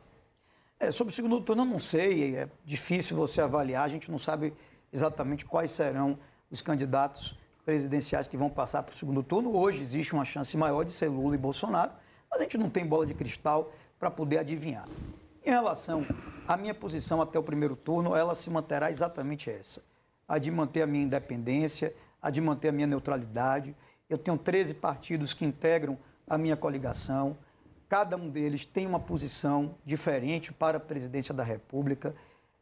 É, 0.86 0.92
sobre 0.92 1.12
o 1.12 1.16
segundo 1.16 1.42
turno, 1.42 1.64
eu 1.64 1.66
não 1.66 1.80
sei, 1.80 2.36
é 2.36 2.48
difícil 2.64 3.18
você 3.18 3.42
avaliar, 3.42 3.84
a 3.84 3.88
gente 3.88 4.12
não 4.12 4.20
sabe 4.20 4.54
exatamente 4.94 5.44
quais 5.44 5.72
serão 5.72 6.16
os 6.52 6.62
candidatos 6.62 7.36
presidenciais 7.66 8.28
que 8.28 8.38
vão 8.38 8.52
passar 8.52 8.84
para 8.84 8.94
o 8.94 8.96
segundo 8.96 9.24
turno. 9.24 9.58
Hoje 9.58 9.82
existe 9.82 10.14
uma 10.14 10.24
chance 10.24 10.56
maior 10.56 10.84
de 10.84 10.92
ser 10.92 11.08
Lula 11.08 11.34
e 11.34 11.40
Bolsonaro, 11.40 11.92
mas 12.30 12.40
a 12.40 12.44
gente 12.44 12.56
não 12.60 12.70
tem 12.70 12.86
bola 12.86 13.04
de 13.04 13.16
cristal 13.16 13.74
para 13.98 14.12
poder 14.12 14.38
adivinhar. 14.38 14.88
Em 15.44 15.50
relação 15.50 16.06
à 16.48 16.56
minha 16.56 16.76
posição 16.76 17.20
até 17.20 17.40
o 17.40 17.44
primeiro 17.44 17.76
turno, 17.76 18.16
ela 18.16 18.36
se 18.36 18.52
manterá 18.52 18.92
exatamente 18.92 19.50
essa: 19.50 19.82
a 20.28 20.38
de 20.38 20.52
manter 20.52 20.84
a 20.84 20.88
minha 20.88 21.04
independência, 21.04 21.96
a 22.22 22.30
de 22.30 22.42
manter 22.42 22.70
a 22.70 22.72
minha 22.72 22.86
neutralidade. 22.86 23.76
Eu 24.08 24.20
tenho 24.20 24.38
13 24.38 24.76
partidos 24.76 25.34
que 25.34 25.46
integram 25.46 25.98
a 26.28 26.38
minha 26.38 26.56
coligação. 26.56 27.36
Cada 27.96 28.18
um 28.18 28.30
deles 28.30 28.66
tem 28.66 28.86
uma 28.86 29.00
posição 29.00 29.78
diferente 29.86 30.52
para 30.52 30.76
a 30.76 30.82
presidência 30.82 31.34
da 31.34 31.44
República. 31.44 32.14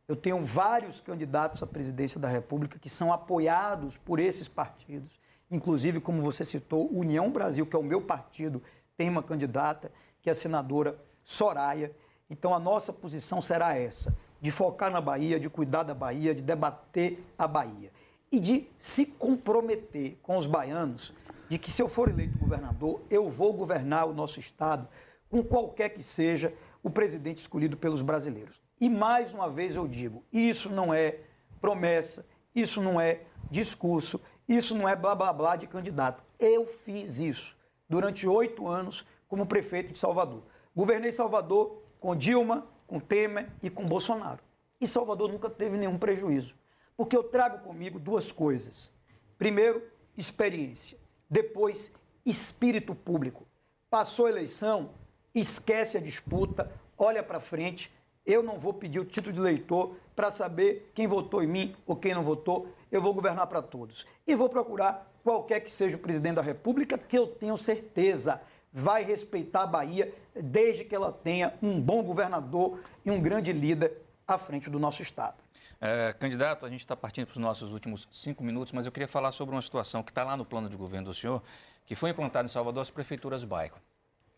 Eu 0.07 0.15
tenho 0.15 0.43
vários 0.43 1.01
candidatos 1.01 1.63
à 1.63 1.65
presidência 1.65 2.19
da 2.19 2.27
República 2.27 2.77
que 2.77 2.87
são 2.87 3.11
apoiados 3.11 3.97
por 3.97 4.19
esses 4.19 4.47
partidos. 4.47 5.19
Inclusive, 5.49 5.99
como 5.99 6.21
você 6.21 6.45
citou, 6.45 6.87
União 6.93 7.31
Brasil, 7.31 7.65
que 7.65 7.75
é 7.75 7.79
o 7.79 7.83
meu 7.83 7.99
partido, 7.99 8.61
tem 8.95 9.09
uma 9.09 9.23
candidata, 9.23 9.91
que 10.21 10.29
é 10.29 10.33
a 10.33 10.35
senadora 10.35 11.03
Soraya. 11.23 11.91
Então, 12.29 12.53
a 12.53 12.59
nossa 12.59 12.93
posição 12.93 13.41
será 13.41 13.75
essa: 13.75 14.15
de 14.39 14.51
focar 14.51 14.91
na 14.91 15.01
Bahia, 15.01 15.39
de 15.39 15.49
cuidar 15.49 15.81
da 15.81 15.95
Bahia, 15.95 16.35
de 16.35 16.43
debater 16.43 17.25
a 17.39 17.47
Bahia. 17.47 17.91
E 18.31 18.39
de 18.39 18.67
se 18.77 19.07
comprometer 19.07 20.15
com 20.21 20.37
os 20.37 20.45
baianos 20.45 21.11
de 21.49 21.57
que, 21.57 21.71
se 21.71 21.81
eu 21.81 21.87
for 21.87 22.09
eleito 22.09 22.37
governador, 22.37 23.01
eu 23.09 23.31
vou 23.31 23.51
governar 23.51 24.07
o 24.07 24.13
nosso 24.13 24.39
Estado 24.39 24.87
com 25.33 25.43
qualquer 25.43 25.89
que 25.89 26.03
seja 26.03 26.53
o 26.83 26.91
presidente 26.91 27.39
escolhido 27.39 27.75
pelos 27.75 28.03
brasileiros. 28.03 28.61
E 28.79 28.87
mais 28.87 29.33
uma 29.33 29.49
vez 29.49 29.75
eu 29.75 29.87
digo: 29.87 30.23
isso 30.31 30.69
não 30.69 30.93
é 30.93 31.21
promessa, 31.59 32.23
isso 32.53 32.79
não 32.79 33.01
é 33.01 33.21
discurso, 33.49 34.21
isso 34.47 34.75
não 34.75 34.87
é 34.87 34.95
blá 34.95 35.15
blá 35.15 35.33
blá 35.33 35.55
de 35.55 35.65
candidato. 35.65 36.23
Eu 36.37 36.67
fiz 36.67 37.17
isso 37.17 37.57
durante 37.89 38.27
oito 38.27 38.67
anos 38.67 39.07
como 39.27 39.47
prefeito 39.47 39.91
de 39.93 39.97
Salvador. 39.97 40.43
Governei 40.75 41.11
Salvador 41.11 41.81
com 41.99 42.15
Dilma, 42.15 42.67
com 42.85 42.99
Temer 42.99 43.49
e 43.63 43.71
com 43.71 43.87
Bolsonaro. 43.87 44.43
E 44.79 44.85
Salvador 44.85 45.31
nunca 45.31 45.49
teve 45.49 45.77
nenhum 45.77 45.97
prejuízo. 45.97 46.53
Porque 46.95 47.17
eu 47.17 47.23
trago 47.23 47.63
comigo 47.67 47.97
duas 47.97 48.31
coisas. 48.31 48.93
Primeiro, 49.39 49.81
experiência. 50.15 50.95
Depois, 51.27 51.91
espírito 52.23 52.93
público. 52.93 53.47
Passou 53.89 54.27
a 54.27 54.29
eleição, 54.29 54.91
esquece 55.33 55.97
a 55.97 56.01
disputa, 56.01 56.71
olha 56.97 57.23
para 57.23 57.39
frente. 57.39 57.91
Eu 58.25 58.41
não 58.41 58.57
vou 58.57 58.73
pedir 58.73 58.99
o 58.99 59.05
título 59.05 59.33
de 59.33 59.39
eleitor 59.39 59.97
para 60.15 60.31
saber 60.31 60.91
quem 60.93 61.07
votou 61.07 61.43
em 61.43 61.47
mim 61.47 61.75
ou 61.85 61.95
quem 61.95 62.13
não 62.13 62.23
votou. 62.23 62.73
Eu 62.91 63.01
vou 63.01 63.13
governar 63.13 63.47
para 63.47 63.61
todos. 63.61 64.05
E 64.25 64.35
vou 64.35 64.47
procurar 64.47 65.11
qualquer 65.23 65.59
que 65.59 65.71
seja 65.71 65.97
o 65.97 65.99
presidente 65.99 66.35
da 66.35 66.41
República, 66.41 66.97
que 66.97 67.17
eu 67.17 67.27
tenho 67.27 67.57
certeza 67.57 68.41
vai 68.73 69.03
respeitar 69.03 69.63
a 69.63 69.67
Bahia 69.67 70.11
desde 70.33 70.83
que 70.83 70.95
ela 70.95 71.11
tenha 71.11 71.53
um 71.61 71.79
bom 71.79 72.01
governador 72.01 72.81
e 73.05 73.11
um 73.11 73.21
grande 73.21 73.53
líder 73.53 74.01
à 74.27 74.37
frente 74.37 74.69
do 74.69 74.79
nosso 74.79 75.03
Estado. 75.03 75.37
É, 75.79 76.13
candidato, 76.13 76.65
a 76.65 76.69
gente 76.69 76.79
está 76.79 76.95
partindo 76.95 77.27
para 77.27 77.33
os 77.33 77.37
nossos 77.37 77.71
últimos 77.71 78.07
cinco 78.11 78.43
minutos, 78.43 78.73
mas 78.73 78.85
eu 78.85 78.91
queria 78.91 79.07
falar 79.07 79.31
sobre 79.31 79.53
uma 79.53 79.61
situação 79.61 80.01
que 80.01 80.09
está 80.09 80.23
lá 80.23 80.35
no 80.35 80.43
plano 80.43 80.67
de 80.69 80.75
governo 80.75 81.09
do 81.09 81.13
senhor, 81.13 81.43
que 81.85 81.93
foi 81.93 82.09
implantada 82.09 82.45
em 82.45 82.49
Salvador 82.49 82.81
as 82.81 82.89
prefeituras 82.89 83.43
bairro. 83.43 83.77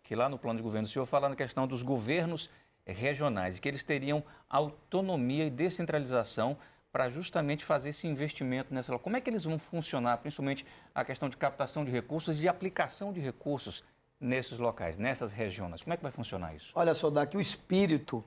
Que 0.05 0.15
lá 0.15 0.29
no 0.29 0.37
plano 0.37 0.57
de 0.57 0.63
governo 0.63 0.87
do 0.87 0.91
senhor 0.91 1.05
fala 1.05 1.27
na 1.27 1.35
questão 1.35 1.67
dos 1.67 1.83
governos 1.83 2.49
regionais, 2.85 3.59
que 3.59 3.67
eles 3.67 3.83
teriam 3.83 4.23
autonomia 4.47 5.45
e 5.45 5.49
descentralização 5.49 6.55
para 6.91 7.09
justamente 7.09 7.65
fazer 7.65 7.89
esse 7.89 8.07
investimento 8.07 8.73
nessa. 8.73 8.97
Como 8.99 9.17
é 9.17 9.19
que 9.19 9.29
eles 9.29 9.43
vão 9.43 9.57
funcionar, 9.57 10.19
principalmente 10.19 10.65
a 10.93 11.03
questão 11.03 11.27
de 11.27 11.35
captação 11.35 11.83
de 11.83 11.91
recursos 11.91 12.37
e 12.37 12.41
de 12.41 12.47
aplicação 12.47 13.11
de 13.11 13.19
recursos 13.19 13.83
nesses 14.19 14.59
locais, 14.59 14.97
nessas 14.97 15.31
regiões? 15.31 15.83
Como 15.83 15.93
é 15.93 15.97
que 15.97 16.03
vai 16.03 16.11
funcionar 16.11 16.55
isso? 16.55 16.71
Olha 16.75 16.93
só, 16.93 17.09
daqui 17.09 17.35
o 17.35 17.41
espírito 17.41 18.23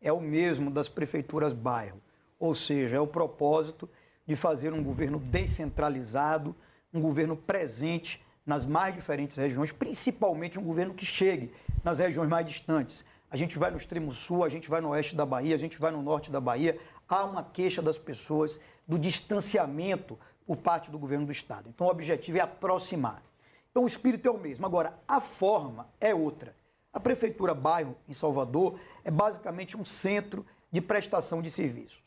é 0.00 0.12
o 0.12 0.20
mesmo 0.20 0.68
das 0.68 0.88
prefeituras 0.88 1.52
bairro, 1.52 2.02
ou 2.38 2.54
seja, 2.56 2.96
é 2.96 3.00
o 3.00 3.06
propósito 3.06 3.88
de 4.26 4.34
fazer 4.34 4.72
um 4.72 4.82
governo 4.82 5.20
descentralizado, 5.20 6.56
um 6.92 7.00
governo 7.00 7.36
presente 7.36 8.20
nas 8.44 8.66
mais 8.66 8.94
diferentes 8.94 9.36
regiões, 9.36 9.72
principalmente 9.72 10.58
um 10.58 10.62
governo 10.62 10.94
que 10.94 11.06
chegue 11.06 11.52
nas 11.84 11.98
regiões 11.98 12.28
mais 12.28 12.46
distantes. 12.46 13.04
A 13.30 13.36
gente 13.36 13.58
vai 13.58 13.70
no 13.70 13.76
extremo 13.76 14.12
sul, 14.12 14.44
a 14.44 14.48
gente 14.48 14.68
vai 14.68 14.80
no 14.80 14.88
oeste 14.88 15.14
da 15.14 15.24
Bahia, 15.24 15.54
a 15.54 15.58
gente 15.58 15.78
vai 15.78 15.92
no 15.92 16.02
norte 16.02 16.30
da 16.30 16.40
Bahia. 16.40 16.78
Há 17.08 17.24
uma 17.24 17.44
queixa 17.44 17.80
das 17.80 17.96
pessoas 17.96 18.58
do 18.86 18.98
distanciamento 18.98 20.18
por 20.46 20.56
parte 20.56 20.90
do 20.90 20.98
governo 20.98 21.26
do 21.26 21.32
Estado. 21.32 21.68
Então, 21.68 21.86
o 21.86 21.90
objetivo 21.90 22.38
é 22.38 22.40
aproximar. 22.40 23.22
Então, 23.70 23.84
o 23.84 23.86
espírito 23.86 24.26
é 24.26 24.30
o 24.32 24.38
mesmo. 24.38 24.66
Agora, 24.66 24.98
a 25.06 25.20
forma 25.20 25.88
é 26.00 26.12
outra. 26.12 26.56
A 26.92 26.98
Prefeitura 26.98 27.54
Bairro, 27.54 27.96
em 28.08 28.12
Salvador, 28.12 28.80
é 29.04 29.12
basicamente 29.12 29.76
um 29.76 29.84
centro 29.84 30.44
de 30.72 30.80
prestação 30.80 31.40
de 31.40 31.50
serviços. 31.52 32.02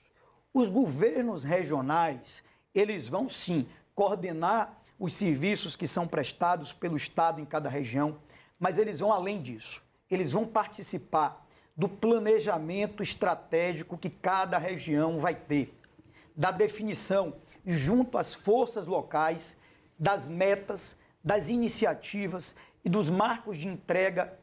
Os 0.54 0.70
governos 0.70 1.44
regionais, 1.44 2.44
eles 2.76 3.08
vão 3.08 3.30
sim 3.30 3.66
coordenar 3.96 4.78
os 5.04 5.16
serviços 5.16 5.76
que 5.76 5.86
são 5.86 6.08
prestados 6.08 6.72
pelo 6.72 6.96
Estado 6.96 7.42
em 7.42 7.46
cada 7.46 7.68
região, 7.68 8.20
mas 8.58 8.78
eles 8.78 9.02
vão 9.02 9.12
além 9.12 9.42
disso. 9.42 9.84
Eles 10.10 10.32
vão 10.32 10.48
participar 10.48 11.46
do 11.76 11.90
planejamento 11.90 13.04
estratégico 13.04 13.98
que 13.98 14.10
cada 14.10 14.58
região 14.58 15.20
vai 15.20 15.36
ter, 15.36 15.78
da 16.34 16.52
definição 16.52 17.36
junto 17.66 18.18
às 18.18 18.34
forças 18.34 18.88
locais 18.88 19.58
das 20.00 20.30
metas, 20.30 20.96
das 21.22 21.50
iniciativas 21.50 22.56
e 22.86 22.88
dos 22.88 23.10
marcos 23.10 23.58
de 23.58 23.68
entrega, 23.68 24.40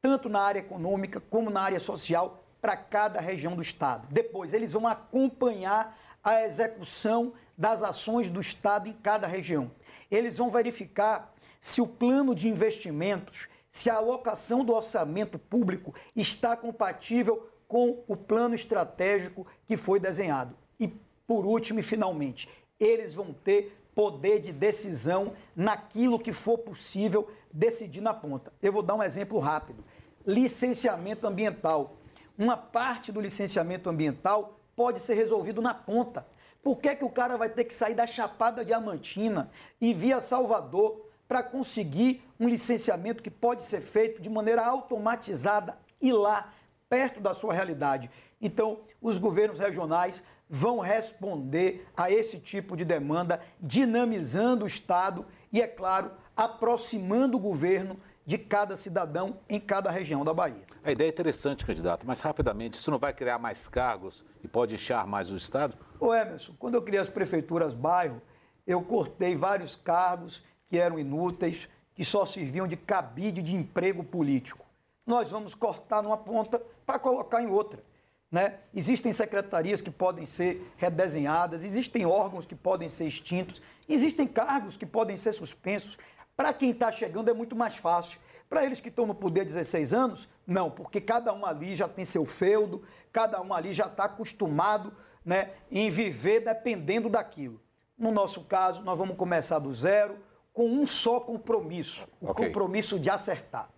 tanto 0.00 0.28
na 0.28 0.40
área 0.40 0.60
econômica 0.60 1.18
como 1.18 1.50
na 1.50 1.62
área 1.62 1.80
social, 1.80 2.44
para 2.60 2.76
cada 2.76 3.20
região 3.20 3.56
do 3.56 3.62
Estado. 3.62 4.06
Depois, 4.12 4.54
eles 4.54 4.72
vão 4.72 4.86
acompanhar 4.86 5.98
a 6.22 6.44
execução 6.44 7.32
das 7.56 7.82
ações 7.82 8.30
do 8.30 8.40
Estado 8.40 8.88
em 8.88 8.92
cada 8.92 9.26
região. 9.26 9.72
Eles 10.10 10.38
vão 10.38 10.50
verificar 10.50 11.34
se 11.60 11.80
o 11.80 11.86
plano 11.86 12.34
de 12.34 12.48
investimentos, 12.48 13.48
se 13.70 13.90
a 13.90 13.96
alocação 13.96 14.64
do 14.64 14.72
orçamento 14.72 15.38
público 15.38 15.94
está 16.16 16.56
compatível 16.56 17.48
com 17.66 18.02
o 18.08 18.16
plano 18.16 18.54
estratégico 18.54 19.46
que 19.66 19.76
foi 19.76 20.00
desenhado. 20.00 20.56
E, 20.80 20.88
por 21.26 21.44
último 21.44 21.80
e 21.80 21.82
finalmente, 21.82 22.48
eles 22.80 23.14
vão 23.14 23.32
ter 23.32 23.76
poder 23.94 24.40
de 24.40 24.52
decisão 24.52 25.32
naquilo 25.54 26.18
que 26.18 26.32
for 26.32 26.56
possível 26.58 27.28
decidir 27.52 28.00
na 28.00 28.14
ponta. 28.14 28.52
Eu 28.62 28.72
vou 28.72 28.82
dar 28.82 28.94
um 28.94 29.02
exemplo 29.02 29.38
rápido. 29.38 29.84
Licenciamento 30.24 31.26
ambiental. 31.26 31.96
Uma 32.38 32.56
parte 32.56 33.10
do 33.10 33.20
licenciamento 33.20 33.90
ambiental 33.90 34.60
pode 34.76 35.00
ser 35.00 35.14
resolvido 35.14 35.60
na 35.60 35.74
ponta. 35.74 36.24
Por 36.68 36.80
que, 36.80 36.96
que 36.96 37.04
o 37.04 37.08
cara 37.08 37.38
vai 37.38 37.48
ter 37.48 37.64
que 37.64 37.72
sair 37.72 37.94
da 37.94 38.06
Chapada 38.06 38.62
Diamantina 38.62 39.50
e 39.80 39.94
via 39.94 40.20
Salvador 40.20 41.08
para 41.26 41.42
conseguir 41.42 42.22
um 42.38 42.46
licenciamento 42.46 43.22
que 43.22 43.30
pode 43.30 43.62
ser 43.62 43.80
feito 43.80 44.20
de 44.20 44.28
maneira 44.28 44.66
automatizada 44.66 45.78
e 45.98 46.12
lá, 46.12 46.52
perto 46.86 47.22
da 47.22 47.32
sua 47.32 47.54
realidade? 47.54 48.10
Então, 48.38 48.80
os 49.00 49.16
governos 49.16 49.58
regionais 49.58 50.22
vão 50.46 50.78
responder 50.78 51.88
a 51.96 52.10
esse 52.10 52.38
tipo 52.38 52.76
de 52.76 52.84
demanda, 52.84 53.40
dinamizando 53.58 54.66
o 54.66 54.68
Estado 54.68 55.24
e, 55.50 55.62
é 55.62 55.66
claro, 55.66 56.10
aproximando 56.36 57.38
o 57.38 57.40
governo 57.40 57.98
de 58.28 58.36
cada 58.36 58.76
cidadão 58.76 59.38
em 59.48 59.58
cada 59.58 59.90
região 59.90 60.22
da 60.22 60.34
Bahia. 60.34 60.60
A 60.84 60.92
ideia 60.92 61.08
é 61.08 61.10
interessante, 61.10 61.64
candidato, 61.64 62.06
mas 62.06 62.20
rapidamente, 62.20 62.74
isso 62.78 62.90
não 62.90 62.98
vai 62.98 63.14
criar 63.14 63.38
mais 63.38 63.66
cargos 63.66 64.22
e 64.44 64.46
pode 64.46 64.74
inchar 64.74 65.06
mais 65.06 65.32
o 65.32 65.36
Estado? 65.36 65.74
Ô 65.98 66.14
Emerson, 66.14 66.52
quando 66.58 66.74
eu 66.74 66.82
criei 66.82 67.00
as 67.00 67.08
prefeituras 67.08 67.72
bairro, 67.72 68.20
eu 68.66 68.82
cortei 68.82 69.34
vários 69.34 69.74
cargos 69.74 70.44
que 70.68 70.76
eram 70.76 70.98
inúteis, 70.98 71.70
que 71.94 72.04
só 72.04 72.26
serviam 72.26 72.68
de 72.68 72.76
cabide 72.76 73.40
de 73.40 73.56
emprego 73.56 74.04
político. 74.04 74.66
Nós 75.06 75.30
vamos 75.30 75.54
cortar 75.54 76.02
numa 76.02 76.18
ponta 76.18 76.60
para 76.84 76.98
colocar 76.98 77.42
em 77.42 77.46
outra. 77.46 77.82
Né? 78.30 78.58
Existem 78.74 79.10
secretarias 79.10 79.80
que 79.80 79.90
podem 79.90 80.26
ser 80.26 80.70
redesenhadas, 80.76 81.64
existem 81.64 82.04
órgãos 82.04 82.44
que 82.44 82.54
podem 82.54 82.90
ser 82.90 83.06
extintos, 83.06 83.62
existem 83.88 84.26
cargos 84.26 84.76
que 84.76 84.84
podem 84.84 85.16
ser 85.16 85.32
suspensos. 85.32 85.96
Para 86.38 86.52
quem 86.52 86.70
está 86.70 86.92
chegando 86.92 87.28
é 87.28 87.34
muito 87.34 87.56
mais 87.56 87.76
fácil. 87.76 88.20
Para 88.48 88.64
eles 88.64 88.78
que 88.78 88.90
estão 88.90 89.08
no 89.08 89.14
poder 89.14 89.44
16 89.44 89.92
anos, 89.92 90.28
não, 90.46 90.70
porque 90.70 91.00
cada 91.00 91.32
um 91.32 91.44
ali 91.44 91.74
já 91.74 91.88
tem 91.88 92.04
seu 92.04 92.24
feudo, 92.24 92.84
cada 93.12 93.42
um 93.42 93.52
ali 93.52 93.74
já 93.74 93.86
está 93.86 94.04
acostumado 94.04 94.92
né, 95.24 95.50
em 95.68 95.90
viver 95.90 96.38
dependendo 96.38 97.08
daquilo. 97.08 97.60
No 97.98 98.12
nosso 98.12 98.44
caso, 98.44 98.82
nós 98.82 98.96
vamos 98.96 99.16
começar 99.16 99.58
do 99.58 99.74
zero, 99.74 100.16
com 100.52 100.70
um 100.70 100.86
só 100.86 101.18
compromisso, 101.18 102.06
o 102.20 102.30
okay. 102.30 102.46
compromisso 102.46 103.00
de 103.00 103.10
acertar. 103.10 103.68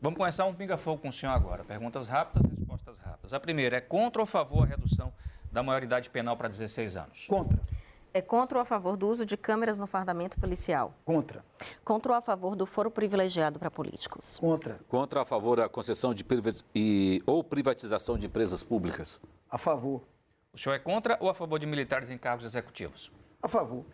Vamos 0.00 0.16
começar 0.16 0.44
um 0.44 0.54
pinga-fogo 0.54 1.02
com 1.02 1.08
o 1.08 1.12
senhor 1.12 1.32
agora. 1.32 1.64
Perguntas 1.64 2.06
rápidas, 2.06 2.48
respostas 2.56 2.98
rápidas. 2.98 3.34
A 3.34 3.40
primeira 3.40 3.78
é 3.78 3.80
contra 3.80 4.22
ou 4.22 4.24
a 4.24 4.26
favor 4.26 4.62
a 4.62 4.66
redução 4.66 5.12
da 5.50 5.60
maioridade 5.60 6.08
penal 6.08 6.36
para 6.36 6.46
16 6.46 6.96
anos? 6.96 7.26
Contra. 7.26 7.58
É 8.16 8.22
contra 8.22 8.56
ou 8.56 8.62
a 8.62 8.64
favor 8.64 8.96
do 8.96 9.06
uso 9.06 9.26
de 9.26 9.36
câmeras 9.36 9.78
no 9.78 9.86
fardamento 9.86 10.40
policial? 10.40 10.94
Contra. 11.04 11.44
Contra 11.84 12.12
ou 12.12 12.16
a 12.16 12.22
favor 12.22 12.56
do 12.56 12.64
foro 12.64 12.90
privilegiado 12.90 13.58
para 13.58 13.70
políticos? 13.70 14.38
Contra. 14.38 14.80
Contra 14.88 15.18
ou 15.18 15.22
a 15.22 15.26
favor 15.26 15.58
da 15.58 15.68
concessão 15.68 16.14
de 16.14 16.24
e, 16.74 17.22
ou 17.26 17.44
privatização 17.44 18.16
de 18.16 18.24
empresas 18.24 18.62
públicas? 18.62 19.20
A 19.50 19.58
favor. 19.58 20.00
O 20.50 20.56
senhor 20.56 20.76
é 20.76 20.78
contra 20.78 21.18
ou 21.20 21.28
a 21.28 21.34
favor 21.34 21.58
de 21.58 21.66
militares 21.66 22.08
em 22.08 22.16
cargos 22.16 22.46
executivos? 22.46 23.12
A 23.42 23.48
favor. 23.48 23.84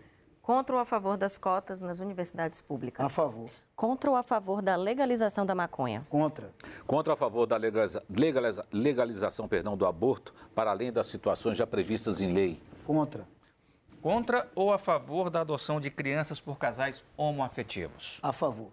Contra 0.41 0.77
ou 0.77 0.81
a 0.81 0.85
favor 0.85 1.17
das 1.17 1.37
cotas 1.37 1.81
nas 1.81 1.99
universidades 1.99 2.61
públicas? 2.61 3.05
A 3.05 3.09
favor. 3.09 3.51
Contra 3.75 4.09
ou 4.09 4.15
a 4.15 4.23
favor 4.23 4.63
da 4.63 4.77
legalização 4.77 5.45
da 5.45 5.57
maconha? 5.57 6.07
Contra. 6.09 6.49
Contra 6.87 7.13
ou 7.13 7.15
a 7.15 7.17
favor 7.17 7.45
da 7.45 7.57
legaliza, 7.57 8.05
legaliza, 8.09 8.65
legalização 8.71 9.49
perdão, 9.49 9.77
do 9.77 9.85
aborto, 9.85 10.33
para 10.55 10.71
além 10.71 10.93
das 10.93 11.09
situações 11.09 11.59
já 11.59 11.67
previstas 11.67 12.21
em 12.21 12.33
lei? 12.33 12.63
Contra. 12.87 13.27
Contra 14.03 14.51
ou 14.57 14.73
a 14.73 14.79
favor 14.79 15.31
da 15.31 15.43
adoção 15.43 15.81
de 15.81 15.89
crianças 15.89 16.41
por 16.41 16.59
casais 16.59 17.05
homoafetivos? 17.17 18.19
A 18.21 18.33
favor. 18.33 18.73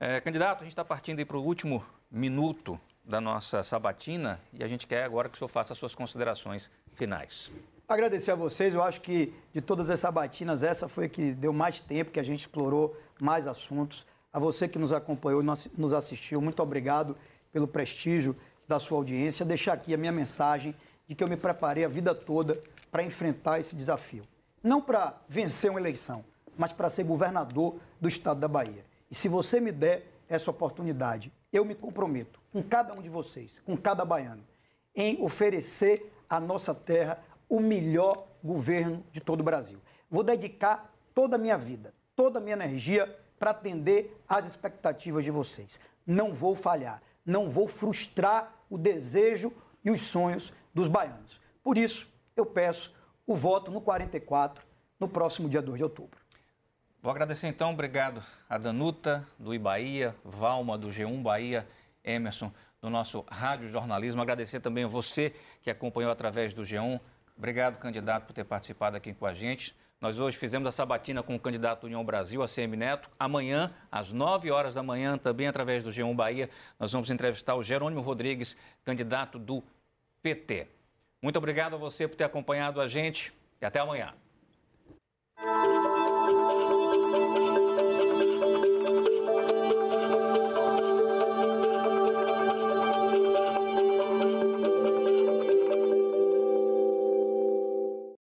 É, 0.00 0.18
candidato, 0.18 0.62
a 0.62 0.64
gente 0.64 0.72
está 0.72 0.82
partindo 0.82 1.24
para 1.26 1.36
o 1.36 1.44
último 1.44 1.84
minuto 2.10 2.80
da 3.04 3.20
nossa 3.20 3.62
sabatina 3.62 4.40
e 4.54 4.64
a 4.64 4.66
gente 4.66 4.86
quer 4.86 5.04
agora 5.04 5.28
que 5.28 5.34
o 5.34 5.38
senhor 5.38 5.48
faça 5.48 5.74
as 5.74 5.78
suas 5.78 5.94
considerações 5.94 6.70
finais. 6.94 7.52
Agradecer 7.86 8.30
a 8.30 8.34
vocês, 8.34 8.72
eu 8.72 8.82
acho 8.82 9.02
que 9.02 9.30
de 9.52 9.60
todas 9.60 9.90
as 9.90 9.98
sabatinas, 9.98 10.62
essa 10.62 10.88
foi 10.88 11.04
a 11.04 11.08
que 11.10 11.34
deu 11.34 11.52
mais 11.52 11.82
tempo, 11.82 12.10
que 12.10 12.18
a 12.18 12.24
gente 12.24 12.40
explorou 12.40 12.96
mais 13.20 13.46
assuntos. 13.46 14.06
A 14.32 14.38
você 14.38 14.66
que 14.66 14.78
nos 14.78 14.90
acompanhou 14.90 15.42
e 15.42 15.46
nos 15.76 15.92
assistiu, 15.92 16.40
muito 16.40 16.62
obrigado 16.62 17.14
pelo 17.52 17.68
prestígio 17.68 18.34
da 18.66 18.78
sua 18.78 18.96
audiência. 18.96 19.44
Deixar 19.44 19.74
aqui 19.74 19.92
a 19.92 19.98
minha 19.98 20.12
mensagem 20.12 20.74
de 21.06 21.14
que 21.14 21.22
eu 21.22 21.28
me 21.28 21.36
preparei 21.36 21.84
a 21.84 21.88
vida 21.88 22.14
toda 22.14 22.58
para 22.90 23.02
enfrentar 23.02 23.60
esse 23.60 23.76
desafio 23.76 24.26
não 24.66 24.82
para 24.82 25.16
vencer 25.28 25.70
uma 25.70 25.78
eleição, 25.78 26.24
mas 26.58 26.72
para 26.72 26.90
ser 26.90 27.04
governador 27.04 27.76
do 28.00 28.08
estado 28.08 28.40
da 28.40 28.48
Bahia. 28.48 28.84
E 29.08 29.14
se 29.14 29.28
você 29.28 29.60
me 29.60 29.70
der 29.70 30.10
essa 30.28 30.50
oportunidade, 30.50 31.32
eu 31.52 31.64
me 31.64 31.72
comprometo 31.72 32.40
com 32.52 32.60
cada 32.60 32.92
um 32.92 33.00
de 33.00 33.08
vocês, 33.08 33.62
com 33.64 33.76
cada 33.76 34.04
baiano, 34.04 34.44
em 34.92 35.22
oferecer 35.22 36.12
à 36.28 36.40
nossa 36.40 36.74
terra 36.74 37.22
o 37.48 37.60
melhor 37.60 38.26
governo 38.42 39.04
de 39.12 39.20
todo 39.20 39.40
o 39.40 39.44
Brasil. 39.44 39.78
Vou 40.10 40.24
dedicar 40.24 40.92
toda 41.14 41.36
a 41.36 41.38
minha 41.38 41.56
vida, 41.56 41.94
toda 42.16 42.40
a 42.40 42.42
minha 42.42 42.56
energia 42.56 43.16
para 43.38 43.52
atender 43.52 44.20
às 44.28 44.46
expectativas 44.48 45.22
de 45.22 45.30
vocês. 45.30 45.78
Não 46.04 46.34
vou 46.34 46.56
falhar, 46.56 47.00
não 47.24 47.48
vou 47.48 47.68
frustrar 47.68 48.52
o 48.68 48.76
desejo 48.76 49.52
e 49.84 49.92
os 49.92 50.00
sonhos 50.00 50.52
dos 50.74 50.88
baianos. 50.88 51.40
Por 51.62 51.78
isso, 51.78 52.08
eu 52.34 52.44
peço 52.44 52.95
o 53.26 53.34
voto 53.34 53.70
no 53.70 53.80
44 53.80 54.64
no 54.98 55.08
próximo 55.08 55.48
dia 55.48 55.60
2 55.60 55.78
de 55.78 55.84
outubro. 55.84 56.18
Vou 57.02 57.10
agradecer 57.10 57.46
então, 57.48 57.72
obrigado 57.72 58.22
a 58.48 58.58
Danuta, 58.58 59.26
do 59.38 59.54
Ibaía, 59.54 60.14
Valma, 60.24 60.76
do 60.76 60.88
G1 60.88 61.22
Bahia, 61.22 61.66
Emerson, 62.02 62.52
do 62.80 62.90
nosso 62.90 63.24
Rádio 63.30 63.68
Jornalismo. 63.68 64.22
Agradecer 64.22 64.60
também 64.60 64.84
a 64.84 64.88
você 64.88 65.34
que 65.62 65.70
acompanhou 65.70 66.10
através 66.10 66.54
do 66.54 66.62
G1. 66.62 67.00
Obrigado, 67.36 67.78
candidato, 67.78 68.26
por 68.26 68.32
ter 68.32 68.44
participado 68.44 68.96
aqui 68.96 69.12
com 69.12 69.26
a 69.26 69.34
gente. 69.34 69.74
Nós 70.00 70.18
hoje 70.18 70.36
fizemos 70.36 70.68
a 70.68 70.72
sabatina 70.72 71.22
com 71.22 71.34
o 71.34 71.40
candidato 71.40 71.84
União 71.84 72.04
Brasil, 72.04 72.42
ACM 72.42 72.76
Neto. 72.76 73.10
Amanhã, 73.18 73.72
às 73.90 74.12
9 74.12 74.50
horas 74.50 74.74
da 74.74 74.82
manhã, 74.82 75.16
também 75.16 75.46
através 75.48 75.82
do 75.82 75.90
G1 75.90 76.14
Bahia, 76.14 76.50
nós 76.78 76.92
vamos 76.92 77.10
entrevistar 77.10 77.54
o 77.54 77.62
Jerônimo 77.62 78.00
Rodrigues, 78.00 78.56
candidato 78.84 79.38
do 79.38 79.62
PT. 80.22 80.75
Muito 81.22 81.36
obrigado 81.36 81.74
a 81.74 81.78
você 81.78 82.06
por 82.06 82.16
ter 82.16 82.24
acompanhado 82.24 82.80
a 82.80 82.88
gente 82.88 83.32
e 83.60 83.64
até 83.64 83.80
amanhã. 83.80 84.14